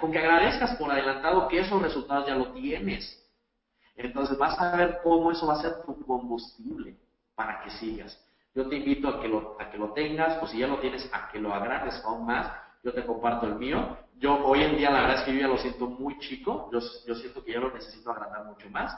con 0.00 0.12
que 0.12 0.18
agradezcas 0.20 0.76
por 0.76 0.92
adelantado 0.92 1.48
que 1.48 1.58
esos 1.58 1.82
resultados 1.82 2.28
ya 2.28 2.36
lo 2.36 2.52
tienes. 2.52 3.17
Entonces 3.98 4.38
vas 4.38 4.58
a 4.60 4.76
ver 4.76 5.00
cómo 5.02 5.32
eso 5.32 5.46
va 5.46 5.54
a 5.54 5.62
ser 5.62 5.82
tu 5.82 6.06
combustible 6.06 6.96
para 7.34 7.62
que 7.62 7.70
sigas. 7.72 8.16
Yo 8.54 8.68
te 8.68 8.76
invito 8.76 9.08
a 9.08 9.20
que 9.20 9.28
lo, 9.28 9.56
a 9.60 9.70
que 9.70 9.76
lo 9.76 9.92
tengas, 9.92 10.40
o 10.42 10.46
si 10.46 10.58
ya 10.58 10.68
lo 10.68 10.78
tienes, 10.78 11.08
a 11.12 11.28
que 11.30 11.40
lo 11.40 11.52
agrades 11.52 12.00
aún 12.04 12.24
más. 12.24 12.50
Yo 12.84 12.92
te 12.92 13.04
comparto 13.04 13.46
el 13.46 13.56
mío. 13.56 13.96
Yo 14.16 14.36
hoy 14.44 14.62
en 14.62 14.76
día 14.76 14.90
la 14.90 15.00
verdad 15.00 15.18
es 15.18 15.22
que 15.24 15.34
yo 15.34 15.40
ya 15.40 15.48
lo 15.48 15.58
siento 15.58 15.86
muy 15.86 16.18
chico, 16.20 16.70
yo, 16.72 16.80
siento 16.80 17.44
que 17.44 17.52
ya 17.52 17.60
lo 17.60 17.72
necesito 17.72 18.10
agrandar 18.10 18.44
mucho 18.44 18.70
más. 18.70 18.96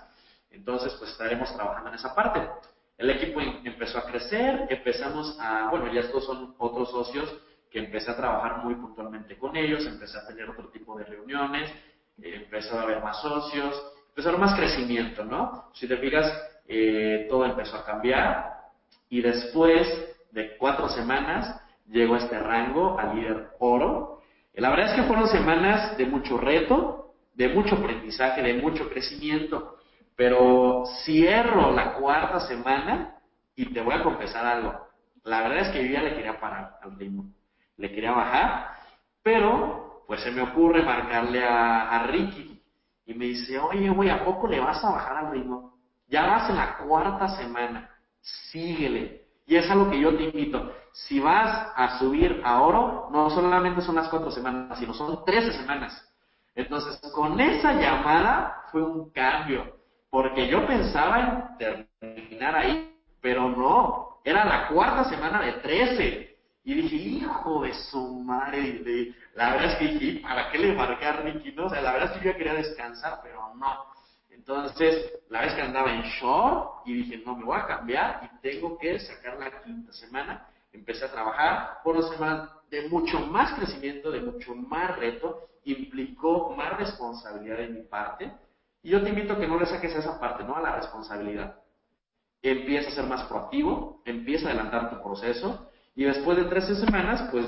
Entonces, 0.50 0.92
pues 0.98 1.10
estaremos 1.12 1.54
trabajando 1.54 1.88
en 1.90 1.94
esa 1.94 2.14
parte. 2.14 2.46
El 2.98 3.08
equipo 3.10 3.40
em, 3.40 3.62
empezó 3.64 3.98
a 3.98 4.04
crecer, 4.04 4.66
empezamos 4.68 5.36
a, 5.40 5.70
bueno, 5.70 5.90
ya 5.92 6.00
estos 6.00 6.26
son 6.26 6.54
otros 6.58 6.90
socios 6.90 7.34
que 7.70 7.78
empecé 7.78 8.10
a 8.10 8.16
trabajar 8.16 8.64
muy 8.64 8.74
puntualmente 8.74 9.38
con 9.38 9.56
ellos, 9.56 9.86
empecé 9.86 10.18
a 10.18 10.26
tener 10.26 10.50
otro 10.50 10.68
tipo 10.68 10.98
de 10.98 11.04
reuniones, 11.04 11.72
empezó 12.18 12.78
a 12.78 12.82
haber 12.82 13.02
más 13.02 13.22
socios, 13.22 13.80
haber 14.16 14.38
más 14.38 14.54
crecimiento, 14.54 15.24
¿no? 15.24 15.70
Si 15.74 15.88
te 15.88 15.96
fijas, 15.96 16.32
eh, 16.68 17.26
todo 17.28 17.44
empezó 17.44 17.76
a 17.76 17.84
cambiar 17.84 18.50
y 19.08 19.22
después 19.22 19.88
de 20.30 20.56
cuatro 20.56 20.88
semanas 20.88 21.60
llegó 21.88 22.14
a 22.14 22.18
este 22.18 22.38
rango, 22.38 22.98
a 22.98 23.12
líder 23.14 23.48
oro. 23.58 24.20
La 24.54 24.70
verdad 24.70 24.90
es 24.90 24.94
que 24.94 25.02
fueron 25.02 25.28
semanas 25.28 25.96
de 25.96 26.06
mucho 26.06 26.38
reto, 26.38 27.14
de 27.34 27.48
mucho 27.48 27.76
aprendizaje, 27.76 28.42
de 28.42 28.54
mucho 28.54 28.88
crecimiento. 28.88 29.76
Pero 30.16 30.84
cierro 31.04 31.72
la 31.72 31.94
cuarta 31.94 32.40
semana 32.40 33.16
y 33.56 33.72
te 33.72 33.80
voy 33.80 33.94
a 33.94 34.02
confesar 34.02 34.46
algo. 34.46 34.86
La 35.24 35.42
verdad 35.42 35.58
es 35.60 35.68
que 35.68 35.86
yo 35.86 35.92
ya 35.92 36.02
le 36.02 36.14
quería 36.14 36.38
parar 36.38 36.78
al 36.82 36.98
ritmo. 36.98 37.32
Le 37.76 37.90
quería 37.90 38.12
bajar, 38.12 38.74
pero 39.22 40.02
pues 40.06 40.22
se 40.22 40.30
me 40.30 40.42
ocurre 40.42 40.82
marcarle 40.82 41.42
a, 41.44 42.02
Ricky 42.08 42.59
y 43.10 43.14
me 43.14 43.24
dice, 43.24 43.58
oye, 43.58 43.90
güey, 43.90 44.08
¿a 44.08 44.24
poco 44.24 44.46
le 44.46 44.60
vas 44.60 44.84
a 44.84 44.90
bajar 44.90 45.16
al 45.16 45.32
ritmo? 45.32 45.74
Ya 46.06 46.26
vas 46.26 46.48
en 46.48 46.56
la 46.56 46.76
cuarta 46.78 47.26
semana, 47.36 47.90
síguele. 48.20 49.24
Y 49.46 49.56
es 49.56 49.68
algo 49.68 49.90
que 49.90 50.00
yo 50.00 50.16
te 50.16 50.24
invito. 50.24 50.72
Si 50.92 51.18
vas 51.18 51.72
a 51.74 51.98
subir 51.98 52.40
a 52.44 52.62
oro, 52.62 53.08
no 53.10 53.28
solamente 53.30 53.80
son 53.80 53.96
las 53.96 54.08
cuatro 54.08 54.30
semanas, 54.30 54.78
sino 54.78 54.94
son 54.94 55.24
trece 55.24 55.52
semanas. 55.52 56.08
Entonces, 56.54 57.00
con 57.12 57.40
esa 57.40 57.72
llamada 57.72 58.62
fue 58.70 58.82
un 58.82 59.10
cambio. 59.10 59.80
Porque 60.08 60.46
yo 60.46 60.64
pensaba 60.68 61.56
en 61.58 61.90
terminar 62.00 62.54
ahí, 62.54 62.96
pero 63.20 63.48
no, 63.48 64.20
era 64.24 64.44
la 64.44 64.68
cuarta 64.68 65.02
semana 65.04 65.42
de 65.42 65.52
13. 65.54 66.29
Y 66.70 66.74
dije, 66.82 66.94
hijo 66.94 67.62
de 67.62 67.74
su 67.74 68.00
madre, 68.20 69.12
la 69.34 69.54
verdad 69.54 69.72
es 69.72 69.78
que 69.78 69.88
dije, 69.88 70.20
¿para 70.20 70.52
qué 70.52 70.58
le 70.58 70.72
marqué 70.72 71.04
a 71.04 71.14
Ricky? 71.14 71.50
No? 71.50 71.66
O 71.66 71.68
sea, 71.68 71.82
la 71.82 71.94
verdad 71.94 72.12
es 72.12 72.22
que 72.22 72.28
yo 72.28 72.36
quería 72.36 72.54
descansar, 72.54 73.18
pero 73.24 73.52
no. 73.56 73.86
Entonces, 74.30 75.14
la 75.30 75.40
vez 75.40 75.54
que 75.54 75.62
andaba 75.62 75.92
en 75.92 76.02
short 76.02 76.86
y 76.86 76.92
dije, 76.92 77.24
no, 77.26 77.34
me 77.34 77.44
voy 77.44 77.58
a 77.58 77.66
cambiar 77.66 78.20
y 78.22 78.40
tengo 78.40 78.78
que 78.78 79.00
sacar 79.00 79.36
la 79.40 79.64
quinta 79.64 79.92
semana. 79.92 80.46
Empecé 80.72 81.06
a 81.06 81.10
trabajar 81.10 81.78
por 81.82 81.96
una 81.96 82.06
semana 82.06 82.52
de 82.70 82.88
mucho 82.88 83.18
más 83.18 83.52
crecimiento, 83.54 84.12
de 84.12 84.20
mucho 84.20 84.54
más 84.54 84.96
reto, 84.96 85.48
implicó 85.64 86.54
más 86.56 86.78
responsabilidad 86.78 87.58
de 87.58 87.68
mi 87.68 87.82
parte 87.82 88.30
y 88.80 88.90
yo 88.90 89.02
te 89.02 89.08
invito 89.08 89.32
a 89.32 89.40
que 89.40 89.48
no 89.48 89.58
le 89.58 89.66
saques 89.66 89.92
esa 89.92 90.20
parte, 90.20 90.44
¿no? 90.44 90.54
A 90.54 90.60
la 90.60 90.76
responsabilidad. 90.76 91.56
Empieza 92.40 92.90
a 92.90 92.92
ser 92.92 93.06
más 93.06 93.24
proactivo, 93.24 94.02
empieza 94.04 94.46
a 94.46 94.50
adelantar 94.52 94.88
tu 94.88 95.02
proceso 95.02 95.66
y 95.94 96.04
después 96.04 96.36
de 96.38 96.44
13 96.44 96.76
semanas, 96.76 97.28
pues 97.30 97.44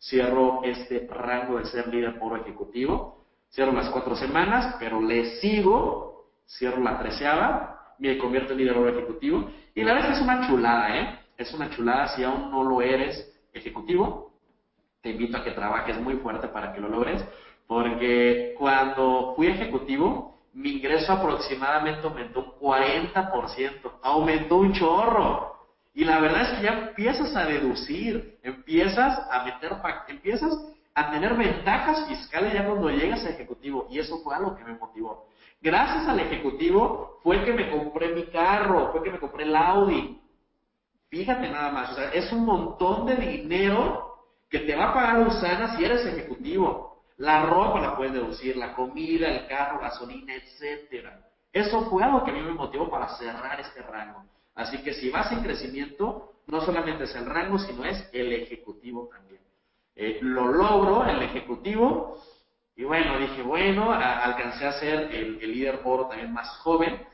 cierro 0.00 0.62
este 0.64 1.06
rango 1.10 1.58
de 1.58 1.66
ser 1.66 1.88
líder 1.88 2.18
por 2.18 2.38
ejecutivo. 2.38 3.24
Cierro 3.50 3.72
las 3.72 3.88
cuatro 3.90 4.16
semanas, 4.16 4.76
pero 4.78 5.00
le 5.00 5.40
sigo, 5.40 6.26
cierro 6.46 6.82
la 6.82 6.98
treceava, 6.98 7.94
me 7.98 8.18
convierto 8.18 8.52
en 8.52 8.58
líder 8.58 8.74
por 8.74 8.88
ejecutivo. 8.88 9.50
Y 9.74 9.82
la 9.82 9.94
verdad 9.94 10.10
es 10.10 10.18
que 10.18 10.24
es 10.24 10.28
una 10.28 10.46
chulada, 10.46 10.96
¿eh? 10.96 11.18
Es 11.36 11.52
una 11.54 11.70
chulada 11.70 12.08
si 12.08 12.24
aún 12.24 12.50
no 12.50 12.64
lo 12.64 12.82
eres 12.82 13.32
ejecutivo. 13.52 14.32
Te 15.02 15.10
invito 15.10 15.38
a 15.38 15.44
que 15.44 15.52
trabajes 15.52 15.98
muy 16.00 16.14
fuerte 16.16 16.48
para 16.48 16.72
que 16.72 16.80
lo 16.80 16.88
logres, 16.88 17.24
porque 17.66 18.54
cuando 18.58 19.34
fui 19.36 19.48
ejecutivo, 19.48 20.38
mi 20.52 20.76
ingreso 20.76 21.12
aproximadamente 21.12 22.06
aumentó 22.06 22.40
un 22.40 22.68
40%, 22.68 23.92
aumentó 24.02 24.56
un 24.56 24.72
chorro. 24.72 25.55
Y 25.96 26.04
la 26.04 26.20
verdad 26.20 26.42
es 26.42 26.58
que 26.58 26.66
ya 26.66 26.88
empiezas 26.88 27.34
a 27.34 27.46
deducir, 27.46 28.38
empiezas 28.42 29.18
a 29.30 29.44
meter, 29.44 29.72
empiezas 30.08 30.52
a 30.94 31.10
tener 31.10 31.34
ventajas 31.34 32.06
fiscales 32.06 32.52
ya 32.52 32.66
cuando 32.66 32.90
llegas 32.90 33.24
a 33.24 33.30
ejecutivo. 33.30 33.86
Y 33.90 33.98
eso 33.98 34.18
fue 34.18 34.36
algo 34.36 34.54
que 34.54 34.64
me 34.64 34.74
motivó. 34.74 35.26
Gracias 35.62 36.06
al 36.06 36.20
ejecutivo 36.20 37.18
fue 37.22 37.42
que 37.46 37.54
me 37.54 37.70
compré 37.70 38.14
mi 38.14 38.24
carro, 38.26 38.92
fue 38.92 39.02
que 39.02 39.10
me 39.10 39.18
compré 39.18 39.44
el 39.44 39.56
Audi. 39.56 40.20
Fíjate 41.08 41.48
nada 41.48 41.72
más, 41.72 41.92
o 41.92 41.94
sea, 41.94 42.10
es 42.10 42.30
un 42.30 42.44
montón 42.44 43.06
de 43.06 43.16
dinero 43.16 44.18
que 44.50 44.58
te 44.58 44.76
va 44.76 44.90
a 44.90 44.94
pagar 44.94 45.26
Usana 45.26 45.78
si 45.78 45.84
eres 45.86 46.04
ejecutivo. 46.04 47.04
La 47.16 47.46
ropa 47.46 47.80
la 47.80 47.96
puedes 47.96 48.12
deducir, 48.12 48.58
la 48.58 48.74
comida, 48.74 49.28
el 49.28 49.46
carro, 49.46 49.80
gasolina, 49.80 50.34
etcétera. 50.34 51.22
Eso 51.54 51.88
fue 51.88 52.04
algo 52.04 52.22
que 52.22 52.32
a 52.32 52.34
mí 52.34 52.42
me 52.42 52.52
motivó 52.52 52.90
para 52.90 53.08
cerrar 53.16 53.58
este 53.60 53.80
rango. 53.80 54.35
Así 54.56 54.78
que 54.78 54.94
si 54.94 55.10
vas 55.10 55.30
en 55.30 55.42
crecimiento, 55.42 56.32
no 56.46 56.60
solamente 56.62 57.04
es 57.04 57.14
el 57.14 57.26
rango, 57.26 57.58
sino 57.58 57.84
es 57.84 58.08
el 58.12 58.32
ejecutivo 58.32 59.08
también. 59.12 59.40
Eh, 59.94 60.18
lo 60.22 60.48
logro, 60.48 61.04
el 61.06 61.22
ejecutivo, 61.22 62.18
y 62.74 62.84
bueno, 62.84 63.18
dije, 63.18 63.42
bueno, 63.42 63.92
alcancé 63.92 64.66
a 64.66 64.72
ser 64.72 65.14
el, 65.14 65.38
líder 65.38 65.80
oro 65.84 66.06
también 66.06 66.32
más 66.32 66.48
joven, 66.58 67.06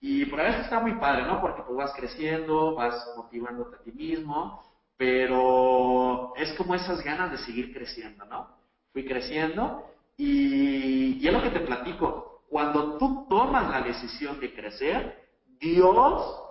y 0.00 0.24
por 0.26 0.40
eso 0.40 0.60
está 0.60 0.80
muy 0.80 0.94
padre, 0.94 1.22
¿no? 1.26 1.40
Porque 1.40 1.62
tú 1.66 1.74
vas 1.74 1.92
creciendo, 1.94 2.74
vas 2.74 2.94
motivándote 3.16 3.76
a 3.76 3.82
ti 3.82 3.92
mismo, 3.92 4.62
pero 4.96 6.34
es 6.36 6.52
como 6.54 6.74
esas 6.74 7.02
ganas 7.02 7.30
de 7.30 7.38
seguir 7.38 7.72
creciendo, 7.72 8.24
¿no? 8.24 8.64
fui 8.94 9.04
creciendo 9.04 9.84
y, 10.16 11.18
y 11.20 11.26
es 11.26 11.32
lo 11.32 11.42
que 11.42 11.50
te 11.50 11.60
platico. 11.60 12.44
Cuando 12.48 12.96
tú 12.96 13.26
tomas 13.28 13.68
la 13.68 13.80
decisión 13.80 14.38
de 14.38 14.54
crecer, 14.54 15.20
Dios 15.58 16.43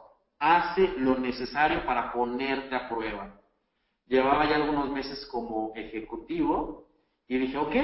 hace 0.43 0.89
lo 0.97 1.17
necesario 1.17 1.85
para 1.85 2.11
ponerte 2.11 2.75
a 2.75 2.89
prueba. 2.89 3.33
Llevaba 4.07 4.45
ya 4.45 4.57
algunos 4.57 4.89
meses 4.89 5.25
como 5.31 5.71
ejecutivo 5.73 6.83
Y 7.29 7.37
dije, 7.37 7.57
ok, 7.57 7.75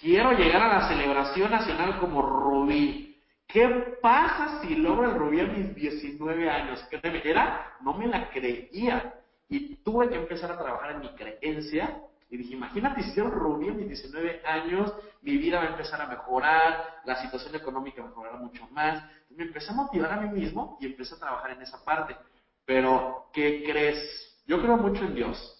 quiero 0.00 0.32
llegar 0.32 0.62
a 0.62 0.80
la 0.80 0.88
celebración 0.88 1.50
nacional 1.50 1.98
como 2.00 2.22
Rubí. 2.22 3.20
¿Qué 3.46 3.68
pasa 4.00 4.62
si 4.62 4.74
logro 4.76 5.10
el 5.10 5.18
Rubí 5.18 5.40
a 5.40 5.44
mis 5.44 5.74
19 5.74 6.48
años? 6.48 6.82
Créeme, 6.88 7.20
era, 7.22 7.76
no 7.82 7.92
me 7.92 8.06
la 8.06 8.30
creía. 8.30 9.14
Y 9.50 9.76
tuve 9.76 10.08
que 10.08 10.16
empezar 10.16 10.50
a 10.50 10.58
trabajar 10.58 10.92
en 10.92 11.00
mi 11.00 11.08
creencia. 11.10 12.00
Y 12.28 12.36
dije, 12.38 12.54
imagínate 12.54 13.02
si 13.02 13.14
yo 13.14 13.30
Rubí 13.30 13.68
a 13.68 13.72
mis 13.72 13.88
19 13.88 14.42
años, 14.44 14.92
mi 15.22 15.36
vida 15.36 15.58
va 15.58 15.66
a 15.66 15.70
empezar 15.70 16.00
a 16.00 16.08
mejorar, 16.08 17.00
la 17.04 17.22
situación 17.22 17.54
económica 17.54 18.02
mejorará 18.02 18.36
mucho 18.36 18.66
más. 18.72 19.02
me 19.30 19.44
empecé 19.44 19.70
a 19.70 19.74
motivar 19.74 20.12
a 20.12 20.20
mí 20.20 20.40
mismo 20.40 20.76
y 20.80 20.86
empecé 20.86 21.14
a 21.14 21.18
trabajar 21.18 21.52
en 21.52 21.62
esa 21.62 21.84
parte. 21.84 22.16
Pero, 22.64 23.26
¿qué 23.32 23.62
crees? 23.64 24.42
Yo 24.46 24.60
creo 24.60 24.76
mucho 24.76 25.04
en 25.04 25.14
Dios. 25.14 25.52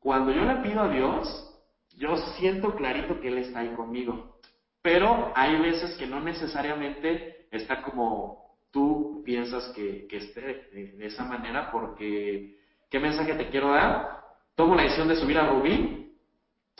Cuando 0.00 0.32
yo 0.32 0.44
le 0.44 0.56
pido 0.56 0.82
a 0.82 0.88
Dios, 0.88 1.54
yo 1.96 2.16
siento 2.38 2.74
clarito 2.74 3.20
que 3.20 3.28
Él 3.28 3.38
está 3.38 3.60
ahí 3.60 3.72
conmigo. 3.74 4.38
Pero 4.82 5.32
hay 5.34 5.56
veces 5.60 5.96
que 5.96 6.06
no 6.06 6.20
necesariamente 6.20 7.46
está 7.50 7.82
como 7.82 8.44
tú 8.70 9.22
piensas 9.24 9.68
que, 9.68 10.06
esté 10.10 10.68
de, 10.72 11.06
esa 11.06 11.24
manera, 11.24 11.70
porque 11.70 12.58
¿qué 12.90 12.98
mensaje 12.98 13.34
te 13.34 13.48
quiero 13.48 13.70
dar? 13.70 14.23
Tomo 14.54 14.74
la 14.74 14.82
decisión 14.82 15.08
de 15.08 15.16
subir 15.16 15.38
a 15.38 15.46
Rubí, 15.46 16.16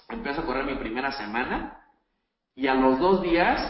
empiezo 0.09 0.41
a 0.41 0.47
correr 0.47 0.65
mi 0.65 0.77
primera 0.77 1.11
semana 1.13 1.81
y 2.55 2.67
a 2.67 2.75
los 2.75 2.99
dos 2.99 3.23
días, 3.23 3.61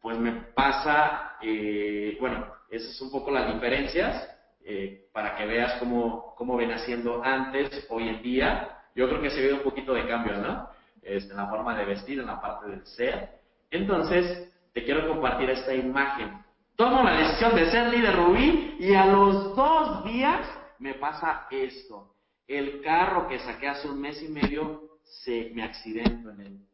pues 0.00 0.18
me 0.18 0.32
pasa, 0.32 1.36
eh, 1.42 2.16
bueno, 2.20 2.46
esas 2.70 2.96
son 2.96 3.08
un 3.08 3.12
poco 3.12 3.30
las 3.30 3.52
diferencias 3.52 4.28
eh, 4.64 5.08
para 5.12 5.36
que 5.36 5.44
veas 5.46 5.74
cómo, 5.78 6.34
cómo 6.36 6.56
ven 6.56 6.72
haciendo 6.72 7.22
antes, 7.22 7.86
hoy 7.90 8.08
en 8.08 8.22
día. 8.22 8.78
Yo 8.94 9.08
creo 9.08 9.20
que 9.20 9.30
se 9.30 9.40
ve 9.40 9.52
un 9.52 9.62
poquito 9.62 9.92
de 9.92 10.06
cambio, 10.06 10.38
¿no? 10.38 10.68
en 11.02 11.36
la 11.36 11.46
forma 11.46 11.76
de 11.76 11.84
vestir, 11.84 12.20
en 12.20 12.26
la 12.26 12.40
parte 12.40 12.68
del 12.68 12.86
ser. 12.86 13.40
Entonces, 13.70 14.52
te 14.72 14.84
quiero 14.84 15.08
compartir 15.08 15.50
esta 15.50 15.74
imagen. 15.74 16.42
Tomo 16.76 17.02
la 17.02 17.18
decisión 17.18 17.54
de 17.54 17.70
ser 17.70 17.88
líder 17.88 18.16
Rubí 18.16 18.76
y 18.78 18.94
a 18.94 19.06
los 19.06 19.54
dos 19.54 20.04
días 20.04 20.40
me 20.78 20.94
pasa 20.94 21.46
esto. 21.50 22.14
El 22.50 22.82
carro 22.82 23.28
que 23.28 23.38
saqué 23.38 23.68
hace 23.68 23.88
un 23.88 24.00
mes 24.00 24.20
y 24.24 24.28
medio 24.28 24.98
se 25.04 25.52
me 25.54 25.62
accidentó 25.62 26.30
en 26.30 26.40
él. 26.40 26.66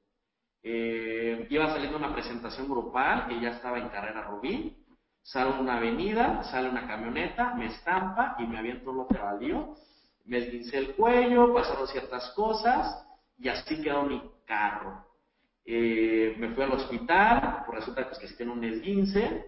Eh, 0.62 1.46
iba 1.50 1.66
saliendo 1.66 1.98
una 1.98 2.14
presentación 2.14 2.66
grupal 2.66 3.30
y 3.30 3.42
ya 3.42 3.50
estaba 3.50 3.78
en 3.78 3.90
carrera 3.90 4.22
Rubí. 4.22 4.74
Salgo 5.22 5.60
una 5.60 5.76
avenida, 5.76 6.42
sale 6.44 6.70
una 6.70 6.86
camioneta, 6.86 7.52
me 7.56 7.66
estampa 7.66 8.36
y 8.38 8.46
me 8.46 8.58
aviento 8.58 8.90
un 8.90 8.96
lote 8.96 9.18
baldío. 9.18 9.74
Me 10.24 10.38
esguincé 10.38 10.78
el 10.78 10.94
cuello, 10.94 11.52
pasaron 11.52 11.86
ciertas 11.88 12.30
cosas 12.30 13.06
y 13.38 13.50
así 13.50 13.82
quedó 13.82 14.04
mi 14.04 14.22
carro. 14.46 15.04
Eh, 15.66 16.36
me 16.38 16.54
fui 16.54 16.64
al 16.64 16.72
hospital, 16.72 17.64
pues 17.66 17.80
resulta 17.80 18.06
pues, 18.06 18.18
que 18.18 18.28
sí 18.28 18.36
tiene 18.38 18.52
un 18.52 18.64
esguince, 18.64 19.44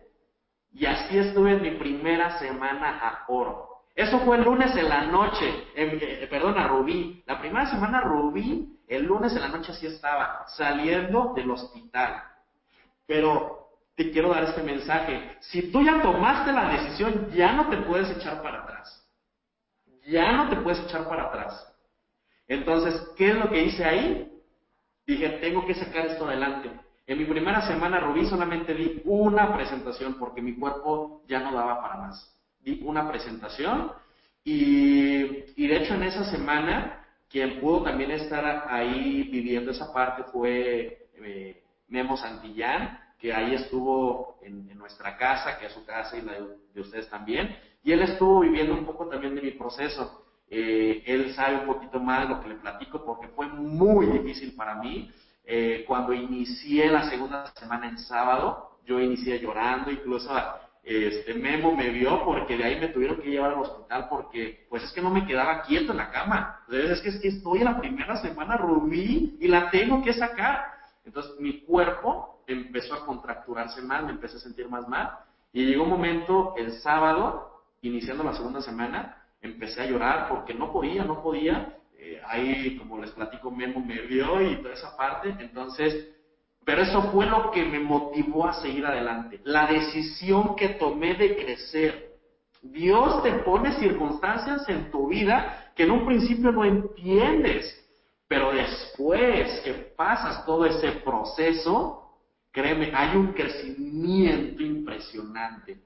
y 0.72 0.84
así 0.84 1.16
estuve 1.16 1.52
en 1.52 1.62
mi 1.62 1.70
primera 1.78 2.38
semana 2.38 2.98
a 2.98 3.24
oro. 3.28 3.67
Eso 3.98 4.20
fue 4.20 4.36
el 4.36 4.44
lunes 4.44 4.76
en 4.76 4.88
la 4.88 5.06
noche, 5.06 5.64
eh, 5.74 6.28
perdón, 6.30 6.56
a 6.56 6.68
Rubí. 6.68 7.20
La 7.26 7.40
primera 7.40 7.66
semana 7.68 8.00
Rubí, 8.00 8.78
el 8.86 9.02
lunes 9.02 9.34
en 9.34 9.40
la 9.40 9.48
noche 9.48 9.72
así 9.72 9.88
estaba, 9.88 10.44
saliendo 10.46 11.32
del 11.34 11.50
hospital. 11.50 12.22
Pero 13.08 13.70
te 13.96 14.12
quiero 14.12 14.28
dar 14.28 14.44
este 14.44 14.62
mensaje. 14.62 15.36
Si 15.40 15.72
tú 15.72 15.82
ya 15.82 16.00
tomaste 16.00 16.52
la 16.52 16.68
decisión, 16.68 17.28
ya 17.32 17.52
no 17.54 17.70
te 17.70 17.78
puedes 17.78 18.08
echar 18.16 18.40
para 18.40 18.62
atrás. 18.62 19.04
Ya 20.06 20.30
no 20.30 20.48
te 20.48 20.54
puedes 20.58 20.78
echar 20.78 21.08
para 21.08 21.24
atrás. 21.24 21.66
Entonces, 22.46 23.04
¿qué 23.16 23.30
es 23.30 23.34
lo 23.34 23.50
que 23.50 23.64
hice 23.64 23.84
ahí? 23.84 24.32
Dije, 25.08 25.28
tengo 25.40 25.66
que 25.66 25.74
sacar 25.74 26.06
esto 26.06 26.24
adelante. 26.24 26.70
En 27.04 27.18
mi 27.18 27.24
primera 27.24 27.62
semana, 27.62 27.98
Rubí, 27.98 28.26
solamente 28.26 28.74
di 28.74 29.02
una 29.06 29.52
presentación 29.56 30.14
porque 30.20 30.40
mi 30.40 30.54
cuerpo 30.54 31.24
ya 31.26 31.40
no 31.40 31.52
daba 31.52 31.82
para 31.82 31.96
más. 31.96 32.37
Una 32.82 33.08
presentación 33.08 33.92
y, 34.44 35.66
de 35.66 35.76
hecho 35.76 35.94
en 35.94 36.04
esa 36.04 36.24
semana, 36.24 37.04
quien 37.28 37.60
pudo 37.60 37.82
también 37.82 38.10
estar 38.10 38.66
ahí 38.68 39.24
viviendo 39.24 39.72
esa 39.72 39.92
parte 39.92 40.22
fue 40.24 41.08
eh, 41.16 41.62
Memo 41.88 42.16
Santillán, 42.16 42.98
que 43.18 43.34
ahí 43.34 43.54
estuvo 43.54 44.38
en, 44.42 44.66
nuestra 44.78 45.18
casa, 45.18 45.58
que 45.58 45.66
es 45.66 45.72
su 45.72 45.84
casa 45.84 46.16
y 46.16 46.22
la 46.22 46.32
de 46.72 46.80
ustedes 46.80 47.10
también, 47.10 47.54
y 47.82 47.92
él 47.92 48.00
estuvo 48.00 48.40
viviendo 48.40 48.72
un 48.72 48.86
poco 48.86 49.06
también 49.06 49.34
de 49.34 49.42
mi 49.42 49.50
proceso. 49.50 50.24
Eh, 50.48 51.02
él 51.04 51.34
sabe 51.34 51.56
un 51.56 51.66
poquito 51.66 52.00
más 52.00 52.22
de 52.22 52.34
lo 52.34 52.40
que 52.40 52.48
le 52.48 52.54
platico 52.54 53.04
porque 53.04 53.28
fue 53.28 53.48
muy 53.48 54.06
difícil 54.06 54.54
para 54.54 54.76
mí. 54.76 55.12
Eh, 55.44 55.84
cuando 55.86 56.14
inicié 56.14 56.88
la 56.88 57.10
segunda 57.10 57.52
semana 57.54 57.88
en 57.88 57.98
sábado, 57.98 58.78
yo 58.86 58.98
inicié 58.98 59.40
llorando, 59.40 59.90
incluso 59.90 60.30
este 60.88 61.34
Memo 61.34 61.76
me 61.76 61.90
vio 61.90 62.24
porque 62.24 62.56
de 62.56 62.64
ahí 62.64 62.80
me 62.80 62.88
tuvieron 62.88 63.20
que 63.20 63.30
llevar 63.30 63.52
al 63.52 63.60
hospital 63.60 64.06
porque 64.08 64.66
pues 64.68 64.82
es 64.82 64.92
que 64.92 65.02
no 65.02 65.10
me 65.10 65.26
quedaba 65.26 65.62
quieto 65.62 65.92
en 65.92 65.98
la 65.98 66.10
cama. 66.10 66.60
Entonces 66.66 66.90
es 66.90 67.00
que, 67.02 67.08
es 67.10 67.20
que 67.20 67.28
estoy 67.28 67.58
en 67.58 67.66
la 67.66 67.78
primera 67.78 68.16
semana 68.16 68.56
Rubí 68.56 69.36
y 69.38 69.48
la 69.48 69.70
tengo 69.70 70.02
que 70.02 70.14
sacar. 70.14 70.64
Entonces 71.04 71.38
mi 71.40 71.60
cuerpo 71.60 72.42
empezó 72.46 72.94
a 72.94 73.04
contracturarse 73.04 73.82
mal, 73.82 74.06
me 74.06 74.12
empecé 74.12 74.36
a 74.36 74.40
sentir 74.40 74.68
más 74.68 74.88
mal 74.88 75.10
y 75.52 75.64
llegó 75.64 75.84
un 75.84 75.90
momento 75.90 76.54
el 76.56 76.72
sábado, 76.80 77.62
iniciando 77.82 78.24
la 78.24 78.34
segunda 78.34 78.60
semana, 78.60 79.16
empecé 79.40 79.82
a 79.82 79.86
llorar 79.86 80.28
porque 80.28 80.54
no 80.54 80.72
podía, 80.72 81.04
no 81.04 81.22
podía. 81.22 81.74
Eh, 81.98 82.20
ahí, 82.26 82.76
como 82.78 82.98
les 82.98 83.10
platico, 83.10 83.50
Memo 83.50 83.80
me 83.80 84.00
vio 84.02 84.40
y 84.40 84.56
toda 84.62 84.74
esa 84.74 84.96
parte. 84.96 85.34
Entonces, 85.38 86.08
pero 86.68 86.82
eso 86.82 87.00
fue 87.12 87.24
lo 87.24 87.50
que 87.50 87.64
me 87.64 87.78
motivó 87.78 88.46
a 88.46 88.52
seguir 88.52 88.84
adelante. 88.84 89.40
La 89.44 89.66
decisión 89.68 90.54
que 90.54 90.68
tomé 90.68 91.14
de 91.14 91.34
crecer. 91.34 92.10
Dios 92.60 93.22
te 93.22 93.32
pone 93.38 93.72
circunstancias 93.78 94.68
en 94.68 94.90
tu 94.90 95.08
vida 95.08 95.72
que 95.74 95.84
en 95.84 95.92
un 95.92 96.04
principio 96.04 96.52
no 96.52 96.66
entiendes, 96.66 97.74
pero 98.28 98.52
después 98.52 99.62
que 99.64 99.72
pasas 99.96 100.44
todo 100.44 100.66
ese 100.66 100.92
proceso, 101.00 102.02
créeme, 102.52 102.92
hay 102.94 103.16
un 103.16 103.32
crecimiento 103.32 104.62
impresionante. 104.62 105.78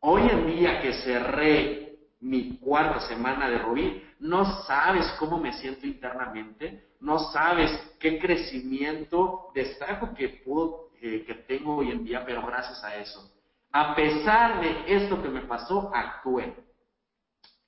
Hoy 0.00 0.22
en 0.30 0.46
día 0.46 0.80
que 0.80 0.94
cerré 0.94 1.85
mi 2.20 2.56
cuarta 2.58 3.00
semana 3.00 3.48
de 3.48 3.58
Rubí, 3.58 4.02
no 4.20 4.62
sabes 4.62 5.06
cómo 5.18 5.38
me 5.38 5.52
siento 5.54 5.86
internamente, 5.86 6.86
no 7.00 7.18
sabes 7.18 7.70
qué 8.00 8.18
crecimiento 8.18 9.50
destaco 9.54 10.14
que, 10.14 10.42
puedo, 10.44 10.90
eh, 11.00 11.24
que 11.26 11.34
tengo 11.34 11.76
hoy 11.76 11.90
en 11.90 12.04
día, 12.04 12.24
pero 12.24 12.44
gracias 12.46 12.82
a 12.82 12.96
eso. 12.96 13.30
A 13.72 13.94
pesar 13.94 14.60
de 14.60 14.96
esto 14.96 15.22
que 15.22 15.28
me 15.28 15.42
pasó, 15.42 15.90
actué. 15.94 16.54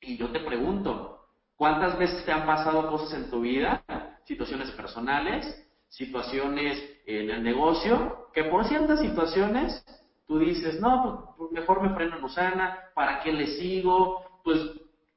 Y 0.01 0.17
yo 0.17 0.31
te 0.31 0.41
pregunto, 0.41 1.27
¿cuántas 1.57 1.99
veces 1.99 2.25
te 2.25 2.33
han 2.33 2.47
pasado 2.47 2.89
cosas 2.89 3.13
en 3.13 3.31
tu 3.31 3.41
vida? 3.41 3.85
Situaciones 4.25 4.71
personales, 4.71 5.67
situaciones 5.89 6.83
en 7.07 7.31
el 7.31 7.43
negocio, 7.43 8.29
que 8.33 8.45
por 8.45 8.67
ciertas 8.67 9.01
situaciones 9.01 9.85
tú 10.27 10.39
dices, 10.39 10.81
no, 10.81 11.35
pues 11.37 11.51
mejor 11.53 11.83
me 11.83 11.95
freno 11.95 12.19
en 12.19 12.25
Usana, 12.25 12.91
¿para 12.95 13.21
qué 13.21 13.33
le 13.33 13.47
sigo? 13.59 14.28
Pues 14.49 14.63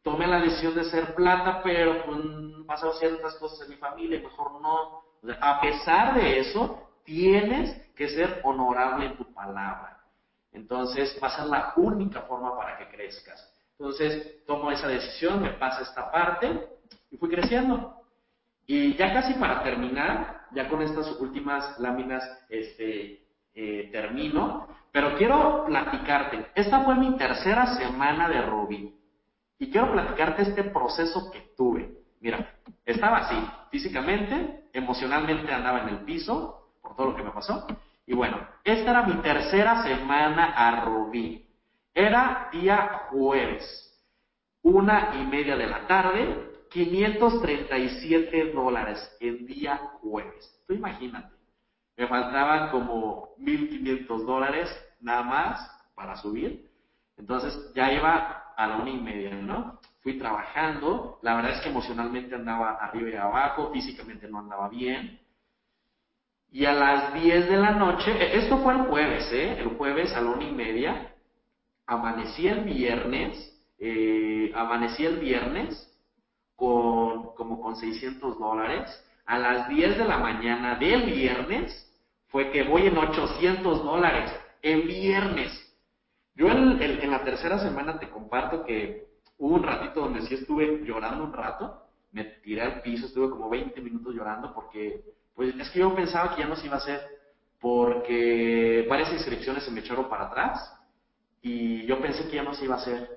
tomé 0.04 0.28
la 0.28 0.42
decisión 0.42 0.76
de 0.76 0.84
ser 0.84 1.16
plata, 1.16 1.62
pero 1.64 2.04
pues 2.06 2.20
pasaron 2.68 2.98
ciertas 2.98 3.36
cosas 3.36 3.62
en 3.62 3.70
mi 3.70 3.78
familia, 3.78 4.20
mejor 4.20 4.62
no. 4.62 5.04
a 5.40 5.62
pesar 5.62 6.16
de 6.16 6.40
eso, 6.40 6.90
tienes 7.06 7.94
que 7.96 8.10
ser 8.10 8.42
honorable 8.44 9.06
en 9.06 9.16
tu 9.16 9.34
palabra. 9.34 10.04
Entonces, 10.52 11.18
va 11.24 11.30
a 11.30 11.38
ser 11.38 11.46
la 11.46 11.74
única 11.78 12.24
forma 12.24 12.58
para 12.58 12.78
que 12.78 12.90
crezcas. 12.90 13.50
Entonces, 13.80 14.44
tomo 14.46 14.70
esa 14.70 14.90
decisión, 14.90 15.42
me 15.42 15.52
pasa 15.52 15.84
esta 15.84 16.12
parte 16.12 16.68
y 17.10 17.16
fui 17.16 17.30
creciendo. 17.30 18.04
Y 18.68 18.96
ya 18.96 19.14
casi 19.14 19.34
para 19.36 19.64
terminar, 19.64 20.42
ya 20.52 20.68
con 20.68 20.82
estas 20.82 21.10
últimas 21.22 21.80
láminas, 21.80 22.22
este, 22.50 23.26
eh, 23.54 23.90
termino, 23.94 24.68
pero 24.92 25.16
quiero 25.18 25.64
platicarte. 25.68 26.48
Esta 26.54 26.82
fue 26.82 26.96
mi 26.96 27.16
tercera 27.16 27.78
semana 27.78 28.28
de 28.28 28.42
Rubí. 28.42 29.01
Y 29.62 29.70
quiero 29.70 29.92
platicarte 29.92 30.42
este 30.42 30.64
proceso 30.64 31.30
que 31.30 31.54
tuve. 31.56 31.88
Mira, 32.20 32.52
estaba 32.84 33.18
así, 33.18 33.36
físicamente, 33.70 34.64
emocionalmente 34.74 35.54
andaba 35.54 35.84
en 35.84 35.90
el 35.90 35.98
piso 36.00 36.72
por 36.82 36.96
todo 36.96 37.12
lo 37.12 37.16
que 37.16 37.22
me 37.22 37.30
pasó. 37.30 37.68
Y 38.08 38.16
bueno, 38.16 38.40
esta 38.64 38.90
era 38.90 39.04
mi 39.04 39.22
tercera 39.22 39.84
semana 39.84 40.46
a 40.46 40.84
Rubí. 40.84 41.48
Era 41.94 42.50
día 42.52 43.04
jueves, 43.12 44.02
una 44.64 45.12
y 45.22 45.28
media 45.28 45.56
de 45.56 45.68
la 45.68 45.86
tarde, 45.86 46.64
537 46.72 48.54
dólares 48.54 49.16
el 49.20 49.46
día 49.46 49.78
jueves. 50.02 50.60
Tú 50.66 50.74
imagínate, 50.74 51.36
me 51.98 52.08
faltaban 52.08 52.72
como 52.72 53.36
1.500 53.38 54.26
dólares 54.26 54.76
nada 55.02 55.22
más 55.22 55.84
para 55.94 56.16
subir. 56.16 56.68
Entonces 57.16 57.72
ya 57.76 57.94
iba 57.94 58.42
a 58.62 58.68
la 58.68 58.76
una 58.78 58.92
y 58.92 58.98
media, 58.98 59.32
¿no? 59.32 59.80
Fui 60.02 60.18
trabajando, 60.18 61.20
la 61.22 61.36
verdad 61.36 61.52
es 61.56 61.62
que 61.62 61.70
emocionalmente 61.70 62.36
andaba 62.36 62.72
arriba 62.74 63.10
y 63.10 63.16
abajo, 63.16 63.72
físicamente 63.72 64.28
no 64.28 64.40
andaba 64.40 64.70
bien. 64.70 65.20
Y 66.52 66.66
a 66.66 66.74
las 66.74 67.14
10 67.14 67.50
de 67.50 67.58
la 67.58 67.72
noche, 67.72 68.12
e, 68.12 68.40
esto 68.40 68.58
fue 68.60 68.74
el 68.74 68.82
jueves, 68.82 69.32
¿eh? 69.32 69.60
El 69.60 69.70
jueves 69.78 70.14
a 70.14 70.22
la 70.22 70.32
una 70.32 70.44
y 70.44 70.52
media, 70.52 71.14
amanecí 71.88 72.48
el 72.48 72.64
viernes, 72.66 73.60
eh, 73.80 74.52
amanecí 74.56 75.06
el 75.06 75.18
viernes 75.18 75.88
con 76.56 77.34
como 77.36 77.60
con 77.62 77.76
600 77.76 78.38
dólares. 78.38 78.90
A 79.26 79.40
las 79.40 79.70
10 79.70 79.98
de 79.98 80.06
la 80.06 80.18
mañana 80.18 80.76
del 80.76 81.04
viernes 81.04 81.90
fue 82.28 82.52
que 82.52 82.64
voy 82.64 82.88
en 82.88 82.98
800 82.98 83.84
dólares, 83.84 84.32
en 84.62 84.88
viernes. 84.88 85.71
Yo 86.36 86.50
en, 86.50 87.12
la 87.12 87.24
tercera 87.24 87.60
semana 87.60 88.00
te 88.00 88.10
comparto 88.10 88.64
que 88.64 89.08
hubo 89.38 89.56
un 89.56 89.64
ratito 89.64 90.02
donde 90.02 90.22
sí 90.22 90.36
estuve 90.36 90.82
llorando 90.86 91.24
un 91.24 91.34
rato, 91.34 91.82
me 92.12 92.24
tiré 92.24 92.62
al 92.62 92.82
piso, 92.82 93.08
estuve 93.08 93.30
como 93.30 93.50
20 93.50 93.80
minutos 93.82 94.14
llorando 94.14 94.54
porque 94.54 95.04
pues 95.36 95.56
es 95.56 95.70
que 95.70 95.80
yo 95.80 95.94
pensaba 95.96 96.36
que 96.36 96.42
ya 96.42 96.48
no 96.48 96.56
se 96.56 96.68
iba 96.68 96.76
a 96.76 96.80
hacer, 96.80 97.02
porque 97.60 98.86
varias 98.90 99.12
inscripciones 99.14 99.64
se 99.64 99.72
me 99.72 99.82
echaron 99.82 100.10
para 100.10 100.26
atrás 100.26 100.74
y 101.42 101.86
yo 101.86 102.02
pensé 102.02 102.28
que 102.28 102.36
ya 102.36 102.44
no 102.44 102.54
se 102.54 102.66
iba 102.66 102.76
a 102.76 102.80
hacer, 102.80 103.10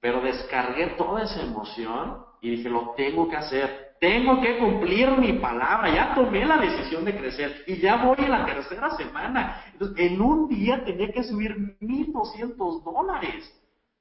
pero 0.00 0.20
descargué 0.20 0.94
toda 0.96 1.22
esa 1.22 1.42
emoción 1.42 2.24
y 2.40 2.50
dije, 2.50 2.68
lo 2.68 2.94
tengo 2.96 3.28
que 3.28 3.36
hacer, 3.36 3.89
tengo 4.00 4.40
que 4.40 4.56
cumplir 4.56 5.10
mi 5.18 5.34
palabra, 5.34 5.94
ya 5.94 6.14
tomé 6.14 6.46
la 6.46 6.56
decisión 6.56 7.04
de 7.04 7.14
crecer 7.14 7.64
y 7.66 7.76
ya 7.76 7.96
voy 7.96 8.16
en 8.18 8.30
la 8.30 8.46
tercera 8.46 8.90
semana. 8.96 9.62
Entonces, 9.72 9.98
en 9.98 10.20
un 10.22 10.48
día 10.48 10.82
tenía 10.82 11.12
que 11.12 11.22
subir 11.22 11.54
1.200 11.80 12.82
dólares. 12.82 13.54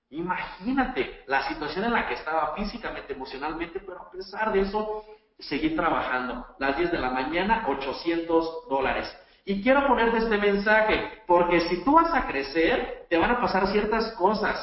Imagínate 0.09 1.23
la 1.27 1.47
situación 1.49 1.83
en 1.83 1.93
la 1.93 2.07
que 2.07 2.13
estaba 2.13 2.55
físicamente, 2.55 3.11
emocionalmente, 3.11 3.81
pero 3.81 3.99
a 3.99 4.09
pesar 4.09 4.53
de 4.53 4.61
eso, 4.61 5.03
seguí 5.37 5.75
trabajando. 5.75 6.45
Las 6.59 6.77
10 6.77 6.93
de 6.93 6.97
la 6.97 7.11
mañana, 7.11 7.65
800 7.67 8.69
dólares. 8.69 9.13
Y 9.43 9.61
quiero 9.61 9.85
ponerte 9.85 10.19
este 10.19 10.37
mensaje, 10.37 11.23
porque 11.27 11.59
si 11.67 11.83
tú 11.83 11.95
vas 11.95 12.13
a 12.13 12.25
crecer, 12.25 13.05
te 13.09 13.17
van 13.17 13.31
a 13.31 13.41
pasar 13.41 13.67
ciertas 13.67 14.13
cosas 14.13 14.57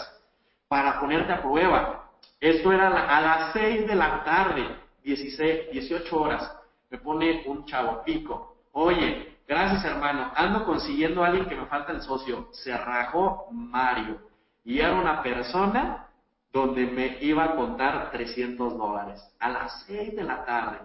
para 0.66 0.99
ponerte 0.99 1.30
a 1.30 1.43
prueba. 1.43 2.11
Esto 2.41 2.72
era 2.72 2.89
a 2.89 3.20
las 3.20 3.53
6 3.53 3.87
de 3.87 3.95
la 3.95 4.24
tarde, 4.24 4.86
16, 5.07 5.70
18 5.70 6.20
horas. 6.20 6.52
Me 6.90 6.98
pone 6.98 7.44
un 7.46 7.64
chavo 7.64 8.02
pico. 8.04 8.57
Oye, 8.72 9.38
gracias 9.46 9.84
hermano, 9.84 10.32
ando 10.34 10.64
consiguiendo 10.64 11.22
a 11.22 11.28
alguien 11.28 11.46
que 11.46 11.54
me 11.54 11.66
falta 11.66 11.92
el 11.92 12.02
socio. 12.02 12.48
Se 12.50 12.76
rajó 12.76 13.46
Mario. 13.52 14.20
Y 14.64 14.80
era 14.80 14.94
una 14.94 15.22
persona 15.22 16.09
donde 16.52 16.86
me 16.86 17.18
iba 17.20 17.44
a 17.44 17.54
contar 17.54 18.11
300 18.11 18.76
dólares 18.76 19.22
a 19.38 19.48
las 19.48 19.84
6 19.86 20.16
de 20.16 20.24
la 20.24 20.44
tarde. 20.44 20.78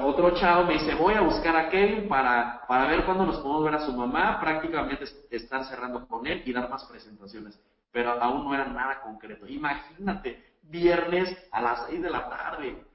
Otro 0.00 0.30
chavo 0.36 0.64
me 0.64 0.74
dice, 0.74 0.94
voy 0.94 1.14
a 1.14 1.22
buscar 1.22 1.56
a 1.56 1.70
Kevin 1.70 2.06
para, 2.06 2.64
para 2.68 2.86
ver 2.86 3.04
cuándo 3.04 3.26
nos 3.26 3.38
podemos 3.38 3.64
ver 3.64 3.74
a 3.74 3.80
su 3.80 3.92
mamá, 3.92 4.38
prácticamente 4.38 5.06
estar 5.30 5.64
cerrando 5.64 6.06
con 6.06 6.26
él 6.26 6.42
y 6.44 6.52
dar 6.52 6.68
más 6.68 6.84
presentaciones. 6.84 7.58
Pero 7.90 8.12
aún 8.22 8.44
no 8.44 8.54
era 8.54 8.66
nada 8.66 9.00
concreto. 9.00 9.48
Imagínate, 9.48 10.52
viernes 10.62 11.36
a 11.50 11.62
las 11.62 11.86
6 11.88 12.02
de 12.02 12.10
la 12.10 12.28
tarde. 12.28 12.89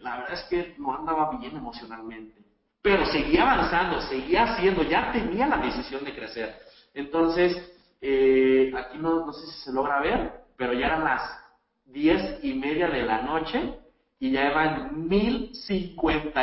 La 0.00 0.16
verdad 0.18 0.32
es 0.34 0.42
que 0.44 0.74
no 0.78 0.94
andaba 0.94 1.36
bien 1.38 1.56
emocionalmente. 1.56 2.42
Pero 2.82 3.06
seguía 3.06 3.42
avanzando, 3.42 4.00
seguía 4.02 4.44
haciendo, 4.44 4.82
ya 4.82 5.10
tenía 5.12 5.46
la 5.46 5.56
decisión 5.58 6.04
de 6.04 6.14
crecer. 6.14 6.54
Entonces, 6.92 7.56
eh, 8.00 8.72
aquí 8.76 8.98
no, 8.98 9.24
no 9.24 9.32
sé 9.32 9.46
si 9.46 9.64
se 9.64 9.72
logra 9.72 10.00
ver, 10.00 10.32
pero 10.56 10.74
ya 10.74 10.86
eran 10.86 11.04
las 11.04 11.22
diez 11.86 12.38
y 12.42 12.54
media 12.54 12.88
de 12.88 13.02
la 13.02 13.22
noche 13.22 13.78
y 14.18 14.30
ya 14.30 14.52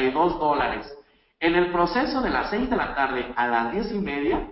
y 0.02 0.12
dos 0.12 0.40
dólares. 0.40 0.92
En 1.40 1.56
el 1.56 1.72
proceso 1.72 2.22
de 2.22 2.30
las 2.30 2.50
seis 2.50 2.70
de 2.70 2.76
la 2.76 2.94
tarde 2.96 3.34
a 3.36 3.48
las 3.48 3.72
diez 3.72 3.92
y 3.92 4.00
media 4.00 4.52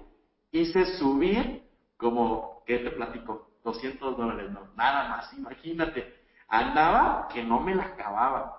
hice 0.51 0.85
subir 0.97 1.63
como, 1.97 2.63
¿qué 2.65 2.79
te 2.79 2.91
platico? 2.91 3.49
200 3.63 4.17
dólares, 4.17 4.49
no, 4.51 4.61
nada 4.75 5.09
más, 5.09 5.33
imagínate. 5.33 6.13
Andaba 6.47 7.27
que 7.31 7.43
no 7.43 7.59
me 7.59 7.75
la 7.75 7.83
acababa. 7.83 8.58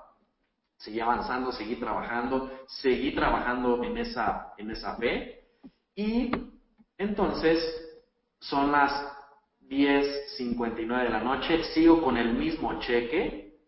Seguí 0.81 0.99
avanzando, 0.99 1.53
seguí 1.53 1.77
trabajando, 1.77 2.51
seguí 2.67 3.15
trabajando 3.15 3.85
en 3.85 3.99
esa, 3.99 4.55
en 4.57 4.71
esa 4.71 4.97
fe. 4.97 5.45
Y 5.95 6.31
entonces 6.97 7.59
son 8.39 8.73
las 8.73 8.91
10.59 9.69 11.03
de 11.03 11.11
la 11.11 11.21
noche, 11.21 11.63
sigo 11.75 12.03
con 12.03 12.17
el 12.17 12.33
mismo 12.33 12.81
cheque 12.81 13.59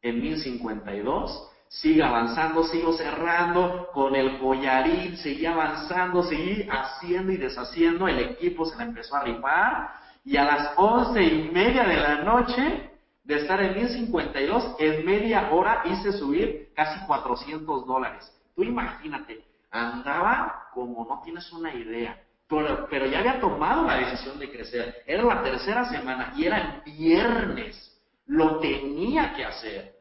en 0.00 0.20
1052, 0.22 1.50
sigo 1.66 2.04
avanzando, 2.04 2.62
sigo 2.62 2.92
cerrando 2.92 3.88
con 3.92 4.14
el 4.14 4.38
collarín, 4.38 5.16
seguí 5.16 5.46
avanzando, 5.46 6.22
seguí 6.22 6.68
haciendo 6.70 7.32
y 7.32 7.36
deshaciendo, 7.36 8.06
el 8.06 8.20
equipo 8.20 8.64
se 8.64 8.76
me 8.76 8.84
empezó 8.84 9.16
a 9.16 9.24
rifar 9.24 9.90
y 10.24 10.36
a 10.36 10.44
las 10.44 10.72
once 10.76 11.20
y 11.20 11.50
media 11.50 11.82
de 11.82 11.96
la 11.96 12.22
noche 12.22 12.93
de 13.24 13.36
estar 13.36 13.60
en 13.62 13.74
1052, 13.74 14.76
en 14.78 15.04
media 15.04 15.50
hora 15.50 15.82
hice 15.86 16.12
subir 16.12 16.72
casi 16.74 17.04
400 17.06 17.86
dólares. 17.86 18.30
Tú 18.54 18.62
imagínate, 18.62 19.44
andaba 19.70 20.68
como 20.72 21.04
no 21.04 21.20
tienes 21.22 21.50
una 21.52 21.74
idea 21.74 22.24
pero, 22.48 23.06
ya 23.06 23.20
había 23.20 23.40
tomado 23.40 23.86
la 23.86 23.96
decisión 23.98 24.38
de 24.38 24.50
crecer. 24.50 25.02
Era 25.06 25.22
la 25.22 25.42
tercera 25.42 25.88
semana 25.88 26.34
y 26.36 26.44
era 26.44 26.82
el 26.84 26.92
viernes. 26.92 27.90
Lo 28.26 28.58
tenía 28.58 29.34
que 29.34 29.44
hacer. 29.44 29.94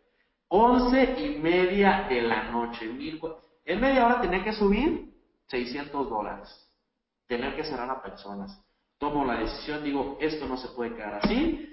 Once 0.50 1.16
y 1.18 1.40
media 1.40 2.06
de 2.10 2.22
la 2.22 2.52
noche. 2.52 2.86
en 3.66 3.82
media 3.82 4.06
hora 4.06 4.22
tenía 4.22 4.44
que 4.44 4.54
subir 4.54 5.14
600 5.48 6.10
dólares. 6.10 6.50
Tener 7.28 7.56
que 7.56 7.64
cerrar 7.64 7.90
a 7.90 8.02
personas. 8.02 8.62
Tomo 9.00 9.26
la 9.26 9.40
decisión, 9.40 9.84
digo, 9.84 10.18
esto 10.22 10.46
no 10.48 10.58
se 10.58 10.68
puede 10.70 10.96
quedar 10.96 11.20
así. 11.24 11.73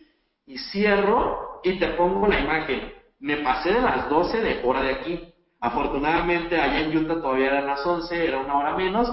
Y 0.50 0.58
cierro 0.58 1.60
y 1.62 1.78
te 1.78 1.88
pongo 1.88 2.26
la 2.26 2.40
imagen. 2.40 2.92
Me 3.20 3.38
pasé 3.38 3.72
de 3.72 3.80
las 3.80 4.08
12 4.08 4.40
de 4.40 4.60
hora 4.64 4.82
de 4.82 4.92
aquí. 4.92 5.34
Afortunadamente 5.60 6.60
allá 6.60 6.80
en 6.80 6.96
Utah 6.96 7.20
todavía 7.20 7.48
eran 7.48 7.66
las 7.66 7.84
11, 7.84 8.26
era 8.26 8.40
una 8.40 8.56
hora 8.56 8.76
menos 8.76 9.10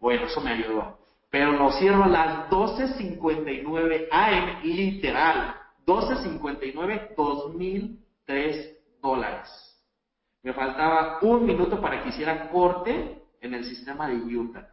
bueno, 0.00 0.24
eso 0.24 0.40
me 0.40 0.52
ayudó. 0.52 0.98
Pero 1.30 1.52
lo 1.52 1.70
cierro 1.72 2.04
a 2.04 2.08
las 2.08 2.50
12.59 2.50 4.08
AM, 4.10 4.62
literal. 4.64 5.54
12.59, 5.86 7.14
2.003 7.14 8.76
dólares. 9.00 9.48
Me 10.42 10.52
faltaba 10.54 11.18
un 11.20 11.44
minuto 11.44 11.80
para 11.80 12.02
que 12.02 12.08
hiciera 12.08 12.48
corte 12.48 13.22
en 13.40 13.54
el 13.54 13.64
sistema 13.64 14.08
de 14.08 14.16
Utah. 14.16 14.70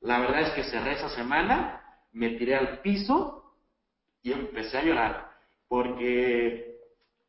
La 0.00 0.18
verdad 0.18 0.42
es 0.42 0.50
que 0.50 0.64
cerré 0.64 0.92
esa 0.92 1.08
semana, 1.10 1.80
me 2.12 2.30
tiré 2.30 2.56
al 2.56 2.80
piso 2.80 3.54
y 4.22 4.32
empecé 4.32 4.78
a 4.78 4.82
llorar. 4.82 5.35
Porque, 5.68 6.78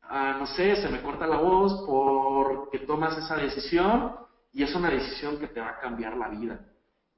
ah, 0.04 0.36
no 0.40 0.46
sé, 0.46 0.76
se 0.76 0.90
me 0.90 1.02
corta 1.02 1.28
la 1.28 1.38
voz 1.38 1.84
porque 1.86 2.80
tomas 2.80 3.18
esa 3.18 3.36
decisión 3.36 4.14
y 4.54 4.64
es 4.64 4.74
una 4.76 4.90
decisión 4.90 5.38
que 5.40 5.48
te 5.48 5.60
va 5.60 5.70
a 5.70 5.80
cambiar 5.80 6.18
la 6.18 6.30
vida. 6.30 6.60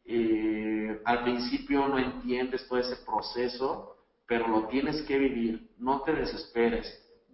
Eh, 0.05 1.01
al 1.05 1.24
principio 1.24 1.88
no 1.88 1.99
entiendes 1.99 2.67
todo 2.67 2.80
ese 2.80 2.97
proceso, 3.05 3.95
pero 4.26 4.47
lo 4.47 4.67
tienes 4.67 5.01
que 5.03 5.17
vivir, 5.17 5.70
no 5.78 6.01
te 6.01 6.13
desesperes, 6.13 6.88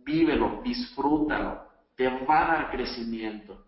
vívelo, 0.04 0.62
disfrútalo, 0.64 1.62
te 1.96 2.08
va 2.26 2.42
a 2.44 2.54
dar 2.54 2.72
crecimiento. 2.72 3.66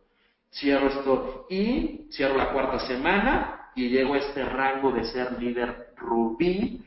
Cierro 0.52 0.88
esto 0.88 1.46
y 1.50 2.08
cierro 2.12 2.38
la 2.38 2.52
cuarta 2.52 2.80
semana 2.80 3.72
y 3.76 3.90
llego 3.90 4.14
a 4.14 4.18
este 4.18 4.44
rango 4.44 4.92
de 4.92 5.06
ser 5.06 5.42
líder 5.42 5.94
rubí. 5.98 6.84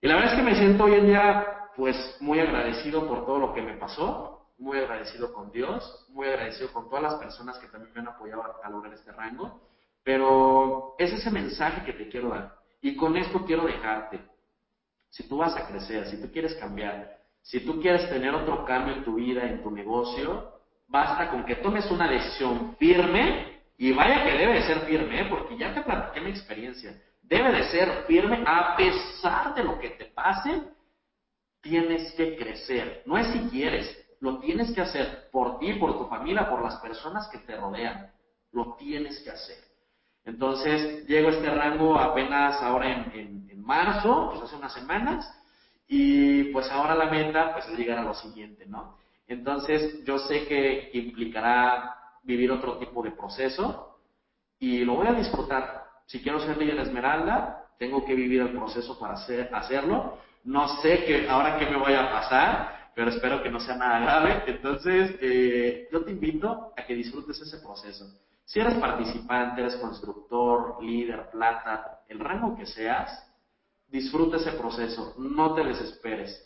Y 0.00 0.06
la 0.06 0.14
verdad 0.14 0.32
es 0.32 0.38
que 0.38 0.44
me 0.44 0.54
siento 0.56 0.84
hoy 0.84 0.94
en 0.94 1.06
día 1.06 1.46
pues 1.78 2.16
muy 2.18 2.40
agradecido 2.40 3.06
por 3.06 3.24
todo 3.24 3.38
lo 3.38 3.54
que 3.54 3.62
me 3.62 3.74
pasó, 3.74 4.48
muy 4.58 4.78
agradecido 4.78 5.32
con 5.32 5.52
Dios, 5.52 6.06
muy 6.08 6.26
agradecido 6.26 6.72
con 6.72 6.88
todas 6.88 7.04
las 7.04 7.14
personas 7.14 7.56
que 7.58 7.68
también 7.68 7.94
me 7.94 8.00
han 8.00 8.08
apoyado 8.08 8.42
a 8.60 8.68
lograr 8.68 8.92
este 8.94 9.12
rango. 9.12 9.60
Pero 10.02 10.96
es 10.98 11.12
ese 11.12 11.30
mensaje 11.30 11.84
que 11.84 11.92
te 11.92 12.08
quiero 12.08 12.30
dar. 12.30 12.56
Y 12.80 12.96
con 12.96 13.16
esto 13.16 13.44
quiero 13.44 13.64
dejarte. 13.64 14.18
Si 15.08 15.28
tú 15.28 15.36
vas 15.36 15.54
a 15.56 15.68
crecer, 15.68 16.08
si 16.08 16.20
tú 16.20 16.32
quieres 16.32 16.56
cambiar, 16.56 17.16
si 17.42 17.60
tú 17.60 17.80
quieres 17.80 18.10
tener 18.10 18.34
otro 18.34 18.64
cambio 18.64 18.94
en 18.94 19.04
tu 19.04 19.14
vida, 19.14 19.44
en 19.44 19.62
tu 19.62 19.70
negocio, 19.70 20.54
basta 20.88 21.30
con 21.30 21.44
que 21.44 21.54
tomes 21.54 21.88
una 21.92 22.10
decisión 22.10 22.74
firme, 22.76 23.62
y 23.76 23.92
vaya 23.92 24.24
que 24.24 24.32
debe 24.32 24.54
de 24.54 24.62
ser 24.62 24.80
firme, 24.80 25.20
¿eh? 25.20 25.26
porque 25.30 25.56
ya 25.56 25.72
te 25.72 25.82
platiqué 25.82 26.20
mi 26.20 26.30
experiencia. 26.30 27.00
Debe 27.22 27.52
de 27.52 27.62
ser 27.68 28.04
firme 28.08 28.42
a 28.44 28.74
pesar 28.76 29.54
de 29.54 29.62
lo 29.62 29.78
que 29.78 29.90
te 29.90 30.06
pase, 30.06 30.60
tienes 31.68 32.12
que 32.12 32.36
crecer. 32.36 33.02
No 33.06 33.18
es 33.18 33.26
si 33.28 33.40
quieres, 33.50 33.96
lo 34.20 34.38
tienes 34.38 34.72
que 34.72 34.80
hacer 34.80 35.28
por 35.30 35.58
ti, 35.58 35.74
por 35.74 35.98
tu 35.98 36.06
familia, 36.06 36.48
por 36.48 36.62
las 36.62 36.76
personas 36.76 37.28
que 37.28 37.38
te 37.38 37.56
rodean. 37.56 38.10
Lo 38.52 38.74
tienes 38.76 39.20
que 39.20 39.30
hacer. 39.30 39.58
Entonces, 40.24 41.06
llego 41.06 41.28
a 41.28 41.32
este 41.32 41.50
rango 41.50 41.98
apenas 41.98 42.60
ahora 42.62 43.10
en, 43.12 43.38
marzo, 43.62 44.30
pues 44.30 44.42
hace 44.42 44.56
unas 44.56 44.72
semanas, 44.72 45.30
y 45.86 46.44
pues 46.44 46.70
ahora 46.70 46.94
la 46.94 47.10
meta 47.10 47.52
pues 47.52 47.66
es 47.68 47.78
llegar 47.78 47.98
a 47.98 48.02
lo 48.02 48.14
siguiente, 48.14 48.64
¿no? 48.64 48.96
Entonces, 49.26 50.02
yo 50.04 50.18
sé 50.18 50.46
que 50.46 50.88
implicará 50.94 51.94
vivir 52.22 52.50
otro 52.50 52.78
tipo 52.78 53.02
de 53.02 53.10
proceso, 53.10 53.98
y 54.58 54.84
lo 54.86 54.94
voy 54.94 55.06
a 55.06 55.12
disfrutar. 55.12 55.84
Si 56.06 56.22
quiero 56.22 56.40
ser 56.40 56.56
líder 56.56 56.78
esmeralda, 56.80 57.66
tengo 57.78 58.04
que 58.06 58.14
vivir 58.14 58.40
el 58.40 58.56
proceso 58.56 58.98
para 58.98 59.14
hacer, 59.14 59.54
hacerlo. 59.54 60.18
No 60.44 60.68
sé 60.80 61.04
que 61.04 61.28
ahora 61.28 61.58
qué 61.58 61.66
me 61.66 61.76
vaya 61.76 62.04
a 62.04 62.12
pasar, 62.12 62.90
pero 62.94 63.10
espero 63.10 63.42
que 63.42 63.50
no 63.50 63.60
sea 63.60 63.76
nada 63.76 64.00
grave. 64.00 64.42
Entonces, 64.46 65.16
eh, 65.20 65.88
yo 65.92 66.04
te 66.04 66.10
invito 66.10 66.72
a 66.76 66.84
que 66.84 66.94
disfrutes 66.94 67.40
ese 67.40 67.58
proceso. 67.58 68.06
Si 68.44 68.60
eres 68.60 68.74
participante, 68.74 69.60
eres 69.60 69.76
constructor, 69.76 70.82
líder, 70.82 71.30
plata, 71.30 72.00
el 72.08 72.18
rango 72.18 72.56
que 72.56 72.64
seas, 72.64 73.24
disfruta 73.88 74.38
ese 74.38 74.52
proceso, 74.52 75.14
no 75.18 75.54
te 75.54 75.64
desesperes. 75.64 76.44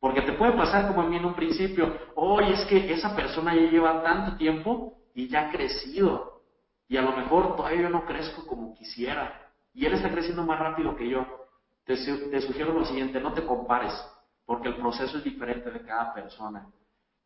Porque 0.00 0.22
te 0.22 0.32
puede 0.32 0.52
pasar 0.52 0.88
como 0.88 1.02
a 1.02 1.06
mí 1.06 1.16
en 1.16 1.26
un 1.26 1.34
principio, 1.34 1.96
oye, 2.16 2.54
es 2.54 2.64
que 2.64 2.92
esa 2.92 3.14
persona 3.14 3.54
ya 3.54 3.70
lleva 3.70 4.02
tanto 4.02 4.36
tiempo 4.36 4.94
y 5.14 5.28
ya 5.28 5.48
ha 5.48 5.52
crecido. 5.52 6.40
Y 6.88 6.96
a 6.96 7.02
lo 7.02 7.16
mejor 7.16 7.54
todavía 7.54 7.82
yo 7.82 7.90
no 7.90 8.04
crezco 8.04 8.46
como 8.46 8.74
quisiera. 8.74 9.52
Y 9.72 9.86
él 9.86 9.92
está 9.92 10.10
creciendo 10.10 10.42
más 10.44 10.58
rápido 10.58 10.96
que 10.96 11.08
yo. 11.08 11.41
Te, 11.84 11.96
sugiero 11.96 12.72
lo 12.72 12.84
siguiente, 12.84 13.20
no 13.20 13.32
te 13.32 13.44
compares, 13.44 13.92
porque 14.46 14.68
el 14.68 14.76
proceso 14.76 15.18
es 15.18 15.24
diferente 15.24 15.70
de 15.70 15.80
cada 15.82 16.14
persona. 16.14 16.66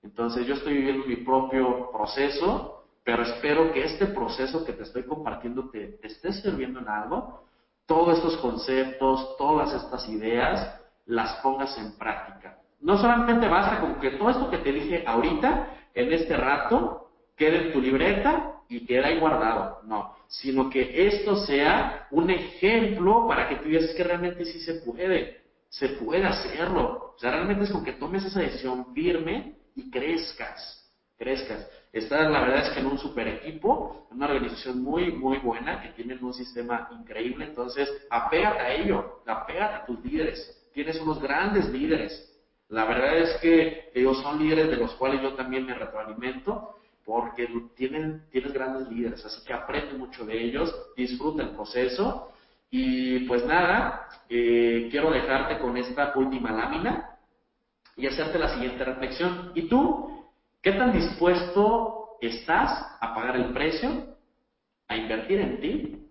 Entonces 0.03 0.47
yo 0.47 0.55
estoy 0.55 0.75
viviendo 0.75 1.07
mi 1.07 1.17
propio 1.17 1.91
proceso, 1.91 2.85
pero 3.05 3.23
espero 3.23 3.73
que 3.73 3.85
este 3.85 4.07
proceso 4.07 4.65
que 4.65 4.73
te 4.73 4.83
estoy 4.85 5.05
compartiendo 5.05 5.69
te, 5.71 5.99
te 5.99 6.07
esté 6.07 6.33
sirviendo 6.33 6.81
en 6.81 6.89
algo. 6.89 7.45
Todos 7.87 8.17
estos 8.19 8.37
conceptos, 8.39 9.37
todas 9.37 9.73
estas 9.73 10.09
ideas, 10.09 10.81
las 11.05 11.35
pongas 11.37 11.77
en 11.79 11.93
práctica. 11.93 12.59
No 12.81 12.97
solamente 12.99 13.49
basta 13.49 13.81
con 13.81 14.01
que 14.01 14.11
todo 14.13 14.31
esto 14.31 14.51
que 14.51 14.59
te 14.59 14.73
dije 14.73 15.05
ahorita, 15.07 15.71
en 15.95 16.13
este 16.13 16.37
rato, 16.37 17.09
quede 17.37 17.67
en 17.67 17.73
tu 17.73 17.81
libreta 17.81 18.61
y 18.69 18.85
quede 18.87 19.05
ahí 19.05 19.21
guardado. 19.21 19.81
No, 19.85 20.16
sino 20.29 20.69
que 20.71 21.07
esto 21.07 21.37
sea 21.37 22.09
un 22.11 22.31
ejemplo 22.31 23.27
para 23.27 23.49
que 23.49 23.57
tú 23.57 23.69
digas 23.69 23.95
que 23.95 24.05
realmente 24.05 24.45
sí 24.45 24.61
se 24.61 24.75
puede, 24.75 25.41
se 25.69 25.91
puede 25.91 26.25
hacerlo. 26.25 27.15
O 27.17 27.19
sea, 27.19 27.31
realmente 27.31 27.65
es 27.65 27.71
con 27.71 27.85
que 27.85 27.93
tomes 27.93 28.25
esa 28.25 28.41
decisión 28.41 28.93
firme 28.95 29.57
y 29.75 29.91
crezcas, 29.91 30.91
crezcas. 31.17 31.69
Estás, 31.93 32.31
la 32.31 32.41
verdad 32.41 32.67
es 32.67 32.75
que 32.75 32.81
en 32.81 32.87
un 32.87 32.99
super 32.99 33.27
equipo, 33.27 34.07
en 34.11 34.19
una 34.19 34.27
organización 34.27 34.83
muy, 34.83 35.13
muy 35.13 35.39
buena, 35.39 35.81
que 35.81 35.91
tienen 35.91 36.23
un 36.23 36.35
sistema 36.35 36.89
increíble, 36.93 37.47
entonces 37.47 37.91
apégate 38.11 38.61
a 38.61 38.75
ello, 38.75 39.21
apégate 39.25 39.75
a 39.75 39.87
tus 39.87 40.05
líderes. 40.05 40.71
Tienes 40.75 41.01
unos 41.01 41.23
grandes 41.23 41.69
líderes. 41.71 42.33
La 42.69 42.85
verdad 42.85 43.17
es 43.17 43.41
que 43.41 43.91
ellos 43.95 44.21
son 44.21 44.39
líderes 44.39 44.69
de 44.69 44.77
los 44.77 44.93
cuales 44.97 45.23
yo 45.23 45.35
también 45.35 45.65
me 45.65 45.75
retroalimento 45.75 46.75
porque 47.07 47.49
tienen, 47.77 48.25
tienes 48.33 48.53
grandes 48.53 48.89
líderes, 48.89 49.25
así 49.25 49.43
que 49.47 49.53
aprende 49.53 49.97
mucho 49.97 50.27
de 50.27 50.43
ellos, 50.43 50.75
disfruta 50.97 51.45
el 51.45 51.51
proceso 51.51 52.33
y 52.69 53.21
pues 53.21 53.47
nada, 53.47 54.09
eh, 54.29 54.89
quiero 54.91 55.13
dejarte 55.13 55.59
con 55.61 55.77
esta 55.77 56.13
última 56.17 56.51
lámina 56.51 57.17
y 57.97 58.09
hacerte 58.09 58.41
la 58.41 58.53
siguiente 58.53 58.85
reflexión. 58.85 59.53
¿Y 59.55 59.69
tú 59.69 60.27
qué 60.61 60.73
tan 60.73 60.93
dispuesto 60.93 62.19
estás 62.21 62.99
a 63.01 63.15
pagar 63.15 63.37
el 63.37 63.53
precio, 63.53 64.17
a 64.89 64.97
invertir 64.97 65.41
en 65.41 65.61
ti, 65.61 66.11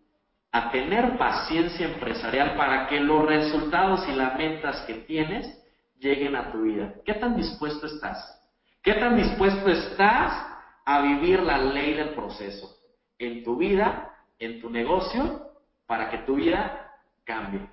a 0.54 0.72
tener 0.72 1.18
paciencia 1.18 1.88
empresarial 1.88 2.56
para 2.56 2.88
que 2.88 3.02
los 3.02 3.26
resultados 3.26 4.08
y 4.08 4.14
las 4.14 4.38
metas 4.38 4.82
que 4.88 4.94
tienes 4.94 5.62
lleguen 6.00 6.38
a 6.38 6.54
tu 6.54 6.62
vida? 6.62 6.94
¿Qué 7.04 7.16
tan 7.16 7.36
dispuesto 7.36 7.86
estás? 7.86 8.42
¿Qué 8.82 8.94
tan 8.94 9.18
dispuesto 9.18 9.70
estás 9.70 10.55
a 10.86 11.02
vivir 11.02 11.42
la 11.42 11.58
ley 11.58 11.94
del 11.94 12.10
proceso 12.10 12.78
en 13.18 13.44
tu 13.44 13.58
vida, 13.58 14.16
en 14.38 14.62
tu 14.62 14.70
negocio, 14.70 15.52
para 15.88 16.10
que 16.10 16.20
tu 16.20 16.36
vida 16.36 16.94
cambie. 17.24 17.68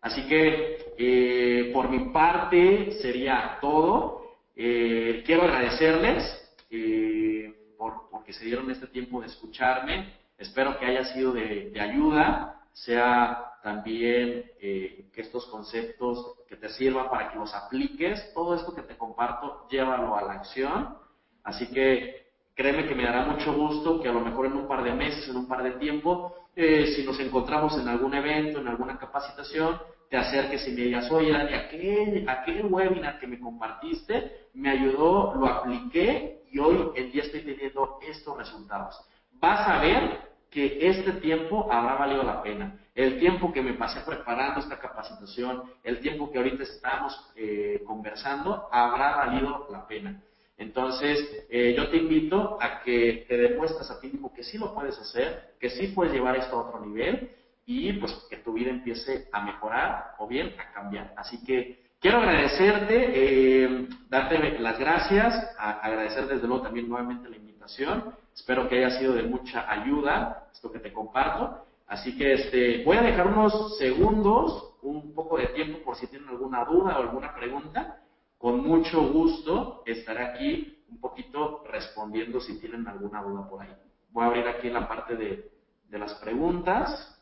Así 0.00 0.26
que 0.26 0.94
eh, 0.98 1.70
por 1.72 1.88
mi 1.88 2.12
parte 2.12 2.92
sería 3.00 3.58
todo. 3.60 4.22
Eh, 4.56 5.22
quiero 5.24 5.42
agradecerles 5.42 6.24
eh, 6.70 7.74
por, 7.78 8.08
porque 8.10 8.32
se 8.32 8.44
dieron 8.44 8.70
este 8.70 8.88
tiempo 8.88 9.20
de 9.20 9.28
escucharme. 9.28 10.12
Espero 10.36 10.78
que 10.78 10.86
haya 10.86 11.04
sido 11.04 11.32
de, 11.32 11.70
de 11.70 11.80
ayuda, 11.80 12.60
sea 12.72 13.48
también 13.62 14.50
que 14.58 15.08
estos 15.14 15.46
conceptos 15.46 16.34
que 16.48 16.56
te 16.56 16.68
sirvan 16.70 17.08
para 17.08 17.30
que 17.30 17.38
los 17.38 17.54
apliques. 17.54 18.32
Todo 18.34 18.56
esto 18.56 18.74
que 18.74 18.82
te 18.82 18.96
comparto, 18.96 19.68
llévalo 19.70 20.16
a 20.16 20.22
la 20.22 20.32
acción. 20.32 20.98
Así 21.44 21.68
que 21.68 22.21
Créeme 22.54 22.86
que 22.86 22.94
me 22.94 23.04
dará 23.04 23.24
mucho 23.24 23.52
gusto 23.54 24.00
que 24.00 24.08
a 24.08 24.12
lo 24.12 24.20
mejor 24.20 24.46
en 24.46 24.52
un 24.54 24.68
par 24.68 24.82
de 24.82 24.92
meses, 24.92 25.26
en 25.28 25.36
un 25.36 25.48
par 25.48 25.62
de 25.62 25.72
tiempo, 25.72 26.34
eh, 26.54 26.92
si 26.94 27.02
nos 27.02 27.18
encontramos 27.18 27.78
en 27.78 27.88
algún 27.88 28.12
evento, 28.14 28.60
en 28.60 28.68
alguna 28.68 28.98
capacitación, 28.98 29.80
te 30.10 30.18
acerques 30.18 30.68
y 30.68 30.72
me 30.72 30.82
digas, 30.82 31.10
oye 31.10 31.32
Dani, 31.32 31.54
aquel, 31.54 32.28
aquel 32.28 32.66
webinar 32.66 33.18
que 33.18 33.26
me 33.26 33.40
compartiste 33.40 34.48
me 34.52 34.68
ayudó, 34.68 35.34
lo 35.34 35.46
apliqué 35.46 36.42
y 36.50 36.58
hoy 36.58 36.90
en 36.94 37.10
día 37.10 37.22
estoy 37.22 37.40
teniendo 37.40 37.98
estos 38.06 38.36
resultados. 38.36 39.00
Vas 39.40 39.66
a 39.66 39.80
ver 39.80 40.32
que 40.50 40.86
este 40.86 41.12
tiempo 41.12 41.66
habrá 41.72 41.94
valido 41.94 42.22
la 42.22 42.42
pena. 42.42 42.78
El 42.94 43.18
tiempo 43.18 43.50
que 43.50 43.62
me 43.62 43.72
pasé 43.72 44.00
preparando 44.02 44.60
esta 44.60 44.78
capacitación, 44.78 45.62
el 45.82 46.00
tiempo 46.00 46.30
que 46.30 46.36
ahorita 46.36 46.62
estamos 46.64 47.18
eh, 47.34 47.82
conversando, 47.86 48.68
habrá 48.70 49.16
valido 49.16 49.66
la 49.70 49.86
pena. 49.86 50.20
Entonces, 50.58 51.46
eh, 51.50 51.74
yo 51.76 51.88
te 51.88 51.96
invito 51.96 52.58
a 52.60 52.80
que 52.82 53.24
te 53.28 53.36
demuestres 53.36 53.90
a 53.90 54.00
ti 54.00 54.08
mismo 54.08 54.32
que 54.32 54.44
sí 54.44 54.58
lo 54.58 54.74
puedes 54.74 54.98
hacer, 54.98 55.54
que 55.58 55.70
sí 55.70 55.88
puedes 55.88 56.12
llevar 56.12 56.36
esto 56.36 56.56
a 56.56 56.68
otro 56.68 56.84
nivel 56.84 57.30
y 57.66 57.92
pues 57.94 58.12
que 58.28 58.36
tu 58.38 58.52
vida 58.52 58.70
empiece 58.70 59.28
a 59.32 59.42
mejorar 59.42 60.14
o 60.18 60.26
bien 60.26 60.54
a 60.58 60.72
cambiar. 60.72 61.14
Así 61.16 61.42
que 61.44 61.80
quiero 62.00 62.18
agradecerte, 62.18 63.12
eh, 63.14 63.88
darte 64.08 64.58
las 64.58 64.78
gracias, 64.78 65.54
agradecer 65.58 66.26
desde 66.26 66.46
luego 66.46 66.62
también 66.62 66.88
nuevamente 66.88 67.28
la 67.28 67.36
invitación. 67.36 68.14
Espero 68.34 68.68
que 68.68 68.78
haya 68.78 68.98
sido 68.98 69.14
de 69.14 69.22
mucha 69.22 69.70
ayuda 69.70 70.48
esto 70.52 70.70
que 70.70 70.80
te 70.80 70.92
comparto. 70.92 71.64
Así 71.86 72.16
que 72.16 72.32
este, 72.34 72.84
voy 72.84 72.96
a 72.96 73.02
dejar 73.02 73.26
unos 73.26 73.76
segundos, 73.78 74.74
un 74.82 75.14
poco 75.14 75.38
de 75.38 75.46
tiempo 75.48 75.78
por 75.84 75.96
si 75.96 76.06
tienen 76.06 76.28
alguna 76.28 76.64
duda 76.64 76.98
o 76.98 77.02
alguna 77.02 77.34
pregunta 77.34 78.01
con 78.42 78.60
mucho 78.60 79.00
gusto 79.06 79.84
estaré 79.86 80.24
aquí 80.24 80.84
un 80.90 80.98
poquito 80.98 81.62
respondiendo 81.64 82.40
si 82.40 82.58
tienen 82.58 82.88
alguna 82.88 83.22
duda 83.22 83.48
por 83.48 83.62
ahí. 83.62 83.72
Voy 84.10 84.24
a 84.24 84.26
abrir 84.26 84.48
aquí 84.48 84.68
la 84.68 84.88
parte 84.88 85.14
de, 85.14 85.48
las 85.90 86.12
preguntas. 86.14 87.16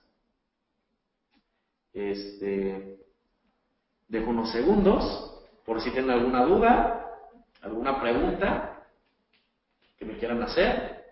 Este, 1.92 3.04
dejo 4.08 4.30
unos 4.30 4.50
segundos 4.50 5.44
por 5.66 5.82
si 5.82 5.90
tienen 5.90 6.10
alguna 6.10 6.42
duda, 6.46 7.06
alguna 7.60 8.00
pregunta 8.00 8.86
que 9.98 10.06
me 10.06 10.16
quieran 10.16 10.42
hacer. 10.42 11.04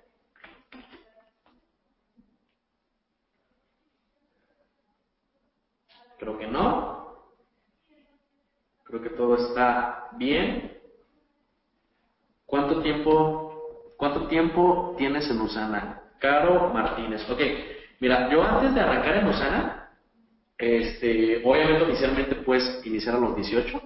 Creo 6.16 6.38
que 6.38 6.46
no. 6.46 6.97
Creo 8.88 9.02
que 9.02 9.10
todo 9.10 9.36
está 9.36 10.08
bien. 10.12 10.78
¿Cuánto 12.46 12.80
tiempo, 12.80 13.92
cuánto 13.98 14.26
tiempo 14.28 14.94
tienes 14.96 15.28
en 15.30 15.42
Usana? 15.42 16.00
Caro 16.18 16.70
Martínez. 16.72 17.28
Ok, 17.28 17.38
mira, 18.00 18.30
yo 18.30 18.42
antes 18.42 18.74
de 18.74 18.80
arrancar 18.80 19.18
en 19.18 19.28
Usana, 19.28 19.90
este, 20.56 21.42
obviamente 21.44 21.84
oficialmente 21.84 22.36
pues 22.36 22.80
iniciar 22.84 23.16
a 23.16 23.20
los 23.20 23.36
18. 23.36 23.78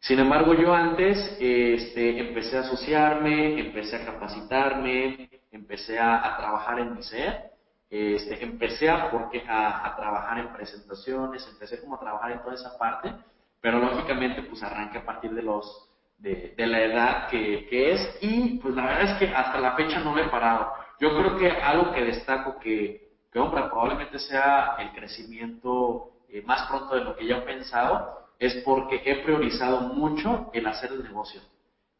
Sin 0.00 0.18
embargo, 0.20 0.54
yo 0.54 0.72
antes 0.72 1.36
este, 1.38 2.18
empecé 2.18 2.56
a 2.56 2.60
asociarme, 2.60 3.60
empecé 3.60 3.96
a 3.96 4.06
capacitarme, 4.06 5.28
empecé 5.52 5.98
a, 5.98 6.34
trabajar 6.38 6.78
en 6.78 6.94
mi 6.94 7.02
ser, 7.02 7.50
este, 7.90 8.42
empecé 8.42 8.88
a, 8.88 9.10
porque, 9.10 9.44
a, 9.46 9.94
trabajar 9.98 10.38
en 10.38 10.48
presentaciones, 10.54 11.46
empecé 11.52 11.78
como 11.82 11.96
a 11.96 12.00
trabajar 12.00 12.32
en 12.32 12.38
toda 12.40 12.54
esa 12.54 12.78
parte 12.78 13.12
pero 13.60 13.78
lógicamente 13.78 14.42
pues 14.42 14.62
arranca 14.62 15.00
a 15.00 15.04
partir 15.04 15.32
de 15.32 15.42
los 15.42 15.88
de, 16.18 16.54
la 16.56 16.82
edad 16.82 17.28
que, 17.28 17.66
que, 17.68 17.92
es 17.92 18.18
y 18.20 18.58
pues 18.58 18.74
la 18.74 18.86
verdad 18.86 19.12
es 19.12 19.18
que 19.18 19.34
hasta 19.34 19.60
la 19.60 19.76
fecha 19.76 20.00
no 20.00 20.12
me 20.12 20.22
he 20.22 20.28
parado. 20.28 20.72
Yo 21.00 21.16
creo 21.16 21.38
que 21.38 21.50
algo 21.50 21.92
que 21.92 22.04
destaco 22.04 22.58
que, 22.58 23.12
que 23.32 23.38
hombre, 23.38 23.62
probablemente 23.64 24.18
sea 24.18 24.76
el 24.78 24.90
crecimiento 24.92 26.12
eh, 26.28 26.42
más 26.44 26.68
pronto 26.68 26.96
de 26.96 27.04
lo 27.04 27.16
que 27.16 27.26
yo 27.26 27.36
he 27.36 27.42
pensado, 27.42 28.26
es 28.38 28.62
porque 28.64 29.02
he 29.04 29.22
priorizado 29.22 29.80
mucho 29.94 30.50
el 30.52 30.66
hacer 30.66 30.92
el 30.92 31.02
negocio. 31.02 31.40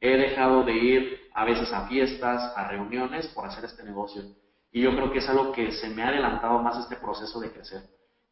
He 0.01 0.17
dejado 0.17 0.63
de 0.63 0.73
ir 0.73 1.31
a 1.35 1.45
veces 1.45 1.73
a 1.73 1.87
fiestas, 1.89 2.53
a 2.57 2.69
reuniones 2.69 3.29
por 3.29 3.47
hacer 3.47 3.65
este 3.65 3.83
negocio. 3.83 4.23
Y 4.71 4.83
yo 4.83 4.91
creo 4.93 5.11
que 5.11 5.19
es 5.19 5.29
algo 5.29 5.53
que 5.53 5.73
se 5.73 5.89
me 5.89 6.03
ha 6.03 6.09
adelantado 6.09 6.59
más 6.61 6.79
este 6.79 6.97
proceso 6.97 7.41
de 7.41 7.51
crecer. 7.51 7.83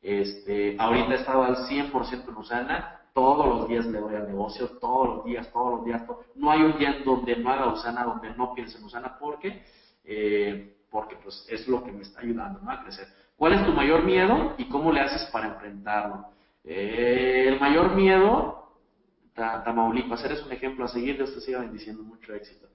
Este, 0.03 0.77
ahorita 0.79 1.13
he 1.13 1.17
estado 1.17 1.43
al 1.43 1.57
100% 1.57 2.29
en 2.29 2.37
Usana, 2.37 2.96
todos 3.17 3.47
los 3.47 3.67
días 3.67 3.87
le 3.87 3.99
doy 3.99 4.15
al 4.15 4.27
negocio, 4.27 4.69
todos 4.79 5.09
los 5.09 5.25
días, 5.25 5.51
todos 5.51 5.77
los 5.77 5.85
días. 5.87 6.03
No 6.35 6.51
hay 6.51 6.61
un 6.61 6.79
día 6.79 6.91
en 6.91 7.03
donde 7.03 7.35
no 7.37 7.51
haga 7.51 7.73
Usana, 7.73 8.05
donde 8.05 8.35
no 8.35 8.53
piense 8.53 8.77
en 8.77 8.85
Usana, 8.85 9.17
porque, 9.19 9.63
eh, 10.05 10.69
porque 10.91 11.17
pues 11.17 11.47
es 11.49 11.67
lo 11.67 11.83
que 11.83 11.93
me 11.93 12.03
está 12.03 12.21
ayudando 12.21 12.61
a 12.71 12.83
crecer. 12.83 13.09
¿Cuál 13.35 13.55
es 13.55 13.65
tu 13.65 13.73
mayor 13.73 14.05
miedo 14.05 14.53
y 14.59 14.67
cómo 14.69 14.93
le 14.93 15.01
haces 15.01 15.31
para 15.33 15.47
enfrentarlo? 15.47 16.27
Eh, 16.63 17.47
el 17.49 17.59
mayor 17.59 17.95
miedo, 17.95 18.67
Tamaulipas, 19.35 20.23
eres 20.23 20.45
un 20.45 20.53
ejemplo 20.53 20.85
a 20.85 20.89
seguir, 20.89 21.17
Dios 21.17 21.33
te 21.33 21.41
siga 21.41 21.61
bendiciendo, 21.61 22.03
mucho 22.03 22.35
éxito. 22.35 22.67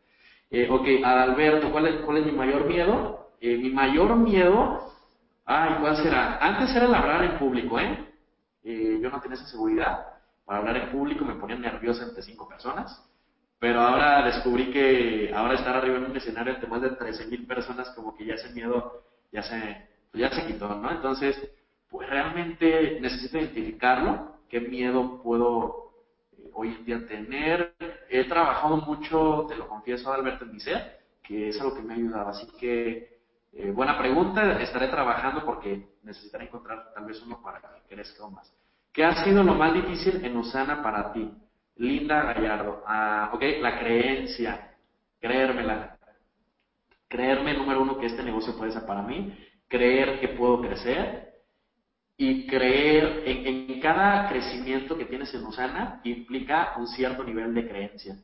Eh, 0.49 0.67
ok, 0.71 1.05
Adalberto, 1.05 1.71
¿cuál 1.71 1.85
es, 1.85 1.95
¿cuál 2.03 2.17
es 2.17 2.25
mi 2.25 2.31
mayor 2.31 2.65
miedo? 2.65 3.27
Eh, 3.39 3.57
mi 3.57 3.69
mayor 3.69 4.15
miedo, 4.15 4.91
ay, 5.45 5.75
¿cuál 5.81 5.97
será? 5.97 6.37
Antes 6.37 6.75
era 6.75 6.85
el 6.87 6.95
hablar 6.95 7.25
en 7.25 7.37
público, 7.37 7.79
¿eh? 7.79 8.07
¿eh? 8.63 8.97
Yo 8.99 9.11
no 9.11 9.21
tenía 9.21 9.35
esa 9.35 9.45
seguridad. 9.45 10.10
Para 10.51 10.59
hablar 10.63 10.77
en 10.83 10.89
público 10.89 11.23
me 11.23 11.35
ponía 11.35 11.55
nervioso 11.55 12.03
entre 12.03 12.21
cinco 12.21 12.45
personas. 12.45 13.01
Pero 13.57 13.79
ahora 13.79 14.21
descubrí 14.25 14.69
que 14.69 15.31
ahora 15.33 15.53
estar 15.53 15.77
arriba 15.77 15.95
en 15.95 16.11
un 16.11 16.17
escenario 16.17 16.55
ante 16.55 16.67
más 16.67 16.81
de 16.81 16.89
13.000 16.89 17.47
personas, 17.47 17.89
como 17.91 18.13
que 18.17 18.25
ya 18.25 18.33
ese 18.33 18.49
miedo 18.49 19.01
ya 19.31 19.43
se, 19.43 19.87
ya 20.11 20.29
se 20.29 20.45
quitó, 20.47 20.75
¿no? 20.75 20.91
Entonces, 20.91 21.41
pues 21.89 22.09
realmente 22.09 22.99
necesito 22.99 23.37
identificarlo, 23.37 24.41
qué 24.49 24.59
miedo 24.59 25.21
puedo 25.23 25.93
eh, 26.37 26.51
hoy 26.53 26.75
en 26.77 26.83
día 26.83 27.07
tener. 27.07 27.73
He 28.09 28.25
trabajado 28.25 28.75
mucho, 28.75 29.45
te 29.47 29.55
lo 29.55 29.69
confieso, 29.69 30.11
Alberto, 30.11 30.43
en 30.43 30.57
que 31.23 31.47
es 31.47 31.61
algo 31.61 31.75
que 31.75 31.81
me 31.81 31.93
ha 31.93 31.95
ayudado. 31.95 32.27
Así 32.27 32.45
que, 32.59 33.21
eh, 33.53 33.71
buena 33.71 33.97
pregunta, 33.97 34.61
estaré 34.61 34.89
trabajando 34.89 35.45
porque 35.45 35.95
necesitaré 36.03 36.43
encontrar 36.43 36.91
tal 36.93 37.05
vez 37.05 37.23
uno 37.25 37.41
para 37.41 37.61
que 37.61 37.95
crezca 37.95 38.27
más. 38.27 38.53
¿Qué 38.93 39.05
ha 39.05 39.23
sido 39.23 39.41
lo 39.43 39.55
más 39.55 39.73
difícil 39.73 40.23
en 40.25 40.35
Usana 40.35 40.83
para 40.83 41.13
ti? 41.13 41.31
Linda 41.77 42.23
Gallardo. 42.33 42.83
Ah, 42.85 43.31
ok, 43.33 43.41
la 43.61 43.79
creencia. 43.79 44.75
Creérmela. 45.19 45.97
Creerme, 47.07 47.53
número 47.53 47.81
uno, 47.81 47.97
que 47.97 48.07
este 48.07 48.23
negocio 48.23 48.57
puede 48.57 48.73
ser 48.73 48.85
para 48.85 49.01
mí. 49.01 49.33
Creer 49.69 50.19
que 50.19 50.29
puedo 50.29 50.61
crecer. 50.61 51.31
Y 52.17 52.45
creer 52.47 53.23
en, 53.25 53.71
en 53.71 53.79
cada 53.79 54.27
crecimiento 54.27 54.97
que 54.97 55.05
tienes 55.05 55.33
en 55.33 55.45
Usana 55.45 56.01
implica 56.03 56.73
un 56.77 56.87
cierto 56.87 57.23
nivel 57.23 57.53
de 57.53 57.67
creencia. 57.67 58.17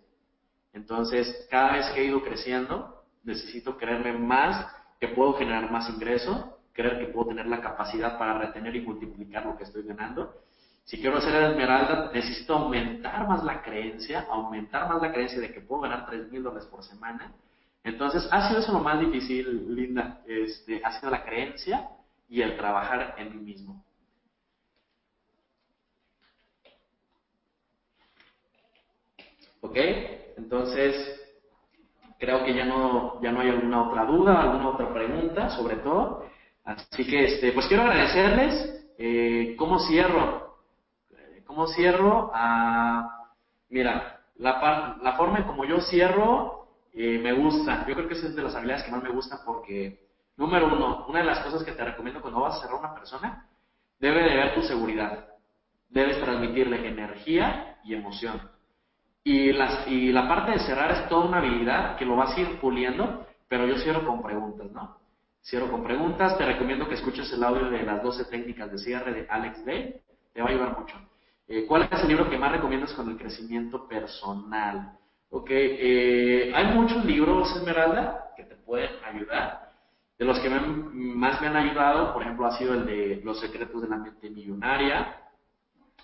Entonces, 0.73 1.47
cada 1.49 1.73
vez 1.73 1.89
que 1.91 2.01
he 2.01 2.05
ido 2.05 2.21
creciendo, 2.21 3.05
necesito 3.23 3.77
creerme 3.77 4.13
más 4.13 4.67
que 4.99 5.07
puedo 5.07 5.33
generar 5.33 5.71
más 5.71 5.89
ingreso, 5.89 6.59
creer 6.73 6.99
que 6.99 7.11
puedo 7.11 7.29
tener 7.29 7.47
la 7.47 7.61
capacidad 7.61 8.19
para 8.19 8.37
retener 8.37 8.75
y 8.75 8.81
multiplicar 8.81 9.45
lo 9.45 9.57
que 9.57 9.63
estoy 9.63 9.83
ganando 9.83 10.43
si 10.87 10.97
quiero 11.01 11.17
hacer 11.17 11.33
la 11.33 11.49
esmeralda, 11.49 12.11
necesito 12.13 12.53
aumentar 12.53 13.27
más 13.27 13.43
la 13.43 13.61
creencia, 13.61 14.25
aumentar 14.31 14.87
más 14.87 15.01
la 15.01 15.11
creencia 15.11 15.41
de 15.41 15.51
que 15.51 15.59
puedo 15.59 15.81
ganar 15.81 16.05
3 16.05 16.31
mil 16.31 16.41
dólares 16.41 16.65
por 16.71 16.81
semana. 16.81 17.33
Entonces, 17.83 18.25
ha 18.31 18.47
sido 18.47 18.61
eso 18.61 18.71
lo 18.71 18.79
más 18.79 18.97
difícil, 18.97 19.75
Linda. 19.75 20.21
Este, 20.25 20.81
ha 20.81 20.93
sido 20.93 21.11
la 21.11 21.25
creencia 21.25 21.89
y 22.29 22.41
el 22.41 22.55
trabajar 22.55 23.15
en 23.17 23.35
mí 23.35 23.43
mismo. 23.43 23.83
¿Ok? 29.59 29.75
Entonces, 30.37 30.95
creo 32.17 32.45
que 32.45 32.53
ya 32.53 32.63
no, 32.63 33.21
ya 33.21 33.33
no 33.33 33.41
hay 33.41 33.49
alguna 33.49 33.89
otra 33.89 34.05
duda, 34.05 34.41
alguna 34.41 34.69
otra 34.69 34.93
pregunta, 34.93 35.49
sobre 35.49 35.75
todo. 35.77 36.25
Así 36.63 37.05
que, 37.05 37.25
este, 37.25 37.51
pues 37.51 37.67
quiero 37.67 37.83
agradecerles. 37.83 38.93
Eh, 38.97 39.53
¿Cómo 39.57 39.79
cierro? 39.79 40.46
¿Cómo 41.47 41.67
cierro? 41.67 42.29
Ah, 42.33 43.31
mira, 43.69 44.19
la, 44.35 44.97
la 45.01 45.13
forma 45.13 45.39
en 45.39 45.45
como 45.45 45.65
yo 45.65 45.79
cierro 45.81 46.67
eh, 46.93 47.19
me 47.19 47.31
gusta. 47.33 47.85
Yo 47.87 47.95
creo 47.95 48.07
que 48.07 48.15
esa 48.15 48.27
es 48.27 48.35
de 48.35 48.43
las 48.43 48.55
habilidades 48.55 48.83
que 48.83 48.91
más 48.91 49.01
me 49.01 49.09
gustan 49.09 49.39
porque, 49.45 50.07
número 50.35 50.67
uno, 50.67 51.05
una 51.07 51.19
de 51.19 51.25
las 51.25 51.39
cosas 51.39 51.63
que 51.63 51.71
te 51.71 51.85
recomiendo 51.85 52.21
cuando 52.21 52.41
vas 52.41 52.57
a 52.57 52.61
cerrar 52.61 52.79
una 52.79 52.93
persona, 52.93 53.47
debe 53.99 54.23
de 54.23 54.35
ver 54.35 54.55
tu 54.55 54.61
seguridad. 54.63 55.27
Debes 55.89 56.19
transmitirle 56.19 56.87
energía 56.87 57.77
y 57.83 57.95
emoción. 57.95 58.41
Y, 59.23 59.51
las, 59.53 59.87
y 59.87 60.11
la 60.11 60.27
parte 60.27 60.51
de 60.51 60.59
cerrar 60.59 60.91
es 60.91 61.07
toda 61.07 61.25
una 61.25 61.37
habilidad 61.37 61.97
que 61.97 62.05
lo 62.05 62.15
vas 62.15 62.35
a 62.35 62.41
ir 62.41 62.59
puliendo, 62.59 63.25
pero 63.47 63.67
yo 63.67 63.77
cierro 63.77 64.05
con 64.05 64.21
preguntas, 64.21 64.71
¿no? 64.71 64.97
Cierro 65.41 65.69
con 65.71 65.83
preguntas. 65.83 66.37
Te 66.37 66.45
recomiendo 66.45 66.87
que 66.89 66.95
escuches 66.95 67.31
el 67.31 67.43
audio 67.43 67.69
de 67.69 67.83
las 67.83 68.03
12 68.03 68.25
técnicas 68.25 68.71
de 68.71 68.77
cierre 68.79 69.13
de 69.13 69.27
Alex 69.29 69.65
Day. 69.65 70.01
Te 70.33 70.41
va 70.41 70.47
a 70.47 70.51
ayudar 70.51 70.79
mucho. 70.79 70.95
Eh, 71.49 71.65
¿Cuál 71.65 71.87
es 71.89 72.01
el 72.01 72.09
libro 72.09 72.29
que 72.29 72.37
más 72.37 72.51
recomiendas 72.51 72.91
con 72.93 73.09
el 73.09 73.17
crecimiento 73.17 73.87
personal? 73.87 74.97
Ok, 75.29 75.47
eh, 75.49 76.51
hay 76.53 76.65
muchos 76.75 77.05
libros, 77.05 77.55
Esmeralda, 77.55 78.33
que 78.35 78.43
te 78.43 78.55
pueden 78.55 78.91
ayudar. 79.05 79.71
De 80.17 80.25
los 80.25 80.39
que 80.39 80.49
más 80.49 81.39
me 81.39 81.47
han 81.47 81.55
ayudado, 81.55 82.13
por 82.13 82.23
ejemplo, 82.23 82.47
ha 82.47 82.57
sido 82.57 82.73
el 82.73 82.85
de 82.85 83.21
Los 83.23 83.39
secretos 83.39 83.81
de 83.81 83.87
la 83.87 83.97
mente 83.97 84.29
millonaria. 84.29 85.21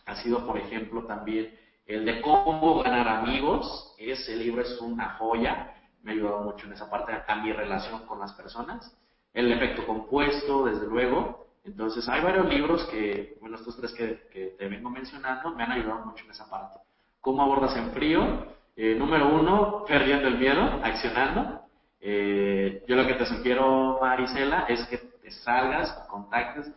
Ha 0.05 0.15
sido, 0.17 0.45
por 0.45 0.57
ejemplo, 0.57 1.03
también 1.05 1.57
el 1.87 2.05
de 2.05 2.21
Cómo 2.21 2.81
ganar 2.81 3.07
amigos. 3.07 3.95
Ese 3.97 4.37
libro 4.37 4.61
es 4.61 4.79
una 4.79 5.15
joya. 5.15 5.73
Me 6.03 6.11
ha 6.11 6.13
ayudado 6.13 6.43
mucho 6.43 6.67
en 6.67 6.73
esa 6.73 6.89
parte 6.89 7.13
a 7.27 7.35
mi 7.37 7.51
relación 7.51 8.05
con 8.05 8.19
las 8.19 8.31
personas. 8.33 8.95
El 9.33 9.51
efecto 9.51 9.85
compuesto, 9.85 10.65
desde 10.65 10.85
luego. 10.87 11.42
Entonces, 11.63 12.07
hay 12.09 12.21
varios 12.21 12.47
libros 12.49 12.85
que, 12.85 13.37
bueno, 13.39 13.55
estos 13.55 13.77
tres 13.77 13.93
que, 13.93 14.55
te 14.57 14.67
vengo 14.67 14.89
mencionando, 14.89 15.51
me 15.55 15.63
han 15.63 15.71
ayudado 15.71 16.05
mucho 16.05 16.25
en 16.25 16.31
esa 16.31 16.49
parte. 16.49 16.79
¿Cómo 17.21 17.41
abordas 17.41 17.75
en 17.77 17.91
frío? 17.91 18.47
Eh, 18.75 18.95
número 18.95 19.29
uno, 19.29 19.85
perdiendo 19.87 20.27
el 20.27 20.37
miedo, 20.37 20.61
accionando. 20.83 21.61
Eh, 22.01 22.83
yo 22.87 22.95
lo 22.97 23.07
que 23.07 23.13
te 23.13 23.25
sugiero, 23.25 23.97
Marisela, 24.01 24.65
es 24.67 24.85
que 24.87 24.97
te 24.97 25.31
salgas, 25.31 25.89
contactes, 26.09 26.69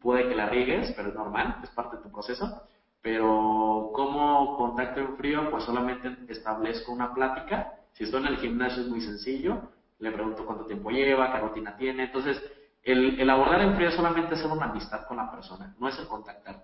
puede 0.00 0.28
que 0.28 0.36
la 0.36 0.48
rigues, 0.48 0.92
pero 0.96 1.08
es 1.08 1.14
normal, 1.14 1.56
es 1.64 1.70
parte 1.70 1.96
de 1.96 2.02
tu 2.04 2.12
proceso. 2.12 2.62
Pero, 3.02 3.90
¿cómo 3.92 4.56
contacto 4.56 5.00
en 5.00 5.16
frío? 5.16 5.50
Pues 5.50 5.64
solamente 5.64 6.16
establezco 6.28 6.92
una 6.92 7.12
plática. 7.12 7.72
Si 7.92 8.04
estoy 8.04 8.20
en 8.20 8.28
el 8.28 8.36
gimnasio 8.36 8.82
es 8.82 8.88
muy 8.88 9.00
sencillo, 9.00 9.62
le 9.98 10.12
pregunto 10.12 10.46
cuánto 10.46 10.66
tiempo 10.66 10.90
lleva, 10.90 11.32
qué 11.32 11.38
rutina 11.40 11.76
tiene. 11.76 12.04
Entonces, 12.04 12.40
el, 12.82 13.28
abordar 13.28 13.60
en 13.62 13.74
frío 13.74 13.88
es 13.88 13.94
solamente 13.94 14.34
hacer 14.34 14.46
una 14.46 14.66
amistad 14.66 15.06
con 15.06 15.16
la 15.16 15.30
persona, 15.30 15.74
no 15.78 15.88
es 15.88 15.98
el 15.98 16.06
contactar. 16.06 16.62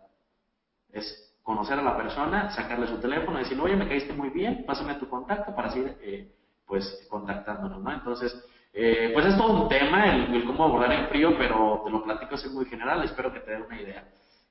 Es 0.92 1.32
conocer 1.42 1.78
a 1.78 1.82
la 1.82 1.96
persona, 1.96 2.50
sacarle 2.50 2.86
su 2.86 2.98
teléfono, 2.98 3.38
decirle, 3.38 3.62
oye, 3.62 3.76
me 3.76 3.88
caíste 3.88 4.12
muy 4.14 4.30
bien, 4.30 4.64
pásame 4.66 4.94
tu 4.94 5.08
contacto 5.08 5.54
para 5.54 5.70
seguir, 5.70 5.96
eh, 6.00 6.28
pues, 6.66 7.06
contactándonos, 7.10 7.82
¿no? 7.82 7.92
Entonces, 7.92 8.34
eh, 8.72 9.10
pues 9.12 9.26
es 9.26 9.36
todo 9.36 9.62
un 9.62 9.68
tema 9.68 10.10
el, 10.10 10.44
cómo 10.46 10.64
abordar 10.64 10.92
en 10.92 11.08
frío, 11.08 11.36
pero 11.36 11.82
te 11.84 11.90
lo 11.90 12.02
platico 12.02 12.34
así 12.34 12.48
muy 12.48 12.64
general, 12.64 13.04
espero 13.04 13.32
que 13.32 13.40
te 13.40 13.50
dé 13.50 13.62
una 13.62 13.80
idea. 13.80 14.04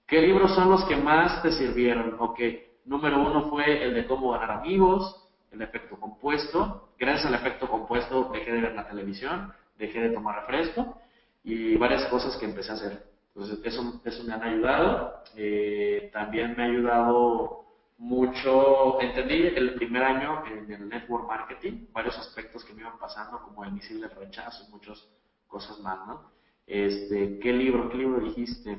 ¿Qué 0.06 0.22
libros 0.22 0.54
son 0.54 0.70
los 0.70 0.86
que 0.86 0.96
más 0.96 1.42
te 1.42 1.52
sirvieron? 1.52 2.16
Ok, 2.20 2.40
número 2.86 3.20
uno 3.20 3.50
fue 3.50 3.84
el 3.84 3.94
de 3.96 4.06
cómo 4.06 4.32
ganar 4.32 4.52
amigos, 4.52 5.16
el 5.52 5.62
efecto 5.62 5.98
compuesto. 5.98 6.90
Gracias 7.00 7.26
al 7.26 7.34
efecto 7.34 7.68
compuesto 7.68 8.30
dejé 8.32 8.52
de 8.52 8.62
ver 8.62 8.76
la 8.76 8.88
televisión, 8.88 9.52
dejé 9.78 10.00
de 10.02 10.10
tomar 10.12 10.36
refresco 10.42 10.96
y 11.44 11.76
varias 11.76 12.06
cosas 12.06 12.36
que 12.38 12.46
empecé 12.46 12.72
a 12.72 12.76
hacer. 12.76 13.04
Entonces, 13.36 13.60
eso, 13.64 14.02
eso 14.04 14.24
me 14.24 14.34
han 14.34 14.44
ayudado. 14.44 15.24
Eh, 15.36 16.10
también 16.14 16.56
me 16.56 16.64
ha 16.64 16.68
ayudado 16.68 17.64
mucho, 17.98 19.00
entendí 19.02 19.36
el 19.56 19.76
primer 19.76 20.04
año 20.04 20.44
en 20.48 20.72
el 20.72 20.90
network 20.90 21.28
marketing, 21.28 21.88
varios 21.92 22.18
aspectos 22.18 22.64
que 22.64 22.74
me 22.74 22.82
iban 22.82 22.98
pasando, 22.98 23.42
como 23.42 23.64
el 23.64 23.72
misil 23.72 24.02
de 24.02 24.10
rechazo 24.10 24.66
y 24.68 24.72
muchas 24.72 25.08
cosas 25.48 25.80
más, 25.80 26.06
¿no? 26.08 26.32
Este, 26.66 27.40
¿qué 27.40 27.54
libro, 27.54 27.90
qué 27.90 27.98
libro 27.98 28.20
dijiste? 28.20 28.78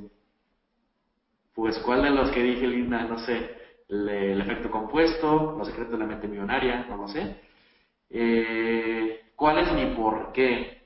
Pues, 1.54 1.78
¿cuál 1.78 2.02
de 2.02 2.10
los 2.10 2.30
que 2.30 2.42
dije, 2.42 2.66
Linda? 2.66 3.04
No 3.04 3.18
sé, 3.18 3.50
el, 3.88 4.40
efecto 4.40 4.70
compuesto, 4.70 5.54
los 5.56 5.68
secretos 5.68 5.92
de 5.92 5.98
la 5.98 6.06
mente 6.06 6.28
millonaria, 6.28 6.86
no 6.88 6.96
lo 6.96 7.08
sé. 7.08 7.36
Eh, 8.10 9.20
¿Cuál 9.36 9.58
es 9.58 9.72
mi 9.72 9.94
por 9.94 10.32
qué? 10.32 10.83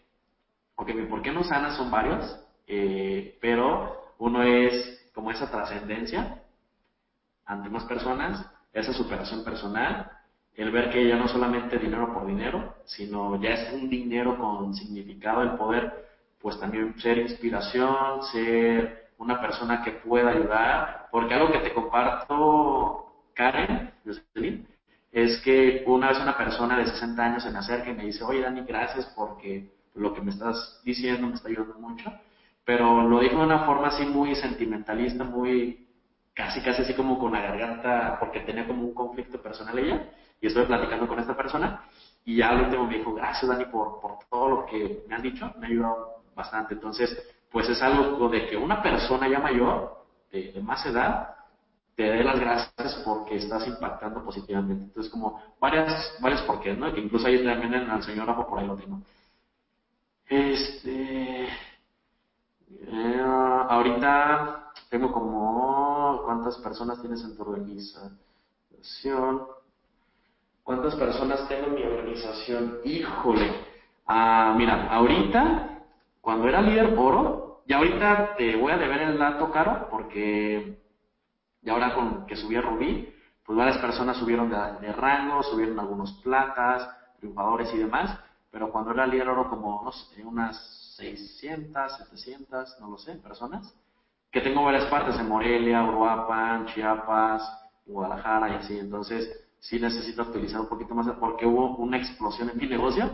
Porque 0.79 0.95
mi 0.95 1.07
por 1.07 1.23
qué 1.23 1.33
no 1.33 1.43
sana 1.43 1.77
son 1.77 1.91
varios, 1.91 2.39
eh, 2.69 3.37
pero 3.41 4.13
uno 4.19 4.45
es 4.45 5.11
como 5.13 5.33
esa 5.33 5.51
trascendencia 5.51 6.41
ante 7.45 7.69
más 7.69 7.83
personas, 7.87 8.49
esa 8.73 8.93
superación 8.93 9.43
personal, 9.43 10.09
el 10.55 10.71
ver 10.71 10.91
que 10.91 11.09
ya 11.09 11.17
no 11.17 11.27
solamente 11.27 11.79
dinero 11.79 12.15
por 12.15 12.29
dinero, 12.29 12.77
sino 12.85 13.43
ya 13.43 13.55
es 13.55 13.73
un 13.73 13.91
dinero 13.91 14.39
con 14.39 14.73
significado, 14.73 15.43
el 15.43 15.57
poder, 15.57 16.07
pues 16.41 16.61
también 16.61 16.95
ser 17.01 17.19
inspiración, 17.19 18.23
ser 18.31 19.09
una 19.19 19.41
persona 19.41 19.83
que 19.83 19.91
pueda 19.91 20.31
ayudar, 20.31 21.09
porque 21.11 21.35
algo 21.35 21.51
que 21.51 21.59
te 21.59 21.75
comparto, 21.75 23.15
Karen, 23.35 23.95
es 25.11 25.41
que 25.41 25.83
una 25.89 26.11
vez 26.11 26.21
una 26.21 26.37
persona 26.37 26.79
de 26.79 26.87
60 26.87 27.25
años 27.25 27.43
se 27.43 27.51
me 27.51 27.59
acerca 27.59 27.91
y 27.91 27.95
me 27.95 28.05
dice, 28.05 28.23
oye 28.23 28.43
Dani, 28.43 28.61
gracias 28.61 29.13
porque 29.17 29.77
lo 29.95 30.15
que 30.15 30.21
me 30.21 30.31
estás 30.31 30.81
diciendo 30.85 31.27
me 31.27 31.35
está 31.35 31.49
ayudando 31.49 31.75
mucho, 31.79 32.13
pero 32.65 33.09
lo 33.09 33.21
dijo 33.21 33.37
de 33.39 33.45
una 33.45 33.61
forma 33.61 33.89
así 33.89 34.05
muy 34.05 34.35
sentimentalista, 34.37 35.25
muy 35.25 35.87
casi 36.35 36.61
casi 36.61 36.83
así 36.83 36.95
como 36.95 37.19
con 37.19 37.33
la 37.33 37.41
garganta, 37.41 38.17
porque 38.21 38.41
tenía 38.41 38.67
como 38.67 38.85
un 38.85 38.95
conflicto 38.95 39.43
personal 39.43 39.77
ella, 39.79 40.09
y 40.41 40.47
estoy 40.47 40.67
platicando 40.67 41.09
con 41.09 41.19
esta 41.19 41.37
persona, 41.37 41.83
Y 42.25 42.37
ya 42.37 42.51
al 42.51 42.65
último 42.65 42.85
me 42.87 42.99
dijo, 42.99 43.15
gracias 43.15 43.49
Dani 43.49 43.65
por, 43.67 44.01
por 44.01 44.19
todo 44.31 44.49
lo 44.49 44.67
que 44.67 45.03
me 45.09 45.17
has 45.17 45.23
dicho, 45.23 45.51
me 45.59 45.67
ha 45.67 45.71
ayudado 45.71 46.23
bastante. 46.35 46.75
Entonces, 46.75 47.11
pues 47.51 47.69
es 47.69 47.81
algo 47.83 48.29
de 48.29 48.47
que 48.47 48.57
una 48.57 48.83
persona 48.83 49.29
ya 49.29 49.39
mayor, 49.41 50.05
de, 50.31 50.61
más 50.63 50.85
edad, 50.87 51.35
te 51.97 52.05
dé 52.05 52.23
las 52.23 52.39
gracias 52.39 53.03
porque 53.05 53.37
estás 53.37 53.67
impactando 53.67 54.23
positivamente. 54.23 54.85
Entonces, 54.85 55.11
como 55.11 55.43
varias, 55.59 56.15
varios 56.21 56.43
porqués, 56.43 56.79
¿no? 56.79 56.93
Que 56.93 57.01
incluso 57.01 57.27
ahí 57.27 57.43
también 57.43 57.75
en 57.75 57.91
el 57.91 58.03
señor 58.03 58.29
Apo 58.31 58.47
por 58.47 58.59
ahí 58.59 58.67
lo 58.67 58.77
tengo. 58.77 59.01
Este. 60.29 61.49
Eh, 62.87 63.25
ahorita 63.69 64.73
tengo 64.91 65.13
como. 65.13 66.23
¿Cuántas 66.25 66.59
personas 66.59 67.01
tienes 67.01 67.25
en 67.25 67.37
tu 67.37 67.43
organización? 67.43 68.09
¿Cuántas 70.63 70.95
personas 70.97 71.49
tengo 71.49 71.69
en 71.69 71.75
mi 71.75 71.83
organización? 71.83 72.81
Híjole. 72.85 73.51
Ah, 74.07 74.55
mira, 74.57 74.89
ahorita, 74.91 75.81
cuando 76.21 76.47
era 76.49 76.61
líder 76.61 76.95
oro, 76.99 77.63
y 77.67 77.73
ahorita 77.73 78.35
te 78.37 78.57
voy 78.57 78.73
a 78.73 78.79
deber 78.79 79.03
el 79.03 79.19
dato 79.19 79.51
caro, 79.51 79.89
porque 79.91 80.79
ya 81.63 81.73
ahora 81.73 81.95
con 81.95 82.27
que 82.27 82.37
subí 82.37 82.57
a 82.57 82.63
Rubí, 82.63 83.15
pues 83.45 83.59
varias 83.59 83.79
personas 83.79 84.17
subieron 84.17 84.51
de, 84.51 84.93
rango, 84.93 85.43
subieron 85.43 85.79
algunos 85.79 86.13
platas, 86.23 86.89
triunfadores 87.19 87.73
y 87.75 87.79
demás, 87.79 88.19
pero 88.51 88.71
cuando 88.71 88.93
líder 89.07 89.29
oro 89.29 89.49
como, 89.49 89.83
no 89.85 89.93
sé, 89.93 90.25
unas 90.25 90.95
600, 90.97 91.97
700, 91.97 92.81
no 92.81 92.91
lo 92.91 92.99
sé, 92.99 93.15
personas, 93.17 93.75
que 94.31 94.41
tengo 94.41 94.65
varias 94.65 94.87
partes 94.87 95.19
en 95.19 95.29
Morelia, 95.29 95.85
Uruapan, 95.85 96.67
Chiapas, 96.67 97.43
Guadalajara 97.87 98.51
y 98.51 98.55
así, 98.57 98.79
entonces 98.79 99.49
sí 99.59 99.79
necesito 99.79 100.23
utilizar 100.23 100.61
un 100.61 100.69
poquito 100.69 100.95
más 100.95 101.07
porque 101.19 101.47
hubo 101.47 101.77
una 101.77 101.99
explosión 101.99 102.51
en 102.51 102.59
mi 102.59 102.67
negocio 102.69 103.11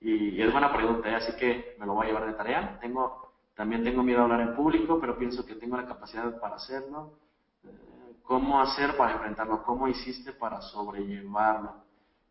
y, 0.00 0.40
es 0.40 0.52
buena 0.52 0.72
pregunta, 0.72 1.08
¿eh? 1.08 1.14
así 1.14 1.32
que 1.36 1.76
me 1.78 1.86
lo 1.86 1.94
voy 1.94 2.06
a 2.06 2.08
llevar 2.08 2.26
de 2.26 2.34
tarea. 2.34 2.78
Tengo, 2.80 3.32
también 3.54 3.82
tengo 3.82 4.02
miedo 4.02 4.20
a 4.20 4.24
hablar 4.24 4.40
en 4.40 4.54
público, 4.54 4.98
pero 5.00 5.18
pienso 5.18 5.44
que 5.44 5.54
tengo 5.54 5.76
la 5.76 5.86
capacidad 5.86 6.38
para 6.38 6.56
hacerlo. 6.56 7.12
Eh, 7.64 8.16
¿Cómo 8.22 8.60
hacer 8.60 8.96
para 8.96 9.14
enfrentarlo? 9.14 9.62
¿Cómo 9.64 9.88
hiciste 9.88 10.32
para 10.32 10.60
sobrellevarlo? 10.60 11.85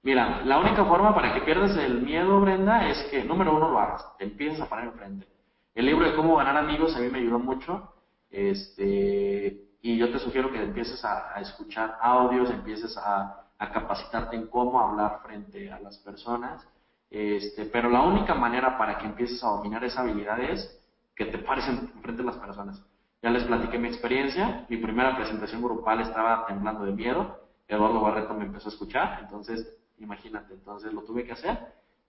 Mira, 0.06 0.44
la 0.46 0.60
única 0.60 0.86
forma 0.86 1.16
para 1.16 1.34
que 1.34 1.42
pierdas 1.42 1.76
el 1.78 2.04
miedo, 2.04 2.40
Brenda, 2.40 2.88
es 2.88 3.10
que, 3.10 3.24
número 3.24 3.56
uno, 3.56 3.72
lo 3.72 3.80
hagas, 3.80 4.06
te 4.20 4.26
empiezas 4.26 4.62
a 4.62 4.70
parar 4.70 4.86
enfrente. 4.86 5.26
El 5.74 5.88
libro 5.88 6.06
de 6.06 6.16
cómo 6.16 6.36
ganar 6.36 6.56
amigos 6.58 6.96
a 6.96 7.00
mí 7.00 7.10
me 7.10 7.18
ayudó 7.18 7.40
mucho. 7.40 7.90
Este, 8.30 9.58
y 9.82 9.98
yo 9.98 10.12
te 10.12 10.20
sugiero 10.20 10.52
que 10.52 10.62
empieces 10.62 11.04
a, 11.04 11.42
escuchar 11.42 11.98
audios, 12.00 12.52
empieces 12.52 12.96
a, 12.98 13.48
a 13.58 13.72
capacitarte 13.72 14.36
en 14.36 14.46
cómo 14.46 14.80
hablar 14.80 15.22
frente 15.24 15.72
a 15.72 15.80
las 15.80 15.98
personas. 15.98 16.64
Este, 17.10 17.66
pero 17.66 17.90
la 17.90 18.04
única 18.04 18.36
manera 18.36 18.78
para 18.78 19.00
que 19.00 19.08
empieces 19.08 19.44
a 19.44 19.48
dominar 19.48 19.84
esa 19.84 20.02
habilidad 20.02 20.40
es 20.40 20.70
que 21.16 21.26
te 21.26 21.40
pares 21.40 21.66
frente 22.04 22.22
a 22.22 22.26
las 22.26 22.38
personas. 22.38 22.80
Ya 23.24 23.32
les 23.32 23.44
platiqué 23.44 23.80
mi 23.80 23.88
experiencia. 23.88 24.68
Mi 24.70 24.78
primera 24.78 25.16
presentación 25.16 25.64
grupal 25.64 26.02
estaba 26.02 26.46
temblando 26.46 26.86
de 26.86 26.92
miedo. 26.92 27.40
Eduardo 27.68 28.02
Barreto 28.02 28.36
me 28.36 28.46
empezó 28.46 28.70
a 28.70 28.72
escuchar. 28.72 29.18
Entonces, 29.24 29.68
imagínate, 30.00 30.54
entonces 30.54 30.94
lo 30.94 31.02
tuve 31.04 31.26
que 31.26 31.34
hacer 31.34 31.58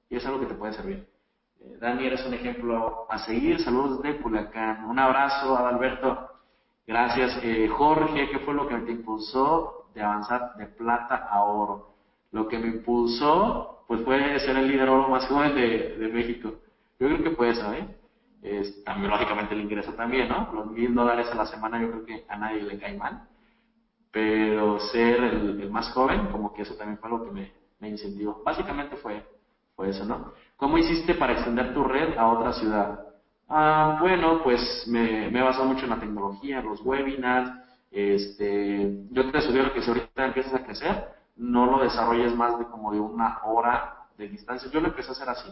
y 0.09 0.17
es 0.17 0.27
algo 0.27 0.41
que 0.41 0.47
te 0.47 0.55
puede 0.55 0.73
servir. 0.73 1.07
Eh, 1.61 1.79
Dani, 1.81 2.07
eres 2.07 2.25
un 2.27 2.35
ejemplo 2.35 3.07
a 3.11 3.19
seguir. 3.19 3.61
Saludos 3.61 4.03
de 4.03 4.17
Culiacán. 4.19 4.85
Un 4.85 4.99
abrazo, 4.99 5.57
Adalberto. 5.57 6.31
Gracias. 6.87 7.41
Eh, 7.43 7.69
Jorge, 7.69 8.29
¿qué 8.31 8.39
fue 8.41 8.55
lo 8.55 8.69
que 8.69 8.77
te 8.79 8.93
impulsó 8.93 9.87
de 9.97 10.03
avanzar 10.03 10.55
de 10.57 10.67
plata 10.67 11.27
a 11.29 11.43
oro. 11.43 11.95
Lo 12.31 12.47
que 12.47 12.59
me 12.59 12.69
impulsó, 12.69 13.83
pues 13.89 14.03
fue 14.03 14.39
ser 14.41 14.57
el 14.57 14.69
líder 14.69 14.91
oro 14.91 15.09
más 15.09 15.27
joven 15.29 15.55
de, 15.55 15.97
de 15.97 16.09
México. 16.09 16.53
Yo 17.01 17.09
creo 17.09 17.23
que 17.23 17.31
fue 17.31 17.51
eso, 17.51 17.73
¿eh? 17.73 17.89
Es, 18.43 18.85
también, 18.85 19.11
lógicamente, 19.11 19.55
el 19.55 19.63
ingreso 19.63 19.95
también, 19.95 20.29
¿no? 20.29 20.53
Los 20.53 20.67
mil 20.67 20.95
dólares 20.95 21.29
a 21.33 21.35
la 21.35 21.47
semana 21.47 21.81
yo 21.81 21.91
creo 21.91 22.05
que 22.05 22.25
a 22.29 22.37
nadie 22.37 22.63
le 22.63 22.79
cae 22.79 22.97
mal. 22.97 23.27
Pero 24.13 24.79
ser 24.81 25.25
el, 25.25 25.61
el 25.63 25.71
más 25.71 25.91
joven, 25.93 26.27
como 26.27 26.53
que 26.53 26.63
eso 26.63 26.75
también 26.75 26.99
fue 26.99 27.11
lo 27.11 27.25
que 27.25 27.31
me, 27.31 27.53
me 27.79 27.89
incentivó. 27.89 28.43
Básicamente 28.45 28.97
fue, 28.97 29.25
fue 29.75 29.91
eso, 29.91 30.05
¿no? 30.05 30.33
¿Cómo 30.57 30.79
hiciste 30.79 31.15
para 31.15 31.35
extender 31.35 31.75
tu 31.75 31.85
red 31.85 32.17
a 32.17 32.29
otra 32.29 32.53
ciudad? 32.53 33.01
Ah, 33.49 33.99
bueno, 34.01 34.43
pues 34.43 34.85
me, 34.89 35.31
me 35.31 35.39
he 35.39 35.43
basado 35.43 35.67
mucho 35.67 35.85
en 35.85 35.91
la 35.91 36.01
tecnología, 36.01 36.61
los 36.61 36.81
webinars, 36.85 37.51
este, 37.91 39.05
yo 39.11 39.31
te 39.31 39.41
sugiero 39.41 39.73
que 39.73 39.83
si 39.83 39.89
ahorita 39.89 40.27
empiezas 40.27 40.55
a 40.55 40.65
crecer, 40.65 41.09
no 41.37 41.67
lo 41.67 41.83
desarrolles 41.83 42.35
más 42.35 42.59
de 42.59 42.67
como 42.67 42.93
de 42.93 43.01
una 43.01 43.41
hora 43.45 44.07
de 44.17 44.29
distancia. 44.29 44.71
Yo 44.71 44.81
lo 44.81 44.89
empecé 44.89 45.11
a 45.11 45.13
hacer 45.13 45.29
así, 45.29 45.49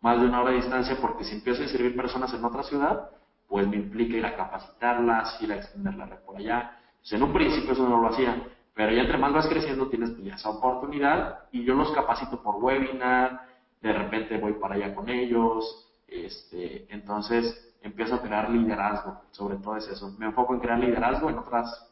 más 0.00 0.20
de 0.20 0.26
una 0.26 0.42
hora 0.42 0.50
de 0.50 0.56
distancia, 0.56 0.96
porque 1.00 1.24
si 1.24 1.36
empiezo 1.36 1.62
a 1.62 1.68
servir 1.68 1.96
personas 1.96 2.32
en 2.34 2.44
otra 2.44 2.62
ciudad, 2.62 3.10
pues 3.48 3.66
me 3.66 3.76
implica 3.76 4.16
ir 4.16 4.26
a 4.26 4.36
capacitarlas, 4.36 5.40
ir 5.42 5.52
a 5.52 5.56
extender 5.56 5.94
la 5.94 6.06
red 6.06 6.18
por 6.18 6.36
allá. 6.36 6.78
Pues 7.00 7.12
en 7.12 7.22
un 7.22 7.32
principio 7.32 7.72
eso 7.72 7.88
no 7.88 8.00
lo 8.00 8.08
hacía, 8.08 8.42
pero 8.78 8.92
ya 8.92 9.00
entre 9.00 9.18
más 9.18 9.32
vas 9.32 9.48
creciendo 9.48 9.88
tienes 9.88 10.12
pues, 10.12 10.32
esa 10.32 10.50
oportunidad 10.50 11.40
y 11.50 11.64
yo 11.64 11.74
los 11.74 11.90
capacito 11.90 12.40
por 12.40 12.62
webinar, 12.62 13.40
de 13.80 13.92
repente 13.92 14.38
voy 14.38 14.52
para 14.52 14.76
allá 14.76 14.94
con 14.94 15.08
ellos, 15.08 15.84
este, 16.06 16.86
entonces 16.88 17.60
empiezo 17.82 18.14
a 18.14 18.22
crear 18.22 18.48
liderazgo, 18.48 19.20
sobre 19.32 19.56
todo 19.56 19.78
es 19.78 19.88
eso. 19.88 20.14
Me 20.16 20.26
enfoco 20.26 20.54
en 20.54 20.60
crear 20.60 20.78
liderazgo 20.78 21.28
en 21.28 21.38
otras 21.38 21.90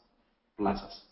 plazas. 0.55 1.05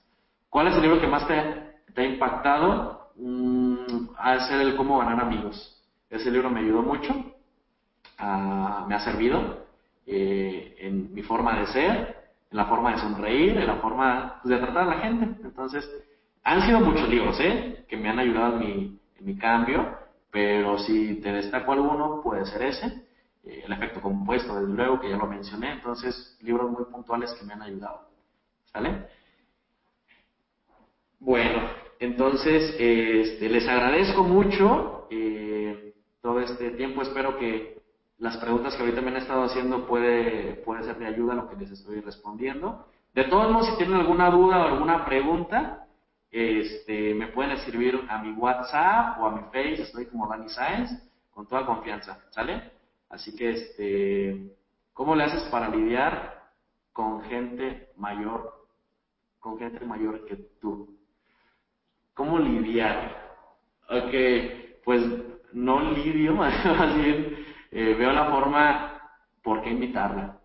¿Cuál 0.48 0.68
es 0.68 0.76
el 0.76 0.82
libro 0.82 1.01
que 1.01 1.09
más 1.09 1.26
te, 1.26 1.34
ha 1.34 2.05
impactado? 2.05 3.10
Mm, 3.16 4.10
ser 4.46 4.60
el 4.60 4.76
cómo 4.76 4.98
ganar 4.98 5.22
amigos. 5.22 5.82
Ese 6.09 6.30
libro 6.30 6.51
me 6.51 6.60
ayudó 6.60 6.82
mucho, 6.82 7.12
me 8.20 8.94
ha 8.94 9.01
servido 9.02 9.66
eh, 10.06 10.76
en 10.78 11.12
mi 11.12 11.22
forma 11.22 11.59
de 11.59 11.66
ser, 11.66 12.14
la 12.55 12.66
forma 12.66 12.93
de 12.93 12.98
sonreír, 12.98 13.56
en 13.59 13.66
la 13.66 13.76
forma 13.76 14.39
pues, 14.40 14.55
de 14.55 14.64
tratar 14.64 14.85
a 14.85 14.94
la 14.94 15.02
gente. 15.02 15.24
Entonces, 15.43 15.90
han 16.44 16.62
sido 16.62 16.78
muchos 16.78 17.09
libros 17.09 17.36
¿eh? 17.40 17.85
que 17.89 17.97
me 17.97 18.09
han 18.09 18.20
ayudado 18.20 18.55
en 18.55 18.60
mi, 18.60 19.01
en 19.18 19.26
mi 19.26 19.36
cambio, 19.36 19.98
pero 20.31 20.78
si 20.78 21.16
te 21.16 21.32
destaco 21.32 21.72
alguno, 21.72 22.20
puede 22.22 22.47
ser 22.47 22.62
ese. 22.62 22.86
Eh, 23.43 23.64
el 23.66 23.72
efecto 23.72 24.01
compuesto, 24.01 24.55
desde 24.55 24.72
luego, 24.72 25.01
que 25.01 25.10
ya 25.10 25.16
lo 25.16 25.26
mencioné. 25.26 25.72
Entonces, 25.72 26.39
libros 26.43 26.70
muy 26.70 26.85
puntuales 26.85 27.32
que 27.32 27.44
me 27.44 27.55
han 27.55 27.62
ayudado. 27.62 28.09
¿Sale? 28.66 29.09
Bueno, 31.18 31.60
entonces 31.98 32.76
este, 32.78 33.48
les 33.48 33.66
agradezco 33.66 34.22
mucho 34.22 35.09
eh, 35.10 35.93
todo 36.22 36.39
este 36.39 36.70
tiempo. 36.70 37.02
Espero 37.02 37.36
que 37.36 37.82
las 38.24 38.38
preguntas 38.38 38.74
que 38.74 38.82
ahorita 38.82 39.02
me 39.02 39.10
han 39.10 39.18
estado 39.18 39.42
haciendo 39.42 39.86
puede, 39.86 40.55
puede 40.64 40.82
ser 40.82 40.96
de 40.96 41.06
ayuda 41.06 41.34
a 41.34 41.36
lo 41.36 41.46
que 41.51 41.56
les 41.56 41.70
estoy 41.70 42.01
respondiendo. 42.01 42.86
De 43.12 43.24
todos 43.24 43.52
modos, 43.52 43.68
si 43.68 43.76
tienen 43.76 44.01
alguna 44.01 44.30
duda 44.30 44.60
o 44.60 44.68
alguna 44.68 45.05
pregunta, 45.05 45.86
este, 46.30 47.12
me 47.12 47.26
pueden 47.26 47.51
escribir 47.51 48.01
a 48.09 48.22
mi 48.22 48.32
WhatsApp 48.32 49.20
o 49.20 49.26
a 49.26 49.30
mi 49.30 49.42
Face, 49.52 49.82
estoy 49.82 50.06
como 50.06 50.26
Dani 50.26 50.48
Sáenz, 50.48 50.90
con 51.34 51.46
toda 51.46 51.66
confianza, 51.66 52.18
¿sale? 52.30 52.72
Así 53.10 53.36
que, 53.36 53.51
este, 53.51 54.56
¿cómo 54.94 55.14
le 55.14 55.24
haces 55.24 55.42
para 55.51 55.68
lidiar 55.68 56.48
con 56.94 57.24
gente 57.24 57.90
mayor, 57.98 58.55
con 59.38 59.59
gente 59.59 59.84
mayor 59.84 60.24
que 60.24 60.36
tú? 60.62 60.96
¿Cómo 62.14 62.38
lidiar? 62.38 63.44
Ok, 63.90 64.82
pues 64.82 65.05
no 65.52 65.92
lidio, 65.92 66.32
más 66.36 66.96
bien 66.96 67.43
eh, 67.74 67.94
veo 67.94 68.12
la 68.12 68.30
forma 68.30 69.01
por 69.42 69.60
qué 69.62 69.70
invitarla, 69.70 70.38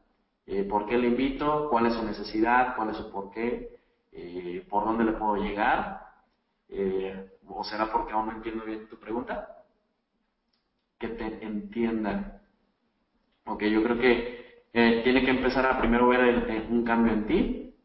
eh, 0.48 0.64
por 0.64 0.88
qué 0.88 0.98
le 0.98 1.08
invito, 1.08 1.70
cuál 1.70 1.86
es 1.86 1.94
su 1.94 2.04
necesidad, 2.04 2.76
cuál 2.76 2.90
es 2.90 2.98
su 2.98 3.12
por 3.12 3.30
qué, 3.32 3.80
eh, 4.12 4.66
por 4.70 4.84
dónde 4.86 5.04
le 5.06 5.14
puedo 5.14 5.36
llegar, 5.38 6.00
o 7.48 7.64
será 7.64 7.92
porque 7.92 8.14
aún 8.14 8.28
no 8.28 8.32
entiendo 8.34 8.64
bien 8.66 8.88
tu 8.88 8.98
pregunta, 8.98 9.48
que 11.00 11.10
te 11.10 11.46
entiendan. 11.46 12.42
Ok, 13.46 13.64
yo 13.64 13.82
creo 13.84 14.00
que 14.00 14.62
tiene 14.72 15.24
que 15.24 15.32
empezar 15.32 15.66
a 15.66 15.78
primero 15.80 16.08
ver 16.08 16.68
un 16.70 16.84
cambio 16.84 17.14
en 17.14 17.26
ti, 17.28 17.76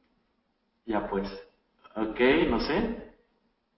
ya 0.86 1.06
pues, 1.08 1.28
ok, 1.96 2.20
no 2.48 2.60
sé, 2.60 3.14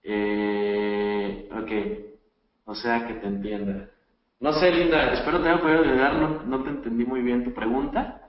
eh, 0.03 1.49
ok, 1.51 2.65
o 2.65 2.75
sea 2.75 3.05
que 3.05 3.15
te 3.15 3.27
entienda. 3.27 3.89
No 4.39 4.53
sé, 4.53 4.71
Linda, 4.71 5.13
espero 5.13 5.41
te 5.41 5.49
haya 5.49 5.61
podido 5.61 5.81
ayudar, 5.81 6.13
no, 6.45 6.63
te 6.63 6.69
entendí 6.69 7.03
muy 7.05 7.21
bien 7.21 7.43
tu 7.43 7.53
pregunta. 7.53 8.21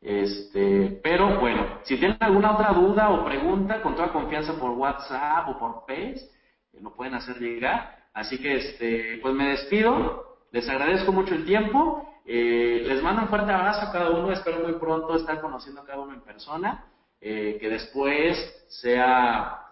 Este, 0.00 1.00
pero 1.02 1.38
bueno, 1.38 1.78
si 1.84 1.96
tienen 1.96 2.16
alguna 2.20 2.54
otra 2.54 2.72
duda 2.72 3.10
o 3.10 3.24
pregunta, 3.24 3.80
con 3.80 3.94
toda 3.94 4.12
confianza 4.12 4.54
por 4.58 4.70
WhatsApp 4.72 5.48
o 5.48 5.58
por 5.58 5.82
Face, 5.86 6.28
eh, 6.72 6.80
lo 6.80 6.90
pueden 6.94 7.14
hacer 7.14 7.38
llegar. 7.38 7.98
Así 8.12 8.38
que, 8.38 8.56
este, 8.56 9.18
pues 9.22 9.32
me 9.32 9.50
despido, 9.50 10.38
les 10.50 10.68
agradezco 10.68 11.12
mucho 11.12 11.34
el 11.34 11.44
tiempo, 11.44 12.08
eh, 12.24 12.82
les 12.84 13.00
mando 13.00 13.22
un 13.22 13.28
fuerte 13.28 13.52
abrazo 13.52 13.86
a 13.86 13.92
cada 13.92 14.10
uno, 14.10 14.32
espero 14.32 14.58
muy 14.60 14.72
pronto 14.72 15.14
estar 15.14 15.40
conociendo 15.40 15.82
a 15.82 15.86
cada 15.86 16.00
uno 16.00 16.14
en 16.14 16.20
persona, 16.22 16.84
eh, 17.20 17.58
que 17.60 17.68
después 17.68 18.36
sea 18.68 19.67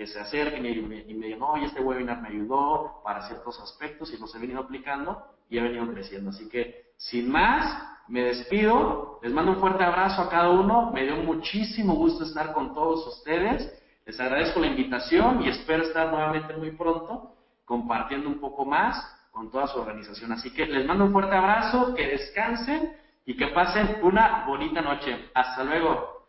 que 0.00 0.06
se 0.06 0.18
acerquen 0.18 0.64
y 0.64 0.80
me, 0.80 1.00
y 1.00 1.12
me 1.12 1.26
digan, 1.26 1.42
oye, 1.42 1.66
este 1.66 1.82
webinar 1.82 2.22
me 2.22 2.28
ayudó 2.28 3.02
para 3.04 3.20
ciertos 3.28 3.60
aspectos 3.60 4.10
y 4.10 4.16
los 4.16 4.34
he 4.34 4.38
venido 4.38 4.60
aplicando 4.60 5.22
y 5.50 5.58
he 5.58 5.60
venido 5.60 5.86
creciendo. 5.92 6.30
Así 6.30 6.48
que, 6.48 6.92
sin 6.96 7.30
más, 7.30 7.86
me 8.08 8.22
despido, 8.22 9.20
les 9.22 9.30
mando 9.30 9.52
un 9.52 9.58
fuerte 9.58 9.84
abrazo 9.84 10.22
a 10.22 10.30
cada 10.30 10.48
uno, 10.48 10.90
me 10.90 11.04
dio 11.04 11.16
muchísimo 11.16 11.96
gusto 11.96 12.24
estar 12.24 12.54
con 12.54 12.72
todos 12.72 13.06
ustedes, 13.08 13.70
les 14.06 14.18
agradezco 14.18 14.60
la 14.60 14.68
invitación 14.68 15.42
y 15.42 15.50
espero 15.50 15.82
estar 15.82 16.10
nuevamente 16.10 16.56
muy 16.56 16.70
pronto 16.70 17.34
compartiendo 17.66 18.30
un 18.30 18.40
poco 18.40 18.64
más 18.64 18.96
con 19.32 19.50
toda 19.50 19.66
su 19.66 19.80
organización. 19.80 20.32
Así 20.32 20.50
que 20.54 20.64
les 20.64 20.86
mando 20.86 21.04
un 21.04 21.12
fuerte 21.12 21.36
abrazo, 21.36 21.94
que 21.94 22.06
descansen 22.06 22.96
y 23.26 23.36
que 23.36 23.48
pasen 23.48 23.98
una 24.02 24.46
bonita 24.46 24.80
noche. 24.80 25.28
Hasta 25.34 25.62
luego. 25.62 26.19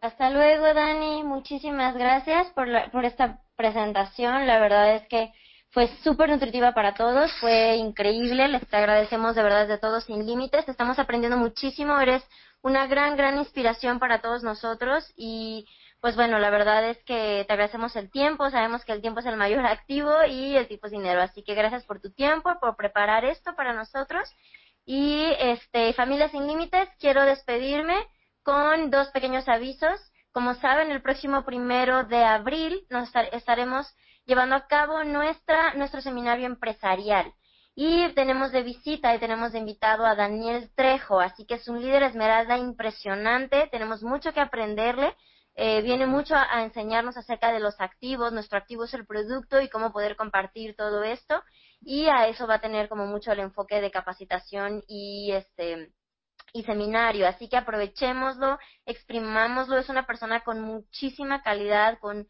Hasta 0.00 0.30
luego, 0.30 0.72
Dani. 0.74 1.24
Muchísimas 1.24 1.94
gracias 1.96 2.48
por, 2.50 2.68
por 2.92 3.04
esta 3.04 3.40
presentación. 3.56 4.46
La 4.46 4.60
verdad 4.60 4.94
es 4.94 5.08
que 5.08 5.32
fue 5.70 5.88
súper 6.04 6.30
nutritiva 6.30 6.72
para 6.72 6.94
todos, 6.94 7.32
fue 7.40 7.76
increíble. 7.76 8.48
Les 8.48 8.62
agradecemos 8.72 9.34
de 9.34 9.42
verdad 9.42 9.66
de 9.66 9.78
todos 9.78 10.04
sin 10.04 10.24
límites. 10.24 10.68
Estamos 10.68 10.98
aprendiendo 10.98 11.36
muchísimo. 11.36 12.00
Eres 12.00 12.22
una 12.62 12.86
gran, 12.86 13.16
gran 13.16 13.38
inspiración 13.38 13.98
para 13.98 14.20
todos 14.20 14.42
nosotros 14.44 15.12
y 15.16 15.66
pues 16.00 16.14
bueno, 16.14 16.38
la 16.38 16.50
verdad 16.50 16.88
es 16.88 16.98
que 17.04 17.44
te 17.46 17.52
agradecemos 17.52 17.96
el 17.96 18.08
tiempo, 18.08 18.48
sabemos 18.50 18.84
que 18.84 18.92
el 18.92 19.00
tiempo 19.00 19.18
es 19.18 19.26
el 19.26 19.36
mayor 19.36 19.66
activo 19.66 20.12
y 20.28 20.56
el 20.56 20.68
tiempo 20.68 20.86
es 20.86 20.92
dinero, 20.92 21.20
así 21.20 21.42
que 21.42 21.54
gracias 21.54 21.84
por 21.84 22.00
tu 22.00 22.12
tiempo, 22.12 22.56
por 22.60 22.76
preparar 22.76 23.24
esto 23.24 23.56
para 23.56 23.72
nosotros. 23.72 24.30
Y 24.86 25.24
este, 25.40 25.92
Familia 25.92 26.28
Sin 26.28 26.46
Límites, 26.46 26.88
quiero 27.00 27.22
despedirme 27.24 28.06
con 28.48 28.90
dos 28.90 29.08
pequeños 29.08 29.46
avisos. 29.46 30.00
Como 30.32 30.54
saben, 30.54 30.90
el 30.90 31.02
próximo 31.02 31.44
primero 31.44 32.04
de 32.04 32.24
abril 32.24 32.86
nos 32.88 33.10
estaremos 33.32 33.94
llevando 34.24 34.56
a 34.56 34.66
cabo 34.66 35.04
nuestra, 35.04 35.74
nuestro 35.74 36.00
seminario 36.00 36.46
empresarial. 36.46 37.30
Y 37.74 38.08
tenemos 38.14 38.50
de 38.50 38.62
visita 38.62 39.14
y 39.14 39.18
tenemos 39.18 39.52
de 39.52 39.58
invitado 39.58 40.06
a 40.06 40.14
Daniel 40.14 40.70
Trejo, 40.74 41.20
así 41.20 41.44
que 41.44 41.56
es 41.56 41.68
un 41.68 41.82
líder 41.82 42.04
esmeralda 42.04 42.56
impresionante, 42.56 43.68
tenemos 43.70 44.02
mucho 44.02 44.32
que 44.32 44.40
aprenderle, 44.40 45.14
eh, 45.54 45.82
viene 45.82 46.06
mucho 46.06 46.34
a, 46.34 46.64
enseñarnos 46.64 47.18
acerca 47.18 47.52
de 47.52 47.60
los 47.60 47.78
activos, 47.82 48.32
nuestro 48.32 48.56
activo 48.56 48.84
es 48.84 48.94
el 48.94 49.04
producto 49.04 49.60
y 49.60 49.68
cómo 49.68 49.92
poder 49.92 50.16
compartir 50.16 50.74
todo 50.74 51.02
esto, 51.02 51.42
y 51.82 52.06
a 52.06 52.28
eso 52.28 52.46
va 52.46 52.54
a 52.54 52.60
tener 52.62 52.88
como 52.88 53.04
mucho 53.04 53.30
el 53.30 53.40
enfoque 53.40 53.82
de 53.82 53.90
capacitación 53.90 54.82
y 54.88 55.32
este 55.32 55.92
y 56.52 56.62
seminario, 56.62 57.26
así 57.28 57.48
que 57.48 57.56
aprovechémoslo, 57.56 58.58
exprimámoslo, 58.86 59.78
es 59.78 59.88
una 59.88 60.06
persona 60.06 60.40
con 60.44 60.60
muchísima 60.60 61.42
calidad, 61.42 61.98
con 61.98 62.28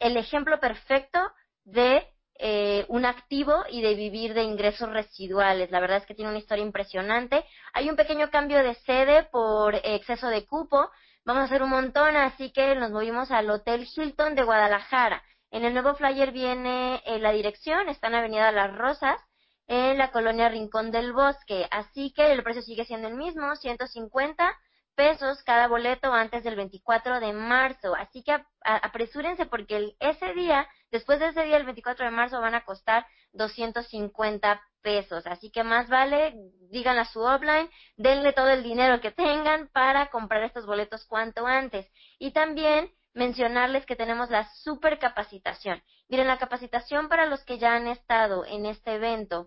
el 0.00 0.16
ejemplo 0.16 0.60
perfecto 0.60 1.18
de 1.64 2.06
eh, 2.38 2.84
un 2.88 3.04
activo 3.04 3.64
y 3.70 3.80
de 3.80 3.94
vivir 3.94 4.34
de 4.34 4.42
ingresos 4.42 4.90
residuales. 4.90 5.70
La 5.70 5.80
verdad 5.80 5.98
es 5.98 6.06
que 6.06 6.14
tiene 6.14 6.30
una 6.30 6.40
historia 6.40 6.64
impresionante. 6.64 7.44
Hay 7.72 7.88
un 7.88 7.96
pequeño 7.96 8.30
cambio 8.30 8.62
de 8.62 8.74
sede 8.74 9.24
por 9.24 9.74
exceso 9.76 10.28
de 10.28 10.44
cupo. 10.46 10.90
Vamos 11.24 11.42
a 11.42 11.44
hacer 11.44 11.62
un 11.62 11.70
montón, 11.70 12.16
así 12.16 12.50
que 12.50 12.74
nos 12.74 12.90
movimos 12.90 13.30
al 13.30 13.48
Hotel 13.50 13.86
Hilton 13.94 14.34
de 14.34 14.42
Guadalajara. 14.42 15.22
En 15.50 15.64
el 15.64 15.72
nuevo 15.72 15.94
flyer 15.94 16.32
viene 16.32 17.00
eh, 17.06 17.18
la 17.20 17.30
dirección, 17.30 17.88
está 17.88 18.08
en 18.08 18.16
Avenida 18.16 18.50
Las 18.50 18.76
Rosas 18.76 19.20
en 19.66 19.98
la 19.98 20.10
colonia 20.10 20.48
Rincón 20.48 20.90
del 20.90 21.12
Bosque. 21.12 21.66
Así 21.70 22.12
que 22.12 22.32
el 22.32 22.42
precio 22.42 22.62
sigue 22.62 22.84
siendo 22.84 23.08
el 23.08 23.14
mismo, 23.14 23.54
150 23.56 24.56
pesos 24.94 25.42
cada 25.42 25.68
boleto 25.68 26.12
antes 26.12 26.44
del 26.44 26.56
24 26.56 27.20
de 27.20 27.32
marzo. 27.32 27.94
Así 27.94 28.22
que 28.22 28.38
apresúrense 28.62 29.46
porque 29.46 29.96
ese 29.98 30.32
día, 30.34 30.68
después 30.90 31.18
de 31.18 31.28
ese 31.28 31.44
día, 31.44 31.56
el 31.56 31.64
24 31.64 32.04
de 32.04 32.10
marzo, 32.10 32.40
van 32.40 32.54
a 32.54 32.64
costar 32.64 33.06
250 33.32 34.62
pesos. 34.82 35.26
Así 35.26 35.50
que 35.50 35.64
más 35.64 35.88
vale, 35.88 36.34
digan 36.70 36.98
a 36.98 37.04
su 37.04 37.20
offline, 37.20 37.68
denle 37.96 38.32
todo 38.32 38.48
el 38.48 38.62
dinero 38.62 39.00
que 39.00 39.10
tengan 39.10 39.68
para 39.68 40.10
comprar 40.10 40.42
estos 40.44 40.66
boletos 40.66 41.04
cuanto 41.06 41.46
antes. 41.46 41.90
Y 42.18 42.32
también 42.32 42.92
mencionarles 43.14 43.86
que 43.86 43.96
tenemos 43.96 44.30
la 44.30 44.44
super 44.54 44.98
capacitación. 44.98 45.82
Miren, 46.08 46.26
la 46.26 46.38
capacitación 46.38 47.08
para 47.08 47.26
los 47.26 47.44
que 47.44 47.58
ya 47.58 47.74
han 47.74 47.86
estado 47.86 48.44
en 48.44 48.66
este 48.66 48.94
evento, 48.94 49.46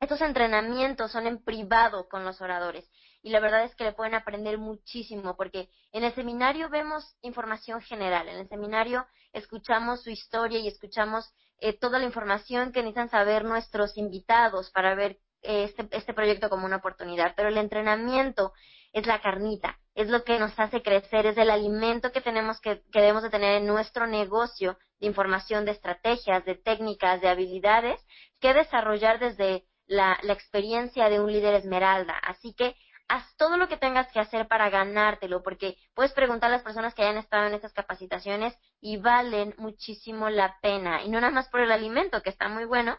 estos 0.00 0.20
entrenamientos 0.20 1.10
son 1.10 1.26
en 1.26 1.42
privado 1.42 2.08
con 2.08 2.24
los 2.24 2.40
oradores 2.40 2.88
y 3.22 3.30
la 3.30 3.40
verdad 3.40 3.64
es 3.64 3.74
que 3.74 3.84
le 3.84 3.92
pueden 3.92 4.14
aprender 4.14 4.58
muchísimo 4.58 5.36
porque 5.36 5.68
en 5.92 6.04
el 6.04 6.14
seminario 6.14 6.68
vemos 6.68 7.16
información 7.22 7.80
general, 7.80 8.28
en 8.28 8.38
el 8.38 8.48
seminario 8.48 9.06
escuchamos 9.32 10.02
su 10.02 10.10
historia 10.10 10.58
y 10.60 10.68
escuchamos 10.68 11.32
eh, 11.60 11.72
toda 11.72 11.98
la 11.98 12.04
información 12.04 12.72
que 12.72 12.80
necesitan 12.80 13.10
saber 13.10 13.44
nuestros 13.44 13.96
invitados 13.96 14.70
para 14.70 14.94
ver 14.94 15.18
este, 15.42 15.88
este 15.92 16.14
proyecto 16.14 16.48
como 16.48 16.66
una 16.66 16.76
oportunidad, 16.76 17.34
pero 17.36 17.48
el 17.48 17.58
entrenamiento 17.58 18.52
es 18.92 19.06
la 19.06 19.20
carnita, 19.20 19.78
es 19.94 20.08
lo 20.08 20.24
que 20.24 20.38
nos 20.38 20.58
hace 20.58 20.82
crecer, 20.82 21.26
es 21.26 21.36
el 21.36 21.50
alimento 21.50 22.12
que 22.12 22.20
tenemos 22.20 22.60
que, 22.60 22.82
que 22.92 23.00
debemos 23.00 23.22
de 23.22 23.30
tener 23.30 23.56
en 23.56 23.66
nuestro 23.66 24.06
negocio 24.06 24.78
de 25.00 25.06
información, 25.06 25.64
de 25.64 25.72
estrategias, 25.72 26.44
de 26.44 26.54
técnicas, 26.54 27.20
de 27.20 27.28
habilidades 27.28 28.00
que 28.40 28.54
desarrollar 28.54 29.18
desde 29.18 29.67
la, 29.88 30.18
la 30.22 30.32
experiencia 30.32 31.08
de 31.08 31.20
un 31.20 31.32
líder 31.32 31.54
esmeralda. 31.54 32.16
Así 32.18 32.54
que 32.54 32.76
haz 33.08 33.24
todo 33.36 33.56
lo 33.56 33.68
que 33.68 33.76
tengas 33.76 34.12
que 34.12 34.20
hacer 34.20 34.46
para 34.46 34.70
ganártelo, 34.70 35.42
porque 35.42 35.76
puedes 35.94 36.12
preguntar 36.12 36.50
a 36.50 36.52
las 36.52 36.62
personas 36.62 36.94
que 36.94 37.02
hayan 37.02 37.16
estado 37.16 37.46
en 37.46 37.54
estas 37.54 37.72
capacitaciones 37.72 38.56
y 38.80 38.98
valen 38.98 39.54
muchísimo 39.58 40.28
la 40.30 40.58
pena. 40.60 41.02
Y 41.02 41.08
no 41.08 41.20
nada 41.20 41.32
más 41.32 41.48
por 41.48 41.60
el 41.60 41.72
alimento, 41.72 42.22
que 42.22 42.30
está 42.30 42.48
muy 42.48 42.66
bueno, 42.66 42.96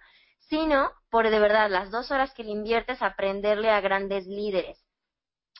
sino 0.50 0.92
por 1.12 1.30
de 1.30 1.40
verdad 1.40 1.70
las 1.70 1.92
dos 1.92 2.12
horas 2.12 2.34
que 2.34 2.44
le 2.44 2.52
inviertes 2.52 3.02
a 3.02 3.08
aprenderle 3.08 3.70
a 3.70 3.82
grandes 3.82 4.26
líderes. 4.26 4.84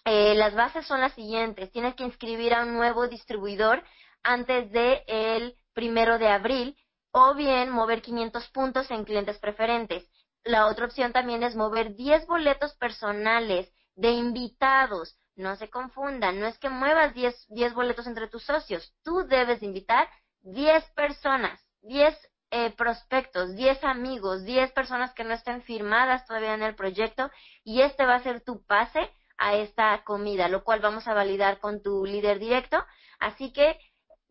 Eh, 0.06 0.34
las 0.36 0.56
bases 0.56 0.86
son 0.88 1.02
las 1.02 1.14
siguientes. 1.14 1.72
Tienes 1.72 1.96
que 1.96 2.04
inscribir 2.04 2.54
a 2.54 2.64
un 2.64 2.74
nuevo 2.74 3.08
distribuidor 3.08 3.84
antes 4.24 4.72
del 4.72 5.02
el 5.08 5.56
primero 5.74 6.18
de 6.18 6.28
abril 6.28 6.76
o 7.12 7.36
bien 7.36 7.70
mover 7.70 8.02
500 8.02 8.50
puntos 8.50 8.90
en 8.92 9.06
clientes 9.06 9.38
preferentes. 9.40 10.10
La 10.44 10.68
otra 10.68 10.86
opción 10.86 11.12
también 11.12 11.44
es 11.44 11.56
mover 11.56 11.96
10 11.96 12.26
boletos 12.28 12.74
personales 12.76 13.72
de 13.96 14.12
invitados. 14.12 15.18
No 15.36 15.56
se 15.56 15.70
confundan, 15.70 16.40
no 16.40 16.48
es 16.48 16.58
que 16.60 16.70
muevas 16.70 17.14
10, 17.14 17.48
10 17.50 17.74
boletos 17.74 18.08
entre 18.08 18.28
tus 18.28 18.44
socios. 18.44 18.94
Tú 19.04 19.26
debes 19.28 19.64
invitar 19.64 20.08
10 20.42 20.84
personas, 20.92 21.66
10 21.82 22.16
eh, 22.52 22.72
prospectos, 22.72 23.56
10 23.56 23.84
amigos, 23.84 24.44
10 24.44 24.72
personas 24.72 25.14
que 25.14 25.24
no 25.24 25.34
estén 25.34 25.62
firmadas 25.62 26.26
todavía 26.26 26.56
en 26.56 26.64
el 26.64 26.76
proyecto 26.76 27.30
y 27.64 27.82
este 27.82 28.06
va 28.06 28.16
a 28.16 28.24
ser 28.24 28.42
tu 28.42 28.66
pase 28.66 29.12
a 29.38 29.56
esta 29.56 30.04
comida, 30.04 30.50
lo 30.50 30.64
cual 30.64 30.80
vamos 30.80 31.08
a 31.08 31.14
validar 31.14 31.60
con 31.60 31.82
tu 31.82 32.06
líder 32.06 32.40
directo. 32.40 32.84
Así 33.20 33.54
que 33.54 33.80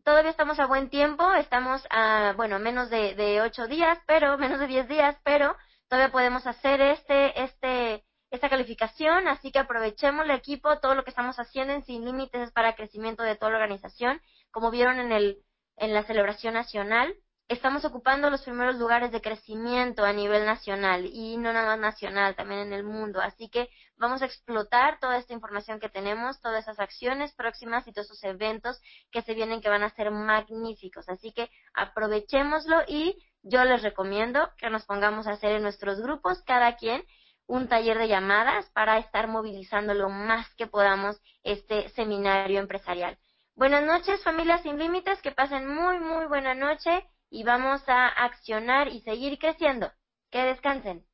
todavía 0.03 0.31
estamos 0.31 0.59
a 0.59 0.67
buen 0.67 0.89
tiempo, 0.89 1.33
estamos 1.33 1.81
a, 1.89 2.33
bueno, 2.35 2.59
menos 2.59 2.89
de, 2.89 3.15
de 3.15 3.41
8 3.41 3.67
días, 3.67 3.97
pero, 4.05 4.37
menos 4.37 4.59
de 4.59 4.67
10 4.67 4.87
días, 4.87 5.17
pero 5.23 5.55
todavía 5.89 6.11
podemos 6.11 6.47
hacer 6.47 6.79
este, 6.79 7.43
este, 7.43 8.05
esta 8.29 8.49
calificación, 8.49 9.27
así 9.27 9.51
que 9.51 9.59
aprovechemos 9.59 10.25
el 10.25 10.31
equipo, 10.31 10.79
todo 10.79 10.95
lo 10.95 11.03
que 11.03 11.09
estamos 11.09 11.37
haciendo 11.39 11.73
en 11.73 11.83
Sin 11.83 12.05
Límites 12.05 12.41
es 12.41 12.51
para 12.51 12.75
crecimiento 12.75 13.23
de 13.23 13.35
toda 13.35 13.51
la 13.51 13.57
organización, 13.57 14.21
como 14.51 14.71
vieron 14.71 14.99
en 14.99 15.11
el, 15.11 15.43
en 15.77 15.93
la 15.93 16.03
celebración 16.03 16.53
nacional, 16.53 17.13
estamos 17.49 17.83
ocupando 17.83 18.29
los 18.29 18.43
primeros 18.43 18.75
lugares 18.75 19.11
de 19.11 19.21
crecimiento 19.21 20.05
a 20.05 20.13
nivel 20.13 20.45
nacional 20.45 21.09
y 21.11 21.35
no 21.37 21.51
nada 21.51 21.69
más 21.69 21.79
nacional, 21.79 22.35
también 22.35 22.61
en 22.61 22.73
el 22.73 22.83
mundo. 22.83 23.19
Así 23.19 23.49
que 23.49 23.69
vamos 23.97 24.21
a 24.21 24.25
explotar 24.25 24.99
toda 24.99 25.17
esta 25.17 25.33
información 25.33 25.79
que 25.79 25.89
tenemos, 25.89 26.39
todas 26.41 26.63
esas 26.63 26.79
acciones 26.79 27.33
próximas 27.33 27.87
y 27.87 27.91
todos 27.91 28.05
esos 28.05 28.23
eventos 28.23 28.79
que 29.11 29.23
se 29.23 29.33
vienen 29.33 29.61
que 29.61 29.69
van 29.69 29.81
a 29.81 29.89
ser 29.89 30.11
magníficos. 30.11 31.09
Así 31.09 31.31
que 31.33 31.49
aprovechémoslo 31.73 32.83
y 32.87 33.17
yo 33.41 33.63
les 33.65 33.81
recomiendo 33.81 34.51
que 34.57 34.69
nos 34.69 34.85
pongamos 34.85 35.25
a 35.25 35.31
hacer 35.31 35.53
en 35.53 35.63
nuestros 35.63 35.99
grupos, 36.01 36.43
cada 36.43 36.75
quien, 36.75 37.03
un 37.47 37.67
taller 37.67 37.97
de 37.97 38.09
llamadas 38.09 38.69
para 38.73 38.99
estar 38.99 39.27
movilizando 39.27 39.95
lo 39.95 40.09
más 40.09 40.53
que 40.53 40.67
podamos 40.67 41.19
este 41.41 41.89
seminario 41.89 42.59
empresarial. 42.59 43.17
Buenas 43.55 43.83
noches, 43.83 44.23
familias 44.23 44.61
sin 44.61 44.77
límites, 44.77 45.19
que 45.23 45.31
pasen 45.31 45.67
muy, 45.67 45.99
muy 45.99 46.27
buena 46.27 46.53
noche 46.53 47.09
y 47.29 47.43
vamos 47.43 47.87
a 47.87 48.07
accionar 48.07 48.87
y 48.89 49.01
seguir 49.01 49.37
creciendo. 49.39 49.91
Que 50.31 50.43
descansen. 50.43 51.08